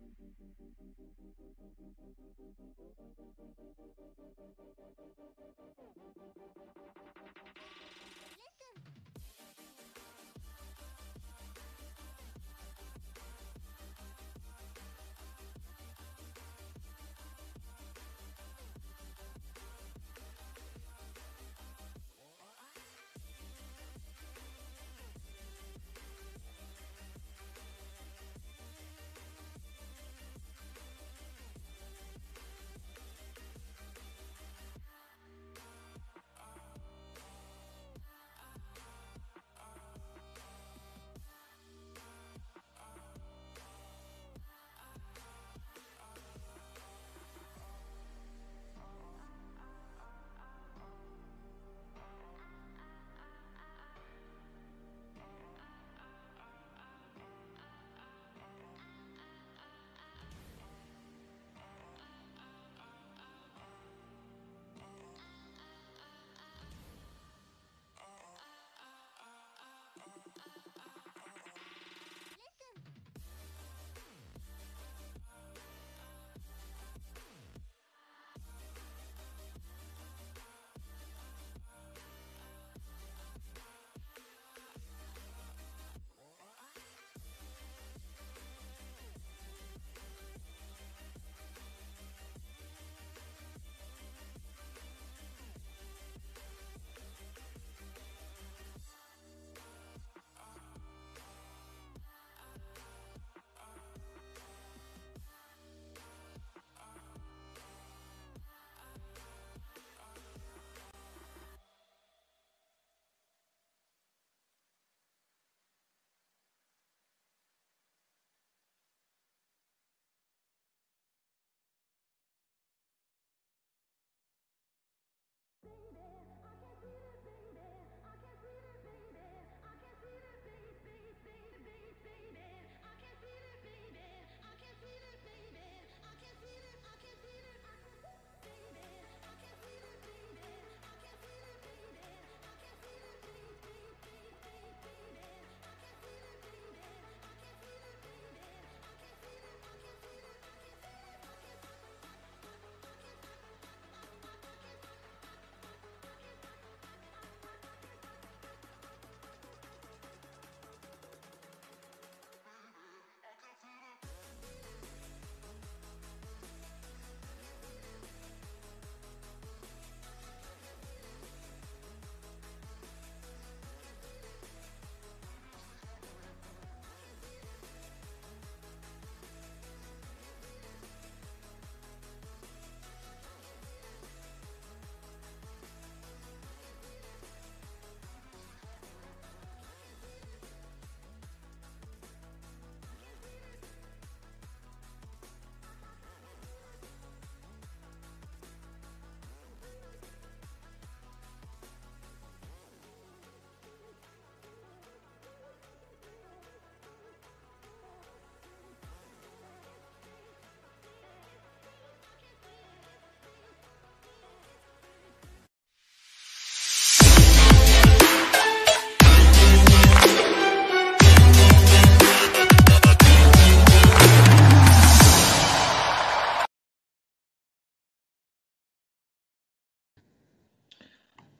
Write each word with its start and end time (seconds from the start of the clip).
Thank 0.00 0.12
you. 2.78 2.89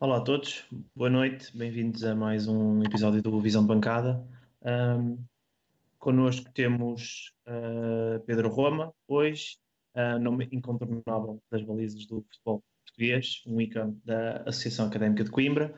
Olá 0.02 0.16
a 0.16 0.20
todos, 0.22 0.64
boa 0.96 1.10
noite, 1.10 1.54
bem-vindos 1.54 2.02
a 2.04 2.14
mais 2.14 2.48
um 2.48 2.82
episódio 2.82 3.20
do 3.20 3.38
Visão 3.38 3.66
Bancada. 3.66 4.26
Um, 4.62 5.22
connosco 5.98 6.50
temos 6.54 7.34
uh, 7.46 8.18
Pedro 8.24 8.48
Roma, 8.48 8.94
hoje, 9.06 9.58
uh, 9.94 10.18
nome 10.18 10.48
incontornável 10.52 11.42
das 11.50 11.60
balizas 11.60 12.06
do 12.06 12.22
futebol 12.22 12.64
português, 12.82 13.42
um 13.46 13.60
ícone 13.60 14.00
da 14.02 14.38
Associação 14.46 14.86
Académica 14.86 15.22
de 15.22 15.30
Coimbra, 15.30 15.74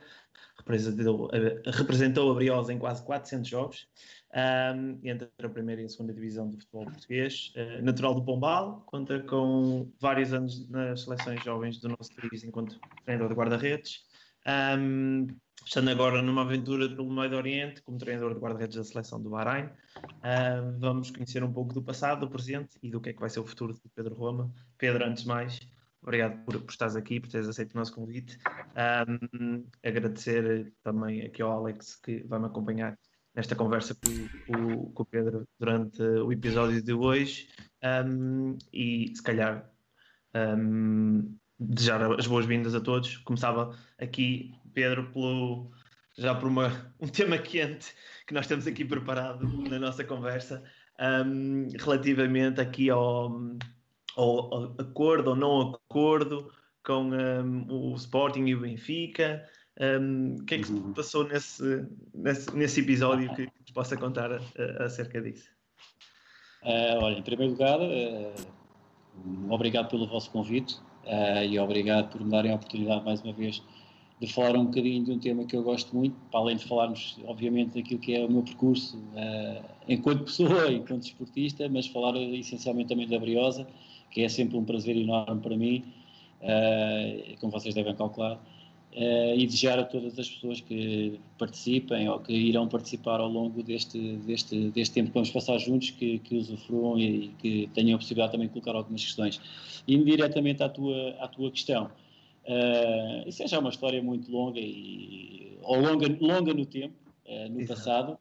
representou, 0.56 1.26
uh, 1.26 1.70
representou 1.72 2.30
a 2.30 2.34
Briosa 2.36 2.72
em 2.72 2.78
quase 2.78 3.04
400 3.04 3.50
jogos, 3.50 3.88
um, 4.32 5.00
entre 5.02 5.28
a 5.42 5.48
primeira 5.48 5.82
e 5.82 5.84
a 5.84 5.88
segunda 5.88 6.14
divisão 6.14 6.48
do 6.48 6.58
futebol 6.58 6.84
português, 6.84 7.52
uh, 7.56 7.82
natural 7.82 8.14
do 8.14 8.24
Pombal, 8.24 8.84
conta 8.86 9.18
com 9.18 9.90
vários 9.98 10.32
anos 10.32 10.68
nas 10.68 11.02
seleções 11.02 11.42
jovens 11.42 11.80
do 11.80 11.88
nosso 11.88 12.14
país 12.14 12.44
enquanto 12.44 12.78
treinador 13.04 13.28
de 13.28 13.34
guarda-redes, 13.34 14.11
um, 14.46 15.26
estando 15.64 15.90
agora 15.90 16.22
numa 16.22 16.42
aventura 16.42 16.88
pelo 16.88 17.12
Meio 17.12 17.36
Oriente, 17.36 17.82
como 17.82 17.98
treinador 17.98 18.34
de 18.34 18.40
guarda-redes 18.40 18.76
da 18.76 18.84
seleção 18.84 19.22
do 19.22 19.30
Bahrein. 19.30 19.66
Uh, 19.66 20.78
vamos 20.78 21.10
conhecer 21.10 21.42
um 21.44 21.52
pouco 21.52 21.72
do 21.72 21.82
passado, 21.82 22.20
do 22.20 22.30
presente 22.30 22.78
e 22.82 22.90
do 22.90 23.00
que 23.00 23.10
é 23.10 23.12
que 23.12 23.20
vai 23.20 23.30
ser 23.30 23.40
o 23.40 23.46
futuro 23.46 23.74
de 23.74 23.80
Pedro 23.94 24.14
Roma. 24.14 24.52
Pedro, 24.78 25.04
antes 25.04 25.22
de 25.22 25.28
mais, 25.28 25.60
obrigado 26.02 26.44
por, 26.44 26.60
por 26.60 26.70
estares 26.70 26.96
aqui, 26.96 27.20
por 27.20 27.30
teres 27.30 27.48
aceito 27.48 27.74
o 27.74 27.78
nosso 27.78 27.94
convite. 27.94 28.38
Um, 29.08 29.64
agradecer 29.84 30.72
também 30.82 31.22
aqui 31.22 31.42
ao 31.42 31.52
Alex 31.52 31.96
que 31.96 32.22
vai 32.24 32.38
me 32.38 32.46
acompanhar 32.46 32.98
nesta 33.34 33.54
conversa 33.54 33.94
com, 33.94 34.52
com, 34.52 34.92
com 34.92 35.02
o 35.02 35.06
Pedro 35.06 35.48
durante 35.58 36.02
o 36.02 36.32
episódio 36.32 36.82
de 36.82 36.92
hoje. 36.92 37.48
Um, 37.82 38.56
e 38.72 39.12
se 39.14 39.22
calhar 39.22 39.70
um, 40.34 41.36
desejar 41.68 42.02
as 42.18 42.26
boas-vindas 42.26 42.74
a 42.74 42.80
todos. 42.80 43.18
Começava 43.18 43.76
aqui, 43.98 44.54
Pedro, 44.74 45.10
pelo, 45.12 45.70
já 46.16 46.34
por 46.34 46.48
uma, 46.48 46.92
um 47.00 47.08
tema 47.08 47.38
quente 47.38 47.94
que 48.26 48.34
nós 48.34 48.46
temos 48.46 48.66
aqui 48.66 48.84
preparado 48.84 49.46
na 49.68 49.78
nossa 49.78 50.04
conversa. 50.04 50.62
um, 51.00 51.68
relativamente 51.78 52.60
aqui 52.60 52.90
ao, 52.90 53.40
ao, 54.16 54.54
ao, 54.54 54.74
acordo 54.78 55.30
ou 55.30 55.36
não 55.36 55.74
acordo 55.74 56.50
com 56.84 57.10
um, 57.10 57.66
o 57.68 57.94
Sporting 57.94 58.46
e 58.46 58.54
o 58.54 58.60
Benfica. 58.60 59.48
Um, 59.80 60.36
o 60.40 60.44
que 60.44 60.56
é 60.56 60.58
que 60.58 60.66
se 60.66 60.72
uhum. 60.72 60.92
passou 60.92 61.26
nesse, 61.26 61.86
nesse, 62.14 62.54
nesse 62.54 62.80
episódio 62.80 63.34
que, 63.34 63.46
que 63.64 63.72
possa 63.72 63.96
contar 63.96 64.30
uh, 64.30 64.42
acerca 64.80 65.20
disso? 65.20 65.50
Uh, 66.62 67.02
olha, 67.02 67.18
em 67.18 67.22
primeiro 67.22 67.52
lugar, 67.52 67.80
uh, 67.80 69.52
obrigado 69.52 69.88
pelo 69.88 70.06
vosso 70.06 70.30
convite 70.30 70.78
e 71.48 71.58
obrigado 71.58 72.10
por 72.10 72.24
me 72.24 72.30
darem 72.30 72.52
a 72.52 72.54
oportunidade 72.54 73.04
mais 73.04 73.20
uma 73.22 73.32
vez 73.32 73.62
de 74.20 74.32
falar 74.32 74.56
um 74.56 74.66
bocadinho 74.66 75.04
de 75.04 75.10
um 75.10 75.18
tema 75.18 75.44
que 75.44 75.56
eu 75.56 75.64
gosto 75.64 75.96
muito, 75.96 76.14
para 76.30 76.38
além 76.38 76.56
de 76.56 76.64
falarmos, 76.64 77.18
obviamente, 77.26 77.74
daquilo 77.74 77.98
que 77.98 78.14
é 78.14 78.24
o 78.24 78.30
meu 78.30 78.42
percurso 78.42 78.96
enquanto 79.88 80.24
pessoa, 80.24 80.70
enquanto 80.72 81.02
esportista, 81.02 81.68
mas 81.68 81.88
falar 81.88 82.16
essencialmente 82.16 82.88
também 82.88 83.08
da 83.08 83.18
Briosa, 83.18 83.66
que 84.10 84.22
é 84.22 84.28
sempre 84.28 84.56
um 84.56 84.64
prazer 84.64 84.96
enorme 84.96 85.40
para 85.40 85.56
mim, 85.56 85.84
como 87.40 87.50
vocês 87.50 87.74
devem 87.74 87.94
calcular. 87.96 88.40
Uh, 88.94 89.34
e 89.38 89.46
desejar 89.46 89.78
a 89.78 89.84
todas 89.84 90.18
as 90.18 90.28
pessoas 90.28 90.60
que 90.60 91.18
participem 91.38 92.10
ou 92.10 92.18
que 92.18 92.30
irão 92.30 92.68
participar 92.68 93.20
ao 93.20 93.28
longo 93.28 93.62
deste, 93.62 93.98
deste, 94.18 94.68
deste 94.68 94.92
tempo 94.92 95.08
que 95.08 95.14
vamos 95.14 95.30
passar 95.30 95.56
juntos, 95.56 95.92
que, 95.92 96.18
que 96.18 96.36
usufruam 96.36 96.98
e, 96.98 97.28
que 97.38 97.70
tenham 97.72 97.94
a 97.94 97.98
possibilidade 97.98 98.32
também 98.32 98.48
de 98.48 98.52
colocar 98.52 98.76
algumas 98.76 99.02
questões. 99.02 99.40
Indo 99.88 100.04
diretamente 100.04 100.62
à 100.62 100.68
tua, 100.68 101.16
à 101.18 101.26
tua 101.26 101.50
questão, 101.50 101.86
uh, 101.86 103.26
isso 103.26 103.42
é 103.42 103.48
já 103.48 103.60
uma 103.60 103.70
história 103.70 104.02
muito 104.02 104.30
longa, 104.30 104.60
e, 104.60 105.56
ou 105.62 105.80
longa, 105.80 106.14
longa 106.20 106.52
no 106.52 106.66
tempo, 106.66 106.94
uh, 107.24 107.48
no 107.50 107.62
Exato. 107.62 107.80
passado, 107.80 108.18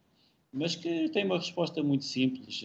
mas 0.54 0.74
que 0.74 1.10
tem 1.10 1.26
uma 1.26 1.38
resposta 1.38 1.84
muito 1.84 2.06
simples, 2.06 2.64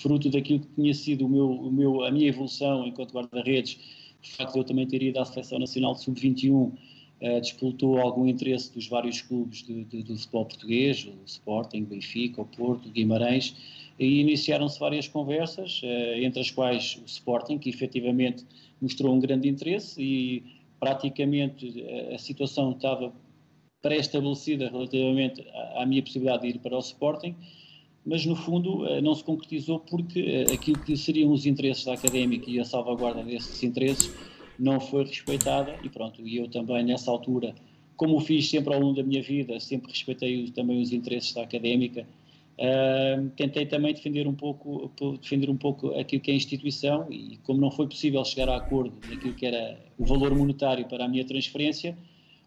fruto 0.00 0.30
daquilo 0.30 0.60
que 0.60 0.68
tinha 0.74 0.94
sido 0.94 1.26
o 1.26 1.28
meu, 1.28 1.50
o 1.50 1.70
meu, 1.70 2.04
a 2.04 2.10
minha 2.10 2.28
evolução 2.28 2.86
enquanto 2.86 3.12
guarda-redes 3.12 3.78
o 4.22 4.36
facto 4.36 4.52
de 4.52 4.58
eu 4.58 4.64
também 4.64 4.86
ter 4.86 5.02
ido 5.02 5.18
à 5.18 5.24
Seleção 5.24 5.58
Nacional 5.58 5.94
de 5.94 6.02
Sub-21 6.02 6.52
uh, 6.52 6.72
eh, 7.20 7.40
disputou 7.40 7.98
algum 7.98 8.26
interesse 8.26 8.72
dos 8.72 8.86
vários 8.86 9.20
clubes 9.20 9.62
de, 9.62 9.84
de, 9.84 10.02
do 10.02 10.16
futebol 10.16 10.46
português, 10.46 11.04
o 11.04 11.24
Sporting, 11.26 11.84
Benfica, 11.84 12.40
o 12.40 12.46
Porto, 12.46 12.88
o 12.88 12.92
Guimarães, 12.92 13.54
e 13.98 14.20
iniciaram-se 14.20 14.78
várias 14.78 15.06
conversas, 15.08 15.82
uh, 15.82 16.14
entre 16.22 16.40
as 16.40 16.50
quais 16.50 16.98
o 17.02 17.06
Sporting, 17.06 17.58
que 17.58 17.68
efetivamente 17.68 18.44
mostrou 18.80 19.14
um 19.14 19.20
grande 19.20 19.48
interesse 19.48 20.02
e 20.02 20.42
praticamente 20.78 21.84
a, 22.10 22.14
a 22.14 22.18
situação 22.18 22.72
estava 22.72 23.12
pré-estabelecida 23.82 24.68
relativamente 24.68 25.46
à, 25.52 25.82
à 25.82 25.86
minha 25.86 26.02
possibilidade 26.02 26.42
de 26.42 26.48
ir 26.48 26.58
para 26.58 26.76
o 26.76 26.80
Sporting, 26.80 27.34
mas 28.04 28.24
no 28.24 28.34
fundo 28.34 28.86
eh, 28.86 29.00
não 29.00 29.14
se 29.14 29.22
concretizou 29.22 29.80
porque 29.80 30.20
eh, 30.20 30.52
aquilo 30.52 30.78
que 30.80 30.96
seriam 30.96 31.30
os 31.32 31.46
interesses 31.46 31.84
da 31.84 31.94
académica 31.94 32.50
e 32.50 32.58
a 32.58 32.64
salvaguarda 32.64 33.22
desses 33.22 33.62
interesses 33.62 34.10
não 34.58 34.80
foi 34.80 35.04
respeitada 35.04 35.78
e 35.82 35.88
pronto, 35.88 36.26
e 36.26 36.36
eu 36.36 36.48
também 36.48 36.84
nessa 36.84 37.10
altura, 37.10 37.54
como 37.96 38.16
o 38.16 38.20
fiz 38.20 38.48
sempre 38.48 38.74
ao 38.74 38.80
longo 38.80 38.94
da 38.94 39.02
minha 39.02 39.22
vida, 39.22 39.58
sempre 39.60 39.90
respeitei 39.90 40.50
também 40.50 40.80
os 40.82 40.92
interesses 40.92 41.32
da 41.32 41.42
académica, 41.42 42.06
uh, 42.58 43.30
tentei 43.36 43.64
também 43.64 43.94
defender 43.94 44.26
um 44.26 44.34
pouco 44.34 44.90
defender 45.22 45.48
um 45.48 45.56
pouco 45.56 45.98
aquilo 45.98 46.20
que 46.20 46.30
é 46.30 46.34
a 46.34 46.36
instituição 46.36 47.10
e 47.10 47.38
como 47.42 47.58
não 47.58 47.70
foi 47.70 47.86
possível 47.86 48.22
chegar 48.22 48.50
a 48.50 48.56
acordo 48.56 48.92
naquilo 49.08 49.34
que 49.34 49.46
era 49.46 49.78
o 49.98 50.04
valor 50.04 50.34
monetário 50.34 50.86
para 50.86 51.06
a 51.06 51.08
minha 51.08 51.24
transferência, 51.24 51.96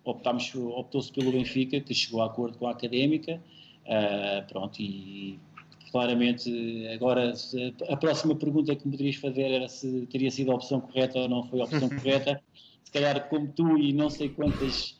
optou-se 0.05 1.11
pelo 1.11 1.31
Benfica, 1.31 1.79
que 1.79 1.95
chegou 1.95 2.21
a 2.21 2.27
acordo 2.27 2.57
com 2.59 2.67
a 2.67 2.71
académica, 2.71 3.41
Uh, 3.85 4.47
pronto, 4.47 4.81
e 4.81 5.39
claramente 5.91 6.87
agora 6.87 7.33
a 7.87 7.97
próxima 7.97 8.35
pergunta 8.35 8.75
que 8.75 8.85
me 8.85 8.91
poderias 8.93 9.17
fazer 9.17 9.43
era 9.43 9.67
se 9.67 10.07
teria 10.07 10.31
sido 10.31 10.51
a 10.51 10.55
opção 10.55 10.81
correta 10.81 11.19
ou 11.19 11.29
não 11.29 11.43
foi 11.43 11.61
a 11.61 11.65
opção 11.65 11.87
correta. 11.89 12.41
Se 12.83 12.91
calhar, 12.91 13.29
como 13.29 13.47
tu 13.47 13.77
e 13.77 13.93
não 13.93 14.09
sei 14.09 14.29
quantas 14.29 14.97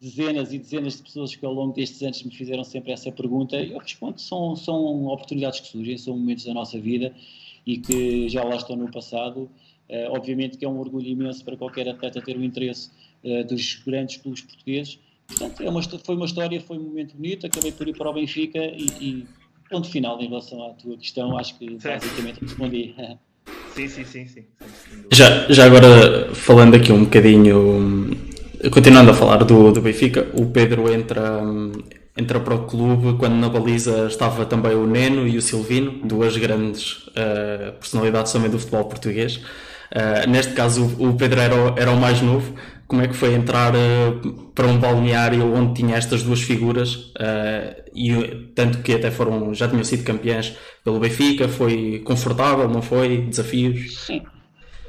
dezenas 0.00 0.52
e 0.52 0.58
dezenas 0.58 0.96
de 0.96 1.02
pessoas 1.02 1.36
que 1.36 1.44
ao 1.44 1.52
longo 1.52 1.74
destes 1.74 2.02
anos 2.02 2.22
me 2.22 2.34
fizeram 2.34 2.64
sempre 2.64 2.92
essa 2.92 3.12
pergunta, 3.12 3.56
eu 3.56 3.78
respondo: 3.78 4.20
são, 4.20 4.56
são 4.56 5.06
oportunidades 5.06 5.60
que 5.60 5.68
surgem, 5.68 5.98
são 5.98 6.16
momentos 6.16 6.44
da 6.44 6.54
nossa 6.54 6.80
vida 6.80 7.14
e 7.66 7.78
que 7.78 8.28
já 8.28 8.42
lá 8.42 8.56
estão 8.56 8.74
no 8.74 8.90
passado. 8.90 9.50
Uh, 9.90 10.08
obviamente 10.10 10.56
que 10.56 10.64
é 10.64 10.68
um 10.68 10.78
orgulho 10.78 11.06
imenso 11.06 11.44
para 11.44 11.56
qualquer 11.56 11.86
atleta 11.88 12.22
ter 12.22 12.36
o 12.36 12.42
interesse 12.42 12.90
uh, 13.24 13.44
dos 13.44 13.74
grandes 13.84 14.16
clubes 14.16 14.40
portugueses 14.40 14.98
Portanto, 15.26 15.62
é 15.62 15.68
uma, 15.68 15.82
foi 15.82 16.16
uma 16.16 16.26
história, 16.26 16.60
foi 16.60 16.78
um 16.78 16.82
momento 16.82 17.16
bonito, 17.16 17.46
acabei 17.46 17.72
por 17.72 17.88
ir 17.88 17.96
para 17.96 18.10
o 18.10 18.12
Benfica 18.12 18.58
e, 18.58 18.86
e 19.00 19.26
ponto 19.70 19.88
final 19.88 20.20
em 20.20 20.28
relação 20.28 20.66
à 20.66 20.70
tua 20.70 20.96
questão, 20.98 21.38
acho 21.38 21.58
que 21.58 21.70
basicamente 21.70 22.40
respondi. 22.42 22.94
Sim, 23.74 23.88
sim, 23.88 24.04
sim, 24.04 24.26
sim. 24.26 24.44
Já, 25.10 25.50
já 25.50 25.64
agora 25.64 26.34
falando 26.34 26.74
aqui 26.74 26.92
um 26.92 27.04
bocadinho, 27.04 28.10
continuando 28.70 29.10
a 29.10 29.14
falar 29.14 29.38
do, 29.44 29.72
do 29.72 29.80
Benfica, 29.80 30.28
o 30.34 30.46
Pedro 30.46 30.92
entra, 30.92 31.40
entra 32.16 32.38
para 32.38 32.54
o 32.54 32.66
clube 32.66 33.18
quando 33.18 33.34
na 33.34 33.48
baliza 33.48 34.06
estava 34.06 34.44
também 34.44 34.74
o 34.74 34.86
Neno 34.86 35.26
e 35.26 35.38
o 35.38 35.42
Silvino, 35.42 36.00
duas 36.04 36.36
grandes 36.36 37.06
uh, 37.08 37.72
personalidades 37.80 38.30
também 38.32 38.50
do 38.50 38.58
futebol 38.58 38.84
português. 38.84 39.36
Uh, 39.36 40.28
neste 40.28 40.52
caso 40.52 40.84
o 40.98 41.14
Pedro 41.14 41.40
era, 41.40 41.54
era 41.76 41.90
o 41.90 41.96
mais 41.98 42.20
novo, 42.20 42.54
como 42.92 43.00
é 43.00 43.08
que 43.08 43.14
foi 43.14 43.32
entrar 43.32 43.72
uh, 43.74 44.50
para 44.54 44.66
um 44.66 44.78
balneário 44.78 45.50
onde 45.50 45.80
tinha 45.80 45.96
estas 45.96 46.22
duas 46.22 46.42
figuras 46.42 46.94
uh, 46.94 47.82
e 47.94 48.50
tanto 48.54 48.82
que 48.82 48.92
até 48.92 49.10
foram 49.10 49.54
já 49.54 49.66
tinham 49.66 49.82
sido 49.82 50.04
campeãs 50.04 50.54
pelo 50.84 51.00
Benfica 51.00 51.48
foi 51.48 52.00
confortável 52.00 52.68
não 52.68 52.82
foi? 52.82 53.22
Desafios? 53.22 53.98
Sim. 53.98 54.20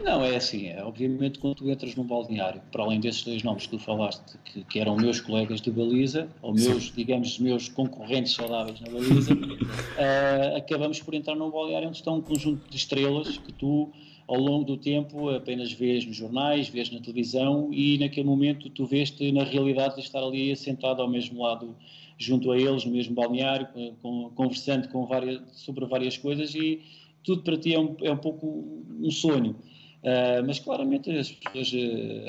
Não 0.03 0.21
é 0.21 0.35
assim 0.35 0.67
é 0.67 0.83
obviamente 0.83 1.39
quando 1.39 1.55
tu 1.55 1.69
entras 1.69 1.95
num 1.95 2.03
balneário 2.03 2.61
para 2.73 2.83
além 2.83 2.99
desses 2.99 3.23
dois 3.23 3.41
nomes 3.41 3.67
que 3.67 3.77
tu 3.77 3.79
falaste 3.79 4.37
que, 4.43 4.65
que 4.65 4.79
eram 4.81 4.97
meus 4.97 5.21
colegas 5.21 5.61
de 5.61 5.71
baliza 5.71 6.27
ou 6.41 6.53
meus 6.53 6.87
sim. 6.87 6.91
digamos 6.97 7.39
meus 7.39 7.69
concorrentes 7.69 8.33
saudáveis 8.33 8.81
na 8.81 8.91
baliza 8.91 9.33
uh, 9.33 10.57
acabamos 10.59 11.01
por 11.01 11.13
entrar 11.13 11.35
num 11.35 11.49
balneário 11.49 11.87
onde 11.87 11.99
está 11.99 12.11
um 12.11 12.21
conjunto 12.21 12.69
de 12.69 12.75
estrelas 12.75 13.37
que 13.37 13.53
tu 13.53 13.93
ao 14.27 14.37
longo 14.37 14.63
do 14.63 14.77
tempo 14.77 15.29
apenas 15.29 15.71
vês 15.71 16.05
nos 16.05 16.15
jornais, 16.15 16.69
vês 16.69 16.89
na 16.91 16.99
televisão 16.99 17.69
e 17.71 17.97
naquele 17.97 18.27
momento 18.27 18.69
tu 18.69 18.85
vês-te 18.85 19.31
na 19.31 19.43
realidade 19.43 19.95
de 19.95 20.01
estar 20.01 20.23
ali 20.23 20.51
assentado 20.51 21.01
ao 21.01 21.09
mesmo 21.09 21.41
lado, 21.41 21.75
junto 22.17 22.51
a 22.51 22.57
eles, 22.57 22.85
no 22.85 22.91
mesmo 22.91 23.13
balneário, 23.13 23.67
com, 24.01 24.29
conversando 24.35 24.87
com 24.89 25.05
várias, 25.05 25.41
sobre 25.53 25.85
várias 25.85 26.17
coisas 26.17 26.53
e 26.55 26.81
tudo 27.23 27.41
para 27.41 27.57
ti 27.57 27.73
é 27.73 27.79
um, 27.79 27.95
é 28.01 28.11
um 28.11 28.17
pouco 28.17 28.83
um 28.99 29.11
sonho. 29.11 29.55
Uh, 30.03 30.45
mas 30.45 30.59
claramente 30.59 31.09
as 31.11 31.31
pessoas, 31.31 31.71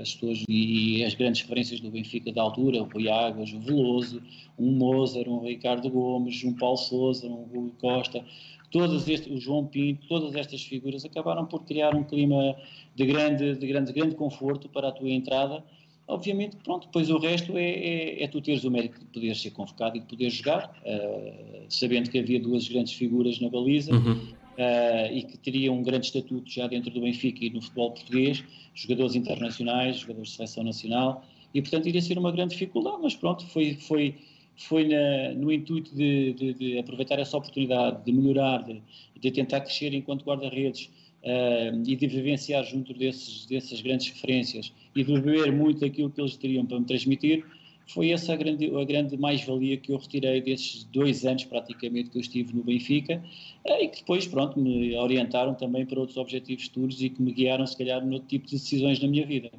as 0.00 0.14
pessoas 0.14 0.44
e 0.48 1.04
as 1.04 1.12
grandes 1.14 1.42
referências 1.42 1.80
do 1.80 1.90
Benfica 1.90 2.32
da 2.32 2.40
altura, 2.40 2.80
o 2.80 2.84
Rui 2.84 3.08
Águas, 3.08 3.52
o 3.52 3.58
Veloso, 3.58 4.22
um 4.56 4.70
Mozart, 4.70 5.26
um 5.26 5.40
Ricardo 5.40 5.90
Gomes, 5.90 6.44
um 6.44 6.52
Paulo 6.52 6.76
Souza, 6.76 7.26
um 7.26 7.48
Rui 7.52 7.72
Costa, 7.80 8.24
todos 8.70 9.08
estes, 9.08 9.32
o 9.32 9.40
João 9.40 9.66
Pinto, 9.66 10.06
todas 10.06 10.36
estas 10.36 10.62
figuras 10.62 11.04
acabaram 11.04 11.46
por 11.46 11.64
criar 11.64 11.96
um 11.96 12.04
clima 12.04 12.56
de 12.94 13.06
grande, 13.06 13.56
de 13.56 13.66
grande, 13.66 13.92
grande 13.92 14.14
conforto 14.14 14.68
para 14.68 14.88
a 14.88 14.92
tua 14.92 15.10
entrada. 15.10 15.64
Obviamente, 16.06 16.56
pronto, 16.62 16.86
depois 16.86 17.10
o 17.10 17.18
resto 17.18 17.56
é, 17.56 17.70
é, 17.70 18.22
é 18.22 18.28
tu 18.28 18.40
teres 18.40 18.62
o 18.62 18.70
mérito 18.70 19.00
de 19.00 19.06
poder 19.06 19.34
ser 19.34 19.50
convocado 19.50 19.96
e 19.96 20.00
de 20.00 20.06
poder 20.06 20.30
jogar, 20.30 20.76
uh, 20.84 21.64
sabendo 21.68 22.10
que 22.10 22.18
havia 22.18 22.38
duas 22.38 22.68
grandes 22.68 22.92
figuras 22.92 23.40
na 23.40 23.48
baliza 23.48 23.92
uhum. 23.92 24.34
Uh, 24.58 25.12
e 25.12 25.22
que 25.22 25.36
teriam 25.38 25.76
um 25.76 25.82
grande 25.82 26.06
estatuto 26.06 26.50
já 26.50 26.66
dentro 26.66 26.90
do 26.90 27.00
Benfica 27.00 27.44
e 27.44 27.50
no 27.50 27.60
futebol 27.60 27.92
português, 27.92 28.44
jogadores 28.74 29.14
internacionais, 29.14 29.98
jogadores 29.98 30.30
de 30.30 30.36
seleção 30.36 30.64
nacional, 30.64 31.24
e 31.52 31.60
portanto 31.60 31.88
iria 31.88 32.00
ser 32.00 32.18
uma 32.18 32.32
grande 32.32 32.52
dificuldade, 32.52 32.98
mas 33.02 33.14
pronto, 33.14 33.46
foi, 33.46 33.74
foi, 33.74 34.14
foi 34.56 34.88
na, 34.88 35.34
no 35.34 35.52
intuito 35.52 35.94
de, 35.94 36.32
de, 36.32 36.54
de, 36.54 36.78
aproveitar 36.78 37.18
essa 37.18 37.36
oportunidade, 37.36 38.04
de 38.04 38.12
melhorar, 38.12 38.64
de, 38.64 38.82
de 39.20 39.30
tentar 39.30 39.60
crescer 39.60 39.94
enquanto 39.94 40.24
guarda-redes 40.24 40.90
uh, 41.22 41.82
e 41.86 41.94
de 41.94 42.06
vivenciar 42.06 42.64
junto 42.64 42.92
desses, 42.92 43.46
dessas 43.46 43.80
grandes 43.80 44.08
referências 44.08 44.72
e 44.94 45.04
de 45.04 45.12
beber 45.12 45.52
muito 45.52 45.80
daquilo 45.80 46.10
que 46.10 46.20
eles 46.20 46.36
teriam 46.36 46.66
para 46.66 46.78
me 46.80 46.86
transmitir, 46.86 47.44
foi 47.86 48.10
essa 48.10 48.32
a 48.32 48.36
grande, 48.36 48.74
a 48.74 48.84
grande 48.84 49.16
mais-valia 49.16 49.76
que 49.76 49.92
eu 49.92 49.98
retirei 49.98 50.40
desses 50.40 50.84
dois 50.84 51.24
anos 51.24 51.44
praticamente 51.44 52.10
que 52.10 52.18
eu 52.18 52.20
estive 52.20 52.54
no 52.54 52.64
Benfica 52.64 53.22
uh, 53.64 53.82
e 53.82 53.88
que 53.88 54.00
depois, 54.00 54.26
pronto, 54.26 54.58
me 54.58 54.96
orientaram 54.96 55.54
também 55.54 55.84
para 55.84 56.00
outros 56.00 56.16
objetivos 56.16 56.64
futuros 56.64 57.02
e 57.02 57.10
que 57.10 57.20
me 57.20 57.32
guiaram, 57.32 57.66
se 57.66 57.76
calhar, 57.76 58.04
noutro 58.04 58.28
tipo 58.28 58.46
de 58.46 58.52
decisões 58.52 59.00
na 59.00 59.08
minha 59.08 59.26
vida. 59.26 59.50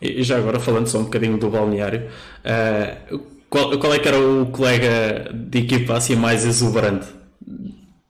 E 0.00 0.22
já 0.22 0.38
agora, 0.38 0.60
falando 0.60 0.86
só 0.86 0.98
um 0.98 1.04
bocadinho 1.04 1.38
do 1.38 1.50
balneário, 1.50 2.08
uh, 2.44 3.18
qual, 3.50 3.78
qual 3.78 3.94
é 3.94 3.98
que 3.98 4.08
era 4.08 4.18
o 4.18 4.46
colega 4.50 5.32
de 5.32 5.58
equipa 5.58 5.96
assim 5.96 6.14
mais 6.14 6.44
exuberante? 6.44 7.08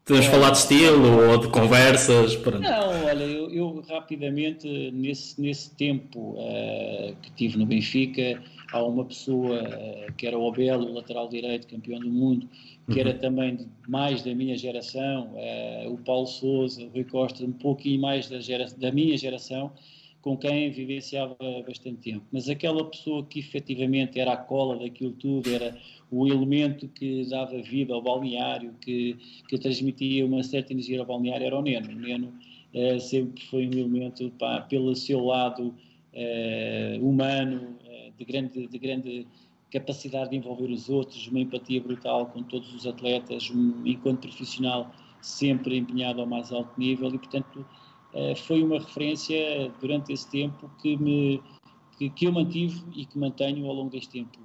Podemos 0.04 0.26
é. 0.26 0.30
falar 0.30 0.50
de 0.50 0.58
estilo 0.58 1.30
ou 1.30 1.38
de 1.38 1.48
conversas? 1.48 2.42
Não, 2.44 3.04
olha, 3.04 3.24
eu, 3.24 3.50
eu, 3.50 3.76
eu 3.76 3.84
rapidamente, 3.88 4.90
nesse, 4.90 5.40
nesse 5.40 5.74
tempo 5.74 6.34
uh, 6.38 7.14
que 7.22 7.30
tive 7.32 7.58
no 7.58 7.66
Benfica, 7.66 8.42
há 8.72 8.82
uma 8.82 9.04
pessoa 9.04 9.62
uh, 9.62 10.12
que 10.14 10.26
era 10.26 10.38
o 10.38 10.42
Obelo, 10.42 10.92
lateral 10.92 11.28
direito, 11.28 11.66
campeão 11.66 12.00
do 12.00 12.10
mundo, 12.10 12.48
que 12.90 13.00
era 13.00 13.10
uhum. 13.10 13.18
também 13.18 13.56
de, 13.56 13.66
mais 13.88 14.22
da 14.22 14.34
minha 14.34 14.56
geração, 14.56 15.32
uh, 15.34 15.92
o 15.92 15.98
Paulo 15.98 16.26
Souza, 16.26 16.84
o 16.84 16.88
Rui 16.88 17.04
Costa, 17.04 17.44
um 17.44 17.52
pouquinho 17.52 18.00
mais 18.00 18.28
da, 18.28 18.40
gera, 18.40 18.66
da 18.76 18.92
minha 18.92 19.16
geração, 19.16 19.72
com 20.20 20.36
quem 20.36 20.70
vivenciava 20.70 21.36
bastante 21.66 21.98
tempo. 21.98 22.24
Mas 22.32 22.48
aquela 22.48 22.84
pessoa 22.84 23.24
que 23.24 23.38
efetivamente 23.38 24.18
era 24.18 24.32
a 24.32 24.36
cola 24.36 24.76
daquilo 24.76 25.12
tudo, 25.12 25.48
era 25.54 25.76
o 26.10 26.26
elemento 26.26 26.88
que 26.88 27.24
dava 27.28 27.60
vida 27.62 27.94
ao 27.94 28.02
balneário, 28.02 28.74
que, 28.80 29.16
que 29.48 29.58
transmitia 29.58 30.26
uma 30.26 30.42
certa 30.42 30.72
energia 30.72 31.00
ao 31.00 31.06
balneário, 31.06 31.46
era 31.46 31.56
o 31.56 31.62
Neno. 31.62 31.90
O 31.90 31.94
Neno 31.94 32.34
uh, 32.74 33.00
sempre 33.00 33.42
foi 33.44 33.68
um 33.68 33.72
elemento, 33.72 34.30
pá, 34.38 34.60
pelo 34.62 34.94
seu 34.96 35.24
lado 35.24 35.74
uh, 36.12 37.06
humano, 37.08 37.77
de, 38.18 38.24
grande, 38.24 38.66
de 38.66 38.78
grande 38.78 39.26
capacidade 39.70 40.30
de 40.30 40.36
envolver 40.36 40.70
os 40.70 40.88
outros, 40.88 41.26
uma 41.28 41.40
empatia 41.40 41.80
brutal 41.80 42.26
com 42.26 42.42
todos 42.42 42.74
os 42.74 42.86
atletas, 42.86 43.50
um, 43.50 43.86
enquanto 43.86 44.28
profissional 44.28 44.90
sempre 45.20 45.76
empenhado 45.76 46.20
ao 46.20 46.26
mais 46.26 46.52
alto 46.52 46.78
nível 46.78 47.08
e, 47.08 47.18
portanto, 47.18 47.66
foi 48.46 48.62
uma 48.62 48.78
referência 48.78 49.70
durante 49.80 50.12
esse 50.12 50.28
tempo 50.30 50.70
que, 50.80 50.96
me, 50.96 51.42
que, 51.98 52.08
que 52.08 52.24
eu 52.26 52.32
mantive 52.32 52.82
e 52.94 53.04
que 53.04 53.18
mantenho 53.18 53.66
ao 53.66 53.74
longo 53.74 53.90
deste 53.90 54.10
tempo 54.10 54.38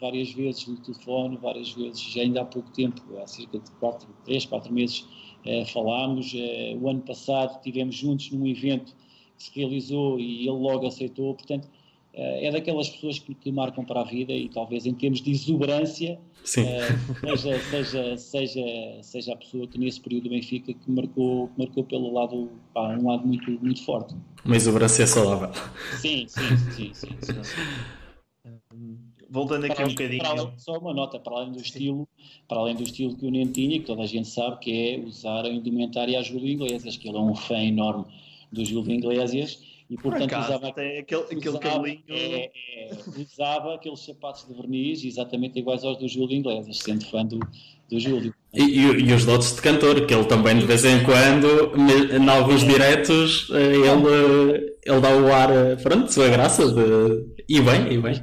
várias 0.00 0.32
vezes 0.32 0.66
no 0.66 0.76
telefone, 0.76 1.36
várias 1.36 1.72
vezes, 1.72 2.16
ainda 2.16 2.42
há 2.42 2.44
pouco 2.44 2.70
tempo, 2.70 3.02
há 3.18 3.26
cerca 3.26 3.58
de 3.58 3.70
4, 3.72 4.08
3, 4.24 4.46
4 4.46 4.72
meses, 4.72 5.06
eh, 5.44 5.64
falámos. 5.66 6.32
Eh, 6.34 6.76
o 6.80 6.88
ano 6.88 7.00
passado 7.02 7.56
estivemos 7.56 7.96
juntos 7.96 8.30
num 8.30 8.46
evento 8.46 8.94
que 9.36 9.44
se 9.44 9.50
realizou 9.54 10.18
e 10.18 10.40
ele 10.42 10.50
logo 10.50 10.86
aceitou. 10.86 11.34
Portanto, 11.34 11.68
eh, 11.68 11.77
é 12.20 12.50
daquelas 12.50 12.88
pessoas 12.88 13.18
que, 13.18 13.34
que, 13.34 13.52
marcam 13.52 13.84
para 13.84 14.00
a 14.00 14.04
vida 14.04 14.32
e 14.32 14.48
talvez 14.48 14.86
em 14.86 14.94
termos 14.94 15.22
de 15.22 15.30
exuberância 15.30 16.18
uh, 16.42 16.46
seja, 16.46 17.58
seja, 17.70 18.16
seja, 18.16 18.98
seja 19.02 19.32
a 19.32 19.36
pessoa 19.36 19.66
que 19.68 19.78
nesse 19.78 20.00
período 20.00 20.24
do 20.24 20.30
Benfica 20.30 20.74
que 20.74 20.90
marcou, 20.90 21.48
que 21.48 21.58
marcou 21.58 21.84
pelo 21.84 22.12
lado, 22.12 22.50
pá, 22.74 22.96
um 22.96 23.08
lado 23.08 23.26
muito, 23.26 23.50
muito 23.62 23.84
forte. 23.84 24.16
Uma 24.44 24.56
exuberância 24.56 25.06
saudável. 25.06 25.50
Sim, 26.00 26.26
sim, 26.26 26.56
sim. 26.74 26.90
sim, 26.92 27.16
sim. 27.22 27.44
sim 27.44 28.98
voltando 29.30 29.64
aqui 29.66 29.82
um 29.82 29.88
bocadinho. 29.88 30.24
Além, 30.24 30.52
só 30.56 30.78
uma 30.78 30.94
nota, 30.94 31.18
para 31.18 31.36
além 31.36 31.52
do 31.52 31.60
estilo, 31.60 32.08
para 32.48 32.58
além 32.58 32.74
do 32.74 32.82
estilo 32.82 33.16
que 33.16 33.26
o 33.26 33.30
Neno 33.30 33.52
tinha, 33.52 33.78
que 33.78 33.86
toda 33.86 34.02
a 34.02 34.06
gente 34.06 34.28
sabe 34.28 34.58
que 34.58 34.72
é 34.72 34.98
usar 34.98 35.44
a 35.44 35.48
indumentária 35.48 36.18
às 36.18 36.26
Júlio 36.26 36.48
Iglesias, 36.48 36.96
que 36.96 37.08
ele 37.08 37.18
é 37.18 37.20
um 37.20 37.34
fã 37.34 37.62
enorme 37.62 38.04
do 38.50 38.64
Júlio 38.64 38.92
Iglesias 38.92 39.60
e 39.90 39.96
portanto 39.96 40.30
Por 40.30 40.38
usava 40.38 40.68
aquele, 40.68 41.02
aquele 41.02 41.48
usava, 41.48 41.58
cabelinho. 41.58 42.02
É, 42.08 42.44
é, 42.44 42.90
usava 43.18 43.74
aqueles 43.74 44.00
sapatos 44.00 44.46
de 44.46 44.54
verniz 44.54 45.02
exatamente 45.04 45.58
iguais 45.58 45.82
aos 45.82 45.96
do 45.98 46.06
Júlio 46.06 46.36
Iglesias, 46.36 46.78
sendo 46.78 47.06
fã 47.06 47.24
do, 47.24 47.38
do 47.90 47.98
Júlio. 47.98 48.34
E, 48.52 48.62
e, 48.62 48.82
e, 48.82 49.12
os 49.12 49.24
dotes 49.24 49.54
de 49.54 49.62
cantor, 49.62 50.06
que 50.06 50.12
ele 50.12 50.24
também 50.24 50.58
de 50.58 50.66
vez 50.66 50.84
em 50.84 51.02
quando, 51.04 51.72
em 51.76 52.28
alguns 52.28 52.64
diretos, 52.64 53.50
eh, 53.50 53.76
ele, 53.76 54.76
ele 54.84 55.00
dá 55.00 55.16
o 55.16 55.32
ar, 55.32 55.50
eh, 55.50 55.76
pronto, 55.76 56.12
sua 56.12 56.28
graça, 56.28 56.66
de... 56.66 57.44
e 57.48 57.60
bem, 57.60 57.92
e 57.92 57.98
bem 57.98 58.14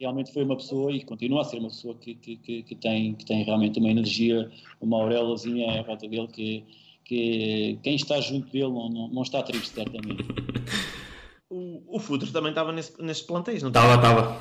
realmente 0.00 0.32
foi 0.32 0.42
uma 0.44 0.56
pessoa 0.56 0.90
e 0.90 1.04
continua 1.04 1.42
a 1.42 1.44
ser 1.44 1.58
uma 1.58 1.68
pessoa 1.68 1.94
que, 1.94 2.14
que, 2.14 2.36
que, 2.38 2.62
que 2.62 2.74
tem, 2.74 3.14
que 3.14 3.26
tem 3.26 3.44
realmente 3.44 3.78
uma 3.78 3.90
energia, 3.90 4.50
uma 4.80 4.96
auréolazinha 4.96 5.78
à 5.78 5.82
volta 5.82 6.08
dele 6.08 6.26
que, 6.28 6.64
que 7.04 7.78
quem 7.82 7.94
está 7.94 8.20
junto 8.20 8.50
dele 8.50 8.68
não, 8.68 8.88
não, 8.88 9.08
não 9.08 9.22
está 9.22 9.42
triste, 9.42 9.70
certamente. 9.70 10.24
O, 11.52 11.96
o 11.96 11.98
Futuro 11.98 12.30
também 12.30 12.50
estava 12.50 12.70
nesse, 12.70 13.02
nesses 13.02 13.24
plantéis, 13.24 13.60
não 13.60 13.70
estava? 13.70 13.96
Estava, 13.96 14.40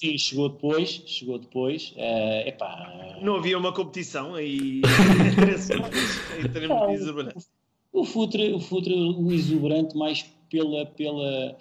Sim, 0.00 0.16
chegou 0.16 0.48
depois, 0.48 1.02
chegou 1.06 1.38
depois. 1.38 1.92
Uh, 1.92 2.48
epá, 2.48 3.18
não 3.20 3.36
havia 3.36 3.58
uma 3.58 3.70
competição 3.70 4.34
aí 4.34 4.80
em 6.38 6.48
termos 6.50 6.86
de 6.86 6.94
exuberante. 6.94 7.46
O 7.92 8.04
Futre, 8.04 8.54
o 8.54 8.60
Futre, 8.60 8.94
o 8.94 9.30
exuberante 9.30 9.94
mais 9.96 10.22
pela, 10.50 10.86
pela, 10.86 11.56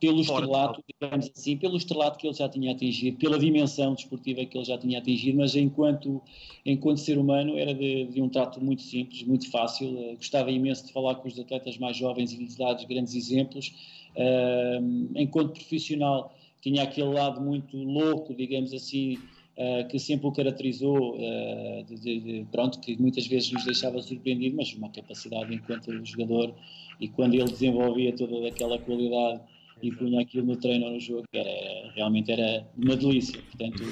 pelo 0.00 0.20
estrelato, 0.20 0.82
digamos 0.88 1.30
assim, 1.34 1.56
pelo 1.56 1.76
estrelato 1.76 2.18
que 2.18 2.26
ele 2.26 2.34
já 2.34 2.48
tinha 2.48 2.72
atingido, 2.72 3.16
pela 3.18 3.38
dimensão 3.38 3.94
desportiva 3.94 4.44
que 4.44 4.56
ele 4.58 4.64
já 4.64 4.76
tinha 4.76 4.98
atingido, 4.98 5.38
mas 5.38 5.54
enquanto, 5.54 6.20
enquanto 6.64 6.98
ser 6.98 7.18
humano 7.18 7.58
era 7.58 7.74
de, 7.74 8.04
de 8.06 8.20
um 8.20 8.28
trato 8.28 8.62
muito 8.62 8.82
simples, 8.82 9.22
muito 9.24 9.50
fácil. 9.50 9.88
Uh, 9.88 10.16
gostava 10.16 10.50
imenso 10.50 10.86
de 10.86 10.92
falar 10.92 11.16
com 11.16 11.28
os 11.28 11.38
atletas 11.38 11.78
mais 11.78 11.96
jovens 11.96 12.32
e 12.32 12.36
lhes 12.36 12.56
dar 12.56 12.74
grandes 12.86 13.14
exemplos. 13.14 13.72
Uh, 14.16 15.10
enquanto 15.16 15.52
profissional, 15.52 16.34
tinha 16.60 16.82
aquele 16.82 17.08
lado 17.08 17.40
muito 17.40 17.76
louco, 17.76 18.34
digamos 18.34 18.72
assim, 18.72 19.18
Uh, 19.56 19.86
que 19.86 20.00
sempre 20.00 20.26
o 20.26 20.32
caracterizou, 20.32 21.14
uh, 21.14 21.84
de, 21.84 21.94
de, 21.94 22.20
de, 22.20 22.46
pronto, 22.50 22.80
que 22.80 23.00
muitas 23.00 23.24
vezes 23.28 23.52
nos 23.52 23.64
deixava 23.64 24.02
surpreendido, 24.02 24.56
mas 24.56 24.74
uma 24.74 24.88
capacidade 24.88 25.54
enquanto 25.54 25.92
jogador 26.04 26.52
e 27.00 27.06
quando 27.06 27.34
ele 27.34 27.44
desenvolvia 27.44 28.12
toda 28.16 28.48
aquela 28.48 28.80
qualidade 28.80 29.42
e 29.82 29.90
punha 29.90 30.20
aquilo 30.20 30.46
no 30.46 30.56
treino 30.56 30.86
ou 30.86 30.92
no 30.92 31.00
jogo, 31.00 31.24
era, 31.32 31.92
realmente 31.92 32.30
era 32.32 32.66
uma 32.76 32.96
delícia. 32.96 33.40
Portanto, 33.42 33.82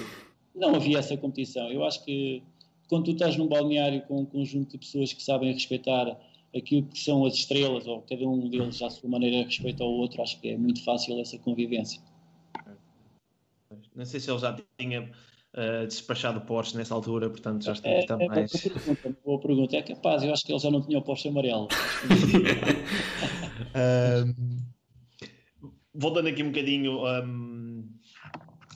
não 0.55 0.75
havia 0.75 0.99
essa 0.99 1.17
competição. 1.17 1.71
Eu 1.71 1.85
acho 1.85 2.05
que 2.05 2.43
quando 2.89 3.07
tu 3.07 3.13
estás 3.13 3.37
num 3.37 3.49
balneário 3.49 4.03
com 4.03 4.21
um 4.21 4.25
conjunto 4.25 4.73
de 4.73 4.79
pessoas 4.79 5.13
que 5.13 5.23
sabem 5.23 5.53
respeitar 5.53 6.19
aquilo 6.55 6.87
que 6.87 6.99
são 6.99 7.25
as 7.25 7.35
estrelas, 7.35 7.87
ou 7.87 8.03
cada 8.03 8.27
um 8.27 8.49
deles 8.49 8.83
à 8.83 8.91
sua 8.91 9.09
maneira 9.09 9.45
respeita 9.45 9.83
ao 9.83 9.91
outro, 9.91 10.23
acho 10.23 10.39
que 10.41 10.51
é 10.51 10.57
muito 10.57 10.85
fácil 10.85 11.19
essa 11.21 11.39
convivência. 11.39 12.01
Não 13.95 14.05
sei 14.05 14.21
se 14.21 14.31
ele 14.31 14.39
já 14.39 14.57
tinha 14.79 15.11
uh, 15.55 15.87
despachado 15.87 16.39
o 16.39 16.43
Porsche 16.43 16.77
nessa 16.77 16.95
altura, 16.95 17.31
portanto 17.31 17.65
já 17.65 17.73
é, 17.85 18.01
está, 18.01 18.17
é, 18.21 18.27
mais. 18.27 18.55
É 18.55 18.69
boa, 18.69 18.81
pergunta, 18.81 19.19
boa 19.25 19.41
pergunta, 19.41 19.77
é 19.77 19.83
capaz, 19.83 20.23
eu 20.23 20.33
acho 20.33 20.45
que 20.45 20.53
ele 20.53 20.59
já 20.59 20.71
não 20.71 20.83
tinha 20.83 20.99
o 20.99 21.03
Porsche 21.03 21.29
amarelo. 21.29 21.69
um, 23.75 24.72
voltando 25.95 26.29
aqui 26.29 26.43
um 26.43 26.49
bocadinho 26.49 27.05
um, 27.05 27.85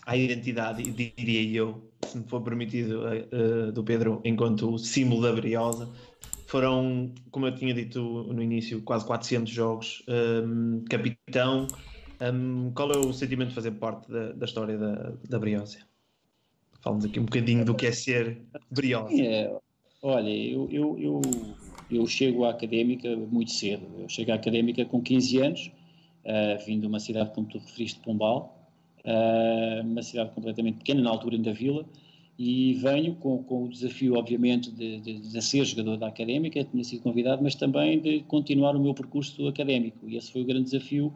à 0.04 0.16
identidade, 0.16 0.82
diria 0.90 1.58
eu, 1.58 1.90
se 2.04 2.18
me 2.18 2.24
for 2.28 2.42
permitido, 2.42 3.02
uh, 3.04 3.72
do 3.72 3.82
Pedro, 3.82 4.20
enquanto 4.24 4.78
símbolo 4.78 5.22
da 5.22 5.32
Briosa, 5.32 5.90
foram, 6.46 7.12
como 7.30 7.46
eu 7.46 7.54
tinha 7.54 7.74
dito 7.74 8.00
no 8.00 8.42
início, 8.42 8.80
quase 8.82 9.04
400 9.04 9.52
jogos. 9.52 10.04
Um, 10.08 10.84
capitão, 10.88 11.66
um, 12.20 12.70
qual 12.72 12.92
é 12.92 12.98
o 12.98 13.12
sentimento 13.12 13.48
de 13.48 13.54
fazer 13.54 13.72
parte 13.72 14.10
da, 14.10 14.32
da 14.32 14.44
história 14.44 14.78
da, 14.78 15.12
da 15.28 15.38
Briosa? 15.38 15.78
Falamos 16.80 17.04
aqui 17.04 17.18
um 17.18 17.24
bocadinho 17.24 17.64
do 17.64 17.74
que 17.74 17.86
é 17.86 17.92
ser 17.92 18.40
Briosa. 18.70 19.12
É, 19.20 19.52
olha, 20.02 20.30
eu, 20.30 20.68
eu, 20.70 20.96
eu, 21.00 21.20
eu 21.90 22.06
chego 22.06 22.44
à 22.44 22.50
académica 22.50 23.16
muito 23.16 23.50
cedo. 23.50 23.84
Eu 23.98 24.08
chego 24.08 24.30
à 24.30 24.36
académica 24.36 24.84
com 24.84 25.02
15 25.02 25.38
anos 25.40 25.72
uh, 26.26 26.64
vindo 26.66 26.82
de 26.82 26.86
uma 26.86 27.00
cidade, 27.00 27.30
como 27.34 27.46
tu 27.46 27.58
referiste, 27.58 28.00
Pombal, 28.00 28.58
uh, 29.04 29.82
uma 29.82 30.02
cidade 30.02 30.30
completamente 30.30 30.78
pequena, 30.78 31.00
na 31.00 31.10
altura 31.10 31.36
ainda 31.36 31.52
vila, 31.52 31.86
e 32.38 32.74
venho 32.74 33.14
com, 33.14 33.42
com 33.44 33.64
o 33.64 33.68
desafio, 33.68 34.14
obviamente, 34.16 34.70
de, 34.70 35.00
de, 35.00 35.18
de, 35.20 35.42
ser 35.42 35.64
jogador 35.64 35.96
da 35.96 36.08
Académica, 36.08 36.62
tinha 36.64 36.84
sido 36.84 37.02
convidado, 37.02 37.42
mas 37.42 37.54
também 37.54 37.98
de 37.98 38.20
continuar 38.20 38.76
o 38.76 38.80
meu 38.80 38.92
percurso 38.92 39.46
académico, 39.46 40.06
e 40.06 40.16
esse 40.16 40.30
foi 40.30 40.42
o 40.42 40.44
grande 40.44 40.64
desafio 40.64 41.12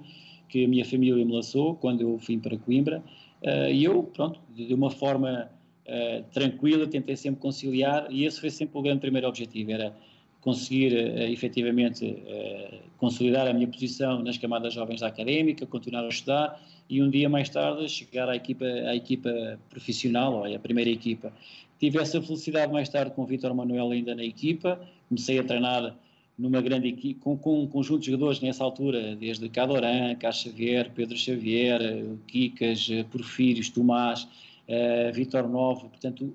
que 0.49 0.65
a 0.65 0.69
minha 0.69 0.85
família 0.85 1.25
me 1.25 1.33
lançou 1.33 1.75
quando 1.77 2.01
eu 2.01 2.17
vim 2.17 2.39
para 2.39 2.57
Coimbra, 2.57 3.03
uh, 3.43 3.71
e 3.71 3.85
eu, 3.85 4.05
pronto, 4.05 4.41
de 4.55 4.73
uma 4.73 4.91
forma 4.91 5.51
uh, 5.87 6.25
tranquila, 6.33 6.87
tentei 6.87 7.17
sempre 7.17 7.41
conciliar, 7.41 8.07
e 8.11 8.25
esse 8.25 8.41
foi 8.41 8.51
sempre 8.51 8.79
o 8.79 8.83
grande 8.83 9.01
primeiro 9.01 9.29
objetivo, 9.29 9.73
era 9.73 9.95
conseguir 10.41 10.93
uh, 10.93 11.23
efetivamente 11.31 12.05
uh, 12.05 12.79
consolidar 12.99 13.47
a 13.47 13.53
minha 13.53 13.69
posição 13.69 14.23
nas 14.23 14.39
camadas 14.39 14.75
jovens 14.75 15.01
da 15.01 15.09
académica, 15.09 15.67
continuar 15.67 16.05
a 16.05 16.09
estudar 16.09 16.61
e 16.89 17.03
um 17.03 17.09
dia 17.11 17.29
mais 17.29 17.49
tarde 17.49 17.89
chegar 17.89 18.29
à 18.29 18.37
equipa, 18.37 18.65
à 18.65 18.97
equipa 18.97 19.59
profissional, 19.69 20.35
ou 20.35 20.55
à 20.55 20.59
primeira 20.59 20.91
equipa. 20.91 21.33
Tive 21.79 21.99
essa 21.99 22.21
felicidade 22.21 22.73
mais 22.73 22.89
tarde 22.89 23.13
com 23.13 23.23
o 23.23 23.27
Vitor 23.27 23.55
Manuel 23.55 23.91
ainda 23.91 24.15
na 24.15 24.25
equipa, 24.25 24.81
comecei 25.09 25.39
a 25.39 25.45
treinar 25.45 25.97
numa 26.39 26.61
grande 26.61 26.89
equipe, 26.89 27.21
com, 27.21 27.37
com 27.37 27.63
um 27.63 27.67
conjunto 27.67 28.01
de 28.01 28.07
jogadores 28.07 28.41
nessa 28.41 28.65
altura, 28.65 29.15
desde 29.15 29.49
Cadoran, 29.49 30.15
Cá 30.17 30.33
Xavier, 30.33 30.91
Pedro 30.95 31.17
Xavier, 31.17 31.81
Kikas, 32.27 32.89
Porfírios, 33.11 33.69
Tomás, 33.69 34.25
uh, 34.25 35.13
Vitor 35.13 35.49
Novo, 35.49 35.91
portanto 35.91 36.35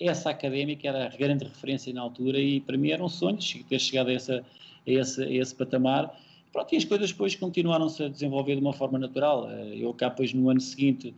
essa 0.00 0.30
académica 0.30 0.88
era 0.88 1.06
a 1.06 1.16
grande 1.16 1.44
referência 1.44 1.92
na 1.92 2.00
altura 2.00 2.38
e 2.38 2.60
para 2.60 2.76
mim 2.76 2.90
era 2.90 3.02
um 3.02 3.08
sonho 3.08 3.38
ter 3.68 3.78
chegado 3.78 4.08
a, 4.08 4.12
essa, 4.12 4.44
a, 4.86 4.90
esse, 4.90 5.22
a 5.22 5.30
esse 5.30 5.54
patamar. 5.54 6.18
Pronto, 6.52 6.72
e 6.72 6.76
as 6.76 6.84
coisas 6.84 7.10
depois 7.10 7.34
continuaram-se 7.34 8.02
a 8.02 8.08
desenvolver 8.08 8.54
de 8.54 8.60
uma 8.60 8.72
forma 8.72 8.98
natural. 8.98 9.50
Eh, 9.50 9.78
eu 9.80 9.92
cá 9.92 10.08
depois 10.08 10.32
no 10.32 10.48
ano 10.48 10.60
seguinte 10.60 11.12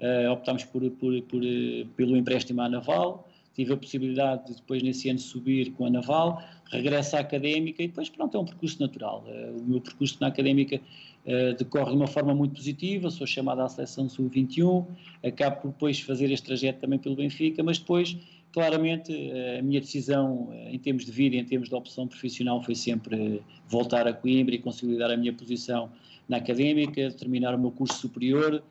uh, 0.00 0.30
optámos 0.30 0.64
por, 0.64 0.82
por, 0.92 1.22
por, 1.22 1.40
pelo 1.96 2.16
empréstimo 2.16 2.60
à 2.60 2.68
Naval, 2.68 3.26
tive 3.54 3.72
a 3.72 3.76
possibilidade 3.76 4.48
de 4.48 4.56
depois 4.56 4.82
nesse 4.82 5.08
ano 5.08 5.18
subir 5.18 5.72
com 5.72 5.86
a 5.86 5.90
Naval, 5.90 6.42
regresso 6.70 7.16
à 7.16 7.20
Académica 7.20 7.82
e 7.82 7.88
depois 7.88 8.10
pronto, 8.10 8.36
é 8.36 8.40
um 8.40 8.44
percurso 8.44 8.80
natural. 8.80 9.24
O 9.56 9.62
meu 9.62 9.80
percurso 9.80 10.18
na 10.20 10.26
Académica 10.26 10.80
uh, 11.26 11.56
decorre 11.56 11.90
de 11.90 11.96
uma 11.96 12.06
forma 12.06 12.34
muito 12.34 12.54
positiva, 12.54 13.10
sou 13.10 13.26
chamado 13.26 13.60
à 13.60 13.68
seleção 13.68 14.08
sub-21, 14.08 14.86
acabo 15.24 15.62
por 15.62 15.68
depois 15.68 16.00
fazer 16.00 16.30
este 16.30 16.46
trajeto 16.46 16.80
também 16.80 16.98
pelo 16.98 17.16
Benfica, 17.16 17.62
mas 17.62 17.78
depois 17.78 18.16
claramente 18.52 19.12
a 19.58 19.62
minha 19.62 19.80
decisão 19.80 20.50
em 20.70 20.78
termos 20.78 21.06
de 21.06 21.10
vida, 21.10 21.36
em 21.36 21.44
termos 21.44 21.70
de 21.70 21.74
opção 21.74 22.06
profissional 22.06 22.62
foi 22.62 22.74
sempre 22.74 23.40
voltar 23.66 24.06
a 24.06 24.12
Coimbra 24.12 24.54
e 24.54 24.58
consolidar 24.58 25.10
a 25.10 25.16
minha 25.16 25.32
posição 25.32 25.90
na 26.28 26.36
Académica, 26.36 27.10
terminar 27.12 27.54
o 27.54 27.58
meu 27.58 27.70
curso 27.70 27.94
superior, 27.94 28.62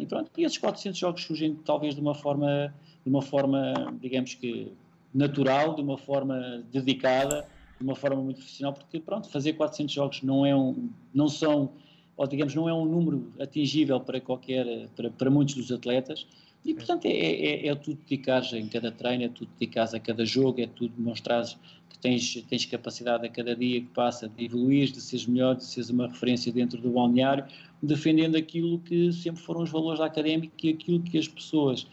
e 0.00 0.06
pronto, 0.06 0.30
e 0.36 0.44
esses 0.44 0.56
400 0.56 0.98
jogos 0.98 1.22
surgem 1.22 1.54
talvez 1.64 1.94
de 1.94 2.00
uma 2.00 2.14
forma, 2.14 2.74
de 3.04 3.10
uma 3.10 3.22
forma, 3.22 3.94
digamos 4.00 4.34
que 4.34 4.72
natural, 5.14 5.74
de 5.74 5.82
uma 5.82 5.98
forma 5.98 6.64
dedicada, 6.72 7.46
de 7.80 7.84
uma 7.86 7.96
forma 7.96 8.22
muito 8.22 8.36
profissional, 8.36 8.74
porque 8.74 9.00
pronto, 9.00 9.28
fazer 9.30 9.54
400 9.54 9.94
jogos 9.94 10.22
não 10.22 10.44
é 10.44 10.54
um, 10.54 10.90
não 11.14 11.28
são, 11.28 11.72
ou 12.14 12.26
digamos, 12.26 12.54
não 12.54 12.68
é 12.68 12.74
um 12.74 12.84
número 12.84 13.32
atingível 13.40 13.98
para 13.98 14.20
qualquer, 14.20 14.86
para, 14.94 15.10
para 15.10 15.30
muitos 15.30 15.54
dos 15.54 15.72
atletas, 15.72 16.26
e 16.62 16.74
portanto 16.74 17.06
é, 17.06 17.10
é, 17.10 17.68
é 17.68 17.74
dedicar 17.74 18.42
em 18.52 18.68
cada 18.68 18.92
treino, 18.92 19.24
é 19.24 19.28
tudo 19.28 19.50
dedicar 19.58 19.88
a 19.94 19.98
cada 19.98 20.26
jogo, 20.26 20.60
é 20.60 20.66
tudo 20.66 20.94
demonstrar 20.94 21.42
que 21.88 21.98
tens, 21.98 22.34
tens 22.50 22.66
capacidade 22.66 23.26
a 23.26 23.30
cada 23.30 23.56
dia 23.56 23.80
que 23.80 23.88
passa 23.88 24.28
de 24.28 24.44
evoluir, 24.44 24.92
de 24.92 25.00
seres 25.00 25.26
melhor, 25.26 25.56
de 25.56 25.64
seres 25.64 25.88
uma 25.88 26.06
referência 26.06 26.52
dentro 26.52 26.78
do 26.82 26.90
balneário, 26.90 27.46
defendendo 27.82 28.36
aquilo 28.36 28.78
que 28.80 29.10
sempre 29.10 29.40
foram 29.40 29.62
os 29.62 29.70
valores 29.70 30.00
da 30.00 30.04
académica 30.04 30.54
e 30.62 30.68
aquilo 30.68 31.00
que 31.00 31.16
as 31.16 31.26
pessoas 31.26 31.86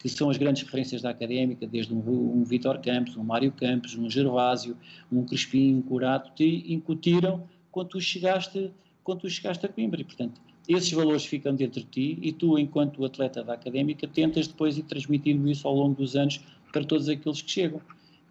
que 0.00 0.08
são 0.08 0.30
as 0.30 0.38
grandes 0.38 0.62
referências 0.62 1.02
da 1.02 1.10
académica, 1.10 1.66
desde 1.66 1.92
um, 1.92 1.98
um 2.40 2.42
Vitor 2.42 2.80
Campos, 2.80 3.16
um 3.16 3.22
Mário 3.22 3.52
Campos, 3.52 3.94
um 3.94 4.08
Gervásio, 4.08 4.76
um 5.12 5.24
Crespim, 5.24 5.74
um 5.74 5.82
Curato, 5.82 6.32
te 6.34 6.64
incutiram 6.72 7.44
quando 7.70 7.90
tu 7.90 8.00
chegaste, 8.00 8.70
quando 9.04 9.20
tu 9.20 9.30
chegaste 9.30 9.66
a 9.66 9.68
Coimbra. 9.68 10.00
E, 10.00 10.04
portanto, 10.04 10.40
esses 10.66 10.90
valores 10.90 11.26
ficam 11.26 11.54
dentro 11.54 11.80
de 11.80 11.86
ti 11.86 12.18
e 12.22 12.32
tu, 12.32 12.58
enquanto 12.58 13.04
atleta 13.04 13.44
da 13.44 13.52
académica, 13.52 14.08
tentas 14.08 14.48
depois 14.48 14.78
ir 14.78 14.84
transmitindo 14.84 15.48
isso 15.50 15.68
ao 15.68 15.74
longo 15.74 15.96
dos 15.96 16.16
anos 16.16 16.40
para 16.72 16.82
todos 16.82 17.06
aqueles 17.08 17.42
que 17.42 17.50
chegam. 17.50 17.80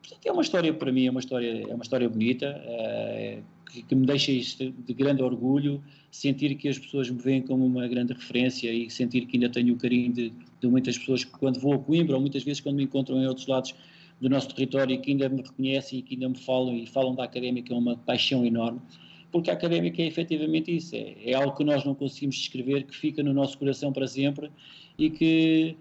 Portanto, 0.01 0.25
é 0.25 0.31
uma 0.31 0.41
história, 0.41 0.73
para 0.73 0.91
mim, 0.91 1.05
é 1.05 1.11
uma 1.11 1.19
história, 1.19 1.67
é 1.69 1.73
uma 1.73 1.83
história 1.83 2.09
bonita, 2.09 2.47
é, 2.65 3.39
que, 3.69 3.83
que, 3.83 3.95
me 3.95 4.05
deixa 4.05 4.31
isto 4.31 4.71
de 4.71 4.93
grande 4.93 5.21
orgulho, 5.21 5.81
sentir 6.11 6.55
que 6.55 6.67
as 6.67 6.77
pessoas 6.77 7.09
me 7.09 7.21
veem 7.21 7.41
como 7.41 7.65
uma 7.65 7.88
grande 7.88 8.13
referência 8.13 8.71
e 8.73 8.89
sentir 8.89 9.25
que 9.25 9.38
ainda 9.38 9.49
tenho 9.49 9.73
o 9.73 9.77
carinho 9.77 10.12
de, 10.12 10.34
de 10.60 10.67
muitas 10.67 10.97
pessoas 10.97 11.23
que 11.23 11.32
quando 11.32 11.60
vou 11.60 11.73
a 11.73 11.79
Coimbra 11.79 12.15
ou 12.15 12.21
muitas 12.21 12.43
vezes 12.43 12.60
quando 12.60 12.75
me 12.75 12.84
encontram 12.84 13.21
em 13.21 13.27
outros 13.27 13.47
lados 13.47 13.73
do 14.19 14.29
nosso 14.29 14.53
território 14.53 14.99
que 14.99 15.12
ainda 15.12 15.29
me 15.29 15.41
reconhecem 15.41 15.99
e 15.99 16.01
que 16.01 16.15
ainda 16.15 16.29
me 16.29 16.38
falam 16.38 16.75
e 16.75 16.86
falam 16.86 17.15
da 17.15 17.23
académica 17.23 17.73
é 17.73 17.77
uma 17.77 17.95
paixão 17.95 18.45
enorme, 18.45 18.82
porque 19.32 19.49
a 19.49 19.53
académica 19.53 20.01
é 20.01 20.08
efetivamente 20.08 20.75
isso, 20.75 20.95
é, 20.95 21.15
é 21.23 21.34
algo 21.34 21.55
que 21.55 21.63
nós 21.63 21.86
não 21.86 21.95
conseguimos 21.95 22.36
descrever, 22.36 22.84
que 22.84 22.95
fica 22.95 23.23
no 23.23 23.34
nosso 23.34 23.58
coração 23.58 23.93
para 23.93 24.08
sempre 24.08 24.49
e 24.97 25.10
que 25.10 25.77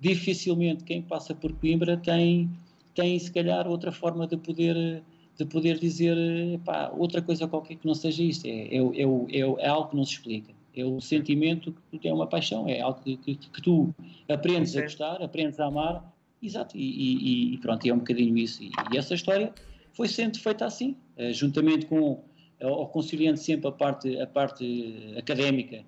dificilmente 0.00 0.84
quem 0.84 1.02
passa 1.02 1.34
por 1.34 1.52
Coimbra 1.52 1.96
tem, 1.96 2.48
tem 2.94 3.18
se 3.18 3.30
calhar 3.30 3.68
outra 3.68 3.92
forma 3.92 4.26
de 4.26 4.36
poder 4.36 5.02
de 5.36 5.44
poder 5.44 5.78
dizer 5.78 6.16
pá, 6.64 6.92
outra 6.96 7.22
coisa 7.22 7.48
qualquer 7.48 7.76
que 7.76 7.86
não 7.86 7.94
seja 7.94 8.22
isto. 8.22 8.46
É, 8.46 8.76
é, 8.76 8.78
é, 8.78 9.40
é, 9.60 9.68
algo 9.68 9.90
que 9.90 9.96
não 9.96 10.04
se 10.04 10.12
explica. 10.12 10.52
É 10.74 10.84
o 10.84 11.00
sentimento 11.00 11.74
que 12.00 12.08
é 12.08 12.12
uma 12.12 12.26
paixão, 12.26 12.66
é 12.68 12.80
algo 12.80 13.00
que, 13.02 13.16
que, 13.16 13.36
que 13.36 13.62
tu 13.62 13.94
aprendes 14.28 14.76
a 14.76 14.82
gostar, 14.82 15.22
aprendes 15.22 15.60
a 15.60 15.66
amar, 15.66 16.14
exato, 16.42 16.76
e, 16.76 16.80
e, 16.80 17.54
e 17.54 17.58
pronto, 17.58 17.86
é 17.86 17.92
um 17.92 17.98
bocadinho 17.98 18.36
isso. 18.38 18.62
E, 18.62 18.70
e, 18.92 18.96
essa 18.96 19.14
história 19.14 19.52
foi 19.92 20.08
sendo 20.08 20.38
feita 20.38 20.64
assim, 20.64 20.96
uh, 21.18 21.32
juntamente 21.32 21.84
com, 21.84 22.24
ou 22.62 22.86
conciliando 22.86 23.38
sempre 23.38 23.68
a 23.68 23.72
parte, 23.72 24.18
a 24.18 24.26
parte 24.26 25.14
académica, 25.18 25.84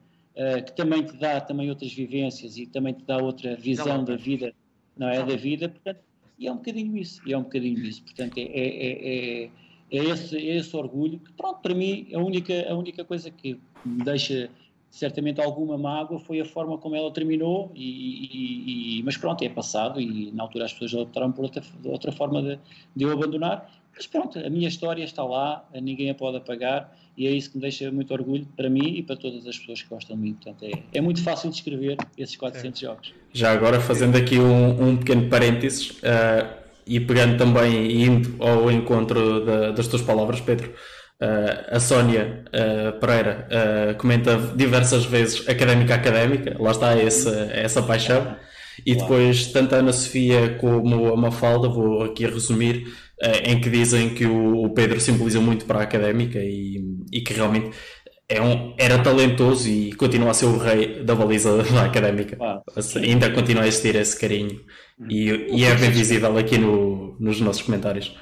que 0.67 0.73
também 0.73 1.05
te 1.05 1.17
dá 1.17 1.41
também 1.41 1.71
outras 1.71 1.93
vivências 1.93 2.59
e 2.59 2.67
também 2.67 2.93
te 2.93 3.05
dá 3.05 3.19
outra 3.19 3.55
visão 3.55 3.99
não, 3.99 4.05
da 4.05 4.17
vida, 4.17 4.53
não 4.97 5.09
é, 5.09 5.25
da 5.25 5.37
vida, 5.37 5.69
portanto, 5.69 6.01
e 6.39 6.47
é 6.47 6.53
um 6.53 6.57
bocadinho 6.57 6.97
isso, 6.97 7.21
e 7.27 7.33
é 7.33 7.39
um 7.39 7.43
bocadinho 7.43 7.79
isso. 7.85 8.03
Portanto, 8.03 8.39
é, 8.39 8.43
é, 8.43 9.45
é, 9.45 9.51
é, 9.91 10.05
esse, 10.05 10.37
é 10.37 10.57
esse 10.57 10.77
orgulho 10.77 11.19
que, 11.19 11.33
pronto, 11.33 11.61
para 11.61 11.75
mim, 11.75 12.09
a 12.13 12.19
única, 12.19 12.69
a 12.71 12.75
única 12.75 13.05
coisa 13.05 13.31
que 13.31 13.59
me 13.85 14.05
deixa 14.05 14.51
certamente 14.91 15.41
alguma 15.41 15.77
mágoa 15.77 16.21
foi 16.21 16.41
a 16.41 16.45
forma 16.45 16.79
como 16.79 16.95
ela 16.95 17.11
terminou, 17.11 17.71
e, 17.75 17.81
e, 17.85 18.99
e, 18.99 19.03
mas 19.03 19.17
pronto, 19.17 19.43
é 19.43 19.49
passado 19.49 20.01
e 20.01 20.31
na 20.33 20.45
altura 20.45 20.67
as 20.67 20.73
pessoas 20.73 20.95
optaram 20.95 21.33
por 21.33 21.45
outra, 21.45 21.63
outra 21.85 22.13
forma 22.13 22.41
de, 22.43 22.59
de 22.95 23.05
eu 23.05 23.11
abandonar. 23.13 23.71
Mas 23.95 24.07
pronto, 24.07 24.39
a 24.39 24.51
minha 24.51 24.69
história 24.69 25.05
está 25.05 25.25
lá, 25.25 25.69
ninguém 25.81 26.11
a 26.11 26.15
pode 26.15 26.37
apagar 26.37 26.97
e 27.17 27.27
é 27.27 27.31
isso 27.31 27.51
que 27.51 27.57
me 27.57 27.63
deixa 27.63 27.91
muito 27.93 28.13
orgulho 28.13 28.47
para 28.57 28.69
mim 28.69 28.97
e 28.97 29.03
para 29.03 29.17
todas 29.17 29.47
as 29.47 29.57
pessoas 29.57 29.83
que 29.83 29.89
gostam 29.89 30.17
de 30.17 30.23
mim. 30.23 30.35
Portanto, 30.35 30.65
é, 30.65 30.99
é 30.99 31.01
muito 31.01 31.23
fácil 31.23 31.49
de 31.49 31.57
escrever 31.57 31.97
esses 32.19 32.37
400 32.37 32.83
é. 32.83 32.87
jogos. 32.87 33.15
Já 33.33 33.53
agora, 33.53 33.81
fazendo 33.81 34.17
aqui 34.17 34.39
um, 34.39 34.89
um 34.89 34.97
pequeno 34.97 35.29
parênteses 35.29 35.91
uh, 35.91 36.49
e 36.87 36.99
pegando 36.99 37.37
também 37.37 37.87
e 37.87 38.05
indo 38.05 38.43
ao 38.43 38.71
encontro 38.71 39.45
da, 39.45 39.71
das 39.71 39.87
tuas 39.87 40.03
palavras, 40.03 40.41
Pedro. 40.41 40.73
Uh, 41.23 41.77
a 41.77 41.81
Sónia 41.81 42.45
uh, 42.49 42.99
Pereira 42.99 43.97
comenta 43.99 44.37
diversas 44.57 45.05
vezes 45.05 45.49
académica 45.49 45.95
académica, 45.95 46.57
lá 46.59 46.73
está 46.73 46.99
essa, 46.99 47.49
essa 47.53 47.83
paixão. 47.83 48.37
E 48.85 48.97
depois, 48.97 49.47
tanto 49.53 49.75
a 49.75 49.79
Ana 49.79 49.93
Sofia 49.93 50.57
como 50.61 51.13
a 51.13 51.17
Mafalda, 51.17 51.69
vou 51.69 52.03
aqui 52.03 52.27
resumir, 52.27 52.93
em 53.45 53.61
que 53.61 53.71
dizem 53.71 54.15
que 54.15 54.27
o, 54.27 54.69
Pedro 54.71 55.01
simboliza 55.01 55.41
muito 55.41 55.65
para 55.65 55.81
a 55.81 55.83
académica 55.83 56.39
e, 56.39 56.83
e 57.13 57.21
que 57.21 57.33
realmente 57.33 57.71
é 58.29 58.41
um, 58.41 58.75
era 58.79 59.03
talentoso 59.03 59.69
e 59.69 59.93
continua 59.93 60.31
a 60.31 60.35
ser 60.35 60.47
o 60.47 60.59
rei 60.59 61.05
da 61.05 61.15
baliza 61.15 61.63
da 61.73 61.85
académica. 61.85 62.37
Ah, 62.41 62.63
ainda 62.97 63.31
continua 63.31 63.65
a 63.65 63.67
existir 63.69 63.95
esse 63.97 64.19
carinho 64.19 64.65
hum. 64.99 65.07
e, 65.09 65.61
e 65.61 65.65
é 65.65 65.75
bem 65.75 65.91
visível 65.91 66.37
aqui 66.37 66.59
no, 66.59 67.17
nos 67.21 67.41
nossos 67.41 67.63
comentários. 67.63 68.15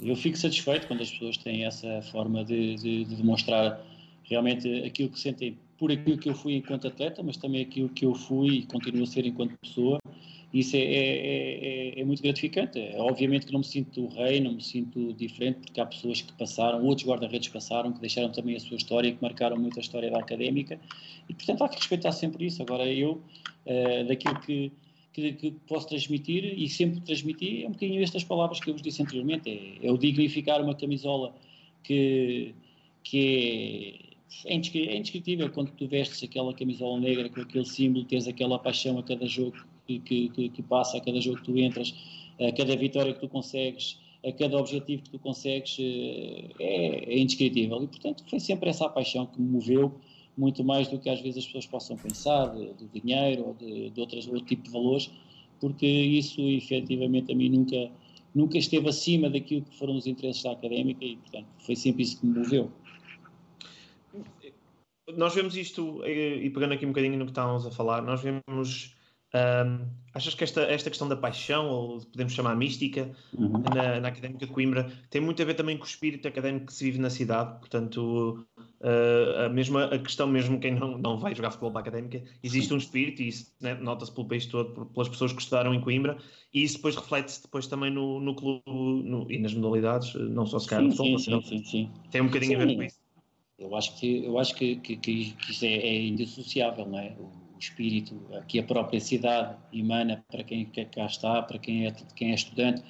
Eu 0.00 0.14
fico 0.14 0.36
satisfeito 0.36 0.86
quando 0.86 1.02
as 1.02 1.10
pessoas 1.10 1.36
têm 1.38 1.64
essa 1.64 2.00
forma 2.12 2.44
de, 2.44 2.76
de, 2.76 3.04
de 3.04 3.16
demonstrar 3.16 3.80
realmente 4.22 4.84
aquilo 4.84 5.08
que 5.08 5.18
sentem 5.18 5.58
por 5.76 5.90
aquilo 5.90 6.16
que 6.18 6.28
eu 6.28 6.34
fui 6.34 6.54
enquanto 6.54 6.86
atleta, 6.86 7.22
mas 7.22 7.36
também 7.36 7.62
aquilo 7.62 7.88
que 7.88 8.06
eu 8.06 8.14
fui 8.14 8.58
e 8.58 8.62
continuo 8.66 9.02
a 9.02 9.06
ser 9.06 9.26
enquanto 9.26 9.58
pessoa 9.58 9.98
isso 10.60 10.76
é, 10.76 10.80
é, 10.80 11.98
é, 11.98 12.00
é, 12.00 12.04
muito 12.04 12.22
gratificante. 12.22 12.78
Obviamente 12.96 13.46
que 13.46 13.52
não 13.52 13.60
me 13.60 13.64
sinto 13.66 14.06
rei, 14.08 14.40
não 14.40 14.52
me 14.52 14.62
sinto 14.62 15.12
diferente, 15.14 15.58
porque 15.60 15.80
há 15.80 15.86
pessoas 15.86 16.22
que 16.22 16.32
passaram, 16.32 16.84
outros 16.84 17.06
guarda-redes 17.06 17.48
passaram, 17.48 17.92
que 17.92 18.00
deixaram 18.00 18.30
também 18.30 18.56
a 18.56 18.60
sua 18.60 18.76
história, 18.76 19.12
que 19.12 19.20
marcaram 19.20 19.56
muito 19.58 19.78
a 19.78 19.82
história 19.82 20.10
da 20.10 20.18
académica, 20.18 20.78
e 21.28 21.34
portanto 21.34 21.62
há 21.62 21.68
que 21.68 21.76
respeitar 21.76 22.12
sempre 22.12 22.46
isso. 22.46 22.62
Agora, 22.62 22.86
eu, 22.88 23.20
uh, 23.66 24.04
daquilo 24.06 24.38
que, 24.40 24.72
que, 25.12 25.32
que, 25.32 25.50
posso 25.66 25.88
transmitir, 25.88 26.44
e 26.56 26.68
sempre 26.68 27.00
transmitir, 27.00 27.64
é 27.64 27.68
um 27.68 27.72
bocadinho 27.72 28.02
estas 28.02 28.24
palavras 28.24 28.60
que 28.60 28.70
eu 28.70 28.74
vos 28.74 28.82
disse 28.82 29.02
anteriormente: 29.02 29.50
é, 29.50 29.86
é 29.86 29.92
o 29.92 29.98
dignificar 29.98 30.62
uma 30.62 30.74
camisola 30.74 31.34
que, 31.82 32.54
que 33.02 33.98
é, 34.46 34.52
é 34.52 34.96
indescritível 34.96 35.50
quando 35.50 35.70
tu 35.72 35.86
vestes 35.88 36.22
aquela 36.22 36.54
camisola 36.54 37.00
negra 37.00 37.28
com 37.28 37.40
aquele 37.40 37.64
símbolo, 37.64 38.04
tens 38.04 38.28
aquela 38.28 38.58
paixão 38.58 38.98
a 38.98 39.02
cada 39.02 39.26
jogo 39.26 39.56
que, 39.86 40.28
que, 40.28 40.48
que, 40.48 40.62
passa, 40.62 40.98
a 40.98 41.00
cada 41.00 41.20
jogo 41.20 41.38
que 41.38 41.44
tu 41.44 41.58
entras, 41.58 41.94
a 42.40 42.52
cada 42.52 42.76
vitória 42.76 43.14
que 43.14 43.20
tu 43.20 43.28
consegues, 43.28 43.98
a 44.26 44.32
cada 44.32 44.56
objetivo 44.58 45.02
que 45.02 45.10
tu 45.10 45.18
consegues, 45.18 45.76
eh, 45.78 46.48
é, 46.58 47.14
é 47.14 47.18
indescritível. 47.18 47.82
E, 47.82 47.86
portanto, 47.86 48.24
foi 48.28 48.40
sempre 48.40 48.68
essa 48.70 48.88
paixão 48.88 49.26
que 49.26 49.40
me 49.40 49.48
moveu, 49.48 49.94
muito 50.36 50.62
mais 50.64 50.88
do 50.88 50.98
que 50.98 51.08
às 51.08 51.20
vezes 51.20 51.38
as 51.38 51.46
pessoas 51.46 51.66
possam 51.66 51.96
pensar, 51.96 52.46
do 52.46 52.88
dinheiro 52.92 53.48
ou 53.48 53.54
de, 53.54 53.90
de 53.90 54.00
outras, 54.00 54.26
outro 54.26 54.44
tipo 54.44 54.62
de 54.64 54.70
valores, 54.70 55.10
porque 55.60 55.86
isso, 55.86 56.40
efetivamente, 56.40 57.32
a 57.32 57.34
mim 57.34 57.48
nunca, 57.48 57.90
nunca 58.34 58.58
esteve 58.58 58.88
acima 58.88 59.30
daquilo 59.30 59.62
que 59.62 59.76
foram 59.78 59.96
os 59.96 60.06
interesses 60.06 60.42
da 60.42 60.52
académica 60.52 61.04
e, 61.04 61.16
portanto, 61.16 61.46
foi 61.58 61.76
sempre 61.76 62.02
isso 62.02 62.20
que 62.20 62.26
me 62.26 62.38
moveu. 62.38 62.70
Nós 65.16 65.34
vemos 65.34 65.56
isto, 65.56 66.02
eh, 66.04 66.36
e 66.44 66.50
pegando 66.50 66.74
aqui 66.74 66.84
um 66.84 66.88
bocadinho 66.88 67.16
no 67.16 67.24
que 67.24 67.30
estávamos 67.30 67.64
a 67.64 67.70
falar, 67.70 68.02
nós 68.02 68.20
vemos 68.20 68.95
um, 69.34 69.86
achas 70.14 70.34
que 70.34 70.44
esta, 70.44 70.62
esta 70.62 70.88
questão 70.88 71.08
da 71.08 71.16
paixão, 71.16 71.68
ou 71.68 72.00
podemos 72.00 72.32
chamar 72.32 72.56
mística, 72.56 73.10
uhum. 73.36 73.62
na, 73.74 74.00
na, 74.00 74.08
Académica 74.08 74.46
de 74.46 74.52
Coimbra, 74.52 74.90
tem 75.10 75.20
muito 75.20 75.42
a 75.42 75.44
ver 75.44 75.54
também 75.54 75.76
com 75.76 75.84
o 75.84 75.86
espírito 75.86 76.26
académico 76.26 76.66
que 76.66 76.72
se 76.72 76.84
vive 76.84 76.98
na 76.98 77.10
cidade? 77.10 77.58
Portanto, 77.58 78.46
uh, 78.56 79.44
a, 79.44 79.48
mesma, 79.48 79.84
a 79.86 79.98
questão, 79.98 80.26
mesmo 80.26 80.58
quem 80.58 80.74
não, 80.74 80.96
não 80.96 81.18
vai 81.18 81.34
jogar 81.34 81.50
futebol 81.50 81.70
para 81.70 81.80
a 81.80 81.82
Académica, 81.82 82.22
existe 82.42 82.68
Sim. 82.68 82.74
um 82.74 82.78
espírito, 82.78 83.20
e 83.20 83.28
isso 83.28 83.52
né, 83.60 83.74
nota-se 83.74 84.12
pelo 84.12 84.26
país 84.26 84.46
todo, 84.46 84.86
pelas 84.86 85.08
pessoas 85.08 85.32
que 85.32 85.42
estudaram 85.42 85.74
em 85.74 85.80
Coimbra, 85.80 86.16
e 86.54 86.62
isso 86.62 86.76
depois 86.76 86.96
reflete-se 86.96 87.42
depois 87.42 87.66
também 87.66 87.90
no, 87.90 88.20
no 88.20 88.34
clube 88.34 88.62
no, 88.66 89.30
e 89.30 89.38
nas 89.38 89.52
modalidades, 89.52 90.14
não 90.14 90.46
só 90.46 90.58
se 90.58 90.68
calhar 90.68 90.84
no 90.84 90.92
futebol, 90.92 91.18
sim, 91.18 91.42
sim, 91.42 91.64
sim, 91.64 91.90
tem 92.10 92.22
um 92.22 92.26
bocadinho 92.26 92.56
a 92.60 92.64
ver 92.64 92.76
com 92.76 92.82
isso. 92.82 93.04
Eu 93.58 93.74
acho 93.74 93.98
que, 93.98 94.24
eu 94.24 94.38
acho 94.38 94.54
que, 94.54 94.76
que, 94.76 94.96
que 94.96 95.34
isso 95.48 95.64
é, 95.64 95.68
é 95.68 96.02
indissociável, 96.04 96.86
não 96.86 96.98
é? 96.98 97.16
O 97.18 97.45
o 97.56 97.58
espírito 97.58 98.14
que 98.46 98.58
a 98.58 98.62
própria 98.62 99.00
cidade 99.00 99.56
emana 99.72 100.24
para 100.30 100.44
quem 100.44 100.66
cá 100.66 101.06
está, 101.06 101.42
para 101.42 101.58
quem 101.58 101.86
é, 101.86 101.94
quem 102.14 102.30
é 102.32 102.34
estudante 102.34 102.82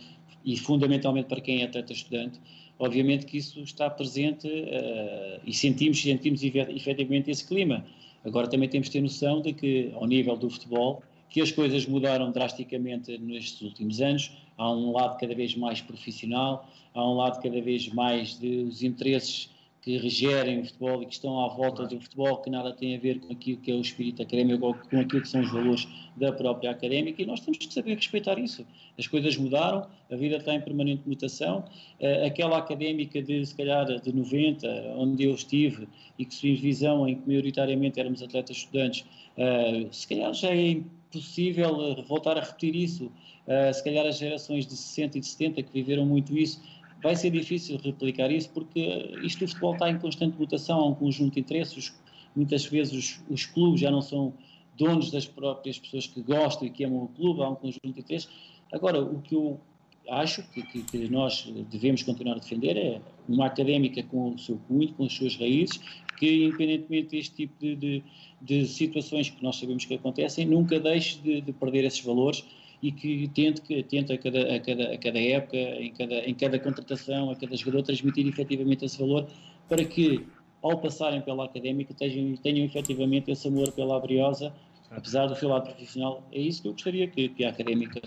e 0.45 0.57
fundamentalmente 0.57 1.29
para 1.29 1.41
quem 1.41 1.63
é 1.63 1.65
atleta 1.65 1.93
estudante, 1.93 2.41
obviamente 2.79 3.27
que 3.27 3.39
isso 3.39 3.61
está 3.61 3.89
presente 3.89 4.47
uh, 4.47 5.41
e 5.45 5.53
sentimos, 5.53 6.01
sentimos 6.01 6.43
efetivamente 6.43 7.31
esse 7.31 7.47
clima. 7.47 7.85
Agora 8.25 8.49
também 8.49 8.69
temos 8.69 8.89
de 8.89 8.93
ter 8.93 9.01
noção 9.01 9.41
de 9.41 9.53
que, 9.53 9.91
ao 9.95 10.07
nível 10.07 10.37
do 10.37 10.51
futebol, 10.51 11.03
que 11.31 11.41
as 11.41 11.51
coisas 11.51 11.87
mudaram 11.87 12.31
drasticamente 12.33 13.19
nestes 13.19 13.61
últimos 13.63 14.01
anos. 14.01 14.33
Há 14.57 14.71
um 14.73 14.93
lado 14.93 15.19
cada 15.19 15.35
vez 15.35 15.55
mais 15.55 15.81
profissional, 15.81 16.69
há 16.95 17.09
um 17.09 17.15
lado 17.15 17.41
cada 17.43 17.61
vez 17.61 17.89
mais 17.89 18.37
dos 18.37 18.83
interesses 18.83 19.51
que 19.87 19.97
regerem 19.99 20.59
o 20.59 20.65
futebol 20.65 21.01
e 21.01 21.07
que 21.07 21.13
estão 21.13 21.39
à 21.45 21.47
volta 21.47 21.87
do 21.87 22.01
futebol, 22.01 22.39
que 22.39 22.51
nada 22.51 22.73
tem 22.73 22.97
a 22.97 22.99
ver 22.99 23.21
com 23.21 23.33
aquilo 23.33 23.61
que 23.61 23.71
é 23.71 23.75
o 23.77 23.81
espírito 23.81 24.21
académico 24.21 24.67
ou 24.67 24.75
com 24.75 24.99
aquilo 24.99 25.23
que 25.23 25.29
são 25.29 25.41
os 25.41 25.53
valores 25.53 25.87
da 26.17 26.33
própria 26.33 26.73
académica, 26.73 27.23
e 27.23 27.25
nós 27.25 27.39
temos 27.39 27.59
que 27.59 27.73
saber 27.73 27.95
respeitar 27.95 28.37
isso. 28.37 28.67
As 28.99 29.07
coisas 29.07 29.37
mudaram, 29.37 29.87
a 30.11 30.17
vida 30.17 30.39
está 30.39 30.53
em 30.55 30.61
permanente 30.61 31.03
mutação. 31.07 31.65
Uh, 32.01 32.27
aquela 32.27 32.59
académica 32.59 33.23
de, 33.23 33.47
se 33.47 33.55
calhar, 33.55 33.87
de 34.01 34.13
90, 34.13 34.67
onde 34.97 35.23
eu 35.23 35.33
estive 35.33 35.87
e 36.19 36.25
que 36.25 36.35
se 36.35 36.53
visão 36.57 37.07
em 37.07 37.15
que 37.15 37.29
maioritariamente 37.29 38.01
éramos 38.01 38.21
atletas 38.25 38.57
estudantes, 38.57 39.03
uh, 39.39 39.87
se 39.93 40.09
calhar 40.09 40.35
já 40.35 40.49
é 40.49 40.71
impossível 40.71 42.03
voltar 42.09 42.37
a 42.37 42.41
repetir 42.41 42.75
isso. 42.75 43.05
Uh, 43.47 43.73
se 43.73 43.85
calhar 43.85 44.05
as 44.05 44.19
gerações 44.19 44.67
de 44.67 44.77
60 44.77 45.19
e 45.19 45.21
de 45.21 45.27
70 45.29 45.63
que 45.63 45.73
viveram 45.73 46.05
muito 46.05 46.37
isso 46.37 46.61
vai 47.07 47.15
ser 47.15 47.31
difícil 47.31 47.79
replicar 47.79 48.33
isso 48.33 48.51
porque 48.51 48.81
isto 49.23 49.47
futebol 49.47 49.75
está 49.75 49.89
em 49.89 49.97
constante 49.97 50.37
mutação, 50.37 50.81
há 50.81 50.87
um 50.89 50.95
conjunto 50.95 51.35
de 51.35 51.41
interesses, 51.41 51.95
muitas 52.35 52.67
vezes 52.67 52.93
os, 52.93 53.21
os, 53.31 53.47
clubes 53.47 53.81
já 53.81 53.93
não 53.93 54.03
são 54.03 54.35
donos 54.77 55.13
das 55.13 55.25
próprias 55.25 55.79
pessoas 55.79 56.09
que 56.09 56.21
gostam 56.21 56.67
e 56.67 56.71
que 56.71 56.83
amam 56.83 57.05
o 57.05 57.09
clube, 57.09 57.43
há 57.43 57.49
um 57.49 57.55
conjunto 57.55 57.93
de 57.93 58.01
interesses. 58.01 58.29
Agora, 58.73 59.01
o 59.01 59.23
que 59.23 59.37
eu 59.37 59.61
acho 60.09 60.43
que, 60.51 60.63
que, 60.63 60.83
que 60.83 61.09
nós 61.09 61.49
devemos 61.71 62.03
continuar 62.03 62.35
a 62.35 62.41
defender 62.41 62.77
é 62.77 63.01
uma 63.29 63.47
académica 63.47 64.03
com 64.03 64.31
o 64.31 64.39
seu 64.39 64.59
cunho, 64.67 64.93
com 64.95 65.05
as 65.05 65.13
suas 65.13 65.37
raízes, 65.37 65.79
que 66.19 66.47
independentemente 66.47 67.17
deste 67.17 67.37
tipo 67.37 67.55
de, 67.61 67.77
de, 67.77 68.03
de 68.43 68.67
situações 68.67 69.31
que 69.31 69.43
nós 69.45 69.57
sabemos 69.57 69.85
que 69.85 69.95
acontecem, 69.95 70.45
nunca 70.45 70.81
deixe 70.81 71.21
de, 71.21 71.41
de 71.41 71.53
perder 71.53 71.85
esses 71.85 72.01
valores 72.01 72.45
e 72.83 72.93
que 72.93 73.29
tente, 73.29 73.61
que, 73.63 73.83
tente 73.83 74.13
a, 74.13 74.19
cada, 74.19 74.55
a, 74.55 74.61
cada, 74.61 74.93
a 74.93 74.99
cada 74.99 75.19
época, 75.19 75.57
em 75.57 75.93
cada, 75.93 76.15
em 76.15 76.35
cada 76.35 76.59
contratação, 76.59 77.31
a 77.31 77.37
cada 77.37 77.57
jogador, 77.57 77.83
transmitir 77.83 78.27
efetivamente 78.27 78.85
esse 78.85 78.99
valor 78.99 79.27
para 79.69 79.85
que, 79.85 80.27
ao 80.63 80.79
passarem 80.79 81.21
pela 81.21 81.45
académica, 81.45 81.95
tenham, 81.95 82.37
tenham 82.37 82.65
efetivamente 82.65 83.31
esse 83.31 83.49
amor 83.49 83.73
pela 83.73 83.97
Abriosa, 83.97 84.53
apesar 84.91 85.27
do 85.27 85.35
seu 85.35 85.49
lado 85.49 85.65
profissional. 85.65 86.23
É 86.33 86.41
isso 86.41 86.63
que 86.63 86.69
eu 86.69 86.73
gostaria 86.73 87.09
que, 87.09 87.29
que 87.31 87.45
a 87.45 87.51
académica 87.51 88.01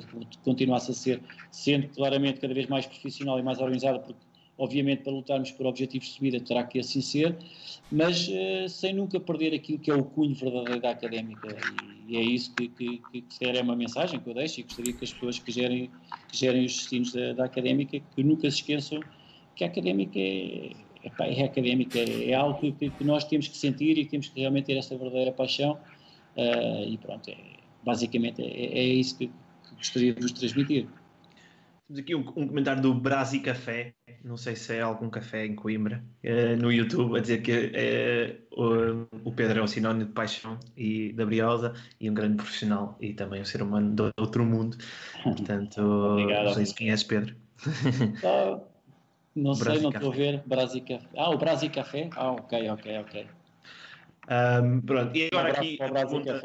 continuasse 0.43 0.91
a 0.91 0.93
ser, 0.93 1.21
sendo 1.51 1.87
claramente 1.89 2.39
cada 2.39 2.53
vez 2.53 2.67
mais 2.67 2.85
profissional 2.85 3.39
e 3.39 3.43
mais 3.43 3.59
organizada, 3.59 3.99
porque 3.99 4.28
obviamente 4.59 5.03
para 5.03 5.13
lutarmos 5.13 5.51
por 5.51 5.65
objetivos 5.65 6.09
de 6.09 6.13
subida 6.13 6.39
terá 6.39 6.63
que 6.63 6.79
assim 6.79 7.01
ser, 7.01 7.35
mas 7.91 8.27
uh, 8.27 8.69
sem 8.69 8.93
nunca 8.93 9.19
perder 9.19 9.55
aquilo 9.55 9.79
que 9.79 9.89
é 9.89 9.95
o 9.95 10.03
cunho 10.03 10.35
verdadeiro 10.35 10.81
da 10.81 10.91
académica. 10.91 11.57
E, 12.07 12.17
é 12.17 12.21
isso 12.21 12.53
que, 12.53 12.67
que, 12.67 13.01
que, 13.11 13.21
que 13.21 13.45
é 13.45 13.61
uma 13.61 13.75
mensagem 13.75 14.19
que 14.19 14.29
eu 14.29 14.33
deixo 14.33 14.59
e 14.59 14.63
gostaria 14.63 14.93
que 14.93 15.03
as 15.03 15.13
pessoas 15.13 15.39
que 15.39 15.51
gerem, 15.51 15.89
que 16.27 16.37
gerem 16.37 16.65
os 16.65 16.75
destinos 16.75 17.13
da, 17.13 17.33
da 17.33 17.45
académica 17.45 17.99
que 17.99 18.23
nunca 18.23 18.49
se 18.51 18.57
esqueçam 18.57 18.99
que 19.55 19.63
a 19.63 19.67
académica 19.67 20.17
é, 20.17 20.71
é, 21.19 21.43
académica, 21.43 21.99
é, 21.99 22.33
algo 22.33 22.59
que, 22.59 22.89
que, 22.89 23.03
nós 23.03 23.23
temos 23.25 23.47
que 23.47 23.57
sentir 23.57 23.97
e 23.97 24.05
temos 24.05 24.29
que 24.29 24.39
realmente 24.39 24.65
ter 24.65 24.77
essa 24.77 24.97
verdadeira 24.97 25.31
paixão. 25.31 25.77
Uh, 26.35 26.87
e 26.87 26.97
pronto, 26.97 27.29
é, 27.29 27.37
basicamente 27.83 28.41
é, 28.41 28.79
é 28.79 28.83
isso 28.83 29.17
que, 29.17 29.29
gostaria 29.75 30.13
de 30.13 30.21
vos 30.21 30.31
transmitir. 30.31 30.87
Temos 31.89 32.01
aqui 32.01 32.13
um, 32.13 32.19
um, 32.19 32.47
comentário 32.47 32.83
do 32.83 32.93
Brasi 32.93 33.39
Café, 33.39 33.95
não 34.23 34.37
sei 34.37 34.55
se 34.55 34.75
é 34.75 34.81
algum 34.81 35.09
café 35.09 35.47
em 35.47 35.55
Coimbra, 35.55 36.03
uh, 36.23 36.55
no 36.61 36.71
YouTube, 36.71 37.17
a 37.17 37.19
dizer 37.19 37.41
que 37.41 37.51
uh, 38.55 39.07
o, 39.23 39.29
o, 39.29 39.31
Pedro 39.31 39.59
é 39.59 39.63
um 39.63 39.67
sinónimo 39.67 40.05
de 40.05 40.11
paixão 40.11 40.59
e 40.77 41.11
da 41.13 41.25
briosa 41.25 41.73
e 41.99 42.07
um 42.07 42.13
grande 42.13 42.35
profissional 42.35 42.95
e 43.01 43.11
também 43.13 43.41
um 43.41 43.45
ser 43.45 43.63
humano 43.63 43.95
de 43.95 44.03
outro 44.19 44.45
mundo. 44.45 44.77
Portanto, 45.23 45.81
Obrigado. 45.81 46.45
não 46.45 46.53
sei 46.53 46.67
se 46.67 46.75
conheces 46.75 47.03
Pedro. 47.03 47.35
Ah, 48.23 48.59
não 49.35 49.55
sei, 49.55 49.79
não 49.79 49.89
estou 49.89 50.11
a 50.11 50.15
ver. 50.15 50.43
Brasi 50.45 50.81
Café. 50.81 51.07
Ah, 51.17 51.29
o 51.31 51.37
Brasi 51.39 51.69
Café? 51.69 52.09
Ah, 52.15 52.33
ok, 52.33 52.69
ok, 52.69 52.97
ok. 52.99 53.27
Um, 54.29 54.81
pronto, 54.81 55.17
e 55.17 55.27
agora 55.31 55.53
aqui 55.53 55.77
a 55.81 55.91
pergunta, 55.91 56.41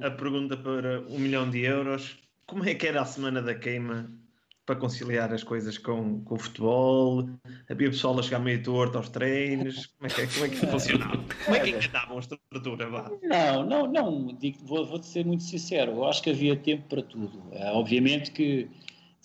a 0.00 0.10
pergunta 0.10 0.56
para 0.56 1.02
um 1.02 1.18
milhão 1.18 1.50
de 1.50 1.60
euros. 1.60 2.18
Como 2.46 2.64
é 2.64 2.74
que 2.74 2.86
era 2.86 3.02
a 3.02 3.04
semana 3.04 3.42
da 3.42 3.54
queima 3.54 4.08
para 4.66 4.76
conciliar 4.76 5.32
as 5.32 5.44
coisas 5.44 5.78
com, 5.78 6.20
com 6.22 6.34
o 6.34 6.38
futebol? 6.38 7.28
Havia 7.70 7.88
pessoal 7.88 8.18
a 8.18 8.22
chegar 8.22 8.40
meio 8.40 8.62
torto 8.62 8.98
aos 8.98 9.08
treinos? 9.08 9.86
Como 9.86 10.10
é 10.10 10.14
que, 10.14 10.34
como 10.34 10.44
é 10.44 10.48
que 10.48 10.56
funcionava? 10.66 11.24
Como 11.44 11.56
é 11.56 11.60
que 11.60 11.70
enganavam 11.70 12.16
a 12.16 12.20
estrutura? 12.20 12.90
Vá? 12.90 13.10
Não, 13.22 13.64
não, 13.64 13.86
não. 13.86 14.26
Digo, 14.38 14.58
vou, 14.66 14.84
vou 14.84 15.02
ser 15.02 15.24
muito 15.24 15.44
sincero. 15.44 15.92
Eu 15.92 16.04
acho 16.04 16.20
que 16.22 16.30
havia 16.30 16.56
tempo 16.56 16.82
para 16.88 17.02
tudo. 17.02 17.42
É, 17.52 17.70
obviamente 17.70 18.32
que 18.32 18.68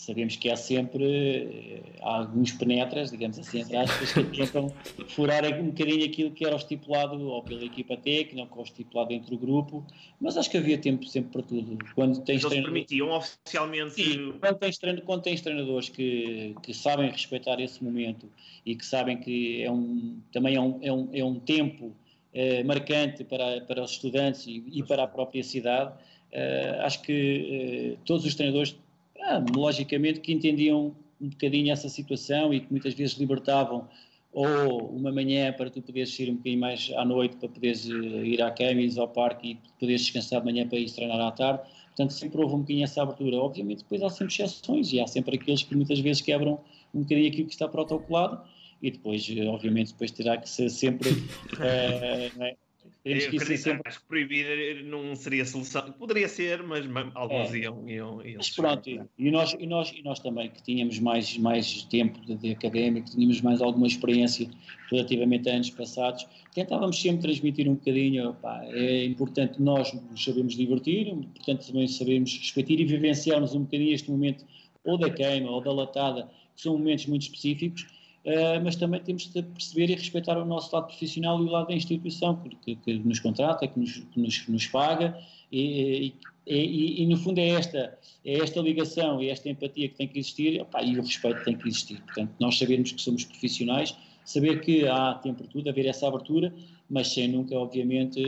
sabemos 0.02 0.36
que 0.36 0.50
há 0.50 0.56
sempre 0.56 1.06
eh, 1.06 1.82
alguns 2.02 2.52
penetras, 2.54 3.12
digamos 3.12 3.38
assim, 3.38 3.60
entre 3.60 3.78
aspas, 3.78 4.12
que 4.12 4.24
tentam 4.24 4.74
furar 5.10 5.46
um 5.60 5.68
bocadinho 5.68 6.04
aquilo 6.04 6.32
que 6.32 6.44
era 6.44 6.56
o 6.56 6.58
estipulado 6.58 7.22
ou 7.22 7.44
pela 7.44 7.64
equipa 7.64 7.96
técnica, 7.96 8.50
ou 8.52 8.62
o 8.62 8.64
estipulado 8.64 9.14
entre 9.14 9.36
o 9.36 9.38
grupo, 9.38 9.86
mas 10.20 10.38
acho 10.38 10.50
que 10.50 10.58
havia 10.58 10.80
tempo 10.80 11.06
sempre 11.06 11.34
para 11.34 11.44
tudo. 11.44 11.78
Quando 11.94 12.20
tens 12.22 12.44
Eles 12.44 12.64
permitiam 12.64 13.12
oficialmente... 13.12 13.94
Sim, 13.94 14.34
quando 14.40 14.58
tens, 14.58 14.80
quando 15.06 15.22
tens 15.22 15.42
treinadores 15.42 15.90
que, 15.90 16.56
que 16.64 16.74
sabem 16.74 17.12
respeitar 17.12 17.60
esse 17.60 17.84
momento 17.84 18.28
e 18.66 18.76
que 18.76 18.86
sabem 18.86 19.18
que 19.18 19.62
é 19.62 19.72
um, 19.72 20.20
também 20.34 20.56
é 20.56 20.62
um, 20.62 20.80
é 20.82 20.92
um, 20.92 21.10
é 21.14 21.24
um 21.24 21.40
tempo 21.40 21.96
eh, 22.34 22.64
marcante 22.64 23.24
para, 23.24 23.62
para 23.62 23.84
os 23.84 23.92
estudantes 23.92 24.48
e, 24.48 24.64
e 24.72 24.82
para 24.82 25.04
a 25.04 25.08
própria 25.08 25.44
cidade, 25.44 25.94
eh, 26.32 26.80
acho 26.82 27.04
que 27.04 28.00
todos 28.04 28.26
os 28.26 28.34
treinadores 28.34 28.76
ah, 29.24 29.44
logicamente 29.56 30.20
que 30.20 30.34
entendiam 30.34 30.96
um 31.20 31.30
bocadinho 31.30 31.72
essa 31.72 31.88
situação 31.88 32.54
e 32.54 32.62
que 32.62 32.72
muitas 32.72 32.94
vezes 32.94 33.18
libertavam 33.18 33.88
ou 34.34 34.88
uma 34.90 35.12
manhã 35.12 35.52
para 35.54 35.70
tu 35.70 35.82
poderes 35.82 36.18
ir 36.20 36.30
um 36.30 36.36
bocadinho 36.36 36.60
mais 36.60 36.92
à 36.96 37.04
noite 37.04 37.36
para 37.36 37.50
poderes 37.50 37.90
eh, 37.90 37.94
ir 37.94 38.42
à 38.42 38.50
cama, 38.50 38.82
ir 38.82 38.98
ao 38.98 39.08
parque 39.08 39.52
e 39.52 39.60
poderes 39.80 40.04
descansar 40.04 40.40
de 40.40 40.46
manhã 40.46 40.68
para 40.68 40.80
ir 40.80 40.90
treinar 40.90 41.20
à 41.20 41.32
tarde. 41.32 41.62
Portanto, 41.88 42.14
sempre 42.14 42.42
houve 42.42 42.56
um 42.56 42.60
bocadinho 42.60 42.86
essa 42.86 43.04
abertura. 43.04 43.36
Obviamente, 43.38 43.80
depois 43.80 44.02
há 44.02 44.10
sempre 44.10 44.34
exceções 44.34 44.94
e 44.94 45.02
há 45.02 45.08
sempre 45.08 45.36
aqueles 45.36 45.64
que 45.64 45.76
muitas 45.76 46.00
vezes 46.00 46.22
quebram 46.22 46.60
um 46.94 47.02
bocadinho 47.02 47.28
aquilo 47.28 47.48
que 47.48 47.54
está 47.54 47.68
protocolado 47.68 48.42
e 48.82 48.90
depois, 48.90 49.28
eh, 49.30 49.46
obviamente, 49.48 49.92
depois 49.92 50.12
terá 50.12 50.38
que 50.38 50.50
ser 50.50 50.70
sempre 50.70 51.10
é, 51.60 52.56
Temos 53.04 53.26
que 53.26 53.38
acredito, 53.38 53.64
sempre... 53.64 53.82
Acho 53.86 54.00
que 54.00 54.06
proibir 54.06 54.84
não 54.84 55.16
seria 55.16 55.44
solução. 55.44 55.92
Poderia 55.94 56.28
ser, 56.28 56.62
mas 56.62 56.86
alguns 57.16 57.54
é. 57.54 57.58
iam, 57.58 57.90
iam, 57.90 58.26
iam. 58.26 58.38
Mas 58.38 58.50
pronto, 58.52 58.90
e 59.18 59.32
nós, 59.32 59.56
e, 59.60 59.66
nós, 59.66 59.92
e 59.96 60.04
nós 60.04 60.20
também, 60.20 60.50
que 60.50 60.62
tínhamos 60.62 61.00
mais, 61.00 61.36
mais 61.38 61.84
tempo 61.84 62.20
de, 62.22 62.36
de 62.36 62.52
académico, 62.52 63.10
tínhamos 63.10 63.42
mais 63.42 63.62
alguma 63.62 63.88
experiência 63.88 64.48
relativamente 64.92 65.50
a 65.50 65.54
anos 65.54 65.72
passados, 65.72 66.28
tentávamos 66.54 67.02
sempre 67.02 67.22
transmitir 67.22 67.68
um 67.68 67.74
bocadinho. 67.74 68.36
Pá, 68.36 68.64
é 68.66 69.06
importante 69.06 69.62
nós 69.62 69.92
nos 69.94 70.24
sabemos 70.24 70.56
divertir, 70.56 71.08
é 71.08 71.12
importante 71.12 71.68
também 71.68 71.88
sabermos 71.88 72.38
respeitar 72.38 72.74
e 72.74 72.86
vivenciarmos 72.86 73.56
um 73.56 73.62
bocadinho 73.62 73.94
este 73.94 74.12
momento, 74.12 74.46
ou 74.84 74.98
da 74.98 75.10
queima, 75.10 75.50
ou 75.50 75.62
da 75.62 75.72
latada, 75.72 76.30
que 76.56 76.62
são 76.62 76.78
momentos 76.78 77.08
muito 77.08 77.24
específicos 77.24 77.88
Uh, 78.24 78.62
mas 78.64 78.76
também 78.76 79.02
temos 79.02 79.26
de 79.34 79.42
perceber 79.42 79.90
e 79.90 79.96
respeitar 79.96 80.38
o 80.38 80.46
nosso 80.46 80.76
lado 80.76 80.86
profissional 80.86 81.40
e 81.42 81.48
o 81.48 81.50
lado 81.50 81.70
da 81.70 81.74
instituição 81.74 82.40
que, 82.64 82.76
que 82.76 82.94
nos 83.00 83.20
contrata, 83.20 83.68
que 83.68 83.80
nos, 83.80 83.94
que 83.94 84.20
nos, 84.20 84.48
nos 84.48 84.68
paga 84.68 85.18
e, 85.52 86.14
e, 86.46 86.54
e, 86.54 87.02
e, 87.02 87.08
no 87.08 87.18
fundo 87.18 87.40
é 87.40 87.50
esta, 87.50 87.98
é 88.24 88.34
esta 88.34 88.60
ligação 88.62 89.20
e 89.24 89.30
esta 89.30 89.50
empatia 89.50 89.90
que 89.90 89.96
tem 89.96 90.08
que 90.08 90.20
existir 90.20 90.62
opa, 90.62 90.84
e 90.84 91.00
o 91.00 91.02
respeito 91.02 91.44
tem 91.44 91.58
que 91.58 91.68
existir. 91.68 92.00
Portanto, 92.02 92.32
nós 92.40 92.60
sabemos 92.60 92.92
que 92.92 93.02
somos 93.02 93.26
profissionais, 93.26 93.98
saber 94.24 94.62
que 94.62 94.88
há 94.88 95.16
tempo 95.16 95.40
para 95.40 95.48
tudo, 95.48 95.70
haver 95.70 95.88
essa 95.88 96.08
abertura, 96.08 96.54
mas 96.88 97.08
sem 97.08 97.28
nunca, 97.28 97.58
obviamente, 97.58 98.22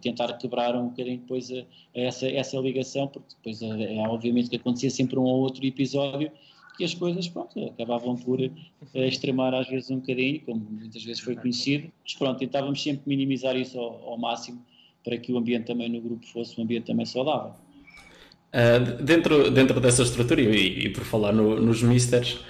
tentar 0.00 0.32
quebrar 0.38 0.74
um 0.74 0.88
bocadinho 0.88 1.18
depois 1.18 1.52
a, 1.52 1.60
a 1.60 2.00
essa, 2.00 2.28
essa 2.28 2.58
ligação, 2.58 3.06
porque 3.06 3.28
depois 3.36 3.62
é 3.62 4.08
obviamente 4.08 4.50
que 4.50 4.56
acontecia 4.56 4.90
sempre 4.90 5.20
um 5.20 5.22
ou 5.22 5.40
outro 5.40 5.64
episódio 5.64 6.32
que 6.80 6.84
as 6.84 6.94
coisas 6.94 7.28
pronto, 7.28 7.62
acabavam 7.66 8.16
por 8.16 8.40
uh, 8.40 8.50
extremar 8.94 9.52
às 9.54 9.68
vezes 9.68 9.90
um 9.90 9.96
bocadinho, 9.96 10.40
como 10.46 10.66
muitas 10.70 11.04
vezes 11.04 11.20
foi 11.20 11.36
conhecido, 11.36 11.92
mas 12.02 12.14
pronto, 12.14 12.38
tentávamos 12.38 12.82
sempre 12.82 13.02
minimizar 13.06 13.54
isso 13.54 13.78
ao, 13.78 14.08
ao 14.08 14.18
máximo 14.18 14.64
para 15.04 15.18
que 15.18 15.30
o 15.30 15.36
ambiente 15.36 15.66
também 15.66 15.90
no 15.90 16.00
grupo 16.00 16.24
fosse 16.26 16.58
um 16.58 16.64
ambiente 16.64 16.86
também 16.86 17.04
saudável. 17.04 17.52
Uh, 17.52 19.02
dentro, 19.02 19.50
dentro 19.50 19.78
dessa 19.78 20.02
estrutura, 20.02 20.40
e, 20.40 20.86
e 20.86 20.88
por 20.88 21.04
falar 21.04 21.32
no, 21.32 21.60
nos 21.60 21.82
Misters, 21.82 22.40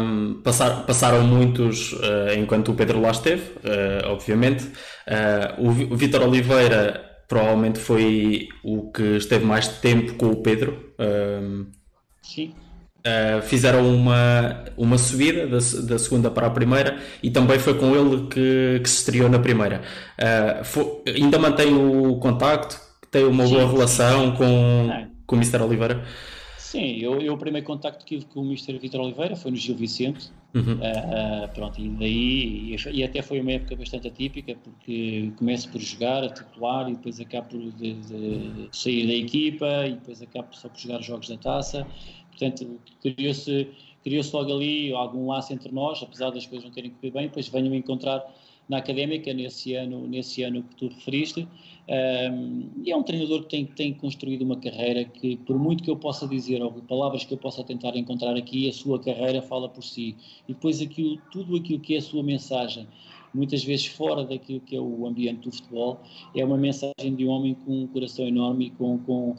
um, 0.00 0.40
passar, 0.42 0.86
passaram 0.86 1.26
muitos 1.26 1.92
uh, 1.92 2.34
enquanto 2.38 2.72
o 2.72 2.74
Pedro 2.74 2.98
lá 2.98 3.10
esteve, 3.10 3.42
uh, 3.58 4.08
obviamente. 4.08 4.66
o, 5.58 5.92
o 5.92 5.96
Vitor 5.96 6.22
Oliveira 6.22 7.24
provavelmente 7.28 7.78
foi 7.78 8.48
o 8.62 8.90
que 8.90 9.16
esteve 9.16 9.44
mais 9.44 9.68
tempo 9.68 10.14
com 10.14 10.30
o 10.30 10.36
Pedro. 10.36 10.94
Sim. 12.22 12.54
Uh, 13.06 13.42
fizeram 13.42 13.94
uma, 13.94 14.64
uma 14.78 14.96
subida 14.96 15.46
da, 15.46 15.58
da, 15.58 15.98
segunda 15.98 16.30
para 16.30 16.46
a 16.46 16.50
primeira 16.50 16.98
e 17.22 17.30
também 17.30 17.58
foi 17.58 17.74
com 17.78 17.94
ele 17.94 18.28
que, 18.28 18.80
que 18.82 18.88
se 18.88 19.00
estreou 19.00 19.28
na 19.28 19.38
primeira. 19.38 19.82
Uh, 20.18 20.64
foi, 20.64 21.02
ainda 21.08 21.38
mantém 21.38 21.74
o 21.74 22.16
contacto, 22.16 22.80
tem 23.10 23.26
uma 23.26 23.46
boa 23.46 23.70
relação 23.70 24.34
com, 24.34 24.90
é. 24.90 25.06
com 25.26 25.36
o 25.36 25.38
Mr. 25.38 25.62
Oliveira. 25.62 26.02
Sim, 26.74 26.96
eu, 26.96 27.20
eu 27.20 27.34
o 27.34 27.38
primeiro 27.38 27.64
contacto 27.64 28.04
que 28.04 28.16
tive 28.16 28.24
com 28.32 28.40
o 28.40 28.46
Mr. 28.46 28.76
Vitor 28.78 29.00
Oliveira 29.00 29.36
foi 29.36 29.52
no 29.52 29.56
Gil 29.56 29.76
Vicente. 29.76 30.32
Uhum. 30.54 30.74
Uh, 30.74 31.48
pronto, 31.54 31.80
e 31.80 31.88
daí, 31.88 32.74
e, 32.74 32.76
e, 32.90 33.04
até 33.04 33.22
foi 33.22 33.40
uma 33.40 33.52
época 33.52 33.76
bastante 33.76 34.08
atípica, 34.08 34.56
porque 34.56 35.32
começo 35.36 35.68
por 35.68 35.80
jogar 35.80 36.24
a 36.24 36.28
titular 36.30 36.88
e 36.88 36.94
depois 36.94 37.20
acabo 37.20 37.48
por 37.48 37.60
de, 37.60 37.94
de 37.94 38.68
sair 38.72 39.06
da 39.06 39.14
equipa 39.14 39.86
e 39.86 39.92
depois 39.92 40.20
acabo 40.20 40.48
só 40.52 40.68
por 40.68 40.78
jogar 40.78 41.00
jogos 41.00 41.28
da 41.28 41.36
taça. 41.36 41.86
Portanto, 42.36 42.80
criou-se 43.00 43.68
criou 44.04 44.22
logo 44.34 44.52
ali 44.52 44.92
algum 44.92 45.28
laço 45.28 45.52
entre 45.52 45.72
nós, 45.72 46.02
apesar 46.02 46.30
das 46.30 46.46
coisas 46.46 46.64
não 46.64 46.72
terem 46.72 46.90
corrido 46.90 47.14
bem, 47.14 47.26
depois 47.26 47.48
venho-me 47.48 47.78
encontrar 47.78 48.22
na 48.68 48.78
académica 48.78 49.32
nesse 49.32 49.74
ano, 49.74 50.06
nesse 50.06 50.42
ano 50.42 50.62
que 50.62 50.76
tu 50.76 50.88
referiste. 50.88 51.48
Um, 51.86 52.68
e 52.82 52.90
é 52.90 52.96
um 52.96 53.02
treinador 53.02 53.42
que 53.42 53.48
tem, 53.48 53.64
tem 53.64 53.92
construído 53.94 54.42
uma 54.42 54.56
carreira 54.56 55.04
que, 55.04 55.36
por 55.38 55.58
muito 55.58 55.82
que 55.82 55.90
eu 55.90 55.96
possa 55.96 56.26
dizer, 56.28 56.62
ou 56.62 56.70
palavras 56.72 57.24
que 57.24 57.32
eu 57.32 57.38
possa 57.38 57.64
tentar 57.64 57.96
encontrar 57.96 58.36
aqui, 58.36 58.68
a 58.68 58.72
sua 58.72 58.98
carreira 58.98 59.42
fala 59.42 59.68
por 59.68 59.82
si. 59.82 60.16
E 60.48 60.52
depois 60.52 60.80
aquilo, 60.80 61.18
tudo 61.30 61.56
aquilo 61.56 61.80
que 61.80 61.94
é 61.94 61.98
a 61.98 62.02
sua 62.02 62.22
mensagem, 62.22 62.86
muitas 63.34 63.64
vezes 63.64 63.86
fora 63.86 64.24
daquilo 64.24 64.60
que 64.60 64.76
é 64.76 64.80
o 64.80 65.06
ambiente 65.06 65.40
do 65.40 65.52
futebol, 65.52 66.00
é 66.34 66.44
uma 66.44 66.56
mensagem 66.56 67.14
de 67.14 67.26
um 67.26 67.30
homem 67.30 67.54
com 67.54 67.82
um 67.82 67.86
coração 67.86 68.26
enorme 68.26 68.66
e 68.66 68.70
com, 68.70 68.98
com 68.98 69.34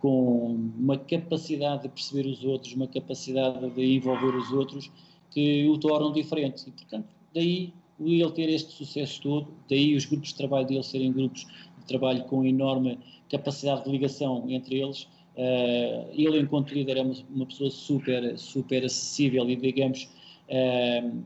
com 0.00 0.58
uma 0.78 0.96
capacidade 0.96 1.82
de 1.82 1.88
perceber 1.90 2.26
os 2.26 2.42
outros, 2.42 2.72
uma 2.74 2.86
capacidade 2.86 3.70
de 3.70 3.96
envolver 3.96 4.34
os 4.34 4.50
outros 4.50 4.90
que 5.30 5.68
o 5.68 5.78
tornam 5.78 6.12
diferente. 6.12 6.68
E, 6.68 6.72
portanto, 6.72 7.08
daí 7.34 7.72
ele 8.00 8.30
ter 8.30 8.48
este 8.48 8.72
sucesso 8.72 9.20
todo, 9.20 9.48
daí 9.68 9.94
os 9.94 10.06
grupos 10.06 10.30
de 10.30 10.36
trabalho 10.36 10.66
dele 10.66 10.82
serem 10.82 11.12
grupos 11.12 11.46
de 11.78 11.84
trabalho 11.86 12.24
com 12.24 12.44
enorme 12.44 12.98
capacidade 13.28 13.84
de 13.84 13.90
ligação 13.90 14.44
entre 14.48 14.80
eles. 14.80 15.06
Uh, 15.36 16.08
ele, 16.12 16.40
enquanto 16.40 16.72
líder, 16.72 16.96
é 16.96 17.02
uma, 17.02 17.14
uma, 17.30 17.46
pessoa 17.46 17.70
super, 17.70 18.36
super 18.38 18.84
acessível 18.84 19.48
e, 19.48 19.56
digamos, 19.56 20.08
uh, 20.48 21.22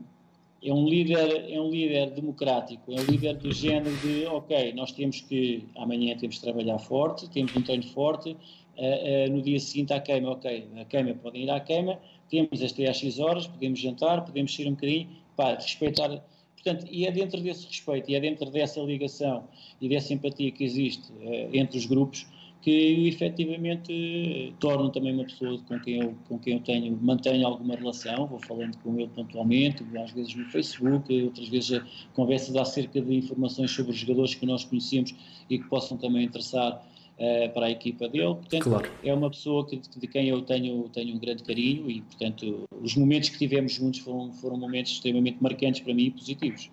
é 0.63 0.73
um 0.73 0.87
líder 0.87 1.51
é 1.51 1.61
um 1.61 1.69
líder 1.69 2.11
democrático, 2.11 2.91
é 2.91 2.99
um 2.99 3.03
líder 3.05 3.35
do 3.37 3.53
género 3.53 3.95
de 3.97 4.25
ok, 4.25 4.73
nós 4.73 4.91
temos 4.91 5.21
que 5.21 5.63
amanhã 5.75 6.17
temos 6.17 6.37
que 6.37 6.41
trabalhar 6.41 6.79
forte, 6.79 7.29
temos 7.29 7.55
um 7.55 7.61
treino 7.61 7.83
forte, 7.83 8.35
uh, 8.77 9.31
no 9.31 9.41
dia 9.41 9.59
seguinte 9.59 9.93
à 9.93 9.99
queima, 9.99 10.31
ok, 10.31 10.67
a 10.79 10.85
queima 10.85 11.13
podem 11.15 11.43
ir 11.43 11.49
à 11.49 11.59
queima, 11.59 11.99
temos 12.29 12.61
as 12.61 12.71
3 12.71 12.95
X 12.95 13.19
horas, 13.19 13.47
podemos 13.47 13.79
jantar, 13.79 14.25
podemos 14.25 14.55
sair 14.55 14.67
um 14.67 14.71
bocadinho, 14.71 15.07
para 15.35 15.55
respeitar. 15.55 16.23
Portanto, 16.55 16.87
e 16.89 17.05
é 17.05 17.11
dentro 17.11 17.39
desse 17.41 17.67
respeito, 17.67 18.09
e 18.09 18.15
é 18.15 18.19
dentro 18.19 18.49
dessa 18.49 18.79
ligação 18.81 19.47
e 19.79 19.87
dessa 19.89 20.13
empatia 20.13 20.51
que 20.51 20.63
existe 20.63 21.11
uh, 21.11 21.49
entre 21.53 21.77
os 21.77 21.85
grupos 21.85 22.25
que 22.65 23.07
efetivamente 23.07 24.55
tornam 24.59 24.89
também 24.89 25.13
uma 25.13 25.23
pessoa 25.23 25.59
com 25.67 25.79
quem 25.81 26.01
eu, 26.01 26.15
com 26.27 26.39
quem 26.39 26.53
eu 26.53 26.59
tenho, 26.61 26.97
mantenho 26.99 27.45
alguma 27.45 27.75
relação, 27.75 28.25
vou 28.25 28.39
falando 28.39 28.75
com 28.79 28.99
ele 28.99 29.07
pontualmente, 29.09 29.85
às 30.03 30.09
vezes 30.09 30.33
no 30.33 30.45
Facebook, 30.45 31.21
outras 31.21 31.47
vezes 31.47 31.79
conversas 32.15 32.55
acerca 32.55 32.99
de 32.99 33.13
informações 33.13 33.69
sobre 33.69 33.91
os 33.91 33.99
jogadores 33.99 34.33
que 34.33 34.47
nós 34.47 34.63
conhecemos 34.63 35.13
e 35.47 35.59
que 35.59 35.69
possam 35.69 35.95
também 35.95 36.23
interessar 36.23 36.83
uh, 37.17 37.49
para 37.53 37.67
a 37.67 37.71
equipa 37.71 38.07
dele. 38.07 38.35
Portanto, 38.35 38.63
claro. 38.63 38.89
é 39.03 39.13
uma 39.13 39.29
pessoa 39.29 39.65
que, 39.65 39.77
de 39.77 40.07
quem 40.07 40.29
eu 40.29 40.41
tenho, 40.41 40.89
tenho 40.89 41.15
um 41.15 41.19
grande 41.19 41.43
carinho 41.43 41.89
e, 41.89 42.01
portanto, 42.01 42.63
os 42.81 42.95
momentos 42.95 43.29
que 43.29 43.37
tivemos 43.37 43.73
juntos 43.73 43.99
foram, 43.99 44.31
foram 44.33 44.57
momentos 44.57 44.93
extremamente 44.93 45.37
marcantes 45.41 45.81
para 45.81 45.93
mim 45.93 46.05
e 46.05 46.11
positivos. 46.11 46.69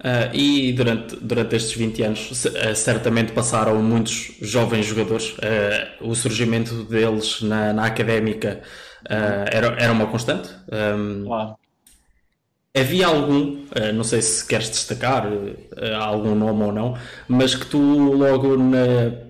Uh, 0.00 0.34
e 0.34 0.72
durante, 0.72 1.14
durante 1.16 1.56
estes 1.56 1.76
20 1.76 2.02
anos, 2.02 2.44
uh, 2.46 2.74
certamente 2.74 3.32
passaram 3.32 3.82
muitos 3.82 4.32
jovens 4.40 4.86
jogadores. 4.86 5.32
Uh, 5.32 6.08
o 6.08 6.14
surgimento 6.14 6.84
deles 6.84 7.42
na, 7.42 7.72
na 7.74 7.84
académica 7.84 8.62
era, 9.08 9.68
era 9.78 9.92
uma 9.92 10.06
constante. 10.06 10.50
Um, 10.70 11.24
claro. 11.26 11.54
Havia 12.76 13.08
algum, 13.08 13.64
não 13.94 14.04
sei 14.04 14.22
se 14.22 14.46
queres 14.46 14.70
destacar 14.70 15.26
algum 16.00 16.36
nome 16.36 16.62
ou 16.62 16.70
não, 16.70 16.96
mas 17.26 17.54
que 17.54 17.66
tu 17.66 17.78
logo 17.78 18.56
na 18.56 19.29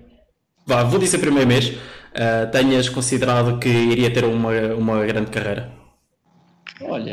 vá, 0.71 0.83
vou 0.83 0.99
dizer 0.99 1.19
primeiro 1.19 1.47
mês, 1.47 1.69
uh, 1.69 2.49
tenhas 2.49 2.87
considerado 2.87 3.59
que 3.59 3.67
iria 3.67 4.11
ter 4.11 4.23
uma, 4.23 4.51
uma 4.73 5.05
grande 5.05 5.29
carreira? 5.29 5.69
Olha, 6.81 7.11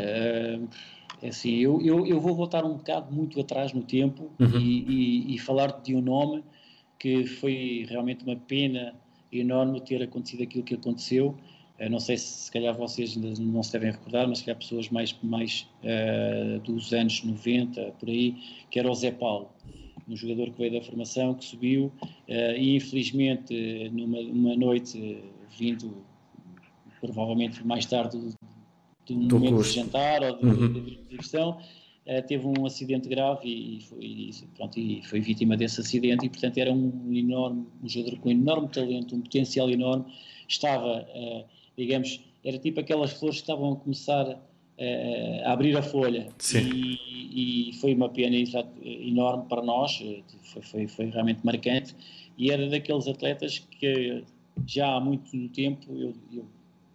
é 1.20 1.28
assim, 1.28 1.56
eu, 1.56 1.80
eu, 1.82 2.06
eu 2.06 2.20
vou 2.20 2.36
voltar 2.36 2.64
um 2.64 2.74
bocado 2.74 3.12
muito 3.12 3.40
atrás 3.40 3.72
no 3.72 3.82
tempo 3.82 4.30
uhum. 4.38 4.58
e, 4.60 4.84
e, 5.32 5.34
e 5.34 5.38
falar 5.38 5.80
de 5.82 5.96
um 5.96 6.00
nome 6.00 6.44
que 6.98 7.26
foi 7.26 7.84
realmente 7.88 8.24
uma 8.24 8.36
pena 8.36 8.94
enorme 9.32 9.80
ter 9.80 10.02
acontecido 10.02 10.44
aquilo 10.44 10.62
que 10.62 10.74
aconteceu. 10.74 11.36
Uh, 11.80 11.90
não 11.90 11.98
sei 11.98 12.16
se, 12.16 12.44
se 12.44 12.52
calhar 12.52 12.74
vocês 12.76 13.16
não 13.16 13.62
se 13.64 13.72
devem 13.72 13.90
recordar, 13.90 14.28
mas 14.28 14.40
que 14.40 14.52
há 14.52 14.54
pessoas 14.54 14.88
mais, 14.88 15.16
mais 15.20 15.66
uh, 15.82 16.60
dos 16.60 16.92
anos 16.92 17.24
90, 17.24 17.92
por 17.98 18.08
aí, 18.08 18.36
que 18.70 18.78
era 18.78 18.88
o 18.88 18.94
Zé 18.94 19.10
Paulo 19.10 19.50
um 20.08 20.16
jogador 20.16 20.50
que 20.50 20.58
veio 20.58 20.72
da 20.72 20.82
formação, 20.82 21.34
que 21.34 21.44
subiu 21.44 21.92
uh, 22.02 22.56
e 22.56 22.76
infelizmente 22.76 23.90
numa 23.90 24.56
noite 24.56 25.22
vindo 25.56 26.04
provavelmente 27.00 27.64
mais 27.66 27.86
tarde 27.86 28.18
de 29.06 29.14
um 29.14 29.26
Do 29.26 29.36
momento 29.36 29.54
curso. 29.56 29.70
de 29.70 29.76
jantar 29.76 30.22
ou 30.22 30.36
de, 30.36 30.46
uhum. 30.46 30.72
de, 30.72 30.80
de 30.80 30.96
diversão, 31.08 31.50
uh, 32.06 32.26
teve 32.26 32.46
um 32.46 32.66
acidente 32.66 33.08
grave 33.08 33.48
e, 33.48 33.80
foi, 33.82 33.98
e, 34.04 34.30
pronto, 34.56 34.78
e 34.78 35.02
foi 35.04 35.20
vítima 35.20 35.56
desse 35.56 35.80
acidente 35.80 36.26
e 36.26 36.28
portanto 36.28 36.58
era 36.58 36.72
um 36.72 37.12
enorme, 37.12 37.66
um 37.82 37.88
jogador 37.88 38.18
com 38.18 38.30
enorme 38.30 38.68
talento, 38.68 39.14
um 39.14 39.20
potencial 39.20 39.70
enorme, 39.70 40.04
estava, 40.46 41.06
uh, 41.14 41.44
digamos, 41.76 42.20
era 42.44 42.58
tipo 42.58 42.80
aquelas 42.80 43.12
flores 43.12 43.38
que 43.38 43.42
estavam 43.42 43.72
a 43.72 43.76
começar 43.76 44.38
a 45.44 45.52
abrir 45.52 45.76
a 45.76 45.82
folha. 45.82 46.28
E, 46.54 47.70
e, 47.70 47.72
foi 47.74 47.94
uma 47.94 48.08
pena 48.08 48.36
enorme 48.82 49.44
para 49.48 49.62
nós, 49.62 50.00
eh, 50.02 50.22
foi, 50.42 50.62
foi, 50.62 50.86
foi, 50.86 51.06
realmente 51.10 51.40
marcante. 51.44 51.94
E 52.36 52.50
era 52.50 52.68
daqueles 52.68 53.08
atletas 53.08 53.58
que 53.58 54.22
já 54.66 54.94
há 54.94 55.00
muito 55.00 55.48
tempo 55.50 55.86
eu, 55.90 56.14
eu 56.32 56.44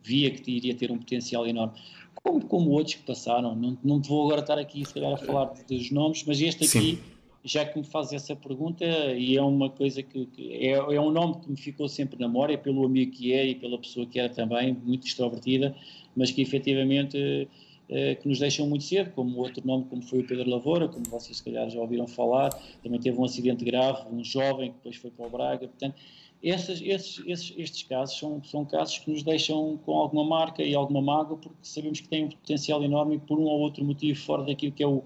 via 0.04 0.32
que 0.32 0.52
iria 0.52 0.76
ter 0.76 0.91
um 0.91 0.98
potencial 0.98 1.48
enorme. 1.48 1.74
Como, 2.15 2.46
como 2.46 2.72
outros 2.72 2.96
que 2.96 3.04
passaram, 3.04 3.56
não, 3.56 3.78
não 3.84 4.02
vou 4.02 4.26
agora 4.26 4.41
estar 4.41 4.58
aqui 4.58 4.86
se 4.86 4.93
calhar 4.93 5.13
a 5.13 5.17
falar 5.17 5.54
dos 5.67 5.91
nomes, 5.91 6.24
mas 6.26 6.41
este 6.41 6.63
aqui, 6.63 6.96
Sim. 6.96 7.00
já 7.43 7.65
que 7.65 7.78
me 7.78 7.86
faz 7.86 8.13
essa 8.13 8.36
pergunta, 8.36 8.86
e 8.86 9.36
é 9.36 9.41
uma 9.41 9.69
coisa 9.69 10.02
que, 10.02 10.26
que 10.28 10.54
é, 10.54 10.72
é, 10.72 11.02
um 11.02 11.12
nome 11.12 11.41
que 11.41 11.52
me 11.52 11.58
ficou 11.58 11.89
sempre 11.89 12.17
na 12.19 12.28
memória, 12.28 12.58
pelo 12.58 12.86
amigo 12.86 13.12
que 13.12 13.34
é 13.34 13.48
e 13.48 13.56
pela 13.56 13.78
pessoa 13.78 14.06
que 14.06 14.19
era 14.19 14.30
também, 14.30 14.74
muito 14.86 15.06
extrovertida, 15.06 15.76
mas 16.15 16.32
que 16.32 16.41
efetivamente 16.41 17.48
que 17.88 18.28
nos 18.28 18.39
deixam 18.39 18.67
muito 18.67 18.84
cedo, 18.84 19.12
como 19.12 19.38
outro 19.39 19.65
nome, 19.65 19.86
como 19.86 20.02
foi 20.02 20.19
o 20.19 20.28
Pedro 20.28 20.50
Lavoura, 20.50 20.88
como 20.88 21.06
vocês 21.06 21.38
se 21.38 21.43
calhar 21.43 21.69
já 21.69 21.80
ouviram 21.80 22.08
falar, 22.08 22.50
também 22.82 23.00
teve 23.00 23.19
um 23.19 23.26
acidente 23.26 23.63
grave, 23.63 24.04
um 24.12 24.24
jovem 24.24 24.72
que 24.72 24.78
depois 24.78 24.96
foi 24.96 25.12
para 25.12 25.28
o 25.28 25.30
Braga, 25.30 25.67
portanto, 25.67 25.96
esses, 26.43 26.82
esses, 26.82 27.24
esses, 27.26 27.54
estes 27.58 27.84
casos 27.84 28.19
são, 28.19 28.43
são 28.43 28.65
casos 28.65 28.98
que 29.00 29.10
nos 29.10 29.24
deixam 29.24 29.80
com 29.86 29.93
alguma 29.93 30.26
marca 30.26 30.62
e 30.62 30.76
alguma 30.76 31.02
mágoa, 31.02 31.38
porque 31.38 31.56
sabemos 31.62 32.02
que 32.02 32.10
têm 32.10 32.26
um 32.26 32.30
potencial 32.30 32.84
enorme 32.84 33.17
por 33.17 33.39
um 33.39 33.43
ou 33.43 33.62
outro 33.62 33.84
motivo 33.86 34.19
fora 34.19 34.43
daquilo 34.43 34.74
que 34.74 34.84
é 34.84 34.88
o, 34.88 35.04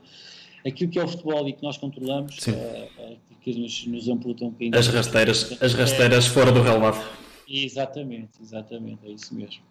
aquilo 0.66 0.90
que 0.90 0.98
é 0.98 1.04
o 1.04 1.08
futebol 1.08 1.48
e 1.48 1.54
que 1.54 1.62
nós 1.62 1.78
controlamos, 1.78 2.40
uh, 2.48 3.18
que 3.42 3.54
nos, 3.54 3.86
nos 3.86 4.10
amputa 4.10 4.46
um 4.46 4.50
bocadinho. 4.50 4.78
As 4.78 4.88
rasteiras, 4.88 5.62
as 5.62 5.74
rasteiras 5.76 6.26
fora 6.26 6.52
do 6.52 6.64
relevado. 6.64 7.08
Exatamente, 7.48 8.42
exatamente, 8.42 9.00
é 9.06 9.12
isso 9.12 9.36
mesmo. 9.36 9.62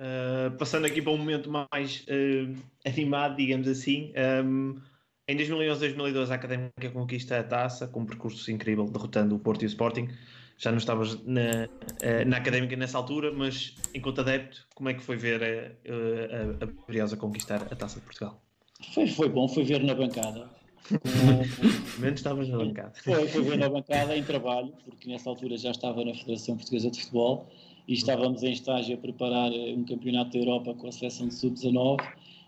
Uh, 0.00 0.56
passando 0.56 0.86
aqui 0.86 1.02
para 1.02 1.12
um 1.12 1.18
momento 1.18 1.50
mais 1.50 2.06
uh, 2.08 2.56
animado, 2.86 3.36
digamos 3.36 3.68
assim. 3.68 4.14
Um, 4.42 4.80
em 5.28 5.36
2011-2012 5.36 6.30
a 6.30 6.34
Académica 6.34 6.90
conquista 6.90 7.38
a 7.38 7.42
taça 7.42 7.86
com 7.86 8.00
um 8.00 8.06
percurso 8.06 8.50
incrível, 8.50 8.86
derrotando 8.86 9.36
o 9.36 9.38
Porto 9.38 9.60
e 9.60 9.66
o 9.66 9.68
Sporting. 9.68 10.08
Já 10.56 10.70
não 10.70 10.78
estavas 10.78 11.22
na, 11.26 11.66
uh, 11.66 12.26
na 12.26 12.38
Académica 12.38 12.74
nessa 12.76 12.96
altura, 12.96 13.30
mas 13.30 13.74
enquanto 13.94 14.22
adepto, 14.22 14.66
como 14.74 14.88
é 14.88 14.94
que 14.94 15.02
foi 15.02 15.18
ver 15.18 15.42
a, 15.42 15.46
a, 15.46 16.64
a 16.64 16.86
Briosa 16.86 17.18
conquistar 17.18 17.62
a 17.70 17.76
taça 17.76 18.00
de 18.00 18.06
Portugal? 18.06 18.42
Foi, 18.94 19.06
foi 19.06 19.28
bom, 19.28 19.46
foi 19.48 19.64
ver 19.64 19.84
na 19.84 19.94
bancada. 19.94 20.48
Menos 22.00 22.20
estavas 22.20 22.48
na 22.48 22.56
bancada. 22.56 22.92
Foi, 23.04 23.28
foi 23.28 23.42
ver 23.42 23.58
na 23.58 23.68
bancada 23.68 24.16
em 24.16 24.24
trabalho, 24.24 24.72
porque 24.82 25.10
nessa 25.10 25.28
altura 25.28 25.58
já 25.58 25.72
estava 25.72 26.02
na 26.02 26.14
Federação 26.14 26.56
Portuguesa 26.56 26.90
de 26.90 27.00
Futebol 27.00 27.46
e 27.90 27.94
estávamos 27.94 28.44
em 28.44 28.52
estágio 28.52 28.94
a 28.94 28.98
preparar 28.98 29.52
eh, 29.52 29.74
um 29.76 29.84
campeonato 29.84 30.30
da 30.30 30.38
Europa 30.38 30.74
com 30.74 30.86
a 30.86 30.92
seleção 30.92 31.26
de 31.26 31.34
sub-19 31.34 32.00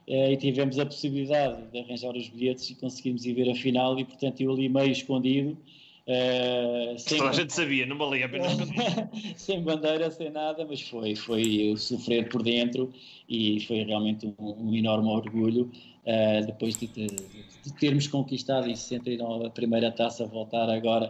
eh, 0.07 0.33
e 0.33 0.37
tivemos 0.37 0.79
a 0.79 0.87
possibilidade 0.87 1.61
de 1.73 1.81
arranjar 1.81 2.17
os 2.17 2.29
bilhetes 2.29 2.71
e 2.71 2.77
conseguimos 2.77 3.27
ir 3.27 3.35
ver 3.35 3.51
a 3.51 3.55
final 3.57 3.99
e 3.99 4.05
portanto 4.05 4.41
eu 4.41 4.53
ali 4.53 4.69
meio 4.69 4.93
escondido 4.93 5.59
Uh, 6.05 6.99
sem 6.99 7.23
a 7.23 7.31
gente 7.31 7.53
sabia, 7.53 7.87
não 7.87 7.97
valia 7.97 8.27
a 8.27 8.29
pena 8.29 8.49
Sem 9.37 9.63
bandeira, 9.63 10.11
sem 10.11 10.31
nada, 10.31 10.67
mas 10.69 10.81
foi, 10.81 11.15
foi 11.15 11.75
sofrer 11.77 12.29
por 12.29 12.43
dentro 12.43 12.93
e 13.29 13.61
foi 13.61 13.85
realmente 13.85 14.27
um, 14.37 14.69
um 14.69 14.75
enorme 14.75 15.09
orgulho 15.09 15.71
uh, 16.05 16.45
depois 16.45 16.77
de, 16.77 16.89
de, 16.89 17.07
de, 17.07 17.73
termos 17.79 18.09
conquistado 18.09 18.69
em 18.69 18.75
69 18.75 19.47
a 19.47 19.51
primeira 19.51 19.93
taça, 19.93 20.27
voltar 20.27 20.69
agora 20.69 21.09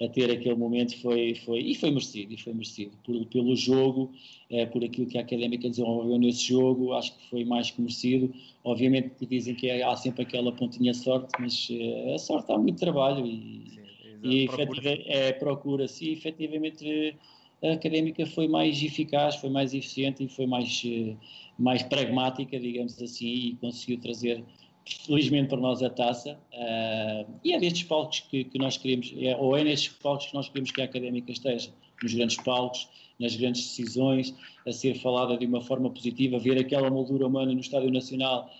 a 0.00 0.08
ter 0.08 0.30
aquele 0.30 0.54
momento 0.54 0.96
foi, 1.00 1.34
foi, 1.34 1.60
e 1.60 1.74
foi 1.74 1.90
merecido, 1.90 2.32
e 2.32 2.36
foi 2.36 2.52
merecido 2.52 2.92
por, 3.04 3.24
pelo 3.26 3.54
jogo, 3.54 4.12
é, 4.50 4.66
por 4.66 4.84
aquilo 4.84 5.06
que 5.06 5.18
a 5.18 5.20
Académica 5.20 5.68
desenvolveu 5.68 6.18
nesse 6.18 6.48
jogo, 6.48 6.92
acho 6.92 7.16
que 7.16 7.30
foi 7.30 7.44
mais 7.44 7.70
que 7.70 7.80
merecido. 7.80 8.32
Obviamente 8.64 9.10
que 9.18 9.26
dizem 9.26 9.54
que 9.54 9.70
há 9.70 9.94
sempre 9.96 10.22
aquela 10.22 10.52
pontinha 10.52 10.92
de 10.92 10.98
sorte, 10.98 11.28
mas 11.38 11.68
é, 11.70 12.14
a 12.14 12.18
sorte 12.18 12.50
há 12.52 12.58
muito 12.58 12.78
trabalho 12.78 13.26
e, 13.26 13.64
Sim, 13.68 13.80
e 14.22 14.46
procura. 14.46 14.98
é, 15.06 15.32
procura-se 15.32 16.04
e 16.06 16.12
efetivamente 16.12 17.16
a 17.62 17.72
Académica 17.74 18.26
foi 18.26 18.48
mais 18.48 18.82
eficaz, 18.82 19.36
foi 19.36 19.48
mais 19.48 19.72
eficiente 19.72 20.24
e 20.24 20.28
foi 20.28 20.46
mais, 20.46 20.82
eh, 20.84 21.14
mais 21.56 21.82
pragmática, 21.82 22.58
digamos 22.58 23.00
assim, 23.00 23.26
e 23.26 23.56
conseguiu 23.60 24.00
trazer 24.00 24.42
felizmente 24.84 25.48
para 25.48 25.58
nós 25.58 25.82
a 25.82 25.90
taça, 25.90 26.38
uh, 26.52 27.32
e 27.44 27.52
é 27.52 27.60
destes 27.60 27.84
palcos 27.84 28.20
que, 28.20 28.44
que 28.44 28.58
nós 28.58 28.76
queremos, 28.76 29.14
é, 29.16 29.36
ou 29.36 29.56
é 29.56 29.62
nestes 29.64 29.92
palcos 29.94 30.26
que 30.26 30.34
nós 30.34 30.48
queremos 30.48 30.70
que 30.70 30.80
a 30.80 30.84
académica 30.84 31.30
esteja, 31.30 31.70
nos 32.02 32.12
grandes 32.14 32.36
palcos, 32.36 32.88
nas 33.18 33.36
grandes 33.36 33.62
decisões, 33.62 34.34
a 34.66 34.72
ser 34.72 34.94
falada 34.94 35.36
de 35.36 35.46
uma 35.46 35.60
forma 35.60 35.88
positiva, 35.90 36.38
ver 36.38 36.58
aquela 36.58 36.90
moldura 36.90 37.26
humana 37.26 37.52
no 37.52 37.60
Estádio 37.60 37.90
Nacional 37.90 38.50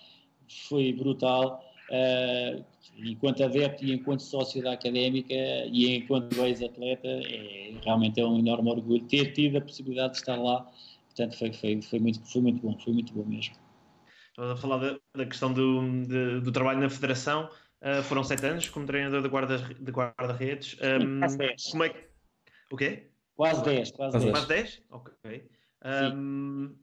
foi 0.67 0.93
brutal. 0.93 1.61
Uh, 1.89 2.63
enquanto 2.97 3.43
adepto 3.43 3.83
e 3.83 3.91
enquanto 3.91 4.21
sócio 4.21 4.61
da 4.63 4.73
académica 4.73 5.33
e 5.33 5.95
enquanto 5.95 6.33
ex-atleta, 6.45 7.07
é, 7.07 7.73
realmente 7.83 8.19
é 8.19 8.25
um 8.25 8.39
enorme 8.39 8.69
orgulho 8.69 9.03
ter 9.03 9.33
tido 9.33 9.57
a 9.57 9.61
possibilidade 9.61 10.13
de 10.13 10.19
estar 10.19 10.35
lá. 10.35 10.69
Portanto, 11.07 11.37
foi, 11.37 11.51
foi, 11.53 11.81
foi, 11.81 11.99
muito, 11.99 12.19
foi 12.25 12.41
muito 12.41 12.61
bom, 12.61 12.77
foi 12.79 12.93
muito 12.93 13.13
bom 13.13 13.25
mesmo. 13.25 13.55
Estava 14.33 14.53
a 14.53 14.57
falar 14.57 14.77
da, 14.79 14.99
da 15.15 15.25
questão 15.27 15.53
do, 15.53 16.03
de, 16.07 16.41
do 16.41 16.51
trabalho 16.51 16.79
na 16.79 16.89
Federação. 16.89 17.47
Uh, 17.81 18.01
foram 18.01 18.23
sete 18.23 18.43
anos 18.45 18.67
como 18.67 18.85
treinador 18.87 19.21
de 19.21 19.27
guarda-redes. 19.27 19.77
De 19.79 19.91
guarda 19.91 20.37
um, 21.05 21.19
quase 21.19 21.37
dez. 21.37 21.63
Como 21.69 21.83
é 21.83 21.89
que... 21.89 22.07
O 22.71 22.77
quê? 22.77 23.11
Quase 23.35 23.63
dez. 23.63 23.91
Quase 23.91 24.17
dez. 24.17 24.31
Quase 24.31 24.47
dez? 24.47 24.81
Ok. 24.89 25.47
Um, 26.15 26.75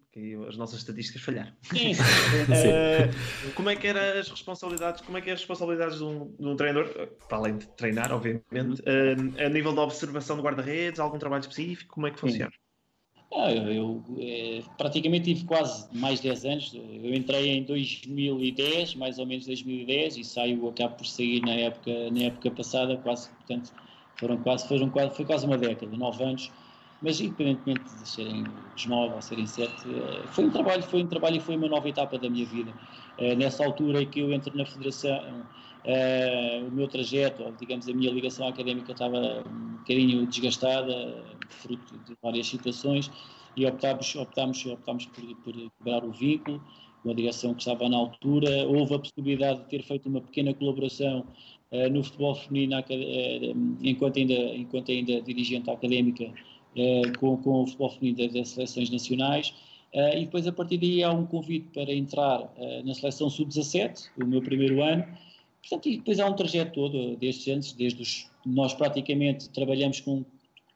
as 0.47 0.57
nossas 0.57 0.79
estatísticas 0.79 1.23
falharam. 1.23 1.53
Sim. 1.63 1.93
uh, 1.93 3.11
como 3.57 3.71
é 3.71 3.75
que 3.75 3.89
eram 3.89 4.21
as 4.21 4.29
responsabilidades? 4.29 5.01
Como 5.01 5.19
é 5.19 5.21
que 5.21 5.31
é 5.31 5.33
as 5.33 5.41
responsabilidades 5.41 5.99
de 5.99 6.05
um, 6.05 6.33
de 6.39 6.47
um 6.47 6.55
treinador, 6.55 7.09
para 7.29 7.39
além 7.39 7.59
de 7.59 7.67
treinar, 7.71 8.13
obviamente, 8.13 8.81
uh, 8.83 9.45
a 9.45 9.49
nível 9.49 9.75
da 9.75 9.83
observação 9.83 10.37
de 10.37 10.43
guarda-redes, 10.43 11.01
algum 11.01 11.19
trabalho 11.19 11.41
específico? 11.41 11.95
Como 11.95 12.07
é 12.07 12.13
que 12.13 12.21
funciona? 12.21 12.53
Sim. 12.53 12.70
Ah, 13.33 13.53
eu, 13.53 13.73
eu 13.73 14.05
é, 14.19 14.62
praticamente 14.77 15.27
tive 15.33 15.45
quase 15.47 15.87
mais 15.97 16.21
de 16.21 16.29
10 16.29 16.45
anos. 16.45 16.75
Eu 16.75 17.14
entrei 17.14 17.51
em 17.51 17.62
2010, 17.62 18.97
mais 18.97 19.19
ou 19.19 19.27
menos 19.27 19.47
2010, 19.47 20.16
e 20.16 20.25
saio, 20.25 20.69
acabo 20.69 20.97
por 20.97 21.07
sair 21.07 21.40
na 21.43 21.53
época, 21.53 22.11
na 22.11 22.25
época 22.25 22.51
passada, 22.51 22.97
quase, 22.97 23.31
portanto, 23.31 23.73
foram 24.16 24.37
quase, 24.43 24.66
foram 24.69 24.90
quase, 24.90 25.14
foi 25.16 25.25
quase 25.25 25.47
uma 25.47 25.57
década, 25.57 25.97
9 25.97 26.25
anos. 26.25 26.51
Mas 27.03 27.21
independentemente 27.21 27.85
de 27.85 28.09
serem 28.09 28.45
os 28.77 28.87
9 28.87 29.14
ou 29.14 29.23
serem 29.23 29.47
7, 29.47 29.73
eh, 29.88 30.27
foi 30.27 30.45
um 30.45 30.51
trabalho, 30.51 30.83
foi 30.83 31.03
um 31.03 31.07
trabalho 31.07 31.37
e 31.37 31.40
foi 31.40 31.57
uma 31.57 31.69
nova 31.69 31.88
etapa 31.88 32.19
da 32.19 32.29
minha 32.29 32.45
vida. 32.45 32.75
Eh, 33.16 33.35
nessa 33.37 33.64
altura 33.64 34.03
em 34.03 34.11
que 34.11 34.21
eu 34.21 34.33
entro 34.33 34.55
na 34.57 34.66
Federação, 34.66 35.47
Uh, 35.85 36.69
o 36.69 36.71
meu 36.71 36.87
trajeto, 36.88 37.43
digamos, 37.59 37.88
a 37.88 37.93
minha 37.95 38.11
ligação 38.11 38.47
académica 38.47 38.93
estava 38.93 39.43
um 39.47 39.79
bocadinho 39.79 40.27
desgastada, 40.27 41.25
fruto 41.49 41.99
de 42.07 42.14
várias 42.23 42.49
situações, 42.49 43.11
e 43.57 43.64
optámos, 43.64 44.14
optámos, 44.14 44.66
optámos 44.66 45.07
por, 45.07 45.25
por 45.37 45.55
quebrar 45.55 46.05
o 46.05 46.12
vínculo, 46.12 46.62
uma 47.03 47.14
direção 47.14 47.55
que 47.55 47.61
estava 47.61 47.88
na 47.88 47.97
altura. 47.97 48.66
Houve 48.69 48.95
a 48.95 48.99
possibilidade 48.99 49.61
de 49.61 49.69
ter 49.69 49.83
feito 49.83 50.09
uma 50.09 50.21
pequena 50.21 50.53
colaboração 50.53 51.25
uh, 51.73 51.90
no 51.90 52.05
futebol 52.05 52.35
feminino, 52.35 52.79
uh, 52.79 53.79
enquanto, 53.81 54.19
ainda, 54.19 54.35
enquanto 54.35 54.90
ainda 54.90 55.23
dirigente 55.23 55.71
académica, 55.71 56.31
com, 57.19 57.37
com 57.38 57.62
o 57.62 57.66
futebol 57.66 57.90
feminino 57.90 58.33
das 58.33 58.51
seleções 58.51 58.90
nacionais. 58.90 59.53
e 59.93 60.21
depois, 60.21 60.47
a 60.47 60.53
partir 60.53 60.79
daí, 60.79 61.03
há 61.03 61.11
um 61.11 61.27
convite 61.27 61.66
para 61.75 61.93
entrar 61.93 62.49
na 62.85 62.95
seleção 62.95 63.29
sub-17, 63.29 64.09
o 64.23 64.25
meu 64.25 64.40
primeiro 64.40 64.81
ano, 64.81 65.05
Portanto, 65.61 65.88
e 65.88 65.96
depois 65.99 66.18
há 66.18 66.27
um 66.27 66.35
trajeto 66.35 66.73
todo 66.73 67.16
destes 67.16 67.49
anos, 67.53 67.73
desde 67.73 68.03
os, 68.03 68.31
nós 68.44 68.75
praticamente 68.75 69.49
trabalhamos 69.51 70.01
com 70.01 70.25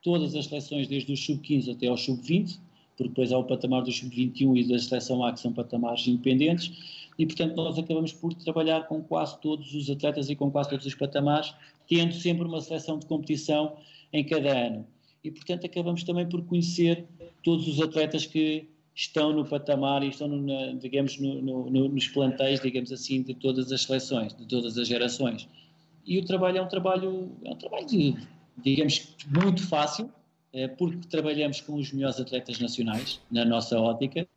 todas 0.03 0.35
as 0.35 0.47
seleções, 0.47 0.87
desde 0.87 1.13
os 1.13 1.25
sub-15 1.25 1.73
até 1.73 1.87
ao 1.87 1.97
sub-20, 1.97 2.59
porque 2.97 3.09
depois 3.09 3.33
há 3.33 3.39
o 3.39 3.45
patamar 3.45 3.83
do 3.83 3.91
sub-21 3.91 4.59
e 4.59 4.69
da 4.69 4.79
seleção 4.79 5.25
A, 5.25 5.33
que 5.33 5.41
são 5.41 5.53
patamares 5.53 6.07
independentes, 6.07 6.71
e 7.19 7.27
portanto 7.27 7.57
nós 7.57 7.79
acabamos 7.79 8.13
por 8.13 8.35
trabalhar 8.35 8.87
com 8.87 9.03
quase 9.03 9.41
todos 9.41 9.75
os 9.75 9.89
atletas 9.91 10.29
e 10.29 10.37
com 10.37 10.51
quase 10.51 10.71
todos 10.71 10.87
os 10.87 10.95
patamares, 10.95 11.55
tendo 11.89 12.13
sempre 12.15 12.47
uma 12.47 12.61
seleção 12.61 12.99
de 12.99 13.07
competição 13.07 13.77
em 14.13 14.25
cada 14.25 14.67
ano. 14.67 14.87
E 15.23 15.31
portanto 15.31 15.65
acabamos 15.65 16.05
também 16.05 16.29
por 16.29 16.45
conhecer 16.45 17.07
todos 17.43 17.67
os 17.67 17.81
atletas 17.81 18.27
que, 18.27 18.69
estão 18.95 19.33
no 19.33 19.45
patamar 19.45 20.03
e 20.05 20.09
estão, 20.09 20.29
digamos, 20.79 21.19
no, 21.19 21.43
no, 21.43 21.89
nos 21.89 22.09
plantéis, 22.09 22.61
digamos 22.61 22.93
assim, 22.93 23.23
de 23.23 23.35
todas 23.35 23.73
as 23.73 23.83
seleções, 23.83 24.35
de 24.35 24.47
todas 24.47 24.79
as 24.79 24.87
gerações. 24.87 25.49
E 26.07 26.19
o 26.19 26.25
trabalho 26.25 26.59
é 26.59 26.63
um 26.63 26.69
trabalho, 26.69 27.33
é 27.45 27.51
um 27.51 27.57
trabalho, 27.57 27.87
de, 27.87 28.15
digamos, 28.59 29.15
muito 29.29 29.67
fácil, 29.67 30.11
é, 30.53 30.69
porque 30.69 31.09
trabalhamos 31.09 31.61
com 31.61 31.75
os 31.75 31.93
melhores 31.93 32.21
atletas 32.21 32.61
nacionais, 32.61 33.21
na 33.31 33.45
nossa 33.45 33.79
ótica, 33.81 34.29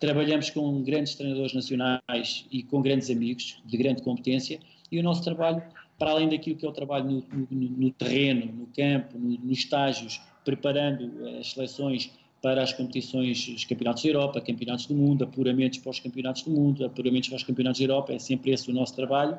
trabalhamos 0.00 0.48
com 0.48 0.82
grandes 0.82 1.14
treinadores 1.14 1.52
nacionais 1.52 2.46
e 2.50 2.62
com 2.62 2.80
grandes 2.80 3.10
amigos 3.10 3.60
de 3.66 3.76
grande 3.76 4.02
competência, 4.02 4.58
e 4.90 4.98
o 4.98 5.02
nosso 5.02 5.22
trabalho, 5.22 5.62
para 5.98 6.10
além 6.10 6.28
daquilo 6.28 6.56
que 6.56 6.64
é 6.64 6.68
o 6.68 6.72
trabalho 6.72 7.04
no, 7.30 7.46
no, 7.50 7.68
no 7.70 7.90
terreno, 7.90 8.46
no 8.46 8.66
campo, 8.68 9.18
nos 9.18 9.58
estágios, 9.58 10.22
preparando 10.44 11.28
as 11.38 11.50
seleções 11.50 12.10
para 12.44 12.62
as 12.62 12.74
competições, 12.74 13.48
os 13.48 13.64
campeonatos 13.64 14.02
da 14.02 14.08
Europa, 14.10 14.38
campeonatos 14.38 14.84
do 14.84 14.94
mundo, 14.94 15.24
apuramentos 15.24 15.78
para 15.78 15.88
os 15.88 15.98
campeonatos 15.98 16.42
do 16.42 16.50
mundo, 16.50 16.84
apuramentos 16.84 17.30
para 17.30 17.36
os 17.36 17.42
campeonatos 17.42 17.80
da 17.80 17.86
Europa, 17.86 18.12
é 18.12 18.18
sempre 18.18 18.50
esse 18.50 18.70
o 18.70 18.74
nosso 18.74 18.94
trabalho. 18.94 19.38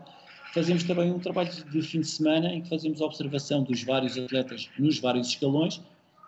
Fazemos 0.55 0.83
também 0.85 1.11
um 1.11 1.19
trabalho 1.19 1.51
de 1.71 1.81
fim 1.83 1.99
de 1.99 2.07
semana 2.07 2.51
em 2.51 2.63
que 2.63 2.67
fazemos 2.67 2.99
a 3.03 3.05
observação 3.05 3.61
dos 3.61 3.83
vários 3.83 4.17
atletas 4.17 4.71
nos 4.79 4.97
vários 4.97 5.27
escalões 5.27 5.79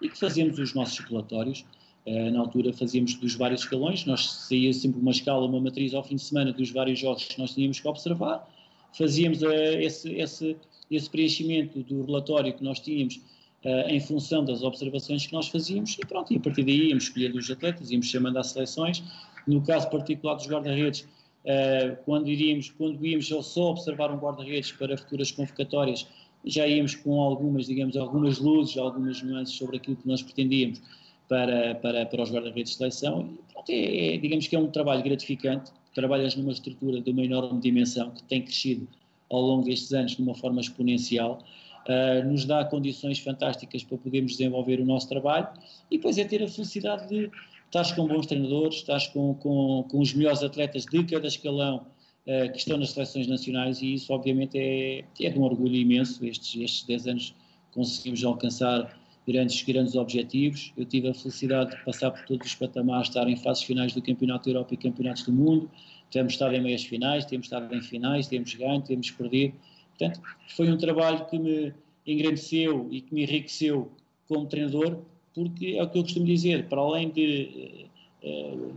e 0.04 0.08
que 0.08 0.20
fazemos 0.20 0.60
os 0.60 0.76
nossos 0.76 1.00
relatórios. 1.00 1.66
Uh, 2.06 2.30
na 2.30 2.42
altura 2.42 2.72
fazíamos 2.72 3.16
dos 3.16 3.34
vários 3.34 3.62
escalões, 3.62 4.06
nós 4.06 4.30
saía 4.30 4.72
sempre 4.72 5.02
uma 5.02 5.10
escala, 5.10 5.48
uma 5.48 5.60
matriz 5.60 5.96
ao 5.96 6.04
fim 6.04 6.16
de 6.16 6.22
semana 6.22 6.54
dos 6.54 6.70
vários 6.70 7.00
jogos 7.00 7.26
que 7.26 7.40
nós 7.40 7.56
tínhamos 7.56 7.80
que 7.80 7.88
observar, 7.88 8.48
fazíamos 8.96 9.42
uh, 9.42 9.50
esse, 9.80 10.14
esse, 10.14 10.56
esse 10.92 11.10
preenchimento 11.10 11.82
do 11.82 12.06
relatório 12.06 12.54
que 12.54 12.64
nós 12.64 12.80
tínhamos 12.80 13.20
uh, 13.64 13.90
em 13.90 14.00
função 14.00 14.44
das 14.44 14.64
observações 14.64 15.26
que 15.26 15.34
nós 15.34 15.48
fazíamos 15.48 15.98
e 15.98 16.06
pronto, 16.06 16.34
e 16.34 16.38
a 16.38 16.40
partir 16.40 16.64
daí 16.64 16.90
íamos 16.90 17.06
escolher 17.06 17.34
os 17.36 17.50
atletas, 17.50 17.92
íamos 17.92 18.08
chamando 18.08 18.38
às 18.38 18.48
seleções. 18.48 19.04
No 19.48 19.62
caso 19.62 19.90
particular 19.90 20.36
dos 20.36 20.48
guarda-redes, 20.48 21.02
uh, 21.02 21.98
quando 22.06 22.30
iríamos, 22.30 22.70
quando 22.72 23.06
íamos 23.06 23.28
só 23.28 23.72
observar 23.72 24.12
um 24.12 24.18
guarda-redes 24.18 24.72
para 24.72 24.98
futuras 24.98 25.32
convocatórias, 25.32 26.08
já 26.46 26.68
íamos 26.68 26.96
com 26.96 27.22
algumas, 27.22 27.66
digamos, 27.66 27.98
algumas 27.98 28.40
luzes, 28.40 28.78
algumas 28.78 29.22
nuances 29.22 29.56
sobre 29.56 29.78
aquilo 29.78 29.96
que 29.98 30.08
nós 30.08 30.22
pretendíamos 30.22 30.82
para, 31.28 31.76
para, 31.76 32.06
para 32.06 32.24
os 32.24 32.32
guarda-redes 32.32 32.72
de 32.72 32.78
seleção. 32.78 33.22
E, 33.22 33.54
pronto, 33.54 33.70
é, 33.70 34.16
é, 34.16 34.18
digamos 34.18 34.48
que 34.48 34.56
é 34.56 34.60
um 34.60 34.68
trabalho 34.68 35.04
gratificante, 35.04 35.72
trabalhas 35.94 36.36
numa 36.36 36.52
estrutura 36.52 37.02
de 37.02 37.12
uma 37.12 37.24
enorme 37.24 37.60
dimensão 37.60 38.12
que 38.12 38.24
tem 38.24 38.42
crescido 38.42 38.88
ao 39.30 39.42
longo 39.42 39.66
destes 39.66 39.92
anos 39.94 40.16
de 40.16 40.22
uma 40.22 40.36
forma 40.36 40.62
exponencial 40.62 41.44
uh, 41.88 42.28
nos 42.28 42.46
dá 42.46 42.64
condições 42.66 43.20
fantásticas 43.20 43.84
para 43.84 43.98
podermos 43.98 44.34
desenvolver 44.34 44.80
o 44.80 44.86
nosso 44.86 45.08
trabalho 45.10 45.48
e 45.90 45.98
depois 45.98 46.18
é 46.18 46.24
ter 46.24 46.44
a 46.44 46.48
felicidade 46.48 47.08
de 47.08 47.32
estar 47.66 47.96
com 47.96 48.08
bons 48.08 48.26
treinadores, 48.26 48.76
estar 48.76 49.00
com, 49.12 49.34
com, 49.36 49.86
com 49.90 50.00
os 50.00 50.14
melhores 50.14 50.44
atletas 50.44 50.86
de 50.86 51.04
cada 51.04 51.28
escalão 51.28 51.86
uh, 52.26 52.52
que 52.52 52.58
estão 52.58 52.78
nas 52.78 52.92
seleções 52.92 53.28
nacionais 53.28 53.82
e 53.82 53.94
isso 53.94 54.14
obviamente 54.14 54.58
é, 54.58 55.04
é 55.20 55.30
de 55.30 55.40
um 55.40 55.44
orgulho 55.44 55.76
imenso, 55.76 56.26
estes, 56.26 56.62
estes 56.62 56.84
10 56.84 57.08
anos 57.08 57.36
conseguimos 57.72 58.24
alcançar 58.24 58.98
grandes, 59.28 59.62
grandes 59.62 59.96
objetivos. 59.96 60.74
Eu 60.78 60.86
tive 60.86 61.10
a 61.10 61.14
felicidade 61.14 61.72
de 61.72 61.84
passar 61.84 62.12
por 62.12 62.26
todos 62.26 62.48
os 62.48 62.56
patamares, 62.56 63.10
estar 63.10 63.28
em 63.28 63.36
fases 63.36 63.64
finais 63.64 63.94
do 63.94 64.02
Campeonato 64.02 64.46
da 64.46 64.52
Europa 64.52 64.74
e 64.74 64.78
Campeonatos 64.78 65.24
do 65.24 65.34
Mundo. 65.34 65.70
Temos 66.10 66.34
estado 66.34 66.56
em 66.56 66.62
meias 66.62 66.84
finais, 66.84 67.26
temos 67.26 67.48
estado 67.48 67.74
em 67.76 67.82
finais, 67.82 68.28
temos 68.28 68.54
ganho, 68.54 68.82
temos 68.82 69.12
perdido. 69.12 69.54
Portanto, 69.98 70.22
foi 70.56 70.70
um 70.72 70.78
trabalho 70.78 71.26
que 71.26 71.40
me 71.40 71.74
engrandeceu 72.06 72.88
e 72.92 73.02
que 73.02 73.14
me 73.14 73.24
enriqueceu 73.24 73.92
como 74.28 74.46
treinador, 74.46 75.00
porque 75.34 75.76
é 75.78 75.84
o 75.84 75.90
que 75.90 75.98
eu 75.98 76.04
costumo 76.04 76.26
dizer, 76.26 76.68
para 76.68 76.82
além 76.82 77.10
de, 77.10 77.88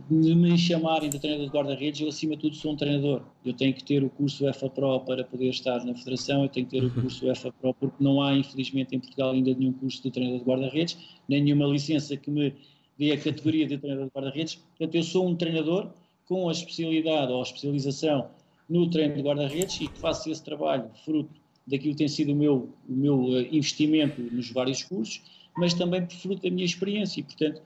de 0.09 0.35
me 0.35 0.57
chamarem 0.57 1.09
de 1.09 1.19
treinador 1.19 1.47
de 1.47 1.51
guarda-redes, 1.51 2.01
eu 2.01 2.07
acima 2.07 2.35
de 2.35 2.41
tudo 2.41 2.55
sou 2.55 2.73
um 2.73 2.75
treinador. 2.75 3.21
Eu 3.45 3.53
tenho 3.53 3.73
que 3.73 3.83
ter 3.83 4.03
o 4.03 4.09
curso 4.09 4.45
UEFA 4.45 4.69
Pro 4.69 4.99
para 5.01 5.23
poder 5.23 5.49
estar 5.49 5.83
na 5.85 5.95
federação, 5.95 6.43
eu 6.43 6.49
tenho 6.49 6.65
que 6.65 6.79
ter 6.79 6.83
o 6.83 6.87
uhum. 6.87 7.01
curso 7.01 7.25
UEFA 7.25 7.51
Pro 7.53 7.73
porque 7.73 8.03
não 8.03 8.21
há, 8.21 8.33
infelizmente, 8.35 8.95
em 8.95 8.99
Portugal 8.99 9.31
ainda 9.31 9.53
nenhum 9.53 9.73
curso 9.73 10.01
de 10.03 10.11
treinador 10.11 10.39
de 10.39 10.45
guarda-redes, 10.45 10.97
nem 11.27 11.43
nenhuma 11.43 11.65
licença 11.65 12.15
que 12.17 12.29
me 12.29 12.53
dê 12.97 13.11
a 13.11 13.17
categoria 13.17 13.67
de 13.67 13.77
treinador 13.77 14.07
de 14.07 14.11
guarda-redes. 14.13 14.55
Portanto, 14.55 14.95
eu 14.95 15.03
sou 15.03 15.27
um 15.27 15.35
treinador 15.35 15.91
com 16.25 16.47
a 16.47 16.51
especialidade 16.51 17.31
ou 17.31 17.39
a 17.39 17.43
especialização 17.43 18.29
no 18.71 18.89
treino 18.89 19.15
de 19.15 19.21
guarda-redes 19.21 19.81
e 19.81 19.87
que 19.87 19.99
faço 19.99 20.31
esse 20.31 20.41
trabalho 20.41 20.89
fruto 21.03 21.29
daquilo 21.67 21.91
que 21.93 21.97
tem 21.97 22.07
sido 22.07 22.31
o 22.31 22.35
meu, 22.35 22.69
o 22.87 22.93
meu 22.93 23.37
eh, 23.37 23.47
investimento 23.51 24.21
nos 24.21 24.49
vários 24.49 24.81
cursos, 24.83 25.21
mas 25.57 25.73
também 25.73 26.07
fruto 26.09 26.41
da 26.41 26.49
minha 26.49 26.65
experiência 26.65 27.19
e, 27.19 27.23
portanto, 27.23 27.61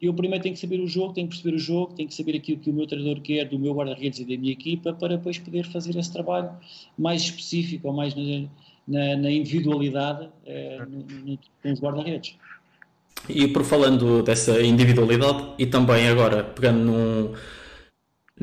eu 0.00 0.14
primeiro 0.14 0.42
tenho 0.42 0.54
que 0.54 0.60
saber 0.60 0.80
o 0.80 0.86
jogo, 0.86 1.12
tenho 1.12 1.26
que 1.26 1.34
perceber 1.34 1.56
o 1.56 1.58
jogo, 1.58 1.94
tenho 1.94 2.08
que 2.08 2.14
saber 2.14 2.36
aquilo 2.36 2.58
que 2.58 2.70
o 2.70 2.72
meu 2.72 2.86
treinador 2.86 3.20
quer 3.20 3.48
do 3.48 3.58
meu 3.58 3.74
guarda-redes 3.74 4.20
e 4.20 4.24
da 4.24 4.36
minha 4.36 4.52
equipa 4.52 4.92
para 4.92 5.16
depois 5.16 5.38
poder 5.38 5.64
fazer 5.66 5.96
esse 5.96 6.12
trabalho 6.12 6.50
mais 6.96 7.22
específico 7.22 7.88
ou 7.88 7.94
mais 7.94 8.14
na, 8.14 8.48
na, 8.86 9.16
na 9.16 9.30
individualidade 9.30 10.28
eh, 10.46 10.86
com 11.62 11.72
os 11.72 11.80
guarda-redes. 11.80 12.36
E 13.28 13.48
por 13.48 13.64
falando 13.64 14.22
dessa 14.22 14.62
individualidade 14.62 15.54
e 15.58 15.66
também 15.66 16.08
agora 16.08 16.44
pegando 16.44 16.84
num, 16.84 17.32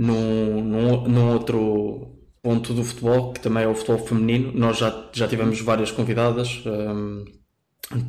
num, 0.01 0.63
num, 0.63 1.07
num 1.07 1.33
outro 1.33 2.17
ponto 2.41 2.73
do 2.73 2.83
futebol, 2.83 3.33
que 3.33 3.39
também 3.39 3.63
é 3.63 3.67
o 3.67 3.75
futebol 3.75 3.99
feminino, 3.99 4.51
nós 4.53 4.77
já, 4.77 5.09
já 5.13 5.27
tivemos 5.27 5.59
várias 5.61 5.91
convidadas 5.91 6.63
um, 6.65 7.25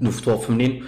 no 0.01 0.11
futebol 0.11 0.41
feminino 0.41 0.87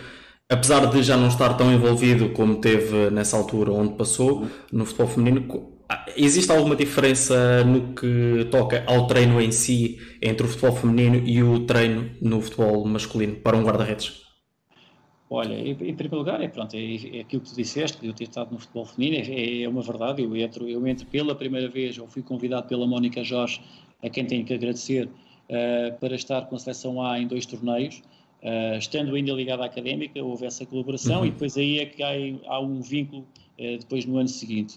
apesar 0.48 0.86
de 0.86 1.02
já 1.02 1.16
não 1.16 1.28
estar 1.28 1.54
tão 1.54 1.72
envolvido 1.72 2.30
como 2.30 2.56
teve 2.56 3.10
nessa 3.10 3.36
altura 3.36 3.72
onde 3.72 3.94
passou 3.94 4.46
no 4.72 4.84
futebol 4.84 5.08
feminino, 5.08 5.74
existe 6.16 6.50
alguma 6.50 6.76
diferença 6.76 7.64
no 7.64 7.94
que 7.94 8.46
toca 8.50 8.84
ao 8.86 9.06
treino 9.06 9.40
em 9.40 9.50
si 9.50 9.98
entre 10.22 10.46
o 10.46 10.48
futebol 10.48 10.76
feminino 10.76 11.22
e 11.26 11.42
o 11.42 11.66
treino 11.66 12.10
no 12.20 12.40
futebol 12.40 12.86
masculino 12.86 13.36
para 13.36 13.56
um 13.56 13.64
guarda-redes? 13.64 14.23
Olha, 15.30 15.54
em, 15.54 15.74
primeiro 15.74 16.18
lugar, 16.18 16.40
é, 16.42 16.48
pronto, 16.48 16.76
é, 16.76 16.78
é, 16.78 17.20
aquilo 17.20 17.42
que 17.42 17.50
tu 17.50 17.56
disseste, 17.56 17.98
que 17.98 18.06
eu 18.06 18.12
ter 18.12 18.24
estado 18.24 18.52
no 18.52 18.58
futebol 18.58 18.84
feminino, 18.84 19.24
é, 19.26 19.62
é, 19.62 19.68
uma 19.68 19.82
verdade. 19.82 20.22
Eu 20.22 20.36
entro, 20.36 20.68
eu 20.68 20.86
entro 20.86 21.06
pela 21.06 21.34
primeira 21.34 21.68
vez, 21.68 21.98
ou 21.98 22.06
fui 22.06 22.22
convidado 22.22 22.68
pela 22.68 22.86
Mónica 22.86 23.24
Jorge, 23.24 23.60
a 24.02 24.10
quem 24.10 24.26
tenho 24.26 24.44
que 24.44 24.52
agradecer, 24.52 25.06
uh, 25.06 25.98
para 25.98 26.14
estar 26.14 26.42
com 26.42 26.56
a 26.56 26.58
seleção 26.58 27.00
A 27.02 27.18
em 27.18 27.26
dois 27.26 27.46
torneios. 27.46 28.02
Uh, 28.42 28.76
estando 28.78 29.14
ainda 29.14 29.32
ligado 29.32 29.62
à 29.62 29.66
académica, 29.66 30.22
houve 30.22 30.44
essa 30.44 30.66
colaboração 30.66 31.20
uhum. 31.20 31.26
e 31.26 31.30
depois 31.30 31.56
aí 31.56 31.78
é 31.78 31.86
que 31.86 32.02
há, 32.02 32.12
há 32.46 32.60
um 32.60 32.82
vínculo 32.82 33.22
uh, 33.58 33.78
depois 33.78 34.04
no 34.04 34.18
ano 34.18 34.28
seguinte. 34.28 34.76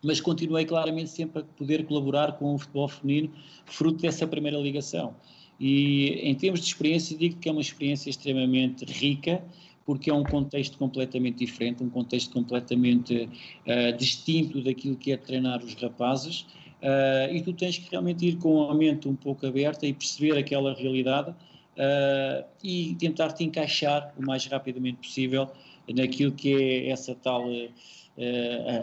Mas 0.00 0.20
continuei 0.20 0.64
claramente 0.64 1.10
sempre 1.10 1.42
a 1.42 1.44
poder 1.44 1.84
colaborar 1.86 2.32
com 2.32 2.54
o 2.54 2.58
futebol 2.58 2.86
feminino, 2.86 3.30
fruto 3.66 4.02
dessa 4.02 4.26
primeira 4.26 4.58
ligação. 4.58 5.16
E 5.58 6.20
em 6.22 6.34
termos 6.34 6.60
de 6.60 6.66
experiência, 6.66 7.16
digo 7.16 7.36
que 7.36 7.48
é 7.48 7.52
uma 7.52 7.60
experiência 7.60 8.10
extremamente 8.10 8.84
rica, 8.84 9.42
porque 9.84 10.10
é 10.10 10.14
um 10.14 10.24
contexto 10.24 10.78
completamente 10.78 11.38
diferente, 11.38 11.82
um 11.82 11.90
contexto 11.90 12.32
completamente 12.32 13.28
uh, 13.66 13.96
distinto 13.96 14.62
daquilo 14.62 14.96
que 14.96 15.12
é 15.12 15.16
treinar 15.16 15.62
os 15.62 15.74
rapazes, 15.74 16.46
uh, 16.82 17.32
e 17.32 17.42
tu 17.42 17.52
tens 17.52 17.78
que 17.78 17.90
realmente 17.90 18.26
ir 18.26 18.36
com 18.36 18.70
a 18.70 18.74
mente 18.74 19.08
um 19.08 19.14
pouco 19.14 19.46
aberta 19.46 19.86
e 19.86 19.92
perceber 19.92 20.38
aquela 20.38 20.74
realidade 20.74 21.30
uh, 21.30 22.44
e 22.62 22.94
tentar 22.98 23.32
te 23.32 23.44
encaixar 23.44 24.12
o 24.18 24.24
mais 24.24 24.46
rapidamente 24.46 24.98
possível 24.98 25.50
naquilo 25.94 26.32
que 26.32 26.54
é 26.54 26.90
essa 26.90 27.14
tal. 27.14 27.44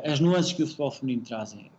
As 0.04 0.20
nuances 0.20 0.54
que 0.54 0.62
o 0.62 0.68
futebol 0.68 0.91
feminino 0.91 1.24
trazem. 1.26 1.72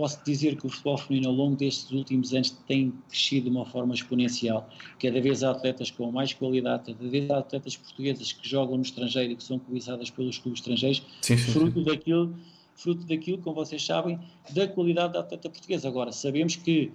Posso 0.00 0.18
dizer 0.24 0.56
que 0.56 0.66
o 0.66 0.70
futebol 0.70 0.96
feminino 0.96 1.28
ao 1.28 1.34
longo 1.34 1.56
destes 1.56 1.90
últimos 1.90 2.32
anos 2.32 2.48
tem 2.66 2.90
crescido 3.06 3.50
de 3.50 3.54
uma 3.54 3.66
forma 3.66 3.92
exponencial. 3.92 4.66
Cada 4.98 5.20
vez 5.20 5.42
há 5.42 5.50
atletas 5.50 5.90
com 5.90 6.10
mais 6.10 6.32
qualidade, 6.32 6.94
cada 6.94 7.10
vez 7.10 7.30
há 7.30 7.36
atletas 7.36 7.76
portuguesas 7.76 8.32
que 8.32 8.48
jogam 8.48 8.78
no 8.78 8.82
estrangeiro 8.82 9.34
e 9.34 9.36
que 9.36 9.44
são 9.44 9.58
cobiçadas 9.58 10.08
pelos 10.08 10.38
clubes 10.38 10.60
estrangeiros, 10.60 11.02
sim, 11.20 11.36
sim, 11.36 11.52
fruto 11.52 11.80
sim. 11.80 11.84
daquilo 11.84 12.34
fruto 12.76 13.04
daquilo, 13.04 13.36
como 13.36 13.56
vocês 13.56 13.84
sabem, 13.84 14.18
da 14.54 14.66
qualidade 14.66 15.12
da 15.12 15.20
atleta 15.20 15.50
portuguesa. 15.50 15.86
Agora, 15.86 16.10
sabemos 16.12 16.56
que 16.56 16.90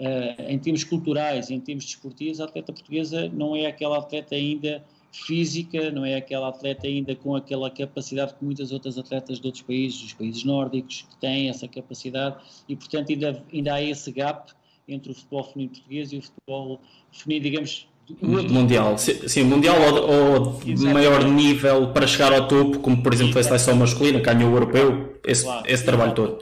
uh, 0.00 0.42
em 0.48 0.58
termos 0.58 0.82
culturais, 0.82 1.52
em 1.52 1.60
termos 1.60 1.84
desportivos, 1.84 2.40
a 2.40 2.46
atleta 2.46 2.72
portuguesa 2.72 3.28
não 3.28 3.54
é 3.54 3.66
aquela 3.66 3.98
atleta 3.98 4.34
ainda 4.34 4.84
física, 5.12 5.90
não 5.90 6.04
é 6.04 6.16
aquela 6.16 6.48
atleta 6.48 6.86
ainda 6.86 7.14
com 7.16 7.34
aquela 7.34 7.70
capacidade 7.70 8.34
que 8.34 8.44
muitas 8.44 8.72
outras 8.72 8.96
atletas 8.96 9.40
de 9.40 9.46
outros 9.46 9.62
países, 9.62 10.00
dos 10.00 10.12
países 10.12 10.44
nórdicos, 10.44 11.06
que 11.08 11.16
têm 11.16 11.48
essa 11.48 11.66
capacidade 11.66 12.36
e, 12.68 12.76
portanto, 12.76 13.10
ainda, 13.10 13.42
ainda 13.52 13.74
há 13.74 13.82
esse 13.82 14.10
gap 14.12 14.52
entre 14.88 15.12
o 15.12 15.14
futebol 15.14 15.44
feminino 15.44 15.74
português 15.74 16.12
e 16.12 16.18
o 16.18 16.22
futebol 16.22 16.80
feminino, 17.12 17.44
digamos, 17.44 17.88
mundial. 18.22 18.98
Sim, 18.98 19.44
mundial 19.44 19.76
ou, 19.80 20.10
ou 20.10 20.92
maior 20.92 21.24
nível 21.24 21.92
para 21.92 22.06
chegar 22.06 22.32
ao 22.32 22.48
topo, 22.48 22.80
como 22.80 23.02
por 23.02 23.12
exemplo 23.12 23.38
a 23.38 23.42
seleção 23.42 23.76
masculina, 23.76 24.18
ganhou 24.18 24.50
o 24.50 24.56
europeu, 24.56 25.20
esse, 25.24 25.44
claro, 25.44 25.64
esse 25.66 25.84
trabalho 25.84 26.14
todo. 26.14 26.38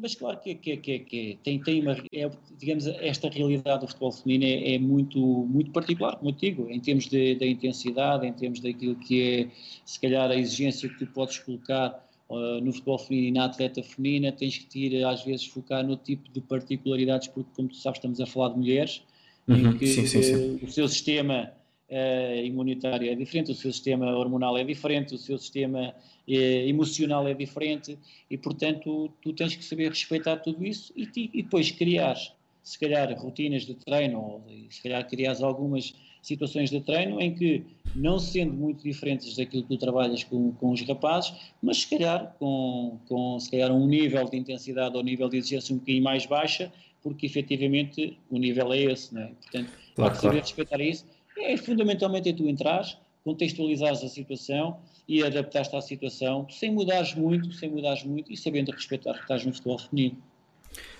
Mas 0.00 0.14
claro 0.14 0.40
que, 0.40 0.54
que, 0.56 0.76
que, 0.78 0.98
que 1.00 1.38
tem, 1.44 1.60
tem 1.62 1.80
uma, 1.80 1.92
é, 2.12 2.28
digamos, 2.58 2.86
esta 2.86 3.28
realidade 3.28 3.82
do 3.82 3.86
futebol 3.86 4.10
feminino 4.10 4.44
é, 4.44 4.74
é, 4.74 4.78
muito, 4.78 5.18
muito 5.18 5.70
particular, 5.70 6.16
como 6.16 6.30
eu 6.30 6.34
digo, 6.34 6.68
em 6.68 6.80
termos 6.80 7.06
de, 7.06 7.36
da 7.36 7.46
intensidade, 7.46 8.26
em 8.26 8.32
termos 8.32 8.58
daquilo 8.58 8.96
que 8.96 9.22
é, 9.22 9.48
se 9.84 10.00
calhar, 10.00 10.30
a 10.30 10.36
exigência 10.36 10.88
que 10.88 10.98
tu 10.98 11.06
podes 11.06 11.38
colocar 11.38 12.04
uh, 12.28 12.60
no 12.60 12.72
futebol 12.72 12.98
feminino 12.98 13.28
e 13.28 13.38
na 13.38 13.44
atleta 13.44 13.82
feminina, 13.84 14.32
tens 14.32 14.58
que 14.58 14.66
te 14.66 14.80
ir, 14.80 15.04
às 15.04 15.24
vezes, 15.24 15.46
focar 15.46 15.86
no 15.86 15.96
tipo 15.96 16.28
de 16.32 16.40
particularidades, 16.40 17.28
porque, 17.28 17.50
como 17.54 17.68
tu 17.68 17.76
sabes, 17.76 17.98
estamos 17.98 18.20
a 18.20 18.26
falar 18.26 18.48
de 18.50 18.58
mulheres, 18.58 19.02
uhum, 19.46 19.56
em 19.56 19.78
que 19.78 19.86
sim, 19.86 20.06
sim, 20.06 20.22
sim. 20.22 20.58
o 20.60 20.70
seu 20.70 20.88
sistema 20.88 21.52
uh, 21.88 22.44
imunitário 22.44 23.08
é 23.08 23.14
diferente, 23.14 23.52
o 23.52 23.54
seu 23.54 23.72
sistema 23.72 24.10
hormonal 24.10 24.58
é 24.58 24.64
diferente, 24.64 25.14
o 25.14 25.18
seu 25.18 25.38
sistema 25.38 25.94
eh, 26.28 26.68
emocional 26.68 27.26
é 27.28 27.34
diferente 27.34 27.98
e, 28.30 28.38
portanto, 28.38 29.10
tu 29.20 29.32
tens 29.32 29.54
que 29.54 29.64
saber 29.64 29.90
respeitar 29.90 30.38
tudo 30.38 30.64
isso 30.64 30.92
e, 30.96 31.08
e 31.32 31.42
depois 31.42 31.70
criar, 31.70 32.16
se 32.62 32.78
calhar, 32.78 33.12
rotinas 33.18 33.64
de 33.64 33.74
treino 33.74 34.18
ou 34.18 34.44
se 34.70 34.82
calhar 34.82 35.06
criar 35.08 35.36
algumas 35.42 35.94
situações 36.22 36.70
de 36.70 36.80
treino 36.80 37.20
em 37.20 37.34
que, 37.34 37.62
não 37.94 38.18
sendo 38.18 38.54
muito 38.54 38.82
diferentes 38.82 39.36
daquilo 39.36 39.62
que 39.64 39.68
tu 39.68 39.78
trabalhas 39.78 40.24
com, 40.24 40.52
com 40.52 40.70
os 40.70 40.80
rapazes, 40.82 41.34
mas 41.62 41.82
se 41.82 41.90
calhar 41.90 42.34
com, 42.38 42.98
com 43.06 43.38
se 43.38 43.50
calhar 43.50 43.70
um 43.70 43.86
nível 43.86 44.28
de 44.28 44.38
intensidade 44.38 44.96
ou 44.96 45.02
nível 45.02 45.28
de 45.28 45.36
exigência 45.36 45.74
um 45.74 45.78
bocadinho 45.78 46.02
mais 46.02 46.24
baixa, 46.24 46.72
porque 47.02 47.26
efetivamente 47.26 48.18
o 48.30 48.38
nível 48.38 48.72
é 48.72 48.84
esse, 48.84 49.14
não 49.14 49.22
é? 49.22 49.26
Portanto, 49.26 49.70
claro, 49.94 50.14
saber 50.14 50.28
claro. 50.28 50.38
respeitar 50.40 50.80
isso 50.80 51.04
é 51.36 51.56
fundamentalmente 51.56 52.28
é 52.28 52.32
tu 52.32 52.48
entrares, 52.48 52.96
contextualizares 53.24 54.02
a 54.02 54.08
situação 54.08 54.78
e 55.08 55.22
adaptar-te 55.22 55.74
à 55.74 55.80
situação 55.80 56.46
sem 56.50 56.70
mudares 56.70 57.14
muito, 57.14 57.52
sem 57.52 57.70
mudares 57.70 58.04
muito 58.04 58.32
e 58.32 58.36
sabendo 58.36 58.70
respeitar 58.70 59.14
que 59.14 59.22
estás 59.22 59.44
no 59.44 59.52
futebol 59.52 59.78
feminino. 59.78 60.16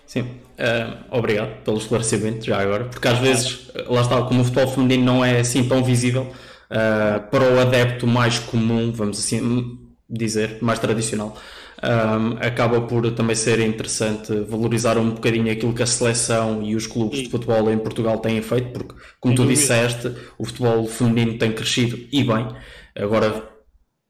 Sim, 0.06 0.22
uh, 0.22 1.16
obrigado 1.16 1.62
pelo 1.62 1.78
esclarecimento 1.78 2.44
já 2.44 2.60
agora, 2.60 2.84
porque 2.84 3.08
às 3.08 3.18
vezes, 3.18 3.70
lá 3.86 4.02
está, 4.02 4.22
como 4.22 4.42
o 4.42 4.44
futebol 4.44 4.68
feminino 4.68 5.04
não 5.04 5.24
é 5.24 5.40
assim 5.40 5.66
tão 5.66 5.82
visível, 5.82 6.24
uh, 6.70 7.30
para 7.30 7.54
o 7.54 7.60
adepto 7.60 8.06
mais 8.06 8.38
comum, 8.38 8.92
vamos 8.92 9.18
assim 9.18 9.78
dizer, 10.08 10.58
mais 10.62 10.78
tradicional, 10.78 11.36
um, 11.82 12.38
acaba 12.40 12.80
por 12.82 13.10
também 13.12 13.34
ser 13.34 13.60
interessante 13.60 14.32
valorizar 14.48 14.96
um 14.98 15.10
bocadinho 15.10 15.50
aquilo 15.50 15.74
que 15.74 15.82
a 15.82 15.86
seleção 15.86 16.62
e 16.62 16.74
os 16.74 16.86
clubes 16.86 17.20
de 17.20 17.30
futebol 17.30 17.70
em 17.70 17.78
Portugal 17.78 18.18
têm 18.18 18.40
feito, 18.42 18.70
porque, 18.70 18.94
como 19.20 19.34
tu 19.34 19.46
disseste, 19.46 20.12
o 20.38 20.44
futebol 20.44 20.86
feminino 20.86 21.38
tem 21.38 21.52
crescido 21.52 21.98
e 22.12 22.22
bem. 22.22 22.48
Agora, 22.96 23.48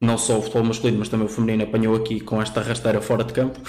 não 0.01 0.19
só 0.19 0.39
o 0.39 0.43
futebol 0.43 0.65
masculino, 0.65 0.99
mas 0.99 1.09
também 1.09 1.27
o 1.27 1.31
feminino 1.31 1.65
apanhou 1.65 1.97
aqui 1.97 2.21
com 2.21 2.41
esta 2.41 2.61
rasteira 2.61 3.01
fora 3.01 3.25
de 3.25 3.33
campo. 3.33 3.61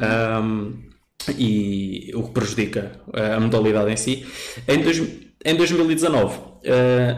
Um, 0.00 0.94
e 1.38 2.10
o 2.14 2.24
que 2.24 2.32
prejudica 2.32 3.00
a 3.12 3.40
modalidade 3.40 3.90
em 3.90 3.96
si. 3.96 4.26
Em, 4.68 4.82
dois, 4.82 4.98
em 5.44 5.56
2019 5.56 6.36
uh, 6.36 6.60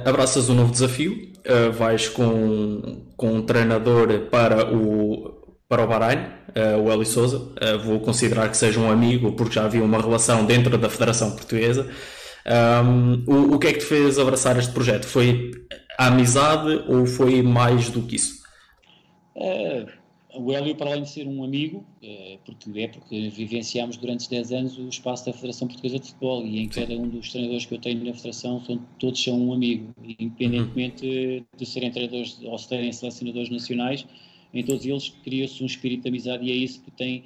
ah, 0.04 0.08
abraças 0.08 0.48
um 0.48 0.54
novo 0.54 0.70
desafio, 0.70 1.32
uh, 1.46 1.72
vais 1.72 2.08
com, 2.08 3.02
com 3.16 3.34
um 3.34 3.42
treinador 3.42 4.28
para 4.30 4.72
o 4.72 5.35
para 5.68 5.84
o 5.84 5.86
Bahrein, 5.86 6.18
uh, 6.18 6.80
o 6.82 6.92
Eli 6.92 7.04
Souza. 7.04 7.38
Uh, 7.38 7.78
vou 7.84 8.00
considerar 8.00 8.48
que 8.48 8.56
seja 8.56 8.78
um 8.78 8.90
amigo, 8.90 9.32
porque 9.32 9.54
já 9.54 9.64
havia 9.64 9.82
uma 9.82 10.00
relação 10.00 10.44
dentro 10.44 10.78
da 10.78 10.88
Federação 10.88 11.32
Portuguesa. 11.32 11.90
Um, 12.84 13.24
o, 13.26 13.54
o 13.54 13.58
que 13.58 13.66
é 13.66 13.72
que 13.72 13.80
te 13.80 13.86
fez 13.86 14.18
abraçar 14.18 14.56
este 14.56 14.72
projeto? 14.72 15.06
Foi 15.06 15.50
a 15.98 16.06
amizade 16.06 16.84
ou 16.88 17.04
foi 17.06 17.42
mais 17.42 17.90
do 17.90 18.02
que 18.02 18.14
isso? 18.14 18.44
Uh, 19.34 19.86
o 20.38 20.52
Hélio, 20.52 20.76
para 20.76 20.90
além 20.90 21.02
de 21.02 21.08
ser 21.08 21.26
um 21.26 21.42
amigo, 21.42 21.84
porque 22.44 22.80
é 22.80 22.88
porque 22.88 23.30
vivenciámos 23.30 23.96
durante 23.96 24.28
10 24.28 24.52
anos 24.52 24.78
o 24.78 24.86
espaço 24.86 25.24
da 25.24 25.32
Federação 25.32 25.66
Portuguesa 25.66 25.98
de 25.98 26.08
Futebol 26.08 26.44
e 26.44 26.58
em 26.58 26.68
cada 26.68 26.92
um 26.92 27.08
dos 27.08 27.30
treinadores 27.32 27.64
que 27.64 27.74
eu 27.74 27.80
tenho 27.80 28.04
na 28.04 28.12
Federação 28.12 28.62
são, 28.66 28.78
todos 28.98 29.22
são 29.22 29.40
um 29.40 29.54
amigo, 29.54 29.94
independentemente 30.18 31.06
uhum. 31.06 31.44
de 31.56 31.64
serem 31.64 31.90
treinadores 31.90 32.38
ou 32.44 32.58
serem 32.58 32.92
selecionadores 32.92 33.48
nacionais, 33.48 34.04
em 34.58 34.64
todos 34.64 34.84
eles 34.84 35.08
cria-se 35.22 35.62
um 35.62 35.66
espírito 35.66 36.02
de 36.02 36.08
amizade 36.08 36.44
e 36.44 36.50
é 36.50 36.54
isso 36.54 36.82
que 36.82 36.90
tem, 36.90 37.24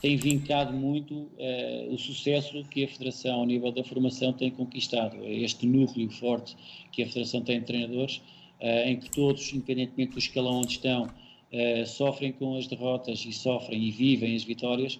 tem 0.00 0.16
vincado 0.16 0.72
muito 0.72 1.14
uh, 1.14 1.92
o 1.92 1.98
sucesso 1.98 2.64
que 2.70 2.84
a 2.84 2.88
Federação, 2.88 3.40
ao 3.40 3.46
nível 3.46 3.70
da 3.70 3.84
formação, 3.84 4.32
tem 4.32 4.50
conquistado. 4.50 5.16
É 5.22 5.32
este 5.32 5.66
núcleo 5.66 6.10
forte 6.10 6.56
que 6.92 7.02
a 7.02 7.06
Federação 7.06 7.42
tem 7.42 7.60
de 7.60 7.66
treinadores, 7.66 8.16
uh, 8.60 8.88
em 8.88 8.96
que 8.96 9.10
todos, 9.10 9.52
independentemente 9.52 10.12
do 10.12 10.18
escalão 10.18 10.60
onde 10.60 10.72
estão, 10.72 11.04
uh, 11.04 11.86
sofrem 11.86 12.32
com 12.32 12.56
as 12.56 12.66
derrotas 12.66 13.24
e 13.26 13.32
sofrem 13.32 13.82
e 13.82 13.90
vivem 13.90 14.34
as 14.34 14.44
vitórias, 14.44 14.98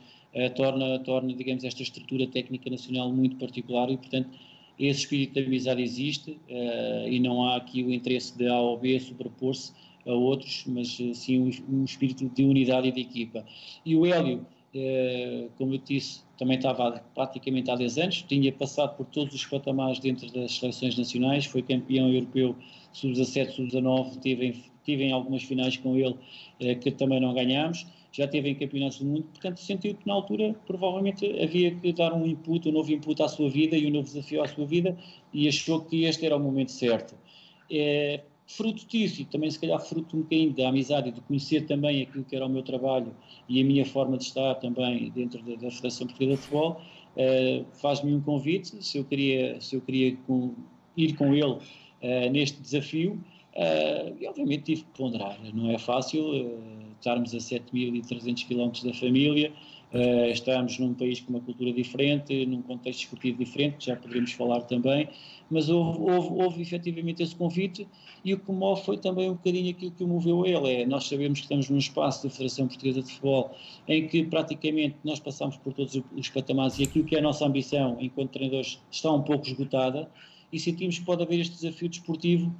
torna, 0.54 0.96
torna, 1.00 1.34
digamos, 1.34 1.64
esta 1.64 1.82
estrutura 1.82 2.24
técnica 2.24 2.70
nacional 2.70 3.12
muito 3.12 3.34
particular 3.34 3.90
e, 3.90 3.96
portanto, 3.96 4.30
esse 4.78 5.00
espírito 5.00 5.34
de 5.34 5.40
amizade 5.40 5.82
existe 5.82 6.38
e 7.10 7.18
não 7.18 7.42
há 7.42 7.56
aqui 7.56 7.82
o 7.82 7.92
interesse 7.92 8.38
de 8.38 8.46
A 8.46 8.56
ou 8.60 8.78
B 8.78 9.00
sobrepor-se 9.00 9.72
a 10.06 10.12
outros, 10.12 10.64
mas 10.66 10.98
sim 11.14 11.38
um, 11.38 11.50
um 11.80 11.84
espírito 11.84 12.28
de 12.28 12.44
unidade 12.44 12.88
e 12.88 12.92
de 12.92 13.00
equipa. 13.00 13.44
E 13.84 13.96
o 13.96 14.06
Hélio, 14.06 14.46
eh, 14.74 15.48
como 15.58 15.74
eu 15.74 15.78
disse, 15.78 16.22
também 16.38 16.56
estava 16.56 17.02
praticamente 17.14 17.70
há 17.70 17.76
10 17.76 17.98
anos, 17.98 18.22
tinha 18.22 18.52
passado 18.52 18.96
por 18.96 19.06
todos 19.06 19.34
os 19.34 19.44
patamares 19.44 19.98
dentro 19.98 20.30
das 20.32 20.58
seleções 20.58 20.96
nacionais, 20.96 21.44
foi 21.44 21.62
campeão 21.62 22.08
europeu 22.12 22.56
sub-17, 22.92 23.50
sub-19, 23.50 24.20
tive, 24.20 24.64
tive 24.84 25.04
em 25.04 25.12
algumas 25.12 25.42
finais 25.42 25.76
com 25.76 25.96
ele 25.96 26.16
eh, 26.60 26.74
que 26.74 26.90
também 26.90 27.20
não 27.20 27.34
ganhámos, 27.34 27.86
já 28.12 28.26
teve 28.26 28.48
em 28.50 28.54
campeonatos 28.54 28.98
do 28.98 29.06
mundo, 29.06 29.24
portanto 29.24 29.58
sentiu 29.58 29.94
que 29.94 30.06
na 30.06 30.14
altura 30.14 30.54
provavelmente 30.66 31.26
havia 31.40 31.74
que 31.74 31.92
dar 31.92 32.12
um 32.12 32.26
input, 32.26 32.68
um 32.68 32.72
novo 32.72 32.92
input 32.92 33.22
à 33.22 33.28
sua 33.28 33.48
vida 33.48 33.76
e 33.76 33.86
um 33.86 33.90
novo 33.90 34.04
desafio 34.04 34.42
à 34.42 34.48
sua 34.48 34.66
vida 34.66 34.96
e 35.32 35.46
achou 35.48 35.82
que 35.82 36.04
este 36.04 36.26
era 36.26 36.36
o 36.36 36.40
momento 36.40 36.72
certo. 36.72 37.14
É, 37.70 38.20
fruto 38.56 38.86
disso 38.86 39.22
e 39.22 39.24
também 39.24 39.50
se 39.50 39.58
calhar 39.58 39.78
fruto 39.80 40.16
um 40.16 40.22
bocadinho 40.22 40.52
da 40.52 40.68
amizade 40.68 41.08
e 41.08 41.12
de 41.12 41.20
conhecer 41.20 41.66
também 41.66 42.02
aquilo 42.02 42.24
que 42.24 42.34
era 42.34 42.46
o 42.46 42.48
meu 42.48 42.62
trabalho 42.62 43.14
e 43.48 43.60
a 43.60 43.64
minha 43.64 43.84
forma 43.84 44.16
de 44.16 44.24
estar 44.24 44.56
também 44.56 45.10
dentro 45.10 45.40
da, 45.42 45.54
da 45.54 45.70
Federação 45.70 46.06
Portuguesa 46.06 46.36
de 46.36 46.42
Futebol, 46.42 46.80
uh, 47.16 47.64
faz-me 47.80 48.12
um 48.14 48.20
convite 48.20 48.82
se 48.84 48.98
eu 48.98 49.04
queria, 49.04 49.60
se 49.60 49.76
eu 49.76 49.80
queria 49.80 50.16
com, 50.26 50.54
ir 50.96 51.14
com 51.14 51.32
ele 51.32 51.44
uh, 51.44 52.30
neste 52.32 52.60
desafio 52.60 53.12
uh, 53.54 54.16
e 54.20 54.26
obviamente 54.26 54.64
tive 54.64 54.82
que 54.82 54.98
ponderar, 54.98 55.38
não 55.54 55.70
é 55.70 55.78
fácil 55.78 56.58
estarmos 56.98 57.34
a 57.34 57.38
7.300 57.38 58.46
km 58.46 58.88
da 58.88 58.94
família, 58.94 59.52
Uh, 59.92 60.30
estamos 60.30 60.78
num 60.78 60.94
país 60.94 61.20
com 61.20 61.30
uma 61.30 61.40
cultura 61.40 61.72
diferente, 61.72 62.46
num 62.46 62.62
contexto 62.62 63.00
esportivo 63.00 63.38
diferente, 63.38 63.86
já 63.86 63.96
poderíamos 63.96 64.30
falar 64.32 64.60
também, 64.62 65.08
mas 65.50 65.68
houve, 65.68 65.98
houve, 65.98 66.42
houve 66.42 66.62
efetivamente 66.62 67.24
esse 67.24 67.34
convite 67.34 67.88
e 68.24 68.32
o 68.32 68.38
que 68.38 68.52
move 68.52 68.82
foi 68.84 68.98
também 68.98 69.28
um 69.28 69.34
bocadinho 69.34 69.70
aquilo 69.70 69.90
que 69.90 70.04
o 70.04 70.06
moveu 70.06 70.46
ele. 70.46 70.82
É, 70.82 70.86
nós 70.86 71.08
sabemos 71.08 71.40
que 71.40 71.46
estamos 71.46 71.68
num 71.68 71.78
espaço 71.78 72.22
da 72.22 72.30
Federação 72.30 72.68
Portuguesa 72.68 73.02
de 73.02 73.10
Futebol 73.10 73.50
em 73.88 74.06
que 74.06 74.22
praticamente 74.22 74.94
nós 75.02 75.18
passamos 75.18 75.56
por 75.56 75.72
todos 75.72 76.00
os 76.16 76.28
patamares 76.28 76.78
e 76.78 76.84
aquilo 76.84 77.04
que 77.04 77.16
é 77.16 77.18
a 77.18 77.22
nossa 77.22 77.44
ambição 77.44 77.96
enquanto 78.00 78.30
treinadores 78.30 78.80
está 78.92 79.10
um 79.10 79.22
pouco 79.22 79.44
esgotada 79.44 80.08
e 80.52 80.60
sentimos 80.60 81.00
que 81.00 81.04
pode 81.04 81.24
haver 81.24 81.40
este 81.40 81.56
desafio 81.56 81.88
desportivo 81.88 82.54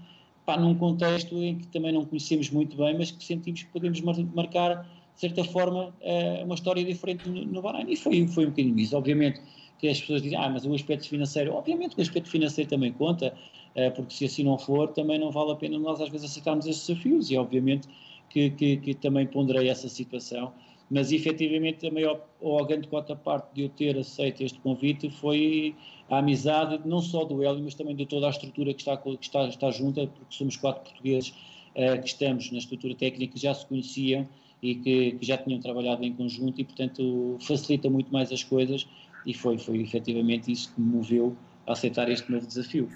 pá, 0.44 0.56
num 0.56 0.74
contexto 0.74 1.36
em 1.36 1.58
que 1.58 1.68
também 1.68 1.92
não 1.92 2.04
conhecemos 2.04 2.50
muito 2.50 2.76
bem, 2.76 2.98
mas 2.98 3.12
que 3.12 3.22
sentimos 3.22 3.62
que 3.62 3.70
podemos 3.70 4.00
marcar 4.00 4.84
de 5.20 5.28
certa 5.28 5.44
forma, 5.44 5.94
é 6.00 6.42
uma 6.42 6.54
história 6.54 6.82
diferente 6.82 7.28
no 7.28 7.60
Bahrein. 7.60 7.84
E 7.90 7.94
foi, 7.94 8.26
foi 8.26 8.46
um 8.46 8.50
bocadinho 8.50 8.78
isso. 8.78 8.96
Obviamente 8.96 9.38
que 9.78 9.86
as 9.86 10.00
pessoas 10.00 10.22
dizem, 10.22 10.38
ah, 10.38 10.48
mas 10.48 10.64
o 10.64 10.74
aspecto 10.74 11.06
financeiro, 11.06 11.52
obviamente 11.52 11.94
que 11.94 12.00
o 12.00 12.02
aspecto 12.02 12.30
financeiro 12.30 12.70
também 12.70 12.90
conta, 12.90 13.34
é, 13.74 13.90
porque 13.90 14.14
se 14.14 14.24
assim 14.24 14.42
não 14.42 14.56
for, 14.56 14.88
também 14.88 15.18
não 15.18 15.30
vale 15.30 15.52
a 15.52 15.56
pena 15.56 15.78
nós 15.78 16.00
às 16.00 16.08
vezes 16.08 16.30
aceitarmos 16.30 16.66
esses 16.66 16.86
desafios. 16.86 17.30
E 17.30 17.36
obviamente 17.36 17.86
que, 18.30 18.48
que, 18.50 18.78
que 18.78 18.94
também 18.94 19.26
ponderei 19.26 19.68
essa 19.68 19.90
situação. 19.90 20.54
Mas 20.90 21.12
efetivamente 21.12 21.86
a 21.86 21.90
maior, 21.90 22.26
ou 22.40 22.58
a 22.58 22.66
grande 22.66 22.88
quarta 22.88 23.14
parte 23.14 23.54
de 23.54 23.64
eu 23.64 23.68
ter 23.68 23.98
aceito 23.98 24.42
este 24.42 24.58
convite 24.60 25.10
foi 25.10 25.74
a 26.08 26.18
amizade, 26.18 26.80
não 26.86 27.02
só 27.02 27.26
do 27.26 27.42
Hélio, 27.42 27.62
mas 27.62 27.74
também 27.74 27.94
de 27.94 28.06
toda 28.06 28.26
a 28.26 28.30
estrutura 28.30 28.72
que 28.72 28.80
está, 28.80 28.96
que 28.96 29.18
está, 29.20 29.46
está 29.46 29.70
junta, 29.70 30.06
porque 30.06 30.34
somos 30.34 30.56
quatro 30.56 30.82
portugueses 30.82 31.34
é, 31.74 31.98
que 31.98 32.08
estamos 32.08 32.50
na 32.50 32.58
estrutura 32.58 32.94
técnica, 32.94 33.38
já 33.38 33.52
se 33.52 33.66
conheciam 33.66 34.26
e 34.62 34.74
que, 34.74 35.12
que, 35.12 35.26
já 35.26 35.38
tinham 35.38 35.61
trabalhado 35.61 36.04
em 36.04 36.12
conjunto 36.12 36.61
e, 36.61 36.64
portanto, 36.64 37.36
facilita 37.40 37.88
muito 37.88 38.12
mais 38.12 38.30
as 38.32 38.44
coisas 38.44 38.86
e 39.26 39.34
foi, 39.34 39.58
foi 39.58 39.80
efetivamente 39.80 40.50
isso 40.50 40.72
que 40.74 40.80
me 40.80 40.96
moveu 40.96 41.36
a 41.66 41.72
aceitar 41.72 42.11
este 42.11 42.30
novo 42.30 42.46
desafio. 42.46 42.88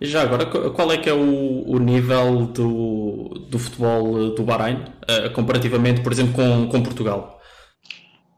E 0.00 0.06
já 0.06 0.22
agora, 0.22 0.46
qual 0.46 0.92
é 0.92 0.98
que 0.98 1.08
é 1.08 1.12
o, 1.12 1.62
o 1.68 1.78
nível 1.78 2.46
do, 2.46 3.28
do 3.50 3.58
futebol 3.58 4.34
do 4.34 4.42
Bahrein, 4.42 4.76
uh, 4.76 5.32
comparativamente, 5.32 6.02
por 6.02 6.12
exemplo, 6.12 6.34
com, 6.34 6.68
com 6.68 6.82
Portugal? 6.82 7.40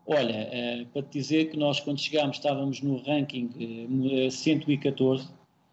Olha, 0.07 0.49
uh, 0.49 0.87
para 0.93 1.03
te 1.03 1.19
dizer 1.19 1.51
que 1.51 1.59
nós 1.59 1.81
quando 1.81 1.99
chegámos 1.99 2.37
estávamos 2.37 2.81
no 2.81 3.03
ranking 3.03 3.51
uh, 4.27 4.31
114 4.31 5.29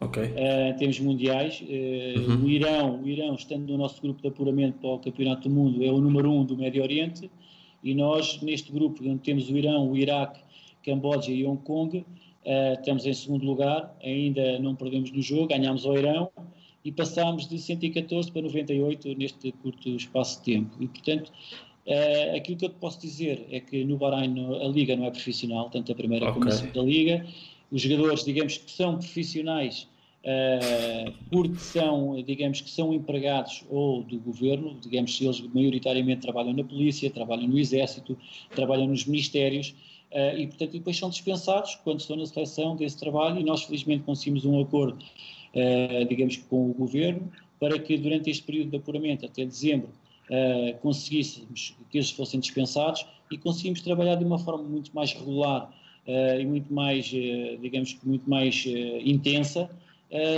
Okay. 0.05 0.25
Uh, 0.25 0.69
em 0.69 0.73
termos 0.75 0.99
mundiais, 0.99 1.61
uh, 1.61 2.31
uhum. 2.31 2.45
o 2.45 2.49
Irão, 2.49 3.01
o 3.01 3.07
Irão, 3.07 3.35
estando 3.35 3.71
no 3.71 3.77
nosso 3.77 4.01
grupo 4.01 4.21
de 4.21 4.27
apuramento 4.27 4.77
para 4.79 4.89
o 4.89 4.99
Campeonato 4.99 5.47
do 5.47 5.53
Mundo, 5.53 5.83
é 5.83 5.91
o 5.91 5.99
número 5.99 6.31
um 6.31 6.43
do 6.43 6.57
Médio 6.57 6.83
Oriente, 6.83 7.29
e 7.83 7.93
nós, 7.93 8.41
neste 8.41 8.71
grupo, 8.71 9.03
onde 9.07 9.19
temos 9.19 9.49
o 9.49 9.57
Irão, 9.57 9.89
o 9.89 9.97
Iraque, 9.97 10.39
Camboja 10.83 11.31
e 11.31 11.45
Hong 11.45 11.61
Kong, 11.63 11.97
uh, 11.97 12.05
estamos 12.79 13.05
em 13.05 13.13
segundo 13.13 13.45
lugar, 13.45 13.95
ainda 14.03 14.59
não 14.59 14.75
perdemos 14.75 15.11
no 15.11 15.21
jogo, 15.21 15.47
ganhámos 15.47 15.85
ao 15.85 15.97
Irão 15.97 16.29
e 16.83 16.91
passámos 16.91 17.47
de 17.47 17.57
114 17.57 18.31
para 18.31 18.41
98 18.41 19.17
neste 19.17 19.51
curto 19.53 19.89
espaço 19.89 20.39
de 20.39 20.53
tempo. 20.53 20.75
E, 20.79 20.87
portanto, 20.87 21.31
Uh, 21.85 22.37
aquilo 22.37 22.57
que 22.57 22.65
eu 22.65 22.69
te 22.69 22.75
posso 22.75 23.01
dizer 23.01 23.45
é 23.51 23.59
que 23.59 23.83
no 23.83 23.97
Bahrein 23.97 24.33
a 24.61 24.67
liga 24.69 24.95
não 24.95 25.05
é 25.05 25.11
profissional, 25.11 25.69
tanto 25.69 25.91
a 25.91 25.95
primeira 25.95 26.29
okay. 26.29 26.39
como 26.39 26.49
a 26.49 26.51
segunda 26.51 26.81
liga. 26.81 27.25
Os 27.69 27.81
jogadores, 27.81 28.23
digamos 28.23 28.57
que 28.57 28.71
são 28.71 28.97
profissionais, 28.97 29.87
porque 31.29 31.57
são, 31.57 32.21
digamos 32.23 32.61
que 32.61 32.69
são 32.69 32.93
empregados 32.93 33.65
ou 33.69 34.03
do 34.03 34.17
governo, 34.19 34.77
digamos 34.81 35.17
que 35.17 35.25
eles 35.25 35.41
maioritariamente 35.53 36.21
trabalham 36.21 36.53
na 36.53 36.63
polícia, 36.63 37.09
trabalham 37.11 37.47
no 37.47 37.59
exército, 37.59 38.17
trabalham 38.51 38.87
nos 38.87 39.05
ministérios 39.05 39.75
uh, 40.11 40.37
e, 40.37 40.47
portanto, 40.47 40.71
depois 40.71 40.97
são 40.97 41.09
dispensados 41.09 41.75
quando 41.83 41.99
estão 41.99 42.15
na 42.15 42.25
seleção 42.25 42.75
desse 42.75 42.97
trabalho 42.97 43.39
e 43.39 43.43
nós, 43.43 43.63
felizmente, 43.63 44.03
conseguimos 44.03 44.45
um 44.45 44.61
acordo, 44.61 45.03
uh, 45.03 46.05
digamos 46.07 46.37
que 46.37 46.43
com 46.43 46.69
o 46.69 46.73
governo, 46.73 47.29
para 47.59 47.77
que 47.77 47.97
durante 47.97 48.29
este 48.29 48.43
período 48.43 48.69
de 48.71 48.77
apuramento, 48.77 49.25
até 49.25 49.45
dezembro, 49.45 49.89
conseguíssemos 50.81 51.75
que 51.91 51.97
eles 51.97 52.09
fossem 52.09 52.39
dispensados 52.39 53.05
e 53.29 53.37
conseguimos 53.37 53.81
trabalhar 53.81 54.15
de 54.15 54.23
uma 54.23 54.39
forma 54.39 54.63
muito 54.63 54.93
mais 54.95 55.13
regular 55.13 55.69
e 56.39 56.45
muito 56.45 56.73
mais, 56.73 57.05
digamos 57.61 57.93
que 57.93 58.07
muito 58.07 58.29
mais 58.29 58.65
intensa, 59.05 59.69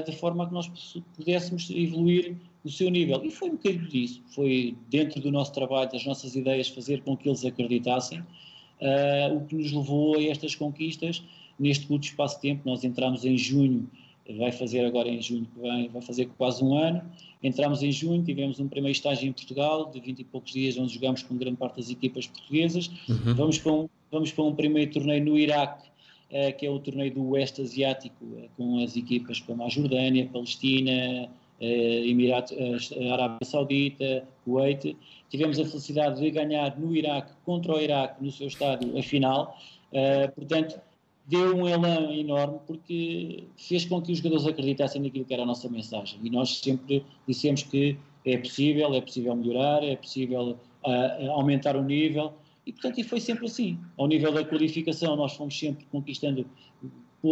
de 0.05 0.15
forma 0.15 0.43
a 0.43 0.47
que 0.47 0.53
nós 0.53 0.71
pudéssemos 1.17 1.69
evoluir 1.69 2.37
o 2.65 2.69
seu 2.69 2.89
nível. 2.89 3.23
E 3.23 3.29
foi 3.29 3.49
um 3.49 3.53
bocadinho 3.53 3.87
disso, 3.87 4.21
foi 4.27 4.75
dentro 4.89 5.21
do 5.21 5.31
nosso 5.31 5.53
trabalho, 5.53 5.89
das 5.91 6.03
nossas 6.03 6.35
ideias, 6.35 6.67
fazer 6.67 7.01
com 7.01 7.15
que 7.15 7.29
eles 7.29 7.45
acreditassem, 7.45 8.19
uh, 8.19 9.35
o 9.35 9.45
que 9.45 9.55
nos 9.55 9.71
levou 9.71 10.17
a 10.17 10.23
estas 10.23 10.55
conquistas 10.55 11.23
neste 11.59 11.85
curto 11.85 12.05
espaço 12.05 12.35
de 12.35 12.41
tempo. 12.41 12.63
Nós 12.65 12.83
entramos 12.83 13.23
em 13.23 13.37
junho, 13.37 13.87
vai 14.37 14.51
fazer 14.51 14.83
agora 14.83 15.07
em 15.07 15.21
junho 15.21 15.47
que 15.53 15.61
vem, 15.61 15.87
vai 15.89 16.01
fazer 16.01 16.27
quase 16.37 16.63
um 16.63 16.75
ano. 16.75 17.03
Entramos 17.43 17.83
em 17.83 17.91
junho, 17.91 18.23
tivemos 18.23 18.59
um 18.59 18.67
primeiro 18.67 18.95
estágio 18.95 19.29
em 19.29 19.31
Portugal, 19.31 19.91
de 19.91 19.99
20 19.99 20.19
e 20.19 20.23
poucos 20.23 20.51
dias, 20.51 20.75
onde 20.77 20.93
jogámos 20.93 21.21
com 21.21 21.37
grande 21.37 21.57
parte 21.57 21.77
das 21.77 21.91
equipas 21.91 22.25
portuguesas. 22.25 22.89
Uhum. 23.07 23.35
Vamos, 23.35 23.59
para 23.59 23.71
um, 23.71 23.89
vamos 24.11 24.31
para 24.31 24.43
um 24.43 24.55
primeiro 24.55 24.91
torneio 24.91 25.23
no 25.23 25.37
Iraque, 25.37 25.87
eh, 25.87 25.91
que 26.51 26.65
é 26.65 26.69
o 26.69 26.79
torneio 26.79 27.13
do 27.13 27.29
Oeste 27.29 27.61
Asiático, 27.61 28.25
eh, 28.37 28.47
com 28.57 28.83
as 28.83 28.95
equipas 28.95 29.39
como 29.39 29.63
a 29.63 29.69
Jordânia, 29.69 30.27
Palestina, 30.31 31.29
eh, 31.61 32.07
Emirato, 32.07 32.53
Arábia 33.13 33.39
Saudita, 33.43 34.27
Kuwait. 34.43 34.97
Tivemos 35.29 35.59
a 35.59 35.65
felicidade 35.65 36.19
de 36.19 36.31
ganhar 36.31 36.77
no 36.79 36.95
Iraque, 36.95 37.31
contra 37.45 37.73
o 37.73 37.79
Iraque, 37.79 38.23
no 38.23 38.31
seu 38.31 38.47
estádio, 38.47 38.97
a 38.97 39.03
final. 39.03 39.57
portanto, 40.35 40.79
deu 41.27 41.55
um 41.55 41.67
elan 41.67 42.13
enorme 42.13 42.59
porque 42.67 43.45
fez 43.55 43.85
com 43.85 44.01
que 44.01 44.11
os 44.11 44.17
jogadores 44.17 44.45
acreditassem 44.45 45.01
naquilo 45.01 45.25
que 45.25 45.33
era 45.33 45.43
a 45.43 45.45
nossa 45.45 45.69
mensagem. 45.69 46.19
E 46.23 46.29
nós 46.29 46.57
sempre 46.57 47.03
dissemos 47.27 47.63
que 47.63 47.97
é 48.25 48.37
possível, 48.37 48.93
é 48.93 49.01
possível 49.01 49.35
melhorar, 49.35 49.83
é 49.83 49.95
possível 49.95 50.57
aumentar 51.33 51.75
o 51.75 51.83
nível 51.83 52.33
e, 52.65 52.71
portanto, 52.71 52.99
e 52.99 53.03
foi 53.03 53.19
sempre 53.19 53.45
assim. 53.45 53.79
Ao 53.97 54.07
nível 54.07 54.31
da 54.31 54.43
qualificação, 54.43 55.15
nós 55.15 55.33
fomos 55.33 55.57
sempre 55.57 55.85
conquistando 55.91 56.45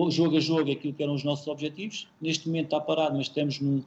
jogo 0.10 0.38
a 0.38 0.40
jogo 0.40 0.72
aquilo 0.72 0.94
que 0.94 1.04
eram 1.04 1.14
os 1.14 1.24
nossos 1.24 1.48
objetivos. 1.48 2.08
Neste 2.22 2.48
momento 2.48 2.66
está 2.66 2.80
parado, 2.80 3.16
mas 3.18 3.28
estamos 3.28 3.60
num, 3.60 3.84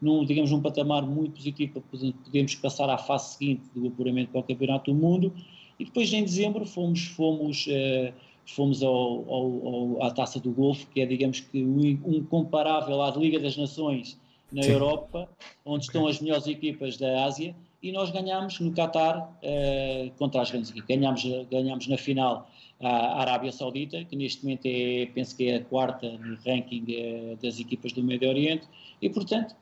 num 0.00 0.24
digamos, 0.24 0.50
num 0.50 0.60
patamar 0.60 1.04
muito 1.04 1.34
positivo 1.34 1.80
para 1.80 2.00
podermos 2.24 2.54
passar 2.56 2.88
à 2.88 2.98
fase 2.98 3.34
seguinte 3.34 3.62
do 3.74 3.88
apuramento 3.88 4.30
para 4.30 4.40
o 4.40 4.44
Campeonato 4.44 4.92
do 4.92 4.96
Mundo. 4.96 5.32
E 5.78 5.84
depois, 5.84 6.12
em 6.12 6.22
dezembro, 6.22 6.64
fomos, 6.64 7.06
fomos, 7.08 7.66
eh, 7.68 8.12
fomos 8.46 8.82
ao, 8.82 8.92
ao, 8.92 9.66
ao, 9.66 10.02
à 10.04 10.10
Taça 10.12 10.38
do 10.38 10.52
Golfo, 10.52 10.86
que 10.92 11.00
é, 11.00 11.06
digamos 11.06 11.40
que, 11.40 11.62
um 11.64 12.24
comparável 12.24 13.02
à 13.02 13.10
Liga 13.10 13.40
das 13.40 13.56
Nações 13.56 14.16
na 14.52 14.62
Sim. 14.62 14.70
Europa, 14.70 15.28
onde 15.64 15.78
okay. 15.78 15.86
estão 15.88 16.06
as 16.06 16.20
melhores 16.20 16.46
equipas 16.46 16.96
da 16.96 17.24
Ásia 17.24 17.56
e 17.84 17.92
nós 17.92 18.10
ganhámos 18.10 18.58
no 18.60 18.72
Qatar 18.72 19.18
uh, 19.18 20.10
contra 20.16 20.40
as 20.40 20.50
grandes 20.50 20.70
equipes. 20.70 20.96
Ganhámos, 20.96 21.22
ganhámos 21.50 21.86
na 21.86 21.98
final 21.98 22.50
a 22.80 23.20
Arábia 23.20 23.52
Saudita, 23.52 24.02
que 24.04 24.16
neste 24.16 24.42
momento 24.42 24.64
é, 24.64 25.06
penso 25.14 25.36
que 25.36 25.50
é 25.50 25.56
a 25.56 25.64
quarta 25.64 26.10
no 26.18 26.36
ranking 26.46 26.84
uh, 26.88 27.36
das 27.42 27.60
equipas 27.60 27.92
do 27.92 28.02
Médio 28.02 28.30
Oriente, 28.30 28.66
e 29.02 29.10
portanto, 29.10 29.54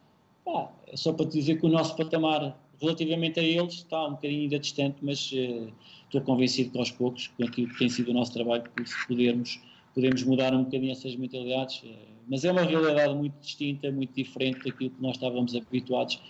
pá, 0.44 0.70
é 0.86 0.96
só 0.96 1.12
para 1.12 1.26
te 1.26 1.32
dizer 1.32 1.58
que 1.58 1.66
o 1.66 1.68
nosso 1.68 1.96
patamar 1.96 2.56
relativamente 2.80 3.40
a 3.40 3.42
eles 3.42 3.74
está 3.74 4.06
um 4.06 4.12
bocadinho 4.12 4.42
ainda 4.42 4.58
distante, 4.60 4.98
mas 5.02 5.32
uh, 5.32 5.72
estou 6.04 6.20
convencido 6.20 6.70
que 6.70 6.78
aos 6.78 6.92
poucos, 6.92 7.26
com 7.26 7.44
aquilo 7.44 7.68
que 7.70 7.78
tem 7.78 7.88
sido 7.88 8.12
o 8.12 8.14
nosso 8.14 8.32
trabalho, 8.32 8.62
que 8.76 8.88
se 8.88 9.06
pudermos, 9.08 9.60
podemos 9.94 10.22
mudar 10.24 10.54
um 10.54 10.64
bocadinho 10.64 10.92
essas 10.92 11.14
mentalidades, 11.16 11.82
mas 12.28 12.44
é 12.44 12.52
uma 12.52 12.62
realidade 12.62 13.14
muito 13.14 13.38
distinta, 13.40 13.90
muito 13.90 14.14
diferente 14.14 14.64
daquilo 14.64 14.90
que 14.90 15.02
nós 15.02 15.16
estávamos 15.16 15.54
habituados, 15.54 16.20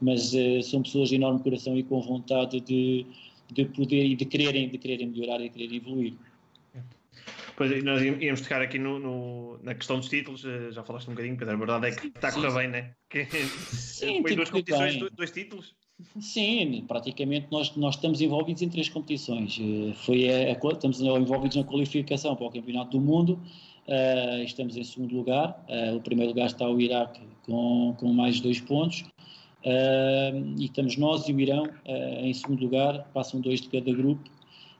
mas 0.00 0.32
uh, 0.32 0.62
são 0.62 0.82
pessoas 0.82 1.08
de 1.08 1.16
enorme 1.16 1.40
coração 1.40 1.76
e 1.76 1.82
com 1.82 2.00
vontade 2.00 2.60
de, 2.60 3.06
de 3.52 3.64
poder 3.66 4.04
e 4.04 4.16
de 4.16 4.24
quererem, 4.24 4.68
de 4.68 4.78
quererem 4.78 5.08
melhorar 5.08 5.40
e 5.40 5.44
de 5.44 5.50
quererem 5.50 5.76
evoluir. 5.76 6.14
Pois, 7.56 7.84
nós 7.84 8.00
íamos 8.00 8.40
tocar 8.40 8.62
aqui 8.62 8.78
no, 8.78 8.98
no, 8.98 9.58
na 9.62 9.74
questão 9.74 9.98
dos 9.98 10.08
títulos, 10.08 10.46
eh, 10.46 10.72
já 10.72 10.82
falaste 10.82 11.08
um 11.08 11.10
bocadinho, 11.10 11.36
Pedro, 11.36 11.52
a 11.52 11.58
verdade 11.58 11.88
é 11.88 11.90
que 11.90 12.06
está 12.06 12.28
a 12.28 12.32
correr 12.32 12.54
bem, 12.54 12.68
né? 12.68 12.94
Que, 13.06 13.26
Sim, 13.70 14.22
foi 14.22 14.34
duas 14.34 14.48
competições, 14.48 14.96
bem. 14.96 15.10
dois 15.12 15.30
títulos. 15.30 15.76
Sim, 16.20 16.84
praticamente 16.86 17.46
nós, 17.50 17.74
nós 17.76 17.94
estamos 17.94 18.20
envolvidos 18.20 18.62
em 18.62 18.68
três 18.68 18.88
competições. 18.88 19.58
Eh, 19.60 19.92
foi 19.94 20.28
a, 20.28 20.52
a, 20.52 20.72
estamos 20.72 21.00
envolvidos 21.00 21.56
na 21.56 21.64
qualificação 21.64 22.34
para 22.36 22.46
o 22.46 22.50
Campeonato 22.50 22.98
do 22.98 23.00
Mundo, 23.00 23.38
uh, 23.86 24.42
estamos 24.42 24.76
em 24.76 24.84
segundo 24.84 25.14
lugar. 25.14 25.64
Uh, 25.68 25.96
o 25.96 26.00
primeiro 26.00 26.32
lugar 26.32 26.46
está 26.46 26.68
o 26.68 26.80
Iraque 26.80 27.20
com, 27.44 27.94
com 27.98 28.12
mais 28.12 28.40
dois 28.40 28.60
pontos. 28.60 29.04
Uh, 29.64 30.54
e 30.58 30.64
estamos 30.64 30.96
nós 30.96 31.28
e 31.28 31.32
o 31.32 31.40
Irão 31.40 31.64
em 32.22 32.32
segundo 32.32 32.62
lugar, 32.62 33.06
passam 33.12 33.40
dois 33.40 33.60
de 33.60 33.68
cada 33.68 33.92
grupo. 33.92 34.22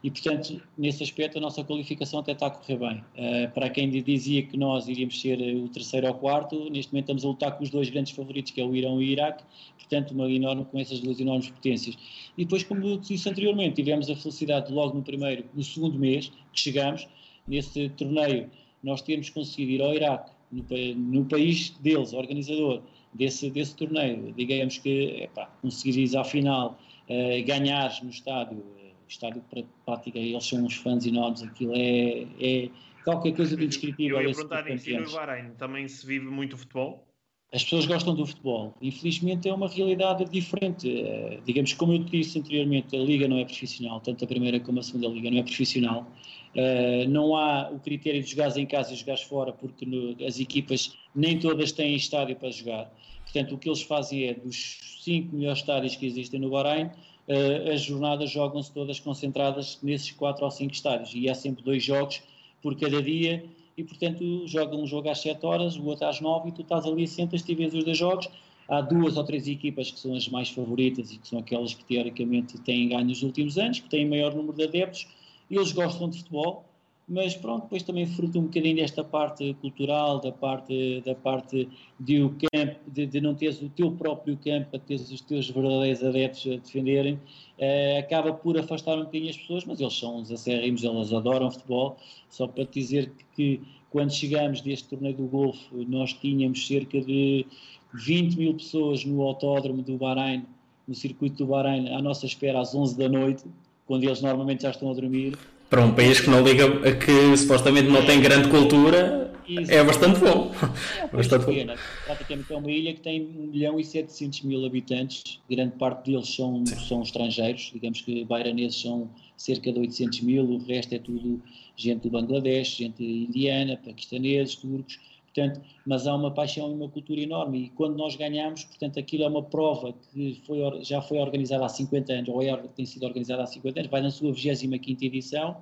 E, 0.03 0.11
portanto, 0.11 0.62
nesse 0.78 1.03
aspecto, 1.03 1.36
a 1.36 1.40
nossa 1.40 1.62
qualificação 1.62 2.20
até 2.20 2.32
está 2.32 2.46
a 2.46 2.51
correr 2.51 2.78
bem. 2.78 3.05
para 3.53 3.68
quem 3.68 3.90
dizia 3.90 4.42
que 4.42 4.57
nós 4.57 4.88
iríamos 4.88 5.20
ser 5.20 5.38
o 5.57 5.68
terceiro 5.68 6.07
ou 6.09 6.14
quarto, 6.14 6.70
neste 6.70 6.90
momento 6.92 7.05
estamos 7.05 7.24
a 7.24 7.28
lutar 7.28 7.59
com 7.59 7.64
os 7.64 7.68
dois 7.68 7.90
grandes 7.90 8.12
favoritos, 8.12 8.51
que 8.51 8.62
é 8.62 8.64
o 8.64 8.74
Irão 8.74 9.01
e 9.03 9.05
o 9.05 9.09
Iraque, 9.09 9.44
portanto, 9.78 10.12
uma 10.12 10.30
enorme, 10.30 10.64
com 10.64 10.78
essas 10.78 11.01
duas 11.01 11.20
enormes 11.20 11.51
potências. 11.51 11.98
E 12.38 12.44
depois, 12.44 12.64
como 12.64 12.96
disse 12.98 13.28
anteriormente, 13.28 13.76
tivemos 13.76 14.09
a 14.09 14.16
felicidade 14.16 14.72
logo 14.72 14.96
no 14.96 15.03
primeiro, 15.03 15.44
no 15.55 15.62
segundo 15.62 15.98
mês 15.98 16.32
que 16.53 16.61
chegamos, 16.61 17.07
nesse 17.46 17.90
torneio, 17.90 18.51
nós 18.82 19.03
temos 19.03 19.28
conseguido 19.28 19.72
ir 19.72 19.82
ao 19.82 19.94
Iraque, 19.94 20.30
no, 20.51 20.64
no 20.94 21.24
país 21.26 21.70
deles, 21.80 22.12
organizador 22.12 22.82
desse, 23.14 23.51
desse 23.51 23.76
torneio, 23.76 24.32
digamos 24.36 24.78
que 24.78 25.22
epá, 25.22 25.46
conseguires 25.61 26.14
à 26.14 26.24
final 26.24 26.78
uh, 27.09 27.44
ganhares 27.44 28.03
no 28.03 28.11
estádio, 28.11 28.59
uh, 28.59 28.80
estádio 29.11 29.43
para 29.51 29.63
prática, 29.85 30.19
eles 30.19 30.45
são 30.45 30.65
uns 30.65 30.77
fãs 30.77 31.05
enormes, 31.07 31.43
aquilo 31.43 31.73
é, 31.75 32.27
é 32.41 32.71
qualquer 33.05 33.33
coisa 33.35 33.57
de 33.57 33.65
indescritível. 33.65 34.21
Eu 34.21 34.29
ia 34.29 34.35
perguntar 34.35 34.71
isso, 34.71 34.91
e 34.91 34.99
no 34.99 35.11
Bahrein 35.11 35.51
também 35.59 35.89
se 35.89 36.07
vive 36.07 36.27
muito 36.27 36.57
futebol? 36.57 37.07
As 37.53 37.65
pessoas 37.65 37.85
gostam 37.85 38.15
do 38.15 38.25
futebol. 38.25 38.77
Infelizmente 38.81 39.49
é 39.49 39.53
uma 39.53 39.69
realidade 39.69 40.25
diferente. 40.27 40.89
Uh, 40.89 41.43
digamos, 41.45 41.73
como 41.73 41.93
eu 41.93 41.99
disse 41.99 42.39
anteriormente, 42.39 42.95
a 42.95 43.01
Liga 43.01 43.27
não 43.27 43.39
é 43.39 43.45
profissional, 43.45 44.01
tanto 44.01 44.25
a 44.25 44.29
primeira 44.29 44.61
como 44.61 44.79
a 44.79 44.83
segunda 44.85 45.09
Liga 45.09 45.31
não 45.33 45.39
é 45.39 45.43
profissional. 45.43 46.07
Uh, 46.55 47.09
não 47.09 47.35
há 47.35 47.69
o 47.71 47.81
critério 47.81 48.23
de 48.23 48.31
jogares 48.31 48.57
em 48.57 48.67
casa 48.67 48.93
e 48.93 48.97
jogares 48.97 49.23
fora, 49.23 49.53
porque 49.53 49.85
no, 49.85 50.17
as 50.25 50.39
equipas 50.39 50.97
nem 51.13 51.41
todas 51.41 51.73
têm 51.73 51.97
estádio 51.97 52.37
para 52.37 52.53
jogar. 52.53 52.93
Portanto, 53.25 53.55
o 53.55 53.59
que 53.59 53.69
eles 53.69 53.83
fazem 53.83 54.29
é, 54.29 54.35
dos 54.35 54.79
cinco 55.03 55.35
melhores 55.35 55.59
estádios 55.59 55.97
que 55.97 56.07
existem 56.07 56.39
no 56.39 56.51
Bahrein, 56.51 56.91
uh, 57.31 57.72
as 57.72 57.83
jornadas 57.83 58.31
jogam-se 58.31 58.72
todas 58.72 58.99
concentradas 58.99 59.78
nesses 59.83 60.11
quatro 60.11 60.45
ou 60.45 60.51
cinco 60.51 60.74
estádios. 60.74 61.12
E 61.14 61.31
há 61.31 61.35
sempre 61.35 61.62
dois 61.62 61.83
jogos 61.83 62.22
por 62.61 62.76
cada 62.76 63.01
dia 63.01 63.45
e 63.76 63.85
portanto 63.85 64.47
joga 64.47 64.76
um 64.76 64.87
jogo 64.87 65.09
às 65.09 65.20
7 65.20 65.47
horas, 65.47 65.76
o 65.76 65.87
outro 65.87 66.07
às 66.07 66.20
9 66.20 66.49
e 66.49 66.53
tu 66.53 66.62
estás 66.62 66.85
ali, 66.85 67.07
sentas-te 67.07 67.53
e 67.53 67.55
vês 67.55 67.72
os 67.72 67.85
dois 67.85 67.97
jogos. 67.97 68.28
Há 68.68 68.81
duas 68.83 69.16
ou 69.16 69.24
três 69.24 69.49
equipas 69.49 69.91
que 69.91 69.99
são 69.99 70.14
as 70.14 70.28
mais 70.28 70.51
favoritas 70.51 71.11
e 71.12 71.18
que 71.18 71.26
são 71.26 71.39
aquelas 71.39 71.74
que 71.74 71.85
teoricamente 71.85 72.59
têm 72.59 72.89
ganho 72.89 73.07
nos 73.07 73.22
últimos 73.22 73.59
anos, 73.59 73.81
que 73.81 73.89
têm 73.89 74.09
maior 74.09 74.35
número 74.35 74.57
de 74.57 74.64
adeptos, 74.64 75.09
eles 75.51 75.72
gostam 75.72 76.09
de 76.09 76.18
futebol, 76.18 76.64
mas 77.11 77.35
pronto, 77.35 77.65
depois 77.65 77.83
também 77.83 78.07
fruta 78.07 78.39
um 78.39 78.43
bocadinho 78.43 78.77
desta 78.77 79.03
parte 79.03 79.53
cultural, 79.61 80.21
da 80.21 80.31
parte, 80.31 81.03
da 81.05 81.13
parte 81.13 81.69
de, 81.99 82.23
o 82.23 82.31
campo, 82.31 82.79
de, 82.87 83.05
de 83.05 83.21
não 83.21 83.35
teres 83.35 83.61
o 83.61 83.69
teu 83.69 83.91
próprio 83.91 84.37
campo, 84.37 84.77
a 84.77 84.79
teres 84.79 85.11
os 85.11 85.21
teus 85.21 85.51
verdadeiros 85.51 86.05
adeptos 86.05 86.47
a 86.47 86.57
defenderem, 86.57 87.15
uh, 87.15 87.99
acaba 87.99 88.33
por 88.33 88.57
afastar 88.57 88.97
um 88.97 89.01
bocadinho 89.01 89.29
as 89.29 89.37
pessoas, 89.37 89.65
mas 89.65 89.81
eles 89.81 89.99
são 89.99 90.21
os 90.21 90.31
acérrimos, 90.31 90.85
eles 90.85 91.13
adoram 91.13 91.51
futebol, 91.51 91.97
só 92.29 92.47
para 92.47 92.65
te 92.65 92.79
dizer 92.79 93.11
que 93.35 93.61
quando 93.91 94.13
chegámos 94.13 94.61
deste 94.61 94.91
torneio 94.91 95.17
do 95.17 95.27
Golfo, 95.27 95.85
nós 95.89 96.13
tínhamos 96.13 96.65
cerca 96.65 97.01
de 97.01 97.45
20 97.93 98.37
mil 98.37 98.55
pessoas 98.55 99.05
no 99.05 99.21
autódromo 99.23 99.83
do 99.83 99.97
Bahrein, 99.97 100.45
no 100.87 100.95
circuito 100.95 101.39
do 101.39 101.47
Bahrein, 101.47 101.93
à 101.93 102.01
nossa 102.01 102.25
espera 102.25 102.61
às 102.61 102.73
11 102.73 102.97
da 102.97 103.09
noite, 103.09 103.43
quando 103.85 104.05
eles 104.05 104.23
normalmente 104.23 104.63
já 104.63 104.71
estão 104.71 104.93
a 104.93 104.95
dormir 104.95 105.37
para 105.71 105.83
um 105.83 105.95
país 105.95 106.21
que 106.21 106.29
não 106.29 106.43
liga, 106.43 106.68
que 106.97 107.37
supostamente 107.37 107.89
não 107.89 108.05
tem 108.05 108.21
grande 108.21 108.49
cultura, 108.49 109.33
é 109.68 109.83
bastante 109.83 110.18
bom. 110.18 110.53
É 111.01 111.07
bastante 111.16 111.47
pequena. 111.47 111.75
Bom. 111.75 111.81
Praticamente 112.07 112.53
é 112.53 112.57
uma 112.57 112.71
ilha 112.71 112.93
que 112.93 113.01
tem 113.01 113.23
1 113.23 113.47
milhão 113.53 113.81
e 113.81 113.85
700 113.85 114.43
mil 114.43 114.66
habitantes, 114.66 115.41
grande 115.49 115.77
parte 115.77 116.11
deles 116.11 116.29
são, 116.35 116.64
são 116.66 117.03
estrangeiros, 117.03 117.71
digamos 117.73 118.01
que 118.01 118.25
baianeses 118.25 118.81
são 118.81 119.09
cerca 119.37 119.73
de 119.73 119.79
800 119.79 120.21
mil, 120.23 120.45
o 120.45 120.59
resto 120.59 120.95
é 120.95 120.99
tudo 120.99 121.41
gente 121.77 122.03
do 122.03 122.11
Bangladesh, 122.11 122.77
gente 122.77 123.03
indiana, 123.03 123.81
paquistaneses, 123.83 124.57
turcos, 124.57 124.99
Portanto, 125.33 125.61
mas 125.87 126.07
há 126.07 126.14
uma 126.14 126.33
paixão 126.33 126.70
e 126.70 126.74
uma 126.74 126.89
cultura 126.89 127.20
enorme. 127.20 127.64
E 127.64 127.68
quando 127.70 127.97
nós 127.97 128.16
ganhamos, 128.16 128.64
portanto, 128.64 128.99
aquilo 128.99 129.24
é 129.24 129.28
uma 129.28 129.43
prova 129.43 129.93
que 129.93 130.41
foi, 130.45 130.59
já 130.83 131.01
foi 131.01 131.18
organizada 131.18 131.64
há 131.64 131.68
50 131.68 132.12
anos, 132.12 132.28
ou 132.28 132.43
é, 132.43 132.57
tem 132.74 132.85
sido 132.85 133.05
organizada 133.07 133.45
há 133.45 133.47
50 133.47 133.81
anos, 133.81 133.91
vai 133.91 134.03
na 134.03 134.11
sua 134.11 134.33
25 134.33 135.05
edição, 135.05 135.57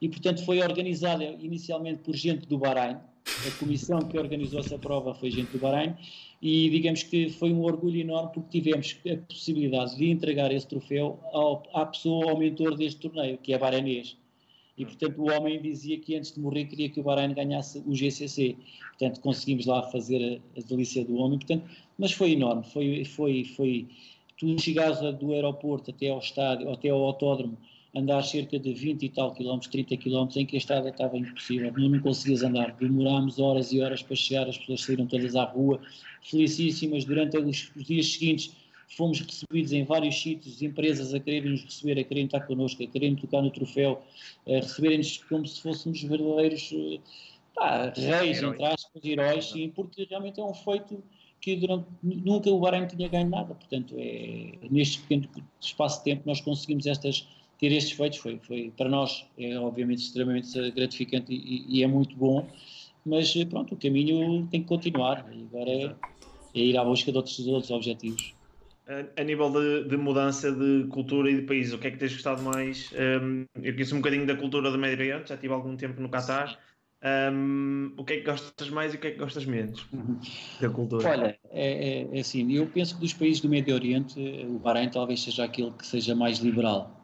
e 0.00 0.08
portanto 0.08 0.44
foi 0.44 0.60
organizada 0.60 1.24
inicialmente 1.24 2.00
por 2.00 2.14
gente 2.14 2.46
do 2.46 2.58
Bahrein. 2.58 2.96
A 3.26 3.58
comissão 3.58 4.00
que 4.00 4.18
organizou 4.18 4.60
essa 4.60 4.78
prova 4.78 5.14
foi 5.14 5.30
gente 5.30 5.52
do 5.52 5.58
Bahrein, 5.58 5.94
e 6.42 6.68
digamos 6.68 7.04
que 7.04 7.30
foi 7.30 7.52
um 7.52 7.62
orgulho 7.62 8.00
enorme 8.00 8.32
porque 8.34 8.60
tivemos 8.60 8.98
a 9.10 9.16
possibilidade 9.16 9.96
de 9.96 10.10
entregar 10.10 10.52
esse 10.52 10.66
troféu 10.66 11.20
ao, 11.32 11.62
à 11.72 11.86
pessoa, 11.86 12.32
ao 12.32 12.36
mentor 12.36 12.76
deste 12.76 13.00
torneio, 13.00 13.38
que 13.38 13.54
é 13.54 13.58
baranês 13.58 14.16
e 14.76 14.84
portanto 14.84 15.18
o 15.18 15.30
homem 15.30 15.60
dizia 15.60 15.98
que 15.98 16.16
antes 16.16 16.32
de 16.32 16.40
morrer 16.40 16.64
queria 16.66 16.88
que 16.88 17.00
o 17.00 17.02
Bahrein 17.02 17.32
ganhasse 17.32 17.82
o 17.86 17.94
GCC. 17.94 18.56
Portanto 18.90 19.20
conseguimos 19.20 19.66
lá 19.66 19.82
fazer 19.82 20.40
a, 20.56 20.60
a 20.60 20.62
delícia 20.64 21.04
do 21.04 21.16
homem, 21.16 21.38
portanto, 21.38 21.64
mas 21.98 22.12
foi 22.12 22.32
enorme, 22.32 22.64
foi, 22.64 23.04
foi, 23.04 23.44
foi, 23.44 23.86
tu 24.36 24.58
chegares 24.60 24.98
do 25.18 25.32
aeroporto 25.32 25.90
até 25.90 26.10
ao 26.10 26.18
estádio, 26.18 26.70
até 26.70 26.88
ao 26.88 27.02
autódromo, 27.02 27.56
andar 27.94 28.22
cerca 28.22 28.58
de 28.58 28.72
20 28.72 29.04
e 29.04 29.08
tal 29.08 29.32
quilómetros, 29.32 29.70
30 29.70 29.96
quilómetros, 29.96 30.36
em 30.36 30.44
que 30.44 30.56
a 30.56 30.58
estrada 30.58 30.88
estava 30.88 31.16
impossível, 31.16 31.72
não, 31.76 31.88
não 31.88 32.00
conseguias 32.00 32.42
andar, 32.42 32.74
demorámos 32.74 33.38
horas 33.38 33.72
e 33.72 33.80
horas 33.80 34.02
para 34.02 34.16
chegar, 34.16 34.48
as 34.48 34.58
pessoas 34.58 34.82
saíram 34.82 35.06
todas 35.06 35.36
à 35.36 35.44
rua, 35.44 35.80
felicíssimas, 36.22 37.04
durante 37.04 37.38
os, 37.38 37.70
dias 37.76 38.12
seguintes 38.12 38.52
fomos 38.88 39.20
recebidos 39.20 39.72
em 39.72 39.84
vários 39.84 40.20
sítios, 40.20 40.62
empresas 40.62 41.14
a 41.14 41.20
quererem 41.20 41.52
nos 41.52 41.64
receber, 41.64 41.98
a 42.00 42.04
quererem 42.04 42.26
estar 42.26 42.40
connosco, 42.40 42.82
a 42.82 42.86
quererem 42.86 43.16
tocar 43.16 43.42
no 43.42 43.50
troféu, 43.50 44.02
a 44.46 44.52
receberem-nos 44.52 45.18
como 45.18 45.46
se 45.46 45.60
fôssemos 45.60 46.02
verdadeiros 46.02 46.72
eh, 46.72 47.00
pá, 47.54 47.92
reis, 47.96 48.42
entre 48.42 48.64
aspas, 48.64 49.04
heróis, 49.04 49.46
sim, 49.46 49.72
porque 49.74 50.06
realmente 50.08 50.40
é 50.40 50.44
um 50.44 50.54
feito 50.54 51.02
que 51.40 51.56
durante, 51.56 51.86
nunca 52.02 52.50
o 52.50 52.58
Bahrein 52.58 52.86
tinha 52.86 53.08
ganho 53.08 53.28
nada, 53.28 53.54
portanto, 53.54 53.94
é, 53.98 54.52
neste 54.70 55.00
pequeno 55.00 55.28
espaço 55.60 55.98
de 55.98 56.04
tempo 56.04 56.22
nós 56.24 56.40
conseguimos 56.40 56.86
estas, 56.86 57.28
ter 57.58 57.70
estes 57.70 57.96
feitos, 57.96 58.18
foi, 58.18 58.38
foi 58.38 58.72
para 58.76 58.88
nós, 58.88 59.26
é 59.38 59.58
obviamente 59.58 60.02
extremamente 60.02 60.70
gratificante 60.70 61.32
e, 61.32 61.66
e 61.68 61.82
é 61.82 61.86
muito 61.86 62.16
bom, 62.16 62.46
mas 63.04 63.34
pronto, 63.44 63.74
o 63.74 63.76
caminho 63.76 64.46
tem 64.50 64.62
que 64.62 64.68
continuar, 64.68 65.30
e 65.34 65.44
agora 65.52 65.70
é, 65.70 65.94
é 66.54 66.60
ir 66.60 66.78
à 66.78 66.84
busca 66.84 67.12
de 67.12 67.18
outros, 67.18 67.36
de 67.36 67.50
outros 67.50 67.70
objetivos 67.70 68.34
a, 68.86 69.20
a 69.20 69.24
nível 69.24 69.50
de, 69.50 69.88
de, 69.88 69.96
mudança 69.96 70.52
de 70.52 70.86
cultura 70.90 71.30
e 71.30 71.36
de 71.36 71.42
país, 71.42 71.72
o 71.72 71.78
que 71.78 71.88
é 71.88 71.90
que 71.90 71.96
tens 71.96 72.12
gostado 72.12 72.42
mais? 72.42 72.92
Um, 72.92 73.46
eu 73.62 73.72
conheço 73.72 73.94
um 73.94 73.98
bocadinho 73.98 74.26
da 74.26 74.36
cultura 74.36 74.70
do 74.70 74.78
Médio 74.78 74.98
Oriente, 74.98 75.30
já 75.30 75.36
tive 75.36 75.52
algum 75.52 75.76
tempo 75.76 76.00
no 76.00 76.08
Qatar. 76.08 76.58
Um, 77.32 77.92
o 77.98 78.04
que 78.04 78.14
é 78.14 78.16
que 78.18 78.24
gostas 78.24 78.70
mais 78.70 78.94
e 78.94 78.96
o 78.96 79.00
que 79.00 79.08
é 79.08 79.10
que 79.10 79.18
gostas 79.18 79.44
menos 79.44 79.86
da 80.58 80.70
cultura? 80.70 81.06
Olha, 81.06 81.38
é, 81.50 82.08
é, 82.10 82.16
é, 82.16 82.20
assim, 82.20 82.50
eu 82.52 82.66
penso 82.66 82.94
que 82.94 83.00
dos 83.02 83.12
países 83.12 83.42
do 83.42 83.48
Médio 83.48 83.74
Oriente, 83.74 84.18
o 84.46 84.58
Bahrein 84.58 84.88
talvez 84.88 85.22
seja 85.22 85.44
aquele 85.44 85.70
que 85.72 85.86
seja 85.86 86.14
mais 86.14 86.38
liberal. 86.38 87.00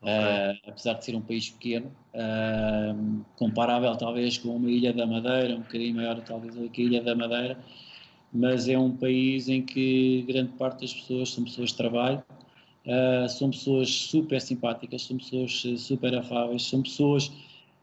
Okay. 0.00 0.12
Uh, 0.12 0.70
apesar 0.70 0.94
de 0.94 1.04
ser 1.04 1.14
um 1.14 1.20
país 1.20 1.50
pequeno, 1.50 1.92
uh, 2.14 3.24
comparável 3.36 3.96
talvez 3.96 4.36
com 4.36 4.56
uma 4.56 4.68
Ilha 4.68 4.92
da 4.92 5.06
Madeira, 5.06 5.54
um 5.54 5.60
bocadinho 5.60 5.94
maior 5.94 6.20
talvez 6.22 6.56
do 6.56 6.68
que 6.68 6.82
a 6.82 6.84
Ilha 6.84 7.02
da 7.02 7.14
Madeira, 7.14 7.56
mas 8.32 8.68
é 8.68 8.78
um 8.78 8.96
país 8.96 9.48
em 9.48 9.62
que 9.62 10.22
grande 10.22 10.52
parte 10.52 10.80
das 10.80 10.94
pessoas 10.94 11.30
são 11.30 11.44
pessoas 11.44 11.70
de 11.70 11.76
trabalho 11.76 12.22
Uh, 12.84 13.28
são 13.28 13.50
pessoas 13.50 13.88
super 13.90 14.40
simpáticas, 14.40 15.02
são 15.02 15.16
pessoas 15.16 15.62
super 15.80 16.16
afáveis, 16.16 16.64
são 16.64 16.82
pessoas, 16.82 17.30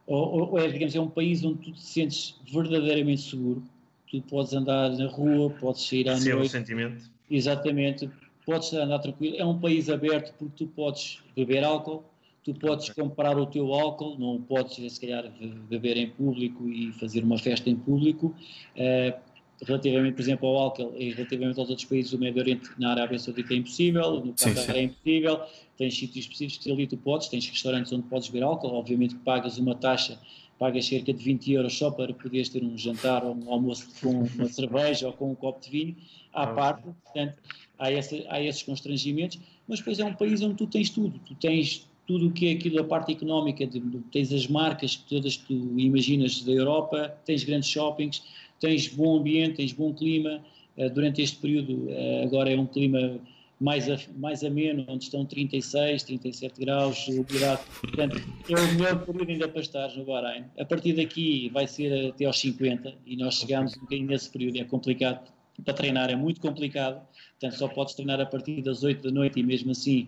ou, 0.06 0.52
ou 0.52 0.60
é, 0.60 0.68
digamos, 0.68 0.93
é 0.93 1.00
um 1.00 1.10
país 1.10 1.43
onde 1.43 1.60
tu 1.60 1.72
te 1.72 1.82
sentes 1.82 2.36
verdadeiramente 2.52 3.22
seguro, 3.22 3.64
tu 4.12 4.22
podes 4.24 4.52
andar 4.54 4.89
na 4.89 5.08
rua, 5.08 5.52
podes 5.52 5.88
sair 5.88 6.10
à 6.10 6.14
Esse 6.16 6.34
noite. 6.34 6.47
o 6.47 6.50
sentimento. 6.50 7.10
Exatamente, 7.32 8.10
podes 8.45 8.74
andar 8.74 9.00
tranquilo. 9.00 9.38
É 9.38 9.45
um 9.45 9.58
país 9.58 9.89
aberto 9.89 10.34
porque 10.38 10.66
tu 10.66 10.68
podes 10.68 11.20
beber 11.34 11.64
álcool, 11.64 12.04
tu 12.43 12.54
podes 12.54 12.89
comprar 12.89 13.38
o 13.38 13.45
teu 13.45 13.74
álcool, 13.74 14.20
não 14.20 14.41
podes, 14.41 14.91
se 14.91 15.00
calhar, 15.00 15.32
beber 15.70 15.95
em 15.95 16.10
público 16.10 16.68
e 16.68 16.91
fazer 16.93 17.24
uma 17.24 17.38
festa 17.38 17.70
em 17.70 17.76
público. 17.78 18.36
Uh, 18.76 19.28
relativamente, 19.66 20.14
por 20.14 20.22
exemplo, 20.22 20.47
ao 20.47 20.57
álcool 20.57 20.93
e 20.97 21.12
relativamente 21.12 21.60
aos 21.60 21.70
outros 21.70 21.88
países 21.88 22.12
do 22.12 22.20
Médio 22.20 22.41
Oriente, 22.41 22.70
na 22.78 22.91
Arábia 22.91 23.20
Saudita 23.20 23.53
é 23.53 23.57
impossível, 23.57 24.24
no 24.24 24.34
Qatar 24.34 24.76
é 24.76 24.84
impossível, 24.84 25.41
tens 25.78 25.97
sítios 25.97 26.26
específicos 26.26 26.64
que 26.64 26.72
ali 26.72 26.88
tu 26.88 26.97
podes, 26.97 27.28
tens 27.28 27.47
restaurantes 27.47 27.91
onde 27.91 28.03
podes 28.03 28.30
beber 28.30 28.43
álcool, 28.43 28.74
obviamente 28.74 29.16
que 29.16 29.22
pagas 29.22 29.57
uma 29.57 29.76
taxa, 29.76 30.20
pagas 30.57 30.86
cerca 30.86 31.14
de 31.14 31.24
20 31.24 31.51
euros 31.53 31.78
só 31.78 31.91
para 31.91 32.14
poderes 32.14 32.49
ter 32.49 32.64
um 32.64 32.78
jantar 32.78 33.24
ou 33.24 33.36
um 33.36 33.51
almoço 33.51 33.89
com 34.01 34.10
uma 34.10 34.47
cerveja 34.49 35.07
ou 35.07 35.14
com 35.14 35.32
um 35.32 35.36
copo 35.36 35.62
de 35.62 35.70
vinho, 35.70 35.95
à 36.34 36.47
parte, 36.47 36.84
portanto, 37.03 37.38
há, 37.78 37.91
essa, 37.91 38.16
há 38.30 38.41
esses 38.41 38.64
constrangimentos, 38.64 39.39
mas 39.68 39.80
depois 39.80 39.99
é 39.99 40.05
um 40.05 40.14
país 40.14 40.41
onde 40.41 40.55
tu 40.55 40.68
tens 40.68 40.89
tudo, 40.89 41.20
tu 41.26 41.36
tens 41.36 41.88
tudo 42.05 42.28
o 42.28 42.32
que 42.32 42.47
é 42.47 42.53
aquilo, 42.53 42.80
a 42.80 42.84
parte 42.84 43.12
económica, 43.12 43.68
de, 43.68 43.80
de, 43.80 43.99
tens 44.12 44.34
as 44.34 44.47
marcas 44.47 44.95
que 44.95 45.07
todas 45.07 45.38
tu 45.38 45.53
imaginas 45.80 46.41
da 46.41 46.51
Europa, 46.51 47.16
tens 47.24 47.43
grandes 47.43 47.70
shoppings, 47.70 48.24
tens 48.60 48.88
bom 48.88 49.18
ambiente, 49.18 49.57
tens 49.57 49.74
bom 49.74 49.93
clima. 49.93 50.43
Uh, 50.78 50.89
durante 50.89 51.22
este 51.22 51.38
período, 51.38 51.88
uh, 51.88 52.24
agora 52.24 52.51
é 52.51 52.60
um 52.60 52.66
clima 52.66 53.20
mais, 53.60 53.89
a, 53.89 53.97
mais 54.18 54.43
ameno, 54.43 54.86
onde 54.88 55.05
estão 55.05 55.26
36, 55.26 56.03
37 56.03 56.60
graus, 56.62 57.07
umidade. 57.07 57.62
Portanto, 57.82 58.22
é 58.49 58.55
o 58.55 58.74
melhor 58.74 59.05
período 59.05 59.30
ainda 59.30 59.47
para 59.47 59.62
estar 59.62 59.89
no 59.97 60.05
Bahrein. 60.05 60.45
A 60.57 60.66
partir 60.66 60.93
daqui 60.93 61.49
vai 61.49 61.68
ser 61.68 62.10
até 62.10 62.26
aos 62.26 62.39
50 62.39 62.93
e 63.05 63.18
nós 63.18 63.36
chegamos 63.36 63.76
um 63.76 63.82
bocadinho 63.82 64.07
nesse 64.07 64.30
período. 64.30 64.57
É 64.57 64.64
complicado 64.64 65.28
para 65.64 65.74
treinar, 65.74 66.10
é 66.10 66.16
muito 66.16 66.39
complicado. 66.39 67.05
Portanto, 67.39 67.60
só 67.60 67.68
podes 67.68 67.93
treinar 67.95 68.20
a 68.22 68.26
partir 68.26 68.62
das 68.62 68.84
8 68.84 69.03
da 69.03 69.12
noite 69.12 69.39
e 69.39 69.43
mesmo 69.43 69.72
assim 69.72 70.07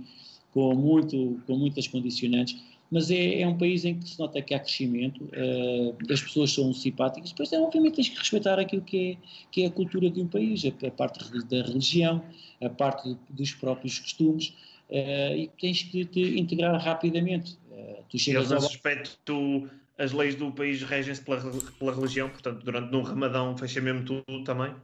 com, 0.54 0.74
muito, 0.76 1.40
com 1.46 1.58
muitas 1.58 1.88
condicionantes 1.88 2.56
mas 2.92 3.10
é, 3.10 3.42
é, 3.42 3.48
um 3.48 3.58
país 3.58 3.86
em 3.86 3.98
que 3.98 4.10
se 4.10 4.20
nota 4.20 4.42
que 4.42 4.54
há 4.54 4.60
crescimento, 4.60 5.24
uh, 5.24 6.12
as 6.12 6.22
pessoas 6.22 6.52
são 6.52 6.74
simpáticas, 6.74 7.32
depois 7.32 7.52
é, 7.54 7.60
obviamente 7.60 7.96
tens 7.96 8.10
que 8.10 8.18
respeitar 8.18 8.60
aquilo 8.60 8.82
que 8.82 9.12
é, 9.12 9.18
que 9.50 9.64
é 9.64 9.68
a 9.68 9.72
cultura 9.72 10.10
de 10.10 10.20
um 10.20 10.28
país, 10.28 10.64
a, 10.66 10.88
a 10.88 10.92
parte 10.92 11.24
da 11.46 11.62
religião, 11.62 12.22
a 12.62 12.70
parte 12.70 13.18
dos 13.30 13.54
próprios 13.54 13.98
costumes, 13.98 14.50
uh, 14.90 15.36
e 15.38 15.50
tens 15.60 15.84
que 15.84 16.04
te 16.04 16.38
integrar 16.38 16.78
rapidamente. 16.84 17.58
Uh, 17.72 18.04
tu 18.10 18.20
chegas 18.20 18.52
e 18.52 18.54
ao... 18.54 18.60
aspecto, 18.60 19.70
as 19.98 20.12
leis 20.12 20.36
do 20.36 20.52
país 20.52 20.84
regem-se 20.84 21.22
pela, 21.22 21.40
pela 21.80 21.96
religião, 21.96 22.30
portanto, 22.30 22.62
durante 22.62 22.94
um 22.94 23.02
ramadão 23.02 23.58
fecha 23.58 23.80
mesmo 23.80 24.04
tudo 24.04 24.44
também? 24.44 24.76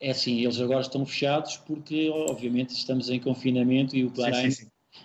É 0.00 0.10
assim, 0.10 0.40
eles 0.40 0.60
agora 0.60 0.80
estão 0.80 1.06
fechados 1.06 1.58
porque, 1.58 2.10
obviamente, 2.10 2.70
estamos 2.70 3.08
em 3.08 3.20
confinamento 3.20 3.96
e 3.96 4.04
o 4.04 4.10
Bahrein 4.10 4.50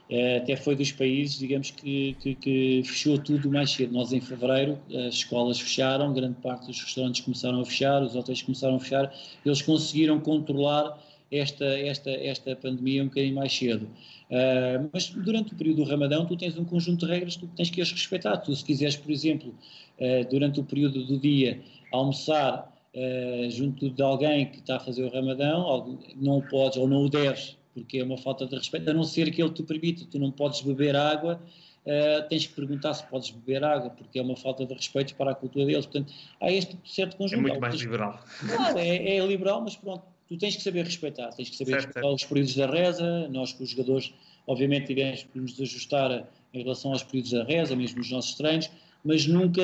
é, 0.09 0.37
até 0.37 0.55
foi 0.55 0.75
dos 0.75 0.91
países, 0.91 1.37
digamos, 1.37 1.71
que, 1.71 2.15
que, 2.21 2.35
que, 2.35 2.83
fechou 2.85 3.17
tudo 3.17 3.51
mais 3.51 3.71
cedo. 3.71 3.93
Nós, 3.93 4.13
em 4.13 4.21
fevereiro, 4.21 4.79
as 5.07 5.15
escolas 5.15 5.59
fecharam, 5.59 6.13
grande 6.13 6.35
parte 6.41 6.67
dos 6.67 6.81
restaurantes 6.81 7.21
começaram 7.21 7.59
a 7.59 7.65
fechar, 7.65 8.01
os 8.01 8.15
hotéis 8.15 8.41
começaram 8.41 8.75
a 8.75 8.79
fechar. 8.79 9.13
Eles 9.45 9.61
conseguiram 9.61 10.19
controlar 10.19 10.97
esta, 11.29 11.65
esta, 11.65 12.09
esta 12.09 12.55
pandemia 12.55 13.03
um 13.03 13.07
bocadinho 13.07 13.35
mais 13.35 13.51
cedo. 13.51 13.85
Uh, 14.29 14.89
mas 14.93 15.09
durante 15.09 15.53
o 15.53 15.57
período 15.57 15.83
do 15.83 15.89
Ramadão, 15.89 16.25
tu 16.25 16.37
tens 16.37 16.57
um 16.57 16.63
conjunto 16.63 17.05
de 17.05 17.11
regras 17.11 17.35
que 17.35 17.45
tens 17.47 17.69
que 17.69 17.81
as 17.81 17.91
respeitar. 17.91 18.37
Tu, 18.37 18.55
se 18.55 18.63
quiseres, 18.63 18.95
por 18.95 19.11
exemplo, 19.11 19.49
uh, 19.49 20.29
durante 20.29 20.59
o 20.61 20.63
período 20.63 21.05
do 21.05 21.19
dia, 21.19 21.59
almoçar 21.91 22.73
uh, 22.95 23.49
junto 23.49 23.89
de 23.89 24.01
alguém 24.01 24.45
que 24.45 24.59
está 24.59 24.77
a 24.77 24.79
fazer 24.79 25.03
o 25.03 25.09
Ramadão, 25.09 25.99
não 26.15 26.37
o 26.37 26.41
podes 26.47 26.77
ou 26.77 26.87
não 26.87 27.03
o 27.03 27.09
deves 27.09 27.56
porque 27.77 27.99
é 27.99 28.03
uma 28.03 28.17
falta 28.17 28.47
de 28.47 28.55
respeito, 28.55 28.89
a 28.89 28.93
não 28.93 29.03
ser 29.03 29.29
que 29.29 29.39
ele 29.39 29.51
te 29.51 29.61
permita, 29.61 30.03
tu 30.09 30.17
não 30.17 30.31
podes 30.31 30.61
beber 30.61 30.95
água, 30.95 31.39
uh, 31.85 32.27
tens 32.27 32.47
que 32.47 32.53
perguntar 32.55 32.95
se 32.95 33.05
podes 33.05 33.29
beber 33.29 33.63
água, 33.63 33.91
porque 33.91 34.17
é 34.17 34.21
uma 34.21 34.35
falta 34.35 34.65
de 34.65 34.73
respeito 34.73 35.13
para 35.13 35.31
a 35.31 35.35
cultura 35.35 35.63
deles, 35.63 35.85
portanto, 35.85 36.11
há 36.41 36.51
este 36.51 36.75
certo 36.83 37.15
conjunto. 37.17 37.39
É 37.39 37.41
muito 37.43 37.61
mais 37.61 37.75
liberal. 37.75 38.19
Claro, 38.39 38.79
é, 38.79 39.17
é, 39.17 39.27
liberal, 39.27 39.61
mas 39.61 39.75
pronto, 39.75 40.03
tu 40.27 40.35
tens 40.37 40.55
que 40.55 40.63
saber 40.63 40.85
respeitar, 40.85 41.29
tens 41.33 41.51
que 41.51 41.55
saber 41.55 41.73
certo, 41.73 41.85
respeitar 41.85 42.07
certo. 42.07 42.15
os 42.15 42.25
períodos 42.25 42.55
da 42.55 42.65
reza, 42.65 43.27
nós 43.29 43.53
com 43.53 43.63
os 43.63 43.69
jogadores, 43.69 44.11
obviamente 44.47 44.87
tivemos 44.87 45.23
que 45.31 45.39
nos 45.39 45.61
ajustar 45.61 46.27
em 46.51 46.63
relação 46.63 46.93
aos 46.93 47.03
períodos 47.03 47.31
da 47.31 47.43
reza, 47.43 47.75
mesmo 47.75 48.01
os 48.01 48.09
nossos 48.09 48.33
treinos, 48.33 48.71
mas 49.07 49.25
nunca 49.25 49.63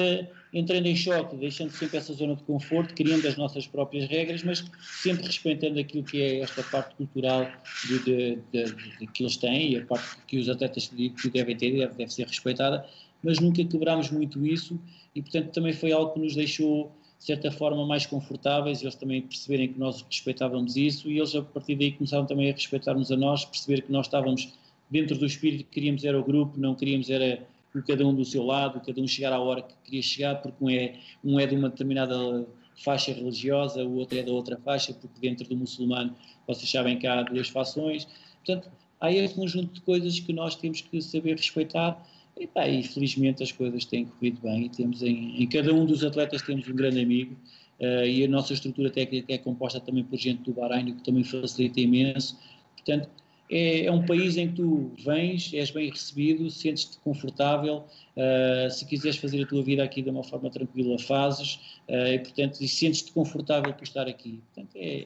entrando 0.53 0.85
em 0.85 0.95
choque, 0.95 1.35
deixando 1.35 1.71
sempre 1.71 1.97
essa 1.97 2.13
zona 2.13 2.33
de 2.33 2.43
conforto, 2.43 2.93
criando 2.93 3.27
as 3.27 3.35
nossas 3.35 3.67
próprias 3.67 4.07
regras, 4.07 4.41
mas 4.41 4.63
sempre 4.81 5.25
respeitando 5.25 5.79
aquilo 5.79 6.03
que 6.03 6.21
é 6.21 6.39
esta 6.39 6.63
parte 6.63 6.95
cultural 6.95 7.51
de, 7.85 7.99
de, 7.99 8.37
de, 8.99 9.07
que 9.07 9.23
eles 9.23 9.35
têm 9.35 9.73
e 9.73 9.77
a 9.79 9.85
parte 9.85 10.15
que 10.27 10.37
os 10.37 10.47
atletas 10.47 10.87
que 10.87 11.29
devem 11.29 11.57
ter 11.57 11.71
deve, 11.71 11.93
deve 11.93 12.13
ser 12.13 12.25
respeitada, 12.25 12.85
mas 13.21 13.39
nunca 13.39 13.65
quebramos 13.65 14.09
muito 14.11 14.45
isso 14.45 14.79
e, 15.13 15.21
portanto, 15.21 15.51
também 15.51 15.73
foi 15.73 15.91
algo 15.91 16.13
que 16.13 16.19
nos 16.19 16.35
deixou 16.35 16.89
de 17.19 17.25
certa 17.25 17.51
forma 17.51 17.85
mais 17.85 18.05
confortáveis, 18.05 18.81
eles 18.81 18.95
também 18.95 19.21
perceberem 19.21 19.73
que 19.73 19.79
nós 19.79 20.05
respeitávamos 20.09 20.77
isso 20.77 21.09
e 21.09 21.17
eles 21.17 21.35
a 21.35 21.41
partir 21.41 21.75
daí 21.75 21.91
começaram 21.91 22.25
também 22.25 22.49
a 22.49 22.53
respeitar-nos 22.53 23.11
a 23.11 23.17
nós, 23.17 23.43
perceber 23.43 23.81
que 23.81 23.91
nós 23.91 24.05
estávamos 24.05 24.53
dentro 24.89 25.17
do 25.17 25.25
espírito 25.25 25.63
que 25.65 25.71
queríamos 25.71 26.05
era 26.05 26.19
o 26.19 26.23
grupo, 26.23 26.57
não 26.57 26.75
queríamos 26.75 27.09
era 27.09 27.45
cada 27.81 28.05
um 28.05 28.13
do 28.13 28.23
seu 28.23 28.43
lado, 28.43 28.79
cada 28.85 29.01
um 29.01 29.07
chegar 29.07 29.33
à 29.33 29.39
hora 29.39 29.61
que 29.61 29.73
queria 29.83 30.01
chegar, 30.01 30.35
porque 30.35 30.63
um 30.63 30.69
é, 30.69 30.99
um 31.23 31.39
é 31.39 31.47
de 31.47 31.55
uma 31.55 31.69
determinada 31.69 32.45
faixa 32.75 33.11
religiosa, 33.11 33.83
o 33.83 33.95
outro 33.95 34.17
é 34.17 34.23
da 34.23 34.31
outra 34.31 34.57
faixa, 34.57 34.93
porque 34.93 35.19
dentro 35.19 35.47
do 35.47 35.55
muçulmano 35.55 36.15
vocês 36.47 36.69
sabem 36.69 36.97
que 36.97 37.07
há 37.07 37.23
duas 37.23 37.49
fações. 37.49 38.07
Portanto, 38.45 38.69
há 38.99 39.11
esse 39.11 39.33
conjunto 39.33 39.73
de 39.73 39.81
coisas 39.81 40.19
que 40.19 40.33
nós 40.33 40.55
temos 40.55 40.81
que 40.81 41.01
saber 41.01 41.35
respeitar. 41.35 42.07
E, 42.39 42.47
pá, 42.47 42.67
e 42.67 42.81
felizmente 42.81 43.43
as 43.43 43.51
coisas 43.51 43.85
têm 43.85 44.05
corrido 44.05 44.41
bem 44.41 44.65
e 44.65 44.69
temos 44.69 45.03
em, 45.03 45.43
em 45.43 45.47
cada 45.47 45.71
um 45.71 45.85
dos 45.85 46.03
atletas 46.03 46.41
temos 46.41 46.67
um 46.67 46.75
grande 46.75 46.99
amigo 46.99 47.35
uh, 47.79 48.05
e 48.05 48.25
a 48.25 48.27
nossa 48.27 48.53
estrutura 48.53 48.89
técnica 48.89 49.31
é 49.31 49.37
composta 49.37 49.79
também 49.79 50.03
por 50.03 50.17
gente 50.17 50.41
do 50.41 50.51
Bahrein, 50.51 50.89
o 50.89 50.95
que 50.95 51.03
também 51.03 51.23
facilita 51.23 51.79
imenso. 51.79 52.35
Portanto, 52.75 53.07
é, 53.49 53.85
é, 53.85 53.91
um 53.91 54.05
país 54.05 54.37
em 54.37 54.47
que 54.49 54.55
tu 54.55 54.91
vens, 55.03 55.53
és 55.53 55.69
bem 55.69 55.89
recebido, 55.89 56.49
sentes-te 56.49 56.97
confortável, 56.99 57.85
uh, 58.15 58.69
se 58.71 58.85
quiseres 58.85 59.17
fazer 59.17 59.43
a 59.43 59.47
tua 59.47 59.61
vida 59.63 59.83
aqui 59.83 60.01
de 60.01 60.09
uma 60.09 60.23
forma 60.23 60.49
tranquila, 60.49 60.97
fazes, 60.99 61.55
uh, 61.89 62.07
e 62.13 62.19
portanto, 62.19 62.61
e 62.61 62.67
sentes-te 62.67 63.11
confortável 63.11 63.73
por 63.73 63.83
estar 63.83 64.07
aqui. 64.07 64.41
Portanto, 64.53 64.75
é, 64.75 65.05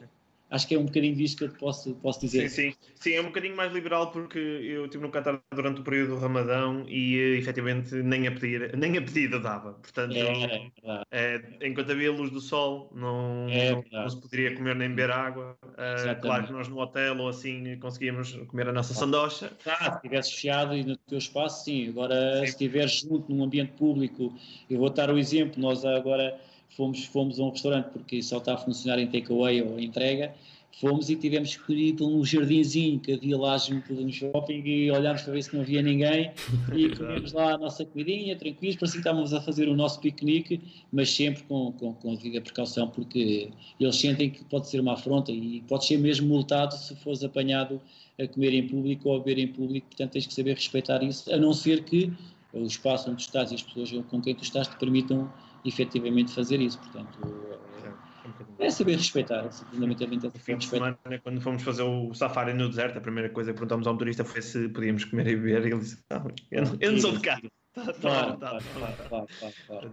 acho 0.50 0.66
que 0.66 0.74
é 0.74 0.78
um 0.78 0.84
bocadinho 0.84 1.14
disso 1.14 1.36
que 1.36 1.44
eu 1.44 1.48
te 1.48 1.58
posso, 1.58 1.94
posso 1.96 2.20
dizer. 2.20 2.48
Sim, 2.48 2.70
sim. 2.70 2.76
Sim, 2.94 3.12
é 3.12 3.20
um 3.20 3.26
bocadinho 3.26 3.56
mais 3.56 3.72
liberal 3.72 4.10
porque 4.10 4.38
eu 4.38 4.86
estive 4.86 5.04
no 5.04 5.10
Qatar 5.10 5.40
durante 5.54 5.80
o 5.80 5.84
período 5.84 6.14
do 6.14 6.18
Ramadão 6.18 6.84
e 6.88 7.38
efetivamente 7.38 7.94
nem 7.96 8.26
a, 8.26 8.32
pedir, 8.32 8.74
nem 8.76 8.96
a 8.96 9.02
pedida 9.02 9.38
dava. 9.38 9.74
Portanto, 9.74 10.14
é, 10.16 10.70
é, 11.10 11.42
enquanto 11.62 11.92
havia 11.92 12.10
luz 12.10 12.30
do 12.30 12.40
sol, 12.40 12.90
não, 12.94 13.46
é 13.48 13.72
não, 13.72 13.84
não, 13.92 14.08
se 14.08 14.20
poderia 14.20 14.54
comer 14.56 14.74
nem 14.74 14.88
beber 14.88 15.10
água. 15.10 15.56
Uh, 15.62 16.20
claro 16.20 16.46
que 16.46 16.52
nós 16.52 16.68
no 16.68 16.78
hotel 16.80 17.18
ou 17.18 17.28
assim 17.28 17.78
conseguíamos 17.78 18.32
comer 18.48 18.68
a 18.68 18.72
nossa 18.72 18.94
sandocha. 18.94 19.52
Ah, 19.66 19.90
se 19.90 19.96
estivesse 19.96 20.32
fechado 20.32 20.74
e 20.74 20.82
no 20.82 20.96
teu 20.96 21.18
espaço, 21.18 21.64
sim. 21.64 21.88
Agora, 21.90 22.40
sim. 22.40 22.46
se 22.46 22.52
estiveres 22.52 23.00
junto 23.00 23.32
num 23.32 23.44
ambiente 23.44 23.72
público, 23.72 24.32
eu 24.68 24.78
vou 24.78 24.90
dar 24.90 25.10
o 25.10 25.18
exemplo, 25.18 25.60
nós 25.60 25.84
agora 25.84 26.38
fomos, 26.76 27.04
fomos 27.04 27.40
a 27.40 27.44
um 27.44 27.50
restaurante 27.50 27.86
porque 27.92 28.22
só 28.22 28.38
está 28.38 28.54
a 28.54 28.56
funcionar 28.58 28.98
em 28.98 29.06
takeaway 29.06 29.62
ou 29.62 29.78
entrega, 29.78 30.34
fomos 30.80 31.10
e 31.10 31.16
tivemos 31.16 31.56
para 31.56 32.04
um 32.04 32.24
jardinzinho 32.24 33.00
que 33.00 33.12
havia 33.12 33.36
lá 33.36 33.58
junto 33.58 33.92
no 33.92 34.12
shopping 34.12 34.62
e 34.64 34.90
olhámos 34.90 35.22
para 35.22 35.32
ver 35.32 35.42
se 35.42 35.54
não 35.54 35.62
havia 35.62 35.82
ninguém. 35.82 36.30
E 36.74 36.88
comemos 36.96 37.32
lá 37.32 37.54
a 37.54 37.58
nossa 37.58 37.84
comidinha, 37.84 38.36
tranquilos, 38.36 38.76
parecia 38.76 39.00
que 39.00 39.08
estávamos 39.08 39.34
a 39.34 39.40
fazer 39.40 39.68
o 39.68 39.74
nosso 39.74 40.00
piquenique, 40.00 40.60
mas 40.92 41.10
sempre 41.10 41.42
com, 41.44 41.72
com, 41.72 41.94
com 41.94 42.12
a 42.12 42.14
devida 42.14 42.40
precaução, 42.40 42.88
porque 42.88 43.50
eles 43.80 43.96
sentem 43.96 44.30
que 44.30 44.44
pode 44.44 44.68
ser 44.68 44.80
uma 44.80 44.92
afronta 44.92 45.32
e 45.32 45.62
pode 45.68 45.84
ser 45.84 45.98
mesmo 45.98 46.28
multado 46.28 46.74
se 46.74 46.94
fores 46.96 47.24
apanhado 47.24 47.80
a 48.20 48.26
comer 48.26 48.52
em 48.52 48.66
público 48.66 49.08
ou 49.08 49.16
a 49.16 49.18
beber 49.18 49.38
em 49.38 49.48
público, 49.48 49.86
portanto 49.88 50.12
tens 50.12 50.26
que 50.26 50.34
saber 50.34 50.54
respeitar 50.54 51.02
isso, 51.02 51.32
a 51.32 51.36
não 51.36 51.52
ser 51.52 51.84
que 51.84 52.12
o 52.52 52.64
espaço 52.64 53.10
onde 53.10 53.18
tu 53.18 53.26
estás 53.26 53.52
e 53.52 53.54
as 53.54 53.62
pessoas 53.62 53.90
com 54.08 54.20
quem 54.20 54.34
tu 54.34 54.42
estás 54.42 54.66
te 54.66 54.76
permitam 54.76 55.30
efetivamente 55.64 56.32
fazer 56.34 56.60
isso. 56.60 56.78
Portanto, 56.78 57.18
é, 58.58 58.66
é 58.66 58.70
saber 58.70 58.96
respeitar, 58.96 59.46
é 59.46 59.50
fundamentalmente 59.50 60.26
é 60.26 60.30
fim 60.30 60.56
de 60.56 60.66
semana, 60.66 60.98
quando 61.22 61.40
fomos 61.40 61.62
fazer 61.62 61.82
o 61.82 62.12
safari 62.14 62.52
no 62.54 62.68
deserto, 62.68 62.98
a 62.98 63.00
primeira 63.00 63.28
coisa 63.30 63.52
que 63.52 63.58
perguntámos 63.58 63.86
ao 63.86 63.94
motorista 63.94 64.24
foi 64.24 64.42
se 64.42 64.68
podíamos 64.68 65.04
comer 65.04 65.28
e 65.28 65.36
beber, 65.36 65.66
e 65.66 65.70
ele 65.70 65.80
disse: 65.80 65.98
Não, 66.10 66.30
eu 66.50 66.64
não, 66.64 66.76
eu 66.80 66.92
não 66.92 66.98
sou 66.98 67.12
de 67.12 67.20
cá. 67.20 67.40
Claro, 68.00 68.38
claro, 68.38 68.64
claro, 69.66 69.90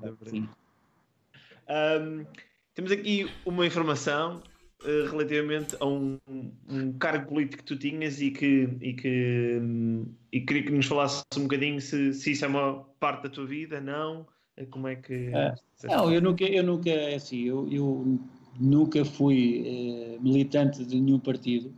temos 2.73 2.91
aqui 2.91 3.29
uma 3.45 3.65
informação 3.65 4.41
uh, 4.83 5.09
relativamente 5.09 5.75
a 5.79 5.85
um, 5.85 6.19
um, 6.67 6.93
cargo 6.97 7.29
político 7.29 7.63
que 7.63 7.67
tu 7.67 7.77
tinhas 7.77 8.21
e 8.21 8.31
que, 8.31 8.69
e 8.81 8.93
que 8.93 9.59
um, 9.61 10.05
e 10.31 10.41
queria 10.41 10.63
que 10.63 10.71
nos 10.71 10.85
falasse 10.87 11.23
um 11.37 11.43
bocadinho 11.43 11.79
se, 11.79 12.13
se 12.13 12.31
isso 12.31 12.43
é 12.43 12.47
uma 12.47 12.83
parte 12.99 13.23
da 13.23 13.29
tua 13.29 13.45
vida, 13.45 13.79
não? 13.79 14.27
Como 14.69 14.87
é 14.87 14.95
que. 14.95 15.31
Ah, 15.33 15.55
não, 15.83 16.11
eu 16.11 16.21
nunca, 16.21 16.45
eu 16.45 16.63
nunca, 16.63 16.89
é 16.89 17.15
assim, 17.15 17.41
eu, 17.41 17.67
eu 17.69 18.19
nunca 18.59 19.03
fui 19.03 20.17
uh, 20.17 20.23
militante 20.23 20.83
de 20.85 20.99
nenhum 20.99 21.19
partido. 21.19 21.73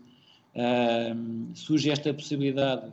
Uh, 0.55 1.55
surge 1.55 1.89
esta 1.89 2.13
possibilidade 2.13 2.91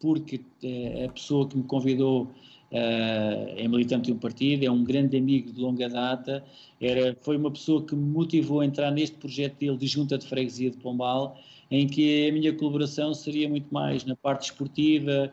porque 0.00 0.36
uh, 0.36 1.06
a 1.06 1.12
pessoa 1.12 1.46
que 1.46 1.56
me 1.56 1.64
convidou 1.64 2.30
é 2.70 3.66
militante 3.66 4.08
de 4.08 4.12
um 4.12 4.18
partido, 4.18 4.62
é 4.62 4.70
um 4.70 4.84
grande 4.84 5.16
amigo 5.16 5.50
de 5.50 5.58
longa 5.58 5.88
data, 5.88 6.44
era, 6.78 7.16
foi 7.22 7.38
uma 7.38 7.50
pessoa 7.50 7.82
que 7.82 7.96
me 7.96 8.04
motivou 8.04 8.60
a 8.60 8.66
entrar 8.66 8.90
neste 8.90 9.16
projeto 9.16 9.58
dele 9.58 9.78
de 9.78 9.86
junta 9.86 10.18
de 10.18 10.26
freguesia 10.26 10.70
de 10.70 10.76
Pombal, 10.76 11.38
em 11.70 11.86
que 11.86 12.28
a 12.28 12.32
minha 12.32 12.52
colaboração 12.52 13.12
seria 13.12 13.48
muito 13.48 13.72
mais 13.72 14.04
na 14.04 14.16
parte 14.16 14.44
esportiva, 14.44 15.32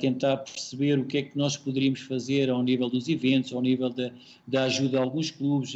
tentar 0.00 0.38
perceber 0.38 0.98
o 0.98 1.04
que 1.04 1.18
é 1.18 1.22
que 1.22 1.38
nós 1.38 1.56
poderíamos 1.56 2.00
fazer 2.00 2.50
ao 2.50 2.62
nível 2.62 2.90
dos 2.90 3.08
eventos, 3.08 3.52
ao 3.52 3.62
nível 3.62 3.88
da, 3.88 4.10
da 4.46 4.64
ajuda 4.64 4.98
a 4.98 5.02
alguns 5.02 5.30
clubes, 5.30 5.74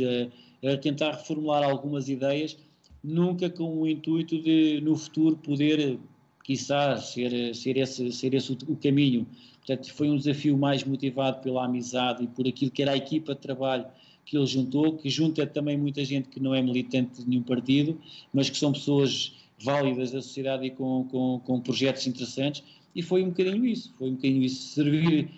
a 0.65 0.77
tentar 0.77 1.13
reformular 1.13 1.63
algumas 1.63 2.09
ideias, 2.09 2.57
nunca 3.03 3.51
com 3.51 3.81
o 3.81 3.89
intuito 3.89 4.41
de, 4.41 4.81
no 4.81 4.97
futuro, 4.97 5.37
poder, 5.37 5.99
quiçá, 6.45 6.97
ser, 6.97 7.55
ser, 7.55 7.77
esse, 7.77 8.13
ser 8.13 8.35
esse 8.35 8.53
o 8.53 8.77
caminho. 8.77 9.27
Portanto, 9.59 9.93
foi 9.93 10.11
um 10.11 10.17
desafio 10.17 10.57
mais 10.57 10.83
motivado 10.85 11.41
pela 11.43 11.65
amizade 11.65 12.25
e 12.25 12.27
por 12.27 12.47
aquilo 12.47 12.71
que 12.71 12.83
era 12.83 12.93
a 12.93 12.97
equipa 12.97 13.35
de 13.35 13.41
trabalho 13.41 13.87
que 14.25 14.37
ele 14.37 14.47
juntou, 14.47 14.97
que 14.97 15.11
junta 15.11 15.47
também 15.47 15.77
muita 15.77 16.05
gente 16.05 16.29
que 16.29 16.41
não 16.41 16.55
é 16.55 16.63
militante 16.63 17.23
de 17.23 17.29
nenhum 17.29 17.43
partido, 17.43 17.99
mas 18.33 18.49
que 18.49 18.57
são 18.57 18.73
pessoas 18.73 19.35
válidas 19.65 20.11
da 20.11 20.21
sociedade 20.21 20.67
e 20.67 20.71
com, 20.71 21.07
com, 21.11 21.41
com 21.45 21.61
projetos 21.61 22.07
interessantes, 22.07 22.63
e 22.95 23.03
foi 23.03 23.23
um 23.23 23.29
bocadinho 23.29 23.65
isso, 23.65 23.93
foi 23.99 24.11
um 24.11 24.15
bocadinho 24.15 24.43
isso, 24.43 24.75
servir, 24.75 25.29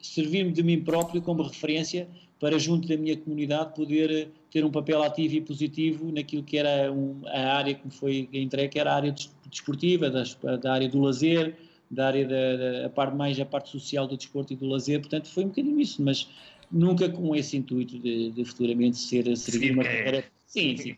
servir-me 0.00 0.52
de 0.52 0.62
mim 0.62 0.80
próprio 0.80 1.20
como 1.20 1.42
referência 1.42 2.08
para, 2.40 2.58
junto 2.58 2.88
da 2.88 2.96
minha 2.96 3.16
comunidade, 3.16 3.74
poder 3.74 4.10
eh, 4.10 4.28
ter 4.50 4.64
um 4.64 4.70
papel 4.70 5.02
ativo 5.02 5.34
e 5.34 5.40
positivo 5.40 6.12
naquilo 6.12 6.42
que 6.42 6.58
era 6.58 6.92
um, 6.92 7.20
a 7.26 7.56
área 7.56 7.74
que 7.74 7.86
me 7.86 7.92
foi 7.92 8.28
entregue, 8.32 8.70
que 8.70 8.78
era 8.78 8.92
a 8.92 8.96
área 8.96 9.14
desportiva, 9.50 10.10
da, 10.10 10.24
da 10.56 10.72
área 10.72 10.88
do 10.88 11.00
lazer, 11.00 11.56
da 11.90 12.08
área 12.08 12.26
da, 12.26 12.82
da 12.82 12.90
parte 12.90 13.16
mais 13.16 13.38
a 13.40 13.44
parte 13.44 13.70
social 13.70 14.06
do 14.06 14.16
desporto 14.16 14.52
e 14.52 14.56
do 14.56 14.66
lazer, 14.66 15.00
portanto 15.00 15.28
foi 15.28 15.44
um 15.44 15.48
bocadinho 15.48 15.80
isso, 15.80 16.02
mas 16.02 16.28
nunca 16.70 17.08
com 17.08 17.34
esse 17.34 17.56
intuito 17.56 17.98
de, 17.98 18.30
de 18.30 18.44
futuramente 18.44 18.98
ser 18.98 19.36
seguir 19.36 19.72
uma 19.72 19.84
carreira. 19.84 20.24
Sim, 20.54 20.76
sim. 20.78 20.96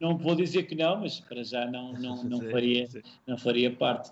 não 0.00 0.16
vou 0.16 0.34
dizer 0.34 0.62
que 0.62 0.74
não, 0.74 1.00
mas 1.00 1.20
para 1.20 1.44
já 1.44 1.66
não, 1.66 1.92
não, 1.92 2.24
não, 2.24 2.40
faria, 2.50 2.88
não 3.26 3.36
faria 3.36 3.70
parte. 3.70 4.10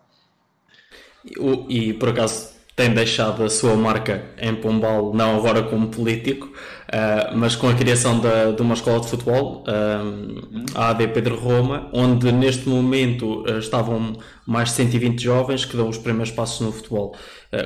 E, 1.24 1.88
e 1.88 1.94
por 1.94 2.10
acaso 2.10 2.54
tem 2.74 2.92
deixado 2.94 3.44
a 3.44 3.50
sua 3.50 3.76
marca 3.76 4.30
em 4.38 4.54
Pombal, 4.54 5.12
não 5.12 5.36
agora 5.36 5.62
como 5.62 5.88
político, 5.88 6.46
uh, 6.46 7.36
mas 7.36 7.54
com 7.54 7.68
a 7.68 7.74
criação 7.74 8.18
da, 8.18 8.50
de 8.50 8.62
uma 8.62 8.74
escola 8.74 9.00
de 9.00 9.08
futebol, 9.08 9.62
uh, 9.62 10.68
a 10.74 10.88
AD 10.90 11.08
Pedro 11.08 11.36
Roma, 11.38 11.90
onde 11.92 12.32
neste 12.32 12.68
momento 12.68 13.42
uh, 13.42 13.58
estavam 13.58 14.14
mais 14.46 14.70
de 14.70 14.76
120 14.76 15.22
jovens 15.22 15.64
que 15.66 15.76
dão 15.76 15.88
os 15.88 15.98
primeiros 15.98 16.30
passos 16.30 16.60
no 16.60 16.72
futebol. 16.72 17.14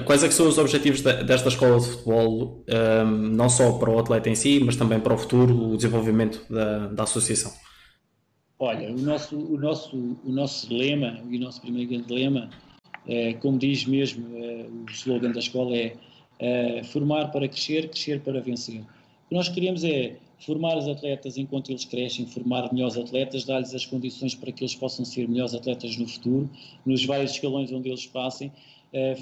quais 0.04 0.24
é 0.24 0.30
são 0.30 0.48
os 0.48 0.58
objetivos 0.58 1.00
de, 1.00 1.22
desta 1.22 1.48
escola 1.48 1.78
de 1.78 1.86
futebol, 1.86 2.64
não 3.06 3.48
só 3.48 3.72
para 3.72 3.90
o 3.90 3.98
atleta 3.98 4.28
em 4.28 4.34
si, 4.34 4.60
mas 4.62 4.76
também 4.76 5.00
para 5.00 5.14
o 5.14 5.18
futuro, 5.18 5.72
o 5.72 5.76
desenvolvimento 5.76 6.44
da, 6.50 6.88
da 6.88 7.02
associação? 7.04 7.52
Olha, 8.58 8.90
o 8.90 8.98
nosso, 8.98 9.36
o, 9.38 9.58
nosso, 9.58 9.96
o 10.24 10.32
nosso 10.32 10.74
lema, 10.74 11.20
o 11.24 11.38
nosso 11.38 11.60
primeiro 11.60 11.90
grande 11.90 12.12
lema, 12.12 12.50
como 13.40 13.58
diz 13.58 13.84
mesmo 13.84 14.26
é, 14.36 14.66
o 14.66 14.90
slogan 14.90 15.32
da 15.32 15.38
escola, 15.38 15.76
é, 15.76 15.96
é, 16.38 16.82
formar 16.84 17.30
para 17.30 17.48
crescer, 17.48 17.88
crescer 17.88 18.20
para 18.20 18.40
vencer. 18.40 18.80
O 18.80 19.28
que 19.28 19.34
nós 19.34 19.48
queremos 19.48 19.84
é 19.84 20.16
formar 20.38 20.76
os 20.76 20.86
atletas 20.88 21.36
enquanto 21.38 21.70
eles 21.70 21.84
crescem, 21.84 22.26
formar 22.26 22.72
melhores 22.72 22.96
atletas, 22.96 23.44
dar-lhes 23.44 23.74
as 23.74 23.86
condições 23.86 24.34
para 24.34 24.52
que 24.52 24.62
eles 24.62 24.74
possam 24.74 25.04
ser 25.04 25.28
melhores 25.28 25.54
atletas 25.54 25.96
no 25.96 26.06
futuro, 26.06 26.50
nos 26.84 27.04
vários 27.04 27.32
escalões 27.32 27.72
onde 27.72 27.88
eles 27.88 28.06
passem, 28.06 28.52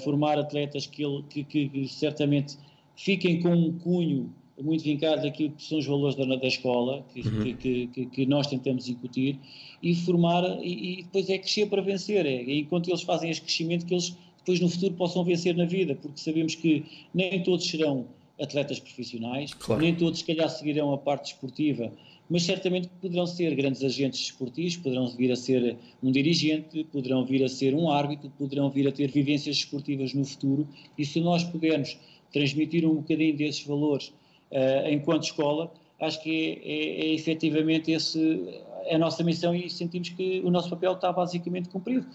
formar 0.03 0.37
atletas 0.37 0.85
que, 0.85 1.03
ele, 1.03 1.23
que, 1.29 1.43
que 1.43 1.87
certamente 1.87 2.57
fiquem 2.97 3.41
com 3.41 3.53
um 3.53 3.79
cunho 3.79 4.29
muito 4.61 4.83
vincado 4.83 5.21
daquilo 5.21 5.51
que 5.51 5.63
são 5.63 5.79
os 5.79 5.85
valores 5.85 6.15
da, 6.15 6.23
da 6.23 6.47
escola, 6.47 7.05
que, 7.13 7.21
uhum. 7.21 7.55
que, 7.55 7.87
que, 7.87 8.05
que, 8.05 8.25
nós 8.25 8.47
tentamos 8.47 8.87
incutir, 8.87 9.37
e 9.83 9.93
formar, 9.95 10.43
e, 10.63 10.99
e, 10.99 11.03
depois 11.03 11.29
é 11.29 11.37
crescer 11.37 11.67
para 11.67 11.81
vencer. 11.81 12.25
É, 12.25 12.35
é 12.35 12.59
enquanto 12.59 12.89
eles 12.89 13.01
fazem 13.01 13.29
esse 13.29 13.41
crescimento, 13.41 13.85
que 13.85 13.93
eles 13.93 14.15
depois 14.45 14.59
no 14.59 14.69
futuro 14.69 14.93
possam 14.93 15.23
vencer 15.23 15.55
na 15.57 15.65
vida, 15.65 15.95
porque 15.95 16.19
sabemos 16.19 16.53
que 16.53 16.85
nem 17.13 17.41
todos 17.41 17.67
serão 17.67 18.05
atletas 18.39 18.79
profissionais, 18.79 19.53
claro. 19.53 19.81
nem 19.81 19.95
todos, 19.95 20.19
se 20.19 20.25
calhar, 20.25 20.47
seguirão 20.49 20.93
a 20.93 20.97
parte 20.99 21.33
esportiva, 21.33 21.91
mas 22.29 22.43
certamente 22.43 22.87
poderão 23.01 23.25
ser 23.25 23.55
grandes 23.55 23.83
agentes 23.83 24.19
esportivos, 24.19 24.77
poderão 24.77 25.07
vir 25.07 25.31
a 25.31 25.35
ser 25.35 25.75
um 26.03 26.11
dirigente, 26.11 26.83
poderão 26.91 27.25
vir 27.25 27.43
a 27.43 27.49
ser 27.49 27.73
um 27.73 27.89
árbitro, 27.89 28.31
poderão 28.37 28.69
vir 28.69 28.87
a 28.87 28.91
ter 28.91 29.09
vivências 29.09 29.57
esportivas 29.57 30.13
no 30.13 30.23
futuro, 30.23 30.67
e 30.97 31.05
se 31.05 31.19
nós 31.21 31.43
pudermos 31.43 31.97
transmitir 32.31 32.85
um 32.85 32.95
bocadinho 32.95 33.35
desses 33.35 33.65
valores 33.65 34.13
uh, 34.55 34.89
enquanto 34.89 35.23
escola, 35.23 35.71
acho 36.01 36.23
que 36.23 36.61
é, 36.63 36.71
é, 36.71 37.11
é 37.11 37.13
efetivamente 37.13 37.91
esse 37.91 38.63
a 38.89 38.97
nossa 38.97 39.23
missão 39.23 39.55
e 39.55 39.69
sentimos 39.69 40.09
que 40.09 40.41
o 40.43 40.51
nosso 40.51 40.69
papel 40.69 40.93
está 40.93 41.11
basicamente 41.11 41.69
cumprido. 41.69 42.05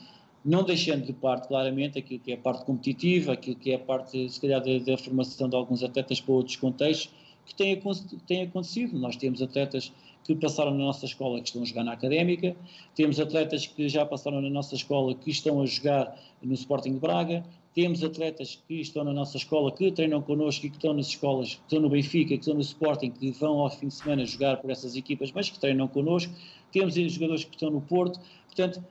Não 0.45 0.63
deixando 0.63 1.05
de 1.05 1.13
parte, 1.13 1.49
claramente, 1.49 1.99
aquilo 1.99 2.21
que 2.21 2.33
é 2.33 2.35
a 2.35 2.39
parte 2.39 2.65
competitiva, 2.65 3.33
aquilo 3.33 3.57
que 3.57 3.73
é 3.73 3.75
a 3.75 3.79
parte, 3.79 4.29
se 4.29 4.41
calhar, 4.41 4.63
da, 4.63 4.79
da 4.79 4.97
formação 4.97 5.49
de 5.49 5.57
alguns 5.57 5.83
atletas 5.83 6.21
para 6.21 6.33
outros 6.33 6.57
contextos, 6.57 7.13
que 7.45 7.55
tem, 7.55 7.81
tem 8.27 8.43
acontecido. 8.43 8.99
Nós 8.99 9.17
temos 9.17 9.43
atletas 9.43 9.93
que 10.25 10.35
passaram 10.35 10.71
na 10.71 10.85
nossa 10.85 11.05
escola 11.05 11.41
que 11.41 11.49
estão 11.49 11.63
a 11.63 11.65
jogar 11.65 11.85
na 11.85 11.93
académica, 11.93 12.57
temos 12.95 13.19
atletas 13.21 13.67
que 13.67 13.89
já 13.89 14.07
passaram 14.07 14.41
na 14.41 14.49
nossa 14.49 14.75
escola 14.75 15.15
que 15.15 15.31
estão 15.31 15.61
a 15.61 15.67
jogar 15.67 16.17
no 16.43 16.55
Sporting 16.55 16.93
de 16.93 17.01
Braga, 17.01 17.45
temos 17.75 18.03
atletas 18.03 18.61
que 18.67 18.81
estão 18.81 19.05
na 19.05 19.13
nossa 19.13 19.37
escola, 19.37 19.71
que 19.71 19.93
treinam 19.93 20.21
connosco 20.21 20.67
e 20.67 20.71
que 20.71 20.77
estão 20.77 20.93
nas 20.93 21.07
escolas, 21.07 21.55
que 21.55 21.63
estão 21.63 21.81
no 21.81 21.89
Benfica, 21.89 22.31
que 22.31 22.41
estão 22.41 22.55
no 22.55 22.61
Sporting, 22.61 23.11
que 23.11 23.31
vão 23.33 23.61
ao 23.61 23.71
fim 23.71 23.89
de 23.89 23.95
semana 23.95 24.27
jogar 24.27 24.57
por 24.57 24.71
essas 24.71 24.97
equipas, 24.97 25.31
mas 25.33 25.49
que 25.49 25.59
treinam 25.59 25.87
connosco. 25.87 26.33
Temos 26.73 26.95
jogadores 26.95 27.45
que 27.45 27.55
estão 27.55 27.71
no 27.71 27.81
Porto. 27.81 28.21
Portanto, 28.47 28.85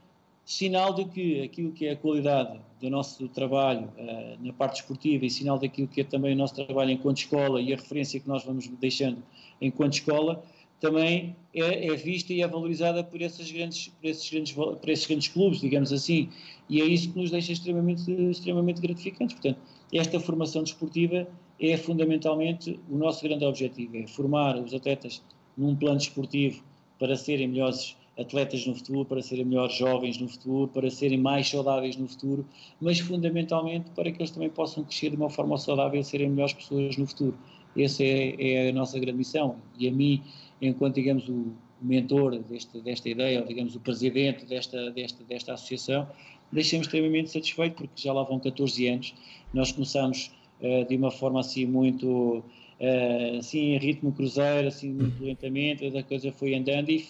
sinal 0.46 0.94
de 0.94 1.06
que 1.06 1.42
aquilo 1.42 1.72
que 1.72 1.86
é 1.86 1.92
a 1.92 1.96
qualidade 1.96 2.60
do 2.82 2.90
nosso 2.90 3.28
trabalho 3.28 3.90
uh, 3.98 4.44
na 4.44 4.54
parte 4.54 4.82
esportiva 4.82 5.26
e 5.26 5.30
sinal 5.30 5.60
daquilo 5.60 5.88
que 5.88 6.02
é 6.02 6.04
também 6.04 6.34
o 6.34 6.36
nosso 6.36 6.56
trabalho 6.56 6.92
enquanto 6.92 7.18
escola 7.18 7.62
e 7.62 7.74
a 7.74 7.76
referência 7.76 8.20
que 8.20 8.28
nós 8.28 8.44
vamos 8.44 8.68
deixando 8.68 9.22
enquanto 9.62 9.94
escola, 9.94 10.44
também 10.80 11.36
é, 11.54 11.88
é, 11.88 11.96
vista 11.96 12.34
e 12.34 12.42
é 12.42 12.48
valorizada 12.48 13.04
por 13.04 13.22
esses, 13.22 13.52
grandes, 13.52 13.90
por, 13.90 14.08
esses 14.08 14.30
grandes, 14.30 14.54
por 14.54 14.90
esses 14.90 15.06
grandes 15.06 15.28
clubes, 15.28 15.60
digamos 15.60 15.92
assim, 15.92 16.30
e 16.70 16.82
é 16.82 16.86
isso 16.86 17.12
que 17.12 17.20
nos 17.20 17.32
deixa 17.32 17.52
extremamente, 17.52 18.12
extremamente 18.12 18.82
gratificantes. 18.82 19.36
Portanto, 19.36 19.60
esta 19.94 20.20
formação 20.20 20.64
desportiva 20.64 21.28
é 21.60 21.76
fundamentalmente 21.76 22.80
o 22.90 22.98
nosso 22.98 23.24
grande 23.24 23.44
objetivo, 23.44 23.98
é 23.98 24.08
formar 24.08 24.58
os 24.58 24.74
atletas 24.74 25.22
num 25.58 25.76
plano 25.76 25.98
desportivo 25.98 26.64
para 26.98 27.16
serem 27.16 27.48
melhores 27.48 27.98
atletas 28.18 28.66
no 28.66 28.76
futuro, 28.76 29.06
para 29.06 29.22
serem 29.22 29.46
melhores 29.46 29.76
jovens 29.76 30.18
no 30.18 30.28
futuro, 30.28 30.68
para 30.68 30.90
serem 30.90 31.18
mais 31.18 31.50
saudáveis 31.50 31.96
no 31.96 32.08
futuro, 32.08 32.46
mas 32.80 33.00
fundamentalmente 33.00 33.90
para 33.92 34.12
que 34.12 34.20
eles 34.20 34.32
também 34.32 34.50
possam 34.50 34.84
crescer 34.84 35.10
de 35.10 35.16
uma 35.16 35.30
forma 35.30 35.58
saudável 35.58 36.00
e 36.00 36.04
serem 36.04 36.30
melhores 36.30 36.54
pessoas 36.54 36.98
no 36.98 37.08
futuro. 37.08 37.38
Essa 37.78 38.04
é, 38.04 38.36
é 38.40 38.70
a 38.70 38.74
nossa 38.74 39.00
grande 39.00 39.18
missão. 39.18 39.56
E 39.78 39.88
a 39.88 39.92
mim, 39.92 40.22
enquanto, 40.62 40.96
digamos, 40.96 41.28
o 41.30 41.54
mentor 41.82 42.38
deste, 42.40 42.80
desta 42.82 43.10
ideia, 43.10 43.42
ou, 43.42 43.48
digamos, 43.48 43.76
o 43.76 43.80
presidente 43.80 44.46
desta, 44.46 44.92
desta, 44.92 45.24
desta 45.24 45.54
associação, 45.54 46.08
deixei-me 46.52 46.84
extremamente 46.84 47.30
satisfeito, 47.30 47.76
porque 47.76 48.02
já 48.02 48.14
lá 48.14 48.24
vão 48.24 48.40
14 48.40 48.88
anos. 48.88 49.14
Nós 49.54 49.72
começamos 49.72 50.32
uh, 50.62 50.88
de 50.88 50.96
uma 50.96 51.12
forma 51.12 51.40
assim 51.40 51.66
muito, 51.66 52.44
uh, 52.80 53.38
assim, 53.38 53.74
em 53.74 53.78
ritmo 53.78 54.12
cruzeiro, 54.12 54.68
assim, 54.68 54.90
muito 54.90 55.24
lentamente, 55.24 55.86
a 55.86 56.04
coisa 56.04 56.32
foi 56.32 56.54
andando 56.56 56.90
e, 56.90 57.08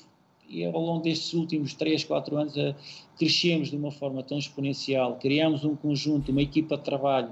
e 0.47 0.65
ao 0.65 0.79
longo 0.79 1.03
destes 1.03 1.33
últimos 1.33 1.73
3, 1.73 2.03
4 2.03 2.37
anos 2.37 2.55
uh, 2.55 2.75
crescemos 3.17 3.69
de 3.69 3.75
uma 3.75 3.91
forma 3.91 4.21
tão 4.23 4.37
exponencial, 4.37 5.17
criamos 5.17 5.63
um 5.65 5.75
conjunto, 5.75 6.31
uma 6.31 6.41
equipa 6.41 6.77
de 6.77 6.83
trabalho, 6.83 7.31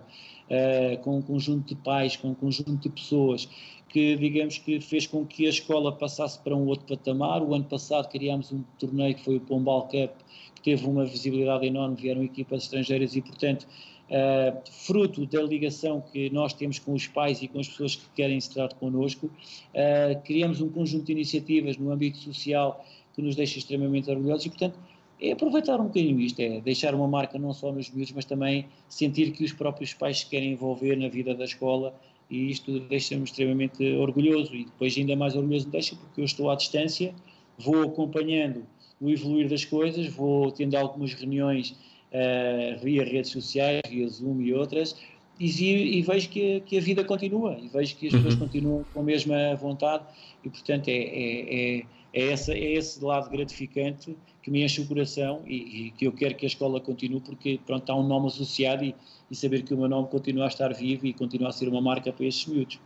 uh, 0.50 0.98
com 1.00 1.18
um 1.18 1.22
conjunto 1.22 1.68
de 1.68 1.76
pais, 1.76 2.16
com 2.16 2.30
um 2.30 2.36
conjunto 2.36 2.78
de 2.78 2.90
pessoas 2.90 3.48
que, 3.90 4.16
digamos 4.16 4.58
que 4.58 4.80
fez 4.82 5.08
com 5.08 5.26
que 5.26 5.46
a 5.46 5.50
escola 5.50 5.92
passasse 5.92 6.40
para 6.40 6.56
um 6.56 6.66
outro 6.68 6.86
patamar. 6.86 7.42
O 7.42 7.54
ano 7.54 7.64
passado 7.64 8.10
criámos 8.10 8.52
um 8.52 8.64
torneio 8.78 9.16
que 9.16 9.24
foi 9.24 9.38
o 9.38 9.40
Pombal 9.40 9.84
Cup, 9.84 10.12
que 10.56 10.62
teve 10.62 10.86
uma 10.86 11.06
visibilidade 11.06 11.66
enorme, 11.66 11.96
vieram 11.96 12.24
equipas 12.24 12.64
estrangeiras 12.64 13.16
e, 13.16 13.22
portanto, 13.22 13.66
uh, 14.10 14.62
fruto 14.70 15.26
da 15.26 15.42
ligação 15.42 16.02
que 16.02 16.30
nós 16.30 16.54
temos 16.54 16.80
com 16.80 16.94
os 16.94 17.08
pais 17.08 17.42
e 17.42 17.48
com 17.48 17.60
as 17.60 17.68
pessoas 17.68 17.96
que 17.96 18.06
querem 18.16 18.38
estar 18.38 18.74
connosco, 18.76 19.28
uh, 19.28 20.22
criamos 20.24 20.62
um 20.62 20.70
conjunto 20.70 21.06
de 21.06 21.14
iniciativas 21.14 21.78
no 21.78 21.92
âmbito 21.92 22.18
social 22.18 22.86
que 23.14 23.22
nos 23.22 23.36
deixa 23.36 23.58
extremamente 23.58 24.10
orgulhosos 24.12 24.46
e, 24.46 24.50
portanto, 24.50 24.78
é 25.20 25.32
aproveitar 25.32 25.80
um 25.80 25.86
bocadinho 25.86 26.20
isto, 26.20 26.40
é 26.40 26.62
deixar 26.62 26.94
uma 26.94 27.08
marca 27.08 27.40
não 27.40 27.54
só 27.54 27.72
nos 27.72 27.90
miúdos, 27.90 28.14
mas 28.14 28.26
também 28.26 28.68
sentir 28.88 29.32
que 29.32 29.44
os 29.44 29.52
próprios 29.52 29.94
pais 29.94 30.20
se 30.20 30.26
querem 30.28 30.52
envolver 30.52 30.96
na 30.96 31.08
vida 31.08 31.34
da 31.34 31.46
escola 31.46 31.94
e 32.30 32.52
isto 32.52 32.80
deixa-me 32.82 33.24
extremamente 33.24 33.84
orgulhoso 33.96 34.54
e 34.54 34.66
depois 34.66 34.96
ainda 34.98 35.16
mais 35.16 35.36
orgulhoso 35.36 35.66
me 35.66 35.72
deixa 35.72 35.96
porque 35.96 36.22
eu 36.22 36.26
estou 36.26 36.52
à 36.52 36.56
distância, 36.56 37.14
vou 37.58 37.84
acompanhando 37.84 38.66
o 39.02 39.10
evoluir 39.10 39.50
das 39.50 39.66
coisas, 39.66 40.08
vou 40.08 40.52
tendo 40.52 40.76
algumas 40.76 41.14
reuniões 41.14 41.72
uh, 41.72 42.80
via 42.84 43.04
redes 43.04 43.32
sociais, 43.32 43.82
via 43.90 44.08
Zoom 44.08 44.42
e 44.42 44.54
outras, 44.54 44.96
e, 45.40 45.98
e 45.98 46.02
vejo 46.02 46.30
que, 46.30 46.62
que, 46.62 46.78
a 46.78 46.82
vida 46.82 47.04
continua, 47.04 47.58
e 47.60 47.68
vejo 47.68 47.96
que 47.96 48.08
as 48.08 48.14
pessoas 48.14 48.34
uhum. 48.34 48.40
continuam 48.40 48.86
com 48.94 49.00
a 49.02 49.04
mesma 49.04 49.56
vontade, 49.56 50.04
e 50.44 50.50
portanto 50.50 50.88
é, 50.88 50.94
é, 50.94 51.78
é, 51.78 51.86
é, 52.14 52.32
essa, 52.32 52.54
é 52.54 52.74
esse 52.74 53.04
lado 53.04 53.30
gratificante 53.30 54.16
que 54.48 54.52
me 54.52 54.64
enche 54.64 54.80
o 54.80 54.86
coração 54.86 55.42
e, 55.46 55.56
e, 55.88 55.92
que 55.92 56.08
eu 56.08 56.12
quero 56.14 56.34
que 56.34 56.46
a 56.46 56.48
escola 56.48 56.80
continue, 56.80 57.20
porque 57.20 57.60
pronto, 57.66 57.92
há 57.92 57.96
um 57.98 58.08
nome 58.08 58.28
associado 58.28 58.82
e, 58.82 58.96
e 59.30 59.36
saber 59.36 59.62
que 59.64 59.74
o 59.74 59.78
meu 59.78 59.90
nome 59.90 60.08
continua 60.08 60.46
a 60.46 60.48
estar 60.48 60.74
vivo 60.74 61.06
e 61.06 61.12
continua 61.12 61.50
a 61.50 61.52
ser 61.52 61.68
uma 61.68 61.82
marca 61.82 62.14
para 62.14 62.26
estes 62.26 62.48
miúdos. 62.48 62.80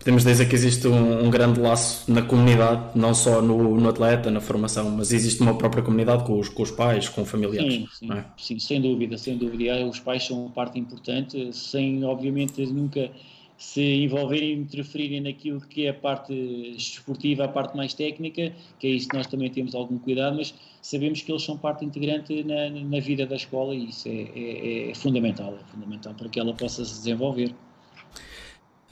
Podemos 0.00 0.24
dizer 0.24 0.48
que 0.48 0.56
existe 0.56 0.88
um, 0.88 1.24
um, 1.24 1.30
grande 1.30 1.60
laço 1.60 2.10
na 2.10 2.22
comunidade, 2.22 2.98
não 2.98 3.14
só 3.14 3.40
no, 3.40 3.78
no, 3.78 3.88
atleta, 3.88 4.32
na 4.32 4.40
formação, 4.40 4.90
mas 4.90 5.12
existe 5.12 5.40
uma 5.40 5.56
própria 5.56 5.80
comunidade 5.80 6.24
com 6.24 6.40
os, 6.40 6.48
com 6.48 6.64
os 6.64 6.72
pais, 6.72 7.08
com 7.08 7.24
familiares. 7.24 7.72
Sim, 7.72 7.88
sim, 7.92 8.12
é? 8.12 8.24
sim, 8.36 8.58
sem 8.58 8.80
dúvida, 8.80 9.16
sem 9.16 9.38
dúvida. 9.38 9.86
Os 9.86 10.00
pais 10.00 10.26
são 10.26 10.40
uma 10.40 10.50
parte 10.50 10.76
importante, 10.76 11.52
sem 11.52 12.02
obviamente 12.02 12.66
nunca 12.66 13.12
se 13.58 13.80
envolverem 13.80 14.50
e 14.50 14.54
interferirem 14.54 15.20
naquilo 15.20 15.60
que 15.60 15.86
é 15.86 15.90
a 15.90 15.94
parte 15.94 16.32
esportiva, 16.76 17.44
a 17.44 17.48
parte 17.48 17.76
mais 17.76 17.94
técnica, 17.94 18.52
que 18.78 18.86
é 18.86 18.90
isso 18.90 19.08
que 19.08 19.16
nós 19.16 19.26
também 19.26 19.50
temos 19.50 19.74
algum 19.74 19.98
cuidado, 19.98 20.36
mas 20.36 20.54
sabemos 20.82 21.22
que 21.22 21.32
eles 21.32 21.42
são 21.42 21.56
parte 21.56 21.84
integrante 21.84 22.44
na, 22.44 22.68
na 22.68 23.00
vida 23.00 23.26
da 23.26 23.36
escola 23.36 23.74
e 23.74 23.88
isso 23.88 24.08
é, 24.08 24.28
é, 24.34 24.90
é 24.90 24.94
fundamental, 24.94 25.54
é 25.54 25.72
fundamental 25.72 26.14
para 26.14 26.28
que 26.28 26.38
ela 26.38 26.52
possa 26.52 26.84
se 26.84 26.94
desenvolver. 26.98 27.54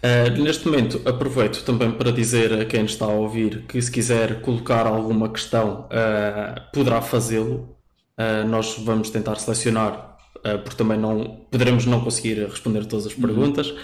Uh, 0.04 0.42
neste 0.42 0.66
momento, 0.66 1.00
aproveito 1.08 1.62
também 1.64 1.90
para 1.90 2.10
dizer 2.12 2.52
a 2.52 2.64
quem 2.66 2.84
está 2.84 3.06
a 3.06 3.08
ouvir 3.08 3.64
que 3.66 3.80
se 3.80 3.90
quiser 3.90 4.42
colocar 4.42 4.86
alguma 4.86 5.30
questão, 5.30 5.86
uh, 5.86 6.60
poderá 6.72 7.00
fazê-lo. 7.00 7.74
Uh, 8.18 8.46
nós 8.46 8.76
vamos 8.78 9.08
tentar 9.10 9.36
selecionar, 9.36 10.18
porque 10.62 10.76
também 10.76 10.98
não 10.98 11.46
poderemos 11.50 11.86
não 11.86 12.02
conseguir 12.02 12.34
responder 12.44 12.84
todas 12.84 13.06
as 13.06 13.14
uhum. 13.14 13.22
perguntas. 13.22 13.70
Uhum. 13.70 13.78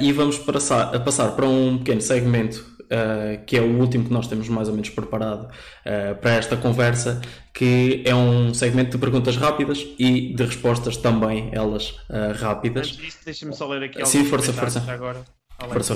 E 0.00 0.12
vamos 0.12 0.38
passar, 0.38 0.94
a 0.94 1.00
passar 1.00 1.32
para 1.32 1.46
um 1.46 1.78
pequeno 1.78 2.00
segmento 2.00 2.76
uh, 2.86 3.44
que 3.44 3.56
é 3.56 3.60
o 3.60 3.78
último 3.78 4.04
que 4.04 4.12
nós 4.12 4.28
temos 4.28 4.48
mais 4.48 4.68
ou 4.68 4.74
menos 4.74 4.90
preparado 4.90 5.44
uh, 5.46 6.14
para 6.20 6.32
esta 6.32 6.56
conversa, 6.56 7.20
que 7.52 8.02
é 8.04 8.14
um 8.14 8.52
segmento 8.54 8.92
de 8.92 8.98
perguntas 8.98 9.36
rápidas 9.36 9.86
e 9.98 10.34
de 10.34 10.44
respostas 10.44 10.96
também, 10.96 11.50
elas 11.52 11.90
uh, 11.90 12.32
rápidas. 12.34 12.88
Antes 12.88 12.98
disso, 12.98 13.18
deixa-me 13.24 13.54
só 13.54 13.68
ler 13.68 13.84
aqui 13.84 14.04
Sim, 14.06 14.24
força, 14.24 14.52
força. 14.52 14.92
agora. 14.92 15.24
Força, 15.72 15.94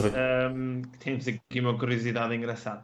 um, 0.55 0.81
temos 0.99 1.29
aqui 1.29 1.61
uma 1.61 1.79
curiosidade 1.79 2.35
engraçada. 2.35 2.83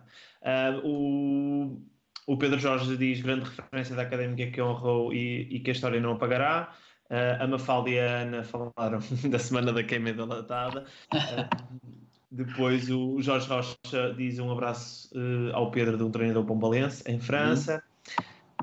o, 0.84 1.80
o 2.26 2.36
Pedro 2.36 2.58
Jorge 2.58 2.98
diz 2.98 3.22
grande 3.22 3.48
referência 3.48 3.96
da 3.96 4.02
académica 4.02 4.50
que 4.50 4.60
honrou 4.60 5.10
e, 5.10 5.48
e 5.50 5.60
que 5.60 5.70
a 5.70 5.72
história 5.72 5.98
não 5.98 6.12
apagará. 6.12 6.74
Uh, 7.10 7.42
a 7.42 7.46
Mafalda 7.46 7.90
e 7.90 8.00
a 8.00 8.22
Ana 8.22 8.42
falaram 8.42 8.98
da 9.30 9.38
semana 9.38 9.72
da 9.72 9.82
queima 9.82 10.12
da 10.12 10.24
latada. 10.24 10.84
Uh, 11.14 11.96
depois 12.30 12.90
o 12.90 13.22
Jorge 13.22 13.48
Rocha 13.48 14.14
diz 14.16 14.38
um 14.38 14.50
abraço 14.50 15.08
uh, 15.14 15.54
ao 15.54 15.70
Pedro 15.70 15.96
de 15.96 16.02
um 16.02 16.10
treinador 16.10 16.44
pombalense 16.44 17.02
em 17.06 17.20
França. 17.20 17.82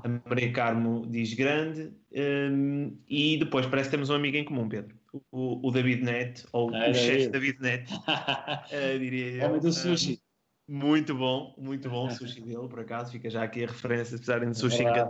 Uhum. 0.06 0.20
A 0.26 0.30
Maria 0.30 0.52
Carmo 0.52 1.08
diz 1.08 1.34
grande. 1.34 1.94
Um, 2.14 2.98
e 3.08 3.38
depois 3.38 3.66
parece 3.66 3.90
que 3.90 3.96
temos 3.96 4.10
um 4.10 4.16
amigo 4.16 4.36
em 4.36 4.44
comum, 4.44 4.68
Pedro. 4.68 4.96
O, 5.32 5.68
o 5.68 5.72
David 5.72 6.04
Net, 6.04 6.46
ou 6.52 6.74
é, 6.76 6.90
o 6.90 6.94
chefe 6.94 7.30
David 7.30 7.62
Net, 7.62 7.94
uh, 7.94 9.00
diria 9.00 9.44
eu. 9.44 9.50
Homem 9.50 9.62
do 9.62 9.72
sushi. 9.72 10.22
Muito 10.68 11.16
bom, 11.16 11.54
muito 11.58 11.90
bom 11.90 12.08
o 12.08 12.12
sushi 12.12 12.42
dele, 12.42 12.68
por 12.68 12.80
acaso. 12.80 13.12
Fica 13.12 13.30
já 13.30 13.44
aqui 13.44 13.64
a 13.64 13.68
referência, 13.68 14.06
se 14.06 14.16
precisarem 14.18 14.52
de 14.52 14.58
sushi 14.58 14.84
é 14.84 15.10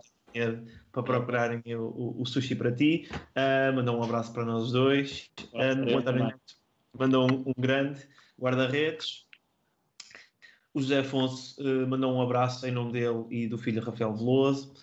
para 0.91 1.03
procurarem 1.03 1.61
o, 1.75 2.21
o, 2.21 2.25
sushi 2.25 2.55
para 2.55 2.71
ti. 2.71 3.07
Uh, 3.11 3.75
mandou 3.75 3.97
um 3.97 4.03
abraço 4.03 4.31
para 4.33 4.45
nós 4.45 4.71
dois. 4.71 5.29
Uh, 5.53 6.97
mandou 6.97 7.31
um, 7.31 7.43
um 7.47 7.53
grande 7.57 7.99
guarda-redes. 8.39 9.25
O 10.73 10.81
José 10.81 10.99
Afonso 10.99 11.61
uh, 11.61 11.87
mandou 11.87 12.13
um 12.13 12.21
abraço 12.21 12.65
em 12.67 12.71
nome 12.71 12.91
dele 12.91 13.25
e 13.29 13.47
do 13.47 13.57
filho 13.57 13.81
Rafael 13.81 14.13
Veloso. 14.13 14.73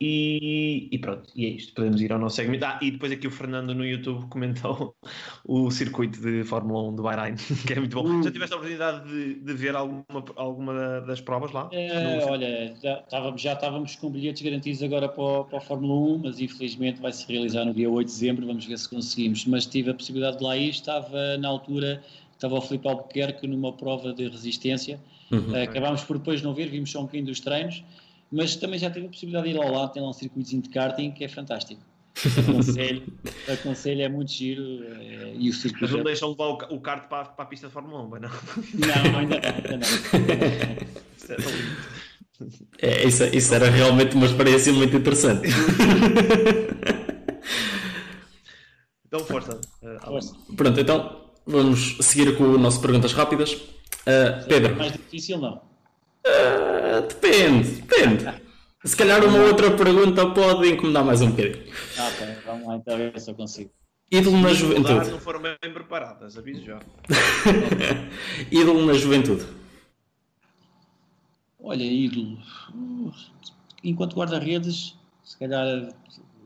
E, 0.00 0.88
e, 0.90 0.98
pronto, 0.98 1.30
e 1.34 1.46
é 1.46 1.48
isto. 1.48 1.74
Podemos 1.74 2.00
ir 2.00 2.12
ao 2.12 2.18
nosso 2.18 2.36
segmento. 2.36 2.64
Ah, 2.64 2.78
e 2.82 2.90
depois 2.90 3.10
aqui 3.10 3.26
o 3.26 3.30
Fernando 3.30 3.74
no 3.74 3.84
YouTube 3.84 4.26
comentou 4.28 4.94
o 5.44 5.70
circuito 5.70 6.20
de 6.20 6.44
Fórmula 6.44 6.90
1 6.90 6.96
do 6.96 7.02
Bahrein, 7.02 7.34
que 7.66 7.72
é 7.72 7.76
muito 7.76 8.02
bom. 8.02 8.20
Uh. 8.20 8.22
Já 8.22 8.30
tiveste 8.30 8.54
a 8.54 8.56
oportunidade 8.56 9.08
de, 9.08 9.34
de 9.34 9.54
ver 9.54 9.74
alguma, 9.74 10.24
alguma 10.36 11.00
das 11.00 11.20
provas 11.20 11.52
lá? 11.52 11.68
É, 11.72 12.24
olha, 12.26 12.74
já 12.82 12.98
estávamos, 13.00 13.40
já 13.40 13.52
estávamos 13.54 13.96
com 13.96 14.10
bilhetes 14.10 14.42
garantidos 14.42 14.82
agora 14.82 15.08
para, 15.08 15.44
para 15.44 15.58
a 15.58 15.60
Fórmula 15.60 15.94
1, 16.16 16.18
mas 16.18 16.40
infelizmente 16.40 17.00
vai 17.00 17.12
se 17.12 17.26
realizar 17.30 17.64
no 17.64 17.72
dia 17.72 17.88
8 17.88 18.06
de 18.06 18.12
dezembro. 18.12 18.46
Vamos 18.46 18.66
ver 18.66 18.78
se 18.78 18.88
conseguimos. 18.88 19.46
Mas 19.46 19.64
tive 19.66 19.90
a 19.90 19.94
possibilidade 19.94 20.38
de 20.38 20.44
lá 20.44 20.56
ir, 20.56 20.70
estava 20.70 21.38
na 21.38 21.48
altura 21.48 22.02
estava 22.36 22.54
o 22.54 22.60
Filipe 22.60 22.86
Albuquerque 22.86 23.46
numa 23.46 23.72
prova 23.72 24.12
de 24.12 24.28
resistência. 24.28 25.00
Uhum. 25.30 25.52
Uh, 25.52 25.62
acabámos 25.62 26.04
por 26.04 26.18
depois 26.18 26.42
não 26.42 26.54
ver, 26.54 26.68
vimos 26.68 26.90
só 26.90 27.00
um 27.00 27.02
bocadinho 27.02 27.26
dos 27.26 27.40
treinos, 27.40 27.82
mas 28.30 28.56
também 28.56 28.78
já 28.78 28.90
tive 28.90 29.06
a 29.06 29.08
possibilidade 29.08 29.48
de 29.48 29.54
ir 29.54 29.58
ao 29.62 29.72
lado, 29.72 29.92
tem 29.92 30.02
lá 30.02 30.10
um 30.10 30.12
circuitozinho 30.12 30.62
de 30.62 30.68
karting 30.68 31.10
que 31.12 31.24
é 31.24 31.28
fantástico. 31.28 31.80
Aconselho, 32.38 33.02
aconselho 33.52 34.02
é 34.02 34.08
muito 34.08 34.32
giro 34.32 34.62
é, 34.84 35.34
e 35.38 35.50
o 35.50 35.52
circuito. 35.52 35.84
Mas 35.84 35.92
não 35.92 36.00
é... 36.00 36.04
deixam 36.04 36.30
levar 36.30 36.46
o, 36.46 36.76
o 36.76 36.80
kart 36.80 37.08
para, 37.08 37.26
para 37.26 37.44
a 37.44 37.48
pista 37.48 37.66
de 37.66 37.72
Fórmula 37.72 38.02
1, 38.02 38.08
não? 38.08 38.18
Não, 38.18 39.18
ainda 39.18 39.40
não, 39.40 39.54
ainda 39.54 39.76
não. 39.78 39.86
É, 42.82 43.06
isso, 43.06 43.24
isso 43.24 43.54
era 43.54 43.70
realmente 43.70 44.14
uma 44.14 44.26
experiência 44.26 44.70
muito 44.70 44.94
interessante. 44.94 45.48
então, 49.06 49.20
força. 49.20 49.58
Uh, 49.82 49.98
força. 50.04 50.36
Pronto, 50.54 50.78
então 50.78 51.26
Vamos 51.46 51.98
seguir 52.00 52.36
com 52.36 52.42
o 52.42 52.58
nosso 52.58 52.80
perguntas 52.80 53.12
rápidas. 53.12 53.52
Uh, 53.52 54.46
Pedro. 54.48 54.74
mais 54.74 54.92
difícil 54.92 55.38
não? 55.38 55.62
Uh, 56.26 57.06
depende, 57.06 57.80
depende. 57.82 58.42
Se 58.84 58.96
calhar 58.96 59.24
uma 59.24 59.38
outra 59.44 59.70
pergunta 59.76 60.26
pode 60.30 60.68
incomodar 60.68 61.04
mais 61.04 61.20
um 61.22 61.30
bocadinho. 61.30 61.64
Ok, 61.98 62.26
vamos 62.44 62.66
lá 62.66 62.76
então 62.76 62.96
ver 62.96 63.20
se 63.20 63.30
eu 63.30 63.34
consigo. 63.34 63.70
Ídolo 64.10 64.38
na 64.38 64.52
juventude. 64.52 65.10
não 65.10 65.18
foram 65.18 65.40
bem 65.40 65.72
preparadas, 65.72 66.36
aviso 66.36 66.64
já. 66.64 66.78
ídolo 68.50 68.86
na 68.86 68.94
juventude. 68.94 69.44
Olha, 71.58 71.82
ídolo. 71.82 72.38
Enquanto 73.82 74.14
guarda-redes, 74.14 74.96
se 75.24 75.36
calhar 75.38 75.88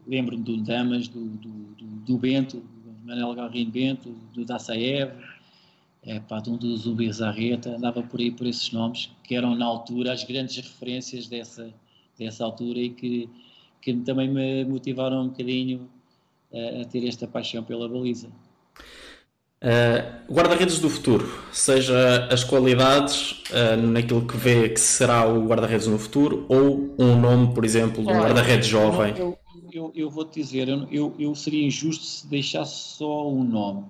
lembro-me 0.07 0.43
do 0.43 0.57
Damas, 0.59 1.09
do, 1.09 1.21
do, 1.21 1.49
do, 1.49 1.85
do 1.85 2.19
Bento, 2.19 2.63
Manuel 3.05 3.35
Galrinho 3.35 3.71
Bento, 3.71 4.11
do 4.35 4.45
Dassaev, 4.45 5.13
é, 6.11 6.19
pá, 6.19 6.41
de 6.41 6.51
um 6.51 6.57
do 6.57 6.77
Zumbi 6.77 7.11
Zarreta, 7.13 7.77
andava 7.77 8.03
por 8.03 8.19
aí 8.19 8.33
por 8.33 8.45
esses 8.45 8.73
nomes, 8.73 9.11
que 9.23 9.37
eram 9.37 9.55
na 9.55 9.65
altura 9.65 10.13
as 10.13 10.25
grandes 10.25 10.57
referências 10.57 11.29
dessa, 11.29 11.73
dessa 12.19 12.45
altura 12.45 12.81
e 12.81 12.91
que, 12.91 13.29
que 13.81 13.95
também 13.95 14.29
me 14.29 14.65
motivaram 14.65 15.23
um 15.23 15.29
bocadinho 15.29 15.89
a, 16.53 16.83
a 16.83 16.85
ter 16.85 17.07
esta 17.07 17.29
paixão 17.29 17.63
pela 17.63 17.89
baliza. 17.89 18.27
Uh, 19.63 20.33
guarda-redes 20.33 20.81
do 20.81 20.91
futuro, 20.91 21.31
seja 21.53 22.27
as 22.33 22.43
qualidades 22.43 23.43
uh, 23.51 23.77
naquilo 23.77 24.27
que 24.27 24.37
vê 24.37 24.71
que 24.71 24.81
será 24.81 25.29
o 25.29 25.47
guarda-redes 25.47 25.87
no 25.87 25.99
futuro 25.99 26.45
ou 26.49 26.93
um 26.99 27.21
nome, 27.21 27.55
por 27.55 27.65
exemplo, 27.65 28.03
de 28.03 28.11
um 28.11 28.19
guarda-redes 28.19 28.67
jovem. 28.67 29.15
Eu, 29.17 29.39
eu, 29.73 29.93
eu 29.95 30.11
vou 30.11 30.25
te 30.25 30.41
dizer, 30.41 30.67
eu, 30.91 31.15
eu 31.17 31.35
seria 31.37 31.65
injusto 31.65 32.05
se 32.05 32.27
deixasse 32.27 32.97
só 32.97 33.31
um 33.31 33.45
nome. 33.45 33.85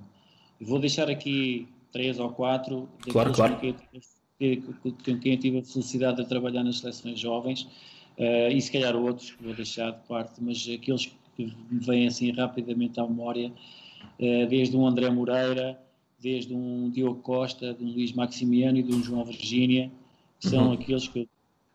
vou 0.60 0.78
deixar 0.78 1.08
aqui 1.08 1.66
três 1.92 2.18
ou 2.18 2.30
quatro 2.30 2.88
claro, 3.10 3.32
claro. 3.32 3.56
Com, 3.56 3.74
quem, 4.38 4.62
com 4.62 5.18
quem 5.18 5.36
tive 5.36 5.58
a 5.58 5.62
felicidade 5.62 6.22
de 6.22 6.28
trabalhar 6.28 6.64
nas 6.64 6.78
seleções 6.78 7.18
jovens 7.18 7.62
uh, 8.18 8.50
e 8.50 8.60
se 8.60 8.72
calhar 8.72 8.96
outros 8.96 9.32
que 9.32 9.42
vou 9.42 9.54
deixar 9.54 9.90
de 9.90 10.00
parte, 10.08 10.42
mas 10.42 10.68
aqueles 10.72 11.06
que 11.36 11.44
me 11.70 11.80
vêm 11.80 12.06
assim 12.06 12.30
rapidamente 12.32 12.98
à 12.98 13.06
memória, 13.06 13.52
uh, 14.18 14.46
desde 14.48 14.76
um 14.76 14.86
André 14.86 15.10
Moreira, 15.10 15.78
desde 16.18 16.54
um 16.54 16.90
Diogo 16.90 17.20
Costa, 17.22 17.74
de 17.74 17.84
um 17.84 17.92
Luís 17.92 18.12
Maximiano 18.12 18.78
e 18.78 18.82
de 18.82 18.94
um 18.94 19.02
João 19.02 19.24
Virgínia, 19.24 19.90
são 20.38 20.68
uhum. 20.68 20.72
aqueles 20.72 21.08
que 21.08 21.28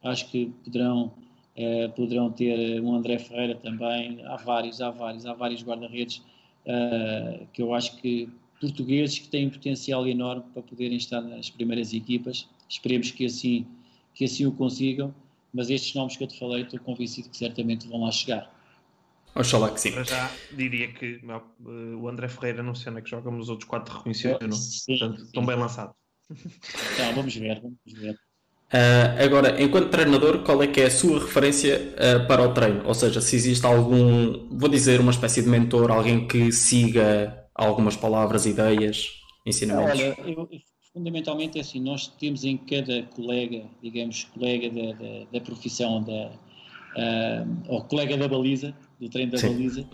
acho 0.04 0.30
que 0.30 0.52
poderão 0.64 1.12
Uh, 1.58 1.90
poderão 1.94 2.30
ter 2.30 2.82
um 2.82 2.94
André 2.94 3.18
Ferreira 3.18 3.56
também, 3.56 4.22
há 4.26 4.36
vários, 4.36 4.82
há 4.82 4.92
vários, 4.92 5.26
há 5.26 5.34
vários 5.34 5.64
guarda-redes 5.64 6.22
uh, 6.66 7.48
que 7.54 7.62
eu 7.62 7.74
acho 7.74 7.96
que 7.96 8.30
portugueses 8.66 9.20
que 9.20 9.28
têm 9.28 9.50
potencial 9.50 10.08
enorme 10.08 10.44
para 10.54 10.62
poderem 10.62 10.98
estar 10.98 11.22
nas 11.22 11.50
primeiras 11.50 11.94
equipas. 11.94 12.48
Esperemos 12.68 13.12
que 13.12 13.26
assim, 13.26 13.68
que 14.14 14.26
assim 14.26 14.46
o 14.46 14.52
consigam, 14.52 15.14
mas 15.54 15.70
estes 15.70 15.94
nomes 15.94 16.18
que 16.18 16.24
eu 16.24 16.28
te 16.28 16.38
falei, 16.38 16.64
estou 16.64 16.80
convencido 16.80 17.30
que 17.30 17.38
certamente 17.38 17.88
vão 17.88 18.04
lá 18.04 18.12
chegar. 18.12 18.54
Oxalá 19.36 19.70
que 19.70 19.82
sim. 19.82 19.92
Para 19.92 20.04
já 20.04 20.32
diria 20.54 20.92
que 20.94 21.20
não, 21.24 21.38
uh, 21.38 21.98
o 21.98 22.08
André 22.08 22.28
Ferreira 22.30 22.64
onde 22.64 22.88
é 22.88 23.02
que 23.02 23.10
joga, 23.10 23.30
mas 23.30 23.44
os 23.44 23.50
outros 23.50 23.70
quatro 23.70 23.98
reconheceram. 23.98 24.52
Sim, 24.52 24.98
Portanto, 24.98 25.18
sim. 25.18 25.26
estão 25.26 25.46
bem 25.46 25.56
lançados. 25.56 25.96
Então, 26.96 27.14
vamos 27.14 27.36
ver, 27.36 27.62
vamos 27.62 27.78
ver. 27.86 28.16
Ah, 28.72 29.24
agora, 29.24 29.62
enquanto 29.62 29.90
treinador, 29.90 30.44
qual 30.44 30.62
é 30.64 30.68
que 30.68 30.82
é 30.82 30.86
a 30.86 30.92
sua 30.92 31.20
referência 31.20 31.94
ah, 31.98 32.26
para 32.26 32.42
o 32.42 32.54
treino? 32.54 32.86
Ou 32.86 32.94
seja, 32.94 33.22
se 33.22 33.36
existe 33.36 33.66
algum, 33.66 34.50
vou 34.50 34.70
dizer, 34.70 35.00
uma 35.00 35.12
espécie 35.12 35.42
de 35.44 35.50
mentor, 35.50 35.92
alguém 35.92 36.28
que 36.28 36.52
siga 36.52 37.45
algumas 37.56 37.96
palavras, 37.96 38.46
ideias, 38.46 39.22
ensinamentos? 39.46 40.00
Olha, 40.00 40.18
eu, 40.28 40.50
fundamentalmente 40.96 41.58
é 41.58 41.62
assim, 41.62 41.80
nós 41.80 42.08
temos 42.08 42.44
em 42.44 42.58
cada 42.58 43.04
colega, 43.04 43.64
digamos, 43.82 44.26
colega 44.26 44.70
da, 44.70 44.94
da, 44.94 45.26
da 45.32 45.42
profissão, 45.42 46.04
da, 46.04 46.32
ah, 46.96 47.46
ou 47.68 47.82
colega 47.84 48.18
da 48.18 48.28
baliza, 48.28 48.76
do 49.00 49.10
treino 49.10 49.32
da 49.32 49.38
Sim. 49.38 49.50
baliza, 49.50 49.86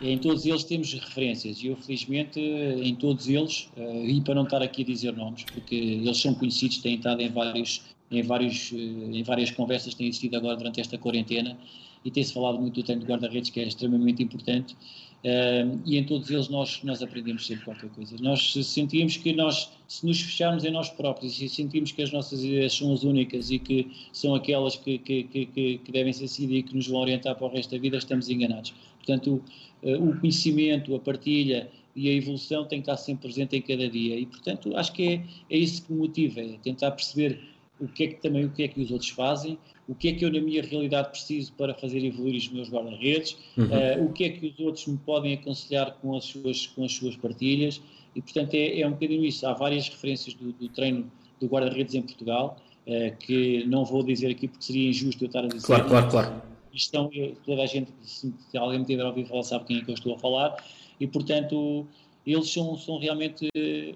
em 0.00 0.18
todos 0.18 0.44
eles 0.44 0.64
temos 0.64 0.92
referências 0.94 1.62
e 1.62 1.68
eu 1.68 1.76
felizmente 1.76 2.40
em 2.40 2.94
todos 2.96 3.28
eles, 3.28 3.70
ah, 3.76 3.80
e 4.04 4.20
para 4.20 4.34
não 4.34 4.42
estar 4.42 4.62
aqui 4.62 4.82
a 4.82 4.84
dizer 4.84 5.12
nomes, 5.16 5.44
porque 5.44 5.74
eles 5.74 6.20
são 6.20 6.34
conhecidos, 6.34 6.78
têm 6.78 6.96
estado 6.96 7.20
em 7.20 7.28
vários, 7.28 7.82
em 8.10 8.22
vários, 8.22 8.72
eh, 8.72 8.76
em 8.76 9.22
várias 9.22 9.50
conversas, 9.52 9.94
têm 9.94 10.08
existido 10.08 10.36
agora 10.36 10.56
durante 10.56 10.80
esta 10.80 10.98
quarentena 10.98 11.56
e 12.04 12.10
tem-se 12.10 12.32
falado 12.32 12.58
muito 12.58 12.74
do 12.74 12.82
treino 12.82 13.02
de 13.02 13.08
guarda-redes 13.08 13.50
que 13.50 13.60
é 13.60 13.64
extremamente 13.64 14.22
importante 14.22 14.76
Uh, 15.24 15.80
e 15.86 15.96
em 15.96 16.04
todos 16.04 16.28
eles 16.30 16.48
nós, 16.48 16.82
nós 16.82 17.00
aprendemos 17.00 17.46
sempre 17.46 17.64
qualquer 17.64 17.88
coisa. 17.90 18.16
Nós 18.20 18.54
sentimos 18.64 19.16
que 19.16 19.32
nós, 19.32 19.70
se 19.86 20.04
nos 20.04 20.20
fecharmos 20.20 20.64
em 20.64 20.70
nós 20.72 20.90
próprios 20.90 21.40
e 21.40 21.48
sentimos 21.48 21.92
que 21.92 22.02
as 22.02 22.10
nossas 22.10 22.42
ideias 22.42 22.74
são 22.74 22.92
as 22.92 23.04
únicas 23.04 23.50
e 23.50 23.58
que 23.60 23.88
são 24.12 24.34
aquelas 24.34 24.74
que, 24.74 24.98
que, 24.98 25.22
que, 25.24 25.46
que 25.78 25.92
devem 25.92 26.12
ser 26.12 26.26
seguidas 26.26 26.56
e 26.58 26.62
que 26.64 26.74
nos 26.74 26.88
vão 26.88 27.00
orientar 27.00 27.36
para 27.36 27.46
o 27.46 27.50
resto 27.50 27.70
da 27.70 27.80
vida, 27.80 27.96
estamos 27.96 28.28
enganados. 28.28 28.74
Portanto, 28.96 29.40
uh, 29.84 30.08
o 30.08 30.18
conhecimento, 30.18 30.92
a 30.94 30.98
partilha 30.98 31.70
e 31.94 32.08
a 32.08 32.12
evolução 32.12 32.64
tem 32.64 32.80
que 32.80 32.90
estar 32.90 32.96
sempre 32.96 33.28
presente 33.28 33.56
em 33.56 33.62
cada 33.62 33.88
dia 33.88 34.18
e, 34.18 34.26
portanto, 34.26 34.76
acho 34.76 34.92
que 34.92 35.02
é, 35.04 35.24
é 35.50 35.56
isso 35.56 35.84
que 35.84 35.92
me 35.92 36.00
motiva, 36.00 36.40
é 36.40 36.58
tentar 36.62 36.90
perceber 36.90 37.38
o 37.78 37.86
que 37.86 38.04
é 38.04 38.06
que 38.08 38.14
também 38.20 38.44
o 38.44 38.50
que 38.50 38.62
é 38.62 38.68
que 38.68 38.80
os 38.80 38.90
outros 38.90 39.10
fazem, 39.10 39.58
o 39.92 39.94
que 39.94 40.08
é 40.08 40.12
que 40.14 40.24
eu 40.24 40.32
na 40.32 40.40
minha 40.40 40.62
realidade 40.62 41.10
preciso 41.10 41.52
para 41.52 41.74
fazer 41.74 42.02
evoluir 42.02 42.36
os 42.36 42.48
meus 42.48 42.70
guarda-redes, 42.70 43.36
uhum. 43.58 43.66
uh, 43.66 44.06
o 44.06 44.12
que 44.12 44.24
é 44.24 44.30
que 44.30 44.46
os 44.46 44.58
outros 44.58 44.86
me 44.86 44.96
podem 44.96 45.34
aconselhar 45.34 45.92
com 46.00 46.16
as 46.16 46.24
suas, 46.24 46.66
com 46.68 46.82
as 46.84 46.92
suas 46.92 47.14
partilhas 47.14 47.80
e 48.16 48.22
portanto 48.22 48.54
é, 48.54 48.80
é 48.80 48.86
um 48.86 48.92
bocadinho 48.92 49.22
isso, 49.22 49.46
há 49.46 49.52
várias 49.52 49.90
referências 49.90 50.32
do, 50.34 50.52
do 50.52 50.68
treino 50.70 51.12
do 51.38 51.46
guarda-redes 51.46 51.94
em 51.94 52.00
Portugal 52.00 52.56
uh, 52.86 53.16
que 53.18 53.64
não 53.66 53.84
vou 53.84 54.02
dizer 54.02 54.30
aqui 54.30 54.48
porque 54.48 54.64
seria 54.64 54.88
injusto 54.88 55.24
eu 55.24 55.26
estar 55.26 55.44
a 55.44 55.48
dizer 55.48 55.66
claro, 55.66 55.86
claro, 55.86 56.10
claro. 56.10 56.42
Estão, 56.72 57.10
toda 57.44 57.62
a 57.62 57.66
gente, 57.66 57.92
se 58.02 58.32
alguém 58.56 58.78
me 58.78 58.86
tiver 58.86 59.02
a 59.02 59.08
ouvir 59.08 59.26
falar 59.26 59.42
sabe 59.42 59.66
quem 59.66 59.76
é 59.76 59.84
que 59.84 59.90
eu 59.90 59.94
estou 59.94 60.14
a 60.14 60.18
falar 60.18 60.56
e 60.98 61.06
portanto 61.06 61.86
eles 62.26 62.50
são, 62.50 62.76
são 62.76 62.98
realmente, 62.98 63.48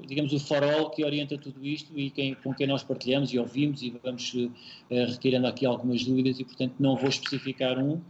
digamos, 0.07 0.33
o 0.33 0.41
farol 0.41 0.91
que 0.91 1.05
orienta 1.05 1.39
tudo 1.39 1.65
isto 1.65 1.97
e 1.97 2.11
quem, 2.11 2.35
com 2.35 2.53
quem 2.53 2.67
nós 2.67 2.83
partilhamos 2.83 3.33
e 3.33 3.39
ouvimos 3.39 3.83
e 3.83 3.91
vamos 4.03 4.35
uh, 4.35 4.51
retirando 4.91 5.47
aqui 5.47 5.65
algumas 5.65 6.05
dúvidas 6.05 6.41
e, 6.41 6.45
portanto, 6.45 6.75
não 6.81 6.97
vou 6.97 7.09
especificar 7.09 7.79
um, 7.79 8.01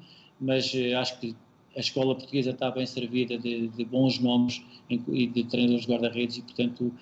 mas 0.41 0.73
uh, 0.73 0.97
acho 0.99 1.21
que 1.21 1.37
a 1.77 1.81
escola 1.81 2.15
portuguesa 2.15 2.51
está 2.51 2.71
bem 2.71 2.87
servida 2.87 3.37
de, 3.37 3.69
de 3.69 3.85
bons 3.85 4.19
nomes 4.19 4.63
e 4.89 5.27
de 5.27 5.45
treinadores 5.45 5.85
de 5.85 5.93
guarda-redes 5.93 6.39
e, 6.39 6.43
portanto, 6.43 6.95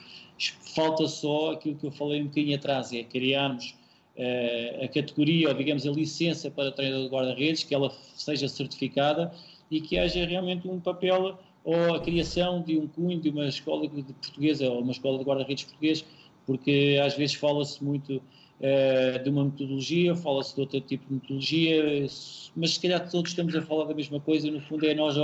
falta 0.74 1.06
só 1.06 1.52
aquilo 1.52 1.76
que 1.76 1.86
eu 1.86 1.92
falei 1.92 2.20
um 2.20 2.26
bocadinho 2.26 2.56
atrás, 2.56 2.92
é 2.92 3.04
criarmos 3.04 3.76
uh, 4.16 4.84
a 4.84 4.88
categoria 4.88 5.50
ou, 5.50 5.54
digamos, 5.54 5.86
a 5.86 5.90
licença 5.92 6.50
para 6.50 6.72
treinador 6.72 7.04
de 7.04 7.14
guarda-redes, 7.14 7.62
que 7.62 7.72
ela 7.72 7.94
seja 8.16 8.48
certificada 8.48 9.32
e 9.70 9.80
que 9.80 9.96
haja 9.96 10.24
realmente 10.26 10.66
um 10.66 10.80
papel 10.80 11.38
ou 11.64 11.94
a 11.94 12.00
criação 12.00 12.62
de 12.62 12.78
um 12.78 12.86
cunho 12.86 13.18
de 13.18 13.30
uma 13.30 13.46
escola 13.46 13.88
de 13.88 14.02
portuguesa 14.02 14.68
ou 14.68 14.82
uma 14.82 14.92
escola 14.92 15.18
de 15.18 15.24
guarda-redes 15.24 15.64
português, 15.64 16.04
porque 16.46 17.00
às 17.02 17.16
vezes 17.16 17.34
fala-se 17.34 17.82
muito 17.82 18.16
uh, 18.16 19.22
de 19.24 19.30
uma 19.30 19.46
metodologia, 19.46 20.14
fala-se 20.14 20.54
de 20.54 20.60
outro 20.60 20.80
tipo 20.82 21.06
de 21.08 21.14
metodologia, 21.14 22.06
mas 22.54 22.74
se 22.74 22.80
calhar 22.80 23.10
todos 23.10 23.30
estamos 23.30 23.56
a 23.56 23.62
falar 23.62 23.84
da 23.84 23.94
mesma 23.94 24.20
coisa, 24.20 24.50
no 24.50 24.60
fundo 24.60 24.86
é 24.86 24.94
nós 24.94 25.16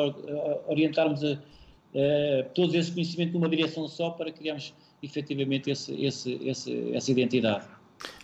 orientarmos 0.66 1.22
a, 1.22 1.32
a, 1.32 2.42
todo 2.54 2.74
esse 2.74 2.90
conhecimento 2.90 3.34
numa 3.34 3.48
direção 3.48 3.86
só 3.86 4.10
para 4.10 4.32
criarmos 4.32 4.72
efetivamente 5.02 5.70
esse, 5.70 5.92
esse, 6.02 6.40
esse, 6.42 6.94
essa 6.94 7.10
identidade. 7.10 7.66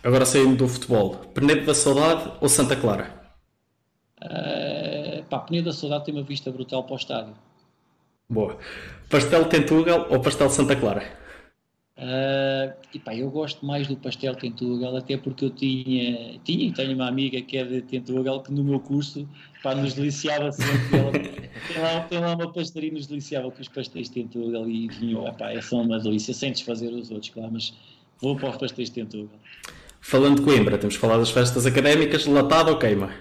Agora 0.03 0.25
saindo 0.25 0.55
do 0.55 0.67
futebol, 0.67 1.17
Penedo 1.35 1.67
da 1.67 1.75
Saudade 1.75 2.31
ou 2.41 2.49
Santa 2.49 2.75
Clara? 2.75 3.15
Uh, 4.23 5.23
pá, 5.29 5.39
Penedo 5.39 5.65
da 5.65 5.73
Saudade 5.73 6.05
tem 6.05 6.15
uma 6.15 6.23
vista 6.23 6.49
brutal 6.49 6.83
para 6.83 6.93
o 6.93 6.97
estádio. 6.97 7.46
Boa. 8.29 8.57
Pastel 9.09 9.45
Tentugal 9.45 10.07
ou 10.09 10.19
pastel 10.19 10.49
Santa 10.49 10.75
Clara? 10.75 11.03
Uh, 11.97 12.75
e 12.93 12.99
pá, 12.99 13.15
eu 13.15 13.31
gosto 13.31 13.65
mais 13.65 13.87
do 13.87 13.95
pastel 13.95 14.35
Tentugal, 14.35 14.95
até 14.97 15.17
porque 15.17 15.45
eu 15.45 15.49
tinha, 15.49 16.37
tinha 16.43 16.67
e 16.67 16.71
tenho 16.71 16.93
uma 16.93 17.07
amiga 17.07 17.41
que 17.41 17.57
é 17.57 17.63
de 17.63 17.81
Tentugal 17.81 18.43
que 18.43 18.51
no 18.51 18.63
meu 18.63 18.79
curso 18.79 19.27
pá, 19.63 19.73
nos 19.73 19.93
deliciava 19.93 20.51
sempre. 20.51 20.99
Ela, 20.99 21.11
tem, 21.11 21.81
lá, 21.81 21.99
tem 22.01 22.19
lá 22.19 22.35
uma 22.35 22.51
pastelaria 22.51 22.93
nos 22.93 23.07
deliciava 23.07 23.49
com 23.49 23.61
os 23.61 23.67
pastéis 23.69 24.09
Tentugal 24.09 24.69
e 24.69 24.89
vinham, 24.89 25.23
pá, 25.33 25.51
é 25.51 25.61
só 25.61 25.81
uma 25.81 25.97
delícia, 25.97 26.33
sem 26.33 26.51
desfazer 26.51 26.89
os 26.93 27.09
outros, 27.09 27.31
claro, 27.31 27.53
mas 27.53 27.73
vou 28.21 28.35
para 28.35 28.49
os 28.49 28.57
pastéis 28.57 28.89
Tentugal. 28.89 29.39
Falando 30.01 30.35
de 30.35 30.41
Coimbra, 30.43 30.77
temos 30.77 30.97
falado 30.97 31.19
das 31.19 31.31
festas 31.31 31.65
académicas, 31.65 32.25
latado 32.25 32.69
ou 32.69 32.77
queima? 32.77 33.11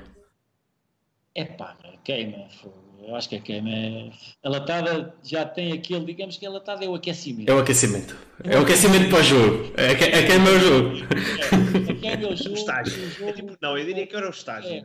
É 1.34 1.44
pá, 1.44 1.76
queima, 2.04 2.48
fogo 2.50 2.85
eu 3.06 3.14
acho 3.14 3.28
que 3.28 3.36
a 3.36 3.40
queima 3.40 3.70
é... 3.70 4.10
A 4.42 4.48
latada 4.48 5.14
já 5.22 5.44
tem 5.44 5.72
aquele, 5.72 6.04
digamos 6.04 6.36
que 6.36 6.44
a 6.44 6.50
latada 6.50 6.84
é 6.84 6.88
o 6.88 6.94
aquecimento. 6.94 7.48
É 7.48 7.54
o 7.54 7.60
aquecimento. 7.60 8.16
É 8.42 8.58
o 8.58 8.62
aquecimento 8.62 9.08
para 9.08 9.20
o 9.20 9.22
jogo. 9.22 9.72
Que, 9.74 10.04
a 10.04 10.26
queima 10.26 10.48
é 10.48 10.52
o 10.52 10.58
jogo. 10.58 10.96
É, 10.96 11.92
a 11.92 11.94
queima 11.94 12.24
é 12.24 12.32
o 12.32 12.36
jogo. 12.36 12.50
O 12.50 12.54
estágio. 12.54 13.04
o 13.04 13.10
jogo 13.10 13.30
é 13.30 13.32
tipo, 13.32 13.56
não, 13.62 13.78
eu 13.78 13.86
diria 13.86 14.06
que 14.06 14.16
era 14.16 14.26
o 14.26 14.30
estágio. 14.30 14.70
É, 14.70 14.84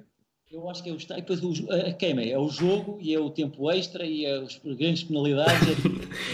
eu 0.52 0.70
acho 0.70 0.84
que 0.84 0.90
é 0.92 0.94
o 0.94 0.98
estágio. 0.98 1.24
Depois 1.24 1.44
o, 1.44 1.72
a 1.74 1.94
queima 1.94 2.22
é 2.22 2.38
o 2.38 2.48
jogo 2.48 3.00
e 3.02 3.12
é 3.12 3.20
o 3.20 3.32
tempo 3.32 3.72
extra 3.72 4.06
e 4.06 4.26
é 4.26 4.38
as 4.38 4.62
grandes 4.64 5.04
penalidades. 5.04 5.68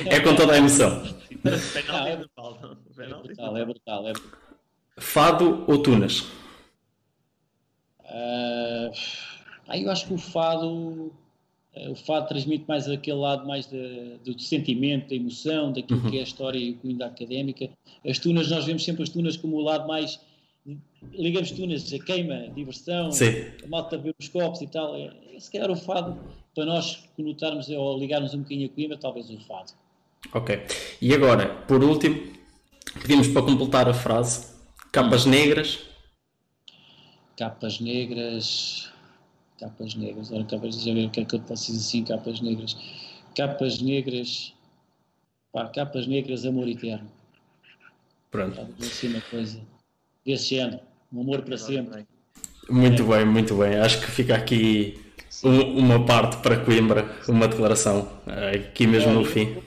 É, 0.06 0.20
com 0.20 0.36
toda 0.36 0.54
a 0.54 0.58
emoção. 0.58 1.04
É 1.46 1.50
brutal. 1.50 2.08
É 2.08 2.16
brutal, 2.18 3.58
é 3.58 3.66
brutal. 3.66 4.08
É 4.08 4.14
brutal. 4.14 4.32
Fado 4.98 5.64
ou 5.68 5.82
Tunas? 5.82 6.22
Uh, 8.00 8.92
eu 9.74 9.92
acho 9.92 10.08
que 10.08 10.14
o 10.14 10.18
Fado 10.18 11.14
o 11.90 11.96
fado 11.96 12.28
transmite 12.28 12.66
mais 12.68 12.90
aquele 12.90 13.18
lado 13.18 13.48
mais 13.48 13.68
de, 13.68 14.18
do 14.24 14.40
sentimento, 14.40 15.10
da 15.10 15.16
emoção, 15.16 15.72
daquilo 15.72 16.02
uhum. 16.02 16.10
que 16.10 16.18
é 16.18 16.20
a 16.22 16.24
história 16.24 16.58
e 16.58 16.72
o 16.72 16.76
cunho 16.76 16.98
da 16.98 17.08
académica. 17.08 17.70
As 18.08 18.20
tunas, 18.20 18.50
nós 18.50 18.66
vemos 18.66 18.84
sempre 18.84 19.04
as 19.04 19.10
tunas 19.10 19.38
como 19.38 19.58
o 19.58 19.62
lado 19.62 19.88
mais. 19.88 20.20
Ligamos 21.14 21.52
tunas 21.52 21.94
a 21.94 22.00
queima, 22.00 22.36
a 22.36 22.48
diversão, 22.48 23.12
Sim. 23.12 23.46
a 23.64 23.68
malta 23.68 23.98
beber 23.98 24.16
os 24.20 24.28
copos 24.28 24.62
e 24.62 24.68
tal. 24.68 24.96
É, 24.96 25.12
se 25.40 25.52
calhar 25.52 25.72
o 25.72 25.76
fado, 25.76 26.18
para 26.54 26.66
nós 26.66 27.08
conotarmos 27.16 27.70
ou 27.70 27.98
ligarmos 28.00 28.34
um 28.34 28.40
bocadinho 28.40 28.68
a 28.68 28.70
Coimbra, 28.70 28.98
talvez 28.98 29.30
o 29.30 29.40
fado. 29.42 29.72
Ok. 30.34 30.62
E 31.02 31.14
agora, 31.14 31.48
por 31.68 31.84
último, 31.84 32.20
pedimos 33.02 33.28
para 33.28 33.44
completar 33.44 33.88
a 33.88 33.94
frase: 33.94 34.54
capas 34.92 35.26
negras. 35.26 35.80
Capas 37.38 37.80
negras 37.80 38.92
capas 39.60 39.96
negras. 39.96 40.32
Ora, 40.32 40.44
capas, 40.44 40.76
deixa 40.76 40.90
eu 40.90 40.96
ver 40.96 41.06
o 41.08 41.10
que 41.10 41.22
é 41.22 41.26
que 41.26 41.36
eu 41.36 41.40
posso 41.42 41.72
dizer 41.72 41.80
assim, 41.80 42.04
capas 42.04 42.42
negras. 42.42 42.78
Capas 43.36 43.82
negras, 43.82 44.54
pá, 45.52 45.68
capas 45.68 46.08
negras, 46.08 46.46
amor 46.46 46.68
eterno. 46.68 47.10
Pronto. 48.32 48.68
Assim 48.80 49.08
uma 49.10 49.22
coisa 49.22 49.60
desse 50.26 50.56
género, 50.56 50.82
um 51.12 51.22
amor 51.22 51.42
para 51.42 51.58
sempre. 51.58 52.06
Muito 52.70 53.14
é. 53.14 53.18
bem, 53.18 53.26
muito 53.26 53.56
bem. 53.56 53.76
Acho 53.76 54.02
que 54.02 54.12
fica 54.12 54.36
aqui 54.36 55.00
um, 55.44 55.80
uma 55.80 56.06
parte 56.06 56.38
para 56.38 56.64
Coimbra, 56.64 57.18
uma 57.28 57.48
declaração, 57.48 58.08
aqui 58.54 58.88
mesmo 58.88 59.14
no 59.14 59.26
fim. 59.26 59.58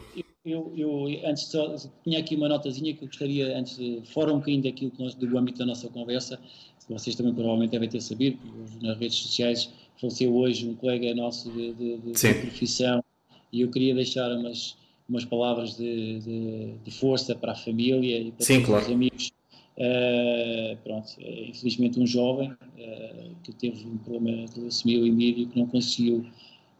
Eu, 0.44 0.72
eu, 0.74 1.28
antes 1.28 1.44
só, 1.44 1.76
tinha 2.02 2.18
aqui 2.18 2.34
uma 2.34 2.48
notazinha 2.48 2.94
que 2.94 3.04
eu 3.04 3.08
gostaria, 3.08 3.58
antes 3.58 3.76
de, 3.76 4.02
fora 4.06 4.32
um 4.32 4.38
bocadinho 4.38 4.62
daquilo 4.62 4.90
que 4.90 5.02
nós, 5.02 5.14
do 5.14 5.38
âmbito 5.38 5.58
da 5.58 5.66
nossa 5.66 5.88
conversa, 5.88 6.40
vocês 6.88 7.14
também 7.16 7.34
provavelmente 7.34 7.70
devem 7.70 7.88
ter 7.88 8.00
sabido, 8.00 8.38
nas 8.82 8.98
redes 8.98 9.16
sociais 9.18 9.70
faleceu 10.00 10.34
hoje 10.34 10.66
um 10.66 10.74
colega 10.74 11.14
nosso 11.14 11.50
de, 11.50 11.72
de, 11.74 11.96
de, 11.98 12.12
de 12.12 12.34
profissão 12.40 13.04
e 13.52 13.60
eu 13.60 13.70
queria 13.70 13.94
deixar 13.94 14.30
umas, 14.32 14.76
umas 15.08 15.24
palavras 15.24 15.76
de, 15.76 16.78
de, 16.84 16.90
força 16.90 17.34
para 17.34 17.52
a 17.52 17.54
família 17.54 18.18
e 18.18 18.32
para 18.32 18.46
Sim, 18.46 18.62
claro. 18.62 18.84
os 18.84 18.90
amigos. 18.90 19.32
Uh, 19.76 20.76
pronto, 20.84 21.08
infelizmente 21.18 21.98
um 21.98 22.06
jovem 22.06 22.50
uh, 22.50 23.34
que 23.42 23.52
teve 23.52 23.86
um 23.86 23.96
problema 23.98 24.46
de 24.46 24.60
leucemia 24.60 24.98
e 24.98 25.10
mídia 25.10 25.46
que 25.46 25.58
não 25.58 25.66
conseguiu 25.66 26.26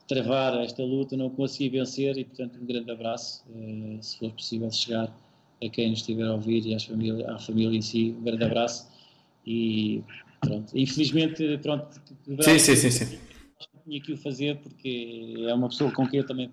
travar 0.06 0.60
esta 0.62 0.82
luta, 0.82 1.16
não 1.16 1.31
conseguiu 1.31 1.81
vencer 1.81 2.18
e 2.18 2.24
portanto 2.24 2.59
um 2.60 2.66
grande 2.66 2.90
abraço, 2.90 3.43
uh, 3.48 3.98
se 4.02 4.18
for 4.18 4.31
possível 4.32 4.70
chegar 4.70 5.16
a 5.62 5.68
quem 5.68 5.90
nos 5.90 6.01
estiver 6.01 6.27
a 6.27 6.35
ouvir 6.35 6.66
e 6.66 6.74
às 6.74 6.85
família, 6.85 7.31
à 7.31 7.39
família 7.39 7.78
em 7.78 7.82
si, 7.82 8.14
um 8.18 8.22
grande 8.22 8.44
abraço 8.44 8.90
e 9.51 10.05
pronto. 10.40 10.78
Infelizmente, 10.78 11.59
pronto. 11.59 11.89
Sim, 12.40 12.59
sim, 12.59 12.77
sim, 12.77 12.90
sim. 12.90 13.18
Tinha 13.85 14.01
que 14.01 14.12
o 14.12 14.16
fazer 14.16 14.56
porque 14.59 15.47
é 15.48 15.55
uma 15.55 15.68
pessoa 15.68 15.90
com 15.90 16.06
quem 16.06 16.20
eu 16.20 16.27
também 16.27 16.51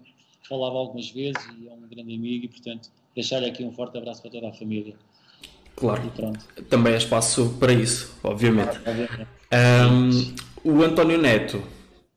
falava 0.48 0.76
algumas 0.78 1.10
vezes 1.11 1.41
e 1.60 1.68
é 1.68 1.74
um 1.74 1.82
grande 1.82 2.15
amigo 2.15 2.45
e, 2.45 2.48
portanto, 2.48 2.90
deixar-lhe 3.14 3.45
aqui 3.45 3.64
um 3.64 3.72
forte 3.72 3.98
abraço 3.98 4.22
para 4.22 4.32
toda 4.32 4.49
a 4.49 4.53
família. 4.53 4.95
Claro. 5.76 6.11
Também 6.69 6.94
é 6.94 6.98
espaço 6.98 7.56
para 7.60 7.72
isso, 7.72 8.18
obviamente. 8.24 8.80
Um, 9.53 10.34
o 10.64 10.82
António 10.82 11.22
Neto, 11.22 11.61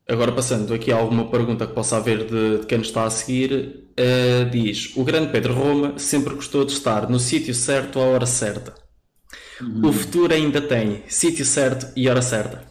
agora 0.09 0.33
passando 0.33 0.73
aqui 0.73 0.91
a 0.91 0.97
alguma 0.97 1.29
pergunta 1.29 1.67
que 1.67 1.75
possa 1.75 1.99
haver 1.99 2.25
de, 2.25 2.61
de 2.61 2.67
quem 2.67 2.79
nos 2.79 2.87
está 2.87 3.05
a 3.05 3.11
seguir, 3.11 3.53
uh, 3.53 4.51
diz: 4.51 4.97
O 4.97 5.05
grande 5.05 5.31
Pedro 5.31 5.53
Roma 5.53 5.99
sempre 5.99 6.35
gostou 6.35 6.65
de 6.65 6.73
estar 6.73 7.11
no 7.11 7.19
sítio 7.19 7.55
certo 7.55 7.99
à 7.99 8.03
hora 8.03 8.25
certa. 8.25 8.75
Uhum. 9.61 9.89
O 9.89 9.93
futuro 9.93 10.33
ainda 10.33 10.61
tem 10.61 11.03
sítio 11.09 11.45
certo 11.45 11.93
e 11.95 12.09
hora 12.09 12.23
certa. 12.23 12.71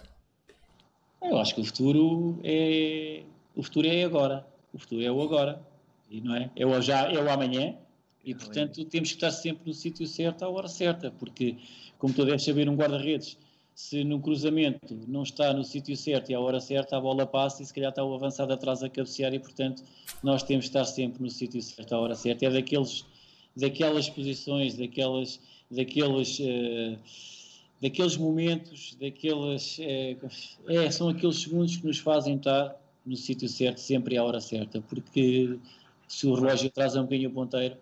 Eu 1.22 1.38
acho 1.38 1.53
que 1.53 1.61
o 1.61 1.66
futuro 1.66 2.40
é 2.44 3.24
o 3.56 3.61
futuro 3.61 3.88
é 3.88 4.03
agora. 4.03 4.45
O 4.74 4.80
futuro 4.80 5.03
é 5.03 5.11
o 5.11 5.22
agora. 5.22 5.61
E 6.10 6.22
não 6.22 6.36
é? 6.36 6.49
É 6.56 6.66
o 6.66 6.82
já, 6.82 7.11
é 7.11 7.22
o 7.22 7.30
amanhã. 7.30 7.76
E 8.24 8.34
portanto 8.34 8.84
temos 8.86 9.10
que 9.10 9.16
estar 9.16 9.32
sempre 9.32 9.68
no 9.68 9.74
sítio 9.74 10.06
certo 10.07 10.44
à 10.44 10.49
hora 10.49 10.68
certa, 10.68 11.11
porque 11.11 11.57
como 11.98 12.14
tu 12.14 12.26
deves 12.26 12.44
saber, 12.44 12.70
um 12.70 12.76
guarda-redes, 12.76 13.38
se 13.74 14.03
no 14.03 14.20
cruzamento 14.20 14.99
não 15.07 15.24
está 15.24 15.53
no 15.53 15.64
sítio 15.64 15.95
certo 15.95 16.30
e 16.30 16.36
à 16.36 16.40
hora 16.40 16.60
certa, 16.60 16.98
a 16.98 17.02
bola 17.02 17.26
passa 17.26 17.64
e 17.64 17.66
se 17.66 17.74
calhar 17.74 17.91
está 17.91 18.03
o 18.03 18.14
avançado 18.14 18.52
atrás 18.52 18.84
a 18.84 18.90
cabecear 18.90 19.34
e 19.34 19.40
portanto 19.40 19.84
nós 20.22 20.44
temos 20.44 20.66
de 20.66 20.70
estar 20.70 20.86
sempre 20.86 21.24
no 21.24 21.30
sítio 21.30 21.61
certo 21.61 21.94
à 21.94 21.99
hora 21.99 22.16
certa. 22.16 22.45
É 22.45 22.49
daqueles, 22.49 23.06
daquelas 23.56 24.10
posições, 24.10 24.76
daquelas 24.76 25.40
daqueles, 25.70 26.40
uh, 26.40 26.98
daqueles 27.82 28.18
momentos, 28.18 28.96
daqueles, 29.00 29.78
uh, 29.80 30.30
é, 30.68 30.91
são 30.91 31.10
aqueles 31.10 31.41
segundos 31.41 31.78
que 31.78 31.86
nos 31.86 32.00
fazem 32.00 32.36
estar 32.36 32.76
no 33.06 33.16
sítio 33.16 33.48
certo 33.48 33.80
sempre 33.80 34.18
à 34.18 34.24
hora 34.24 34.40
certa, 34.40 34.82
porque 34.82 35.58
se 36.08 36.28
o 36.28 36.34
relógio 36.34 36.68
atrasa 36.68 37.00
um 37.00 37.04
bocadinho 37.04 37.30
o 37.30 37.34
ponteiro, 37.34 37.76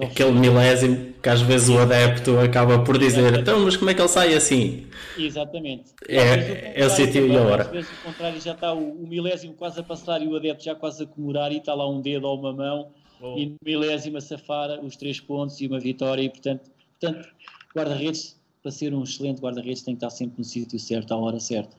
Aquele 0.00 0.32
milésimo 0.32 1.12
que 1.22 1.28
às 1.28 1.42
vezes 1.42 1.68
o 1.68 1.78
adepto 1.78 2.38
acaba 2.38 2.82
por 2.82 2.96
dizer, 2.96 3.40
então, 3.40 3.60
mas 3.60 3.76
como 3.76 3.90
é 3.90 3.94
que 3.94 4.00
ele 4.00 4.08
sai 4.08 4.34
assim? 4.34 4.86
Exatamente. 5.18 5.92
É, 6.08 6.80
é 6.80 6.86
o 6.86 6.88
sítio 6.88 7.26
e 7.26 7.36
a 7.36 7.42
hora. 7.42 7.62
Às 7.64 7.70
vezes 7.70 7.90
o 7.90 8.04
contrário 8.04 8.40
já 8.40 8.52
está 8.52 8.72
o, 8.72 9.02
o, 9.02 9.06
milésimo 9.06 9.52
quase 9.52 9.80
a 9.80 9.82
passar 9.82 10.22
e 10.22 10.28
o 10.28 10.36
adepto 10.36 10.64
já 10.64 10.74
quase 10.74 11.02
a 11.02 11.06
comemorar 11.06 11.52
e 11.52 11.58
está 11.58 11.74
lá 11.74 11.86
um 11.86 12.00
dedo 12.00 12.26
ou 12.26 12.38
uma 12.38 12.54
mão 12.54 12.88
oh. 13.20 13.36
e 13.36 13.46
no 13.46 13.56
milésimo 13.62 14.16
a 14.16 14.20
safar 14.22 14.82
os 14.82 14.96
três 14.96 15.20
pontos 15.20 15.60
e 15.60 15.66
uma 15.66 15.78
vitória 15.78 16.22
e 16.22 16.30
portanto, 16.30 16.70
portanto 17.02 17.28
guarda-redes, 17.74 18.40
para 18.62 18.70
ser 18.70 18.94
um 18.94 19.02
excelente 19.02 19.40
guarda-redes, 19.40 19.82
tem 19.82 19.94
que 19.94 20.04
estar 20.04 20.10
sempre 20.10 20.38
no 20.38 20.44
sítio 20.44 20.78
certo, 20.78 21.12
à 21.12 21.16
hora 21.16 21.40
certa. 21.40 21.76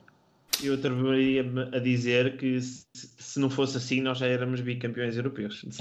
Eu 0.62 0.74
atreveria-me 0.74 1.62
a 1.74 1.78
dizer 1.80 2.36
que 2.36 2.60
se, 2.60 2.86
se, 2.94 3.40
não 3.40 3.50
fosse 3.50 3.76
assim, 3.76 4.00
nós 4.00 4.18
já 4.18 4.26
éramos 4.26 4.60
bicampeões 4.60 5.16
europeus. 5.16 5.64
se 5.70 5.78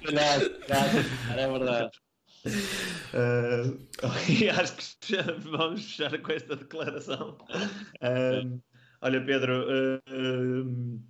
calhar, 0.00 0.40
é 1.36 1.48
verdade. 1.48 1.90
Uh, 3.12 3.76
acho 4.60 4.76
que 5.00 5.16
vamos 5.48 5.84
fechar 5.84 6.16
com 6.18 6.32
esta 6.32 6.54
declaração. 6.54 7.36
Uh, 8.00 8.62
olha, 9.00 9.24
Pedro, 9.24 9.64
uh, 9.64 11.02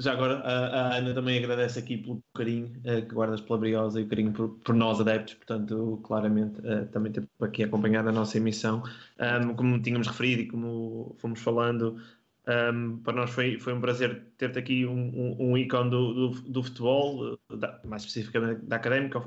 já 0.00 0.12
agora, 0.12 0.38
a, 0.40 0.94
a, 0.94 0.96
Ana 0.96 1.14
também 1.14 1.38
agradece 1.38 1.78
aqui 1.78 1.98
pelo 1.98 2.22
carinho 2.34 2.68
uh, 2.78 3.06
que 3.06 3.14
guardas 3.14 3.40
pela 3.40 3.58
Briosa 3.58 4.00
e 4.00 4.04
o 4.04 4.08
carinho 4.08 4.32
por, 4.32 4.48
por 4.64 4.74
nós 4.74 5.00
adeptos, 5.00 5.34
portanto, 5.34 6.00
claramente, 6.02 6.60
uh, 6.60 6.86
também 6.86 7.12
ter 7.12 7.28
aqui 7.40 7.62
acompanhado 7.62 8.08
a 8.08 8.12
nossa 8.12 8.38
emissão. 8.38 8.82
Um, 9.18 9.54
como 9.54 9.80
tínhamos 9.80 10.06
referido 10.08 10.42
e 10.42 10.48
como 10.48 11.14
fomos 11.18 11.40
falando, 11.40 12.00
um, 12.48 12.98
para 12.98 13.12
nós 13.12 13.30
foi, 13.30 13.58
foi 13.58 13.74
um 13.74 13.80
prazer 13.80 14.22
ter-te 14.38 14.58
aqui 14.58 14.86
um, 14.86 15.36
um, 15.38 15.50
um 15.50 15.58
ícone 15.58 15.90
do, 15.90 16.14
do, 16.14 16.40
do 16.42 16.62
futebol, 16.62 17.38
da, 17.58 17.80
mais 17.84 18.02
especificamente 18.02 18.64
da 18.64 18.76
académica, 18.76 19.22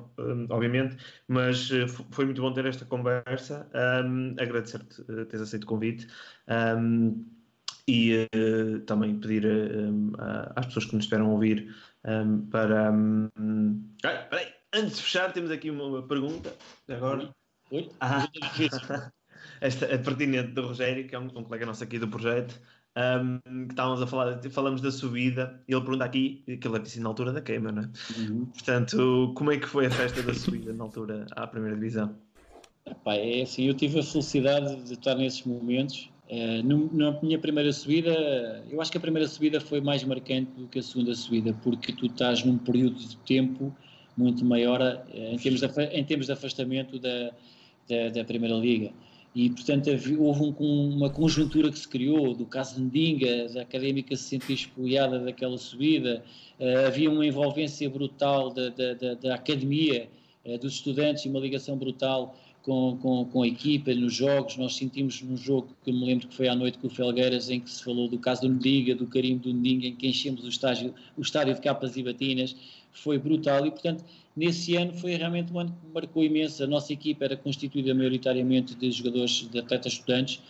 obviamente, 0.50 0.98
mas 1.28 1.70
uh, 1.70 1.88
foi 1.88 2.26
muito 2.26 2.42
bom 2.42 2.52
ter 2.52 2.66
esta 2.66 2.84
conversa. 2.86 3.70
Agradecer-te 4.40 5.04
teres 5.26 5.42
aceito 5.42 5.66
o 5.66 5.68
convite. 5.68 6.08
E 7.88 8.28
uh, 8.34 8.80
também 8.82 9.20
pedir 9.20 9.46
uh, 9.46 10.14
às 10.56 10.68
pessoas 10.68 10.86
que 10.86 10.96
nos 10.96 11.06
esperam 11.06 11.32
ouvir 11.32 11.76
um, 12.06 12.46
para. 12.48 12.92
Um... 12.92 13.30
Ah, 14.04 14.26
peraí, 14.30 14.48
antes 14.74 14.98
de 14.98 15.04
fechar, 15.04 15.34
temos 15.34 15.52
aqui 15.52 15.70
uma, 15.70 15.86
uma 15.86 16.08
pergunta. 16.08 16.54
Agora. 16.88 17.30
Oi? 17.72 17.90
Ah, 18.00 18.28
esta 19.60 19.86
é 19.86 19.98
pertinente 19.98 20.52
do 20.52 20.68
Rogério, 20.68 21.08
que 21.08 21.16
é 21.16 21.20
um, 21.20 21.26
um 21.26 21.44
colega 21.44 21.66
nosso 21.66 21.84
aqui 21.84 22.00
do 22.00 22.08
projeto. 22.08 22.60
Um, 22.96 23.40
que 23.66 23.74
estávamos 23.74 24.02
a 24.04 24.08
falar, 24.08 24.40
falamos 24.52 24.80
da 24.80 24.92
subida, 24.92 25.60
e 25.68 25.74
ele 25.74 25.82
pergunta 25.82 26.06
aqui, 26.06 26.44
que 26.46 26.68
ele 26.68 26.78
é 26.78 26.80
piscina 26.80 27.04
na 27.04 27.10
altura 27.10 27.34
da 27.34 27.42
queima, 27.42 27.72
não 27.72 27.84
é? 27.84 27.90
Uhum. 28.20 28.46
Portanto, 28.46 29.34
como 29.36 29.52
é 29.52 29.58
que 29.58 29.68
foi 29.68 29.88
a 29.88 29.90
festa 29.90 30.22
da 30.22 30.34
subida 30.34 30.72
na 30.74 30.84
altura 30.84 31.26
à 31.32 31.48
primeira 31.48 31.76
divisão? 31.76 32.16
Epá, 32.86 33.16
é 33.16 33.42
assim, 33.42 33.68
eu 33.68 33.74
tive 33.74 34.00
a 34.00 34.04
felicidade 34.04 34.84
de 34.84 34.94
estar 34.94 35.16
nesses 35.16 35.44
momentos 35.44 36.13
No, 36.64 36.90
na 36.94 37.20
minha 37.22 37.38
primeira 37.38 37.72
subida, 37.72 38.64
eu 38.72 38.82
acho 38.82 38.92
que 38.92 38.98
a 38.98 39.02
primeira 39.02 39.28
subida 39.28 39.60
foi 39.60 39.82
mais 39.82 40.04
marcante 40.04 40.50
do 40.58 40.68
que 40.68 40.80
a 40.80 40.82
segunda 40.82 41.14
subida, 41.14 41.54
porque 41.62 41.92
tu 41.92 42.08
estás 42.08 42.44
num 42.44 42.58
período 42.58 42.96
de 42.96 43.18
tempo 43.18 43.76
muito 44.18 44.46
maior 44.46 44.82
uh, 44.82 45.34
em, 45.34 45.38
termos 45.38 45.62
de, 45.62 45.68
em 45.92 46.04
termos 46.04 46.28
de 46.28 46.32
afastamento 46.32 47.00
da, 47.00 47.32
da, 47.90 48.10
da 48.10 48.24
Primeira 48.24 48.56
Liga. 48.56 48.92
E, 49.36 49.50
portanto, 49.50 49.90
houve 50.20 50.56
um, 50.60 50.96
uma 50.96 51.10
conjuntura 51.10 51.72
que 51.72 51.80
se 51.80 51.88
criou 51.88 52.36
do 52.36 52.46
caso 52.46 52.76
de 52.76 52.82
Ndinga, 52.82 53.50
da 53.50 53.62
académica 53.64 54.16
se 54.16 54.24
sentir 54.24 54.54
espoliada 54.54 55.20
daquela 55.20 55.58
subida, 55.58 56.24
uh, 56.60 56.88
havia 56.88 57.10
uma 57.10 57.26
envolvência 57.26 57.90
brutal 57.90 58.52
da, 58.52 58.70
da, 58.70 58.94
da, 58.94 59.14
da 59.16 59.36
academia, 59.36 60.10
dos 60.60 60.74
estudantes 60.74 61.24
e 61.24 61.30
uma 61.30 61.40
ligação 61.40 61.78
brutal 61.78 62.38
com, 62.64 62.98
com, 63.02 63.26
com 63.26 63.44
a 63.44 63.48
equipa, 63.48 63.94
nos 63.94 64.14
jogos. 64.14 64.58
Nós 64.58 64.76
sentimos 64.76 65.22
num 65.22 65.38
jogo 65.38 65.68
que 65.84 65.92
me 65.92 66.06
lembro 66.06 66.28
que 66.28 66.36
foi 66.36 66.48
à 66.48 66.56
noite 66.56 66.78
com 66.80 66.88
o 66.88 66.90
Felgueiras, 66.90 67.50
em 67.50 67.60
que 67.60 67.70
se 67.70 67.84
falou 67.84 68.08
do 68.08 68.18
caso 68.18 68.42
do 68.42 68.50
Ndiga, 68.50 68.96
do 68.96 69.06
carimbo 69.06 69.44
do 69.44 69.54
Ndiga, 69.54 69.88
em 69.88 69.96
que 69.96 70.08
enchemos 70.08 70.44
o 70.44 70.50
estádio, 70.50 70.94
o 71.18 71.22
estádio 71.22 71.54
de 71.54 71.62
capas 71.62 71.96
e 71.98 72.04
batinas. 72.04 72.56
Foi 72.92 73.18
brutal 73.20 73.66
e, 73.66 73.72
portanto, 73.72 74.04
nesse 74.36 74.76
ano 74.76 74.94
foi 74.94 75.16
realmente 75.16 75.52
um 75.54 75.60
ano 75.60 75.72
que 75.72 75.94
marcou 75.94 76.24
imenso. 76.24 76.64
A 76.64 76.68
nossa 76.68 76.94
equipa 76.94 77.26
era 77.26 77.38
constituída 77.38 77.94
maioritariamente 77.94 78.76
de 78.76 78.92
jogadores, 78.92 79.48
de 79.52 79.60
atletas 79.60 79.94
estudantes. 79.94 80.42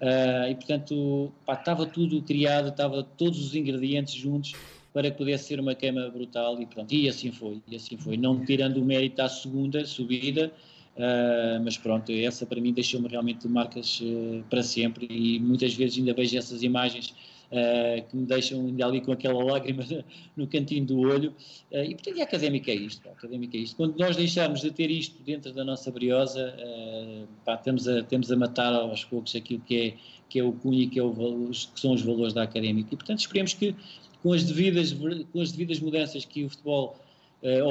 Uh, 0.00 0.50
e 0.50 0.54
portanto 0.56 1.32
pá, 1.46 1.54
estava 1.54 1.86
tudo 1.86 2.20
criado, 2.22 2.70
estava 2.70 3.04
todos 3.04 3.38
os 3.38 3.54
ingredientes 3.54 4.14
juntos 4.14 4.52
para 4.92 5.10
que 5.10 5.16
pudesse 5.16 5.44
ser 5.44 5.60
uma 5.60 5.76
queima 5.76 6.08
brutal 6.10 6.60
e 6.60 6.66
pronto, 6.66 6.92
e 6.92 7.08
assim 7.08 7.30
foi, 7.30 7.62
e 7.68 7.76
assim 7.76 7.96
foi, 7.96 8.16
não 8.16 8.44
tirando 8.44 8.78
o 8.78 8.84
mérito 8.84 9.22
à 9.22 9.28
segunda 9.28 9.84
subida, 9.84 10.52
Uh, 10.94 11.56
mas 11.64 11.78
pronto, 11.78 12.12
essa 12.12 12.44
para 12.44 12.60
mim 12.60 12.70
deixou-me 12.70 13.08
realmente 13.08 13.48
marcas 13.48 13.98
uh, 14.02 14.44
para 14.50 14.62
sempre 14.62 15.06
e 15.08 15.40
muitas 15.40 15.74
vezes 15.74 15.96
ainda 15.96 16.12
vejo 16.12 16.36
essas 16.36 16.62
imagens 16.62 17.14
uh, 17.50 18.06
que 18.06 18.14
me 18.14 18.26
deixam 18.26 18.60
ainda 18.60 18.84
ali 18.84 19.00
com 19.00 19.10
aquela 19.10 19.40
lágrima 19.42 19.82
no 20.36 20.46
cantinho 20.46 20.84
do 20.84 21.00
olho. 21.00 21.34
e 21.72 21.94
portanto, 21.94 22.20
a 22.20 22.24
académica 22.24 22.70
é 22.70 22.74
isto, 22.74 23.08
a 23.08 23.12
académica 23.12 23.56
é 23.56 23.60
isto. 23.60 23.74
Quando 23.74 23.98
nós 23.98 24.16
deixarmos 24.16 24.60
de 24.60 24.70
ter 24.70 24.90
isto 24.90 25.22
dentro 25.22 25.50
da 25.54 25.64
nossa 25.64 25.90
briosa, 25.90 26.54
pá, 27.42 27.54
estamos, 27.54 27.88
a, 27.88 28.00
a 28.00 28.36
matar 28.36 28.74
aos 28.74 29.02
poucos 29.02 29.34
aquilo 29.34 29.60
que 29.60 29.76
é, 29.76 29.94
que 30.28 30.40
é 30.40 30.44
o 30.44 30.52
cunho 30.52 30.82
e 30.82 30.88
que, 30.88 30.98
é 30.98 31.02
o, 31.02 31.12
que 31.50 31.80
são 31.80 31.94
os 31.94 32.02
valores 32.02 32.34
da 32.34 32.42
académica. 32.42 32.92
E 32.92 32.96
portanto, 32.98 33.20
esperemos 33.20 33.54
que 33.54 33.74
com 34.22 34.34
as 34.34 34.44
devidas, 34.44 34.94
com 35.32 35.40
as 35.40 35.52
devidas 35.52 35.80
mudanças 35.80 36.26
que 36.26 36.44
o 36.44 36.50
futebol 36.50 36.98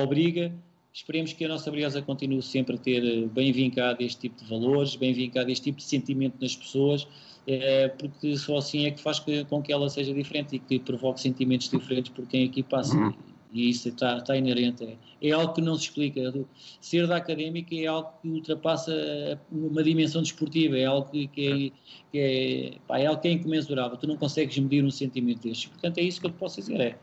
obriga, 0.02 0.52
Esperemos 0.94 1.32
que 1.32 1.46
a 1.46 1.48
nossa 1.48 1.72
Briosa 1.72 2.02
continue 2.02 2.42
sempre 2.42 2.76
a 2.76 2.78
ter 2.78 3.04
eh, 3.04 3.26
bem 3.28 3.52
vincado 3.52 4.02
este 4.04 4.22
tipo 4.22 4.44
de 4.44 4.50
valores, 4.50 4.96
bem 4.96 5.14
vincado 5.14 5.50
este 5.50 5.66
tipo 5.66 5.78
de 5.78 5.86
sentimento 5.86 6.36
nas 6.42 6.56
pessoas, 6.56 7.08
é, 7.48 7.88
porque 7.88 8.36
só 8.36 8.58
assim 8.58 8.86
é 8.86 8.92
que 8.92 9.02
faz 9.02 9.20
com 9.50 9.62
que 9.62 9.72
ela 9.72 9.90
seja 9.90 10.14
diferente 10.14 10.58
e 10.58 10.60
que 10.60 10.80
provoque 10.80 11.22
sentimentos 11.22 11.70
diferentes 11.70 12.12
por 12.12 12.28
quem 12.28 12.46
aqui 12.46 12.62
passa. 12.62 12.96
Uhum. 12.98 13.14
E 13.54 13.70
isso 13.70 13.90
está, 13.90 14.18
está 14.18 14.36
inerente. 14.36 14.84
É, 14.84 15.30
é, 15.30 15.32
algo 15.32 15.54
que 15.54 15.62
não 15.62 15.76
se 15.76 15.84
explica. 15.84 16.34
Ser 16.80 17.06
da 17.08 17.18
académica 17.18 17.76
é 17.76 17.86
algo 17.86 18.10
que 18.22 18.30
ultrapassa 18.30 19.40
uma 19.52 19.84
dimensão 19.84 20.22
desportiva, 20.22 20.78
é 20.78 20.86
algo 20.86 21.10
que, 21.10 21.28
que, 21.28 21.48
é, 21.48 21.72
que 22.12 22.18
é, 22.20 22.78
pá, 22.88 23.00
é 23.00 23.08
algo 23.08 23.22
que 23.22 23.28
é 23.28 23.32
incomensurável. 23.32 23.98
Tu 23.98 24.08
não 24.08 24.16
consegues 24.16 24.58
medir 24.58 24.84
um 24.84 24.92
sentimento 24.92 25.42
destes. 25.42 25.70
Portanto, 25.70 25.98
é 25.98 26.02
isso 26.02 26.22
que 26.22 26.28
eu 26.28 26.32
te 26.32 26.38
posso 26.38 26.62
dizer. 26.62 26.80
É, 26.80 26.98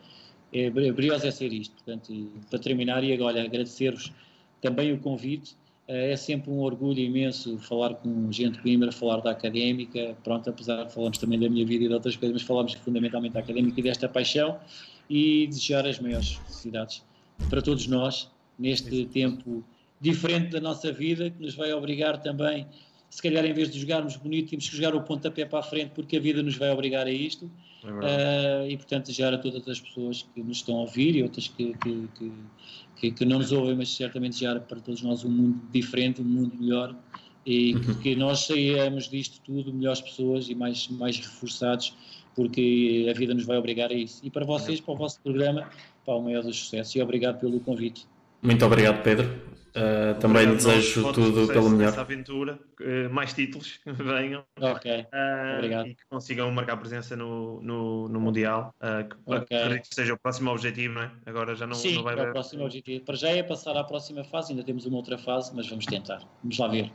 é, 0.53 0.71
brioso 0.71 1.27
é 1.27 1.31
ser 1.31 1.53
isto. 1.53 1.75
Portanto, 1.75 2.13
e, 2.13 2.31
para 2.51 2.59
terminar, 2.59 3.05
e 3.05 3.13
agora 3.13 3.43
agradecer-vos 3.43 4.13
também 4.61 4.93
o 4.93 4.99
convite. 4.99 5.57
É 5.87 6.15
sempre 6.17 6.51
um 6.51 6.59
orgulho 6.59 6.99
imenso 6.99 7.59
falar 7.59 7.95
com 7.95 8.31
gente 8.31 8.57
de 8.57 8.63
Coimbra, 8.63 8.93
falar 8.93 9.21
da 9.23 9.31
académica. 9.31 10.15
Pronto, 10.23 10.51
apesar 10.51 10.85
de 10.85 10.93
falarmos 10.93 11.17
também 11.17 11.39
da 11.39 11.49
minha 11.49 11.65
vida 11.65 11.85
e 11.85 11.89
de 11.89 11.95
outras 11.95 12.15
coisas, 12.15 12.35
mas 12.35 12.43
falamos 12.43 12.75
fundamentalmente 12.75 13.33
da 13.33 13.41
académica 13.41 13.81
e 13.81 13.83
desta 13.83 14.07
paixão 14.07 14.59
e 15.09 15.47
desejar 15.47 15.87
as 15.87 15.99
maiores 15.99 16.35
felicidades 16.35 17.03
para 17.49 17.63
todos 17.63 17.87
nós 17.87 18.31
neste 18.59 19.07
tempo 19.07 19.65
diferente 19.99 20.51
da 20.51 20.61
nossa 20.61 20.93
vida, 20.93 21.31
que 21.31 21.41
nos 21.41 21.55
vai 21.55 21.73
obrigar 21.73 22.21
também 22.21 22.67
se 23.11 23.23
calhar 23.23 23.45
em 23.45 23.53
vez 23.53 23.71
de 23.71 23.81
jogarmos 23.81 24.17
bonito, 24.17 24.51
temos 24.51 24.69
que 24.69 24.77
jogar 24.77 24.95
o 24.95 25.03
pontapé 25.03 25.45
para 25.45 25.61
a 25.61 25.63
frente, 25.63 25.93
porque 25.95 26.17
a 26.17 26.21
vida 26.21 26.43
nos 26.43 26.57
vai 26.57 26.71
obrigar 26.71 27.07
a 27.07 27.11
isto. 27.11 27.51
É 27.85 28.65
uh, 28.65 28.71
e 28.71 28.77
portanto, 28.77 29.07
desejar 29.07 29.33
a 29.33 29.39
todas 29.39 29.67
as 29.69 29.81
pessoas 29.81 30.27
que 30.35 30.43
nos 30.43 30.59
estão 30.59 30.77
a 30.77 30.81
ouvir 30.81 31.15
e 31.15 31.23
outras 31.23 31.49
que, 31.49 31.75
que, 31.75 32.09
que, 32.97 33.11
que 33.13 33.25
não 33.25 33.39
nos 33.39 33.53
ouvem, 33.53 33.77
mas 33.77 33.91
certamente 33.95 34.33
desejar 34.33 34.61
para 34.61 34.81
todos 34.81 35.03
nós 35.03 35.25
um 35.25 35.31
mundo 35.31 35.61
diferente, 35.73 36.21
um 36.21 36.25
mundo 36.25 36.57
melhor 36.59 36.95
e 37.49 37.75
uhum. 37.75 37.95
que 37.95 38.15
nós 38.15 38.41
saímos 38.41 39.09
disto 39.09 39.41
tudo 39.41 39.73
melhores 39.73 40.03
pessoas 40.03 40.51
e 40.51 40.55
mais, 40.55 40.87
mais 40.89 41.17
reforçados, 41.17 41.95
porque 42.35 43.07
a 43.11 43.19
vida 43.19 43.33
nos 43.33 43.47
vai 43.47 43.57
obrigar 43.57 43.91
a 43.91 43.95
isso. 43.95 44.21
E 44.23 44.31
para 44.31 44.45
vocês, 44.45 44.81
para 44.81 44.93
o 44.93 44.97
vosso 44.97 45.19
programa, 45.23 45.67
para 46.05 46.15
o 46.15 46.23
maior 46.23 46.43
dos 46.43 46.59
sucessos. 46.59 46.95
E 46.95 47.01
obrigado 47.01 47.41
pelo 47.41 47.59
convite. 47.61 48.07
Muito 48.43 48.65
obrigado, 48.65 49.03
Pedro. 49.03 49.58
Uh, 49.79 50.19
também 50.19 50.43
obrigado, 50.43 50.57
desejo 50.57 51.13
tudo 51.13 51.47
pelo 51.47 51.71
melhor. 51.71 51.91
Essa 51.91 52.01
aventura, 52.01 52.59
uh, 52.81 53.13
mais 53.13 53.33
títulos 53.33 53.81
venham. 53.87 54.45
Ok. 54.61 54.91
Uh, 54.91 55.57
obrigado. 55.57 55.87
E 55.87 55.95
que 55.95 56.03
consigam 56.11 56.51
marcar 56.51 56.77
presença 56.77 57.17
no, 57.17 57.61
no, 57.63 58.09
no 58.09 58.21
Mundial. 58.21 58.75
que 58.81 59.35
okay. 59.35 59.81
que 59.81 59.95
seja 59.95 60.15
o 60.15 60.19
próximo 60.19 60.51
objetivo, 60.51 60.95
não 60.95 61.03
é? 61.03 61.13
Agora 61.27 61.55
já 61.55 61.67
não, 61.67 61.75
Sim, 61.75 61.97
não 61.97 62.03
vai 62.03 62.15
é 62.15 62.21
haver. 62.21 62.31
o 62.31 62.33
próximo 62.33 62.65
objetivo. 62.65 63.05
Para 63.05 63.17
já 63.17 63.29
é 63.29 63.43
passar 63.43 63.77
à 63.77 63.85
próxima 63.85 64.25
fase, 64.25 64.53
ainda 64.53 64.65
temos 64.65 64.85
uma 64.87 64.97
outra 64.97 65.17
fase, 65.19 65.55
mas 65.55 65.69
vamos 65.69 65.87
tentar. 65.87 66.23
Vamos 66.43 66.59
lá 66.59 66.69
ver. 66.69 66.91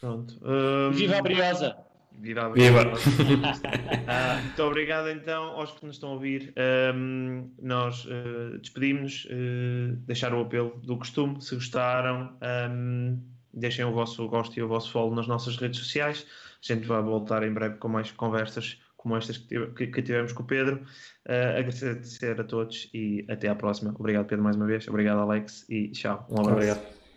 Pronto. 0.00 0.38
Um... 0.42 0.92
Viva 0.92 1.18
a 1.18 1.22
Briosa! 1.22 1.87
Viva 2.20 2.46
a 2.46 2.48
Briosa! 2.48 3.00
uh, 3.08 4.42
muito 4.44 4.62
obrigado 4.62 5.08
então 5.08 5.44
aos 5.44 5.72
que 5.72 5.86
nos 5.86 5.96
estão 5.96 6.10
a 6.10 6.12
ouvir. 6.14 6.52
Um, 6.94 7.50
nós 7.60 8.04
uh, 8.06 8.58
despedimos, 8.58 9.26
uh, 9.26 9.96
deixar 10.06 10.34
o 10.34 10.40
apelo 10.40 10.80
do 10.82 10.96
costume. 10.96 11.40
Se 11.40 11.54
gostaram, 11.54 12.36
um, 12.70 13.20
deixem 13.54 13.84
o 13.84 13.92
vosso 13.92 14.26
gosto 14.28 14.58
e 14.58 14.62
o 14.62 14.68
vosso 14.68 14.90
follow 14.90 15.14
nas 15.14 15.26
nossas 15.26 15.56
redes 15.56 15.78
sociais. 15.78 16.26
A 16.62 16.74
gente 16.74 16.86
vai 16.86 17.00
voltar 17.02 17.42
em 17.44 17.52
breve 17.52 17.76
com 17.76 17.88
mais 17.88 18.10
conversas 18.10 18.80
como 18.96 19.16
estas 19.16 19.38
que, 19.38 19.86
que 19.86 20.02
tivemos 20.02 20.32
com 20.32 20.42
o 20.42 20.46
Pedro. 20.46 20.82
Uh, 21.26 21.58
agradecer 21.58 22.40
a 22.40 22.44
todos 22.44 22.90
e 22.92 23.24
até 23.28 23.48
à 23.48 23.54
próxima. 23.54 23.94
Obrigado, 23.96 24.26
Pedro, 24.26 24.44
mais 24.44 24.56
uma 24.56 24.66
vez. 24.66 24.88
Obrigado, 24.88 25.20
Alex, 25.20 25.64
e 25.68 25.88
tchau. 25.92 26.26
Um 26.28 26.40
abraço. 26.40 26.52
Obrigado. 26.52 27.07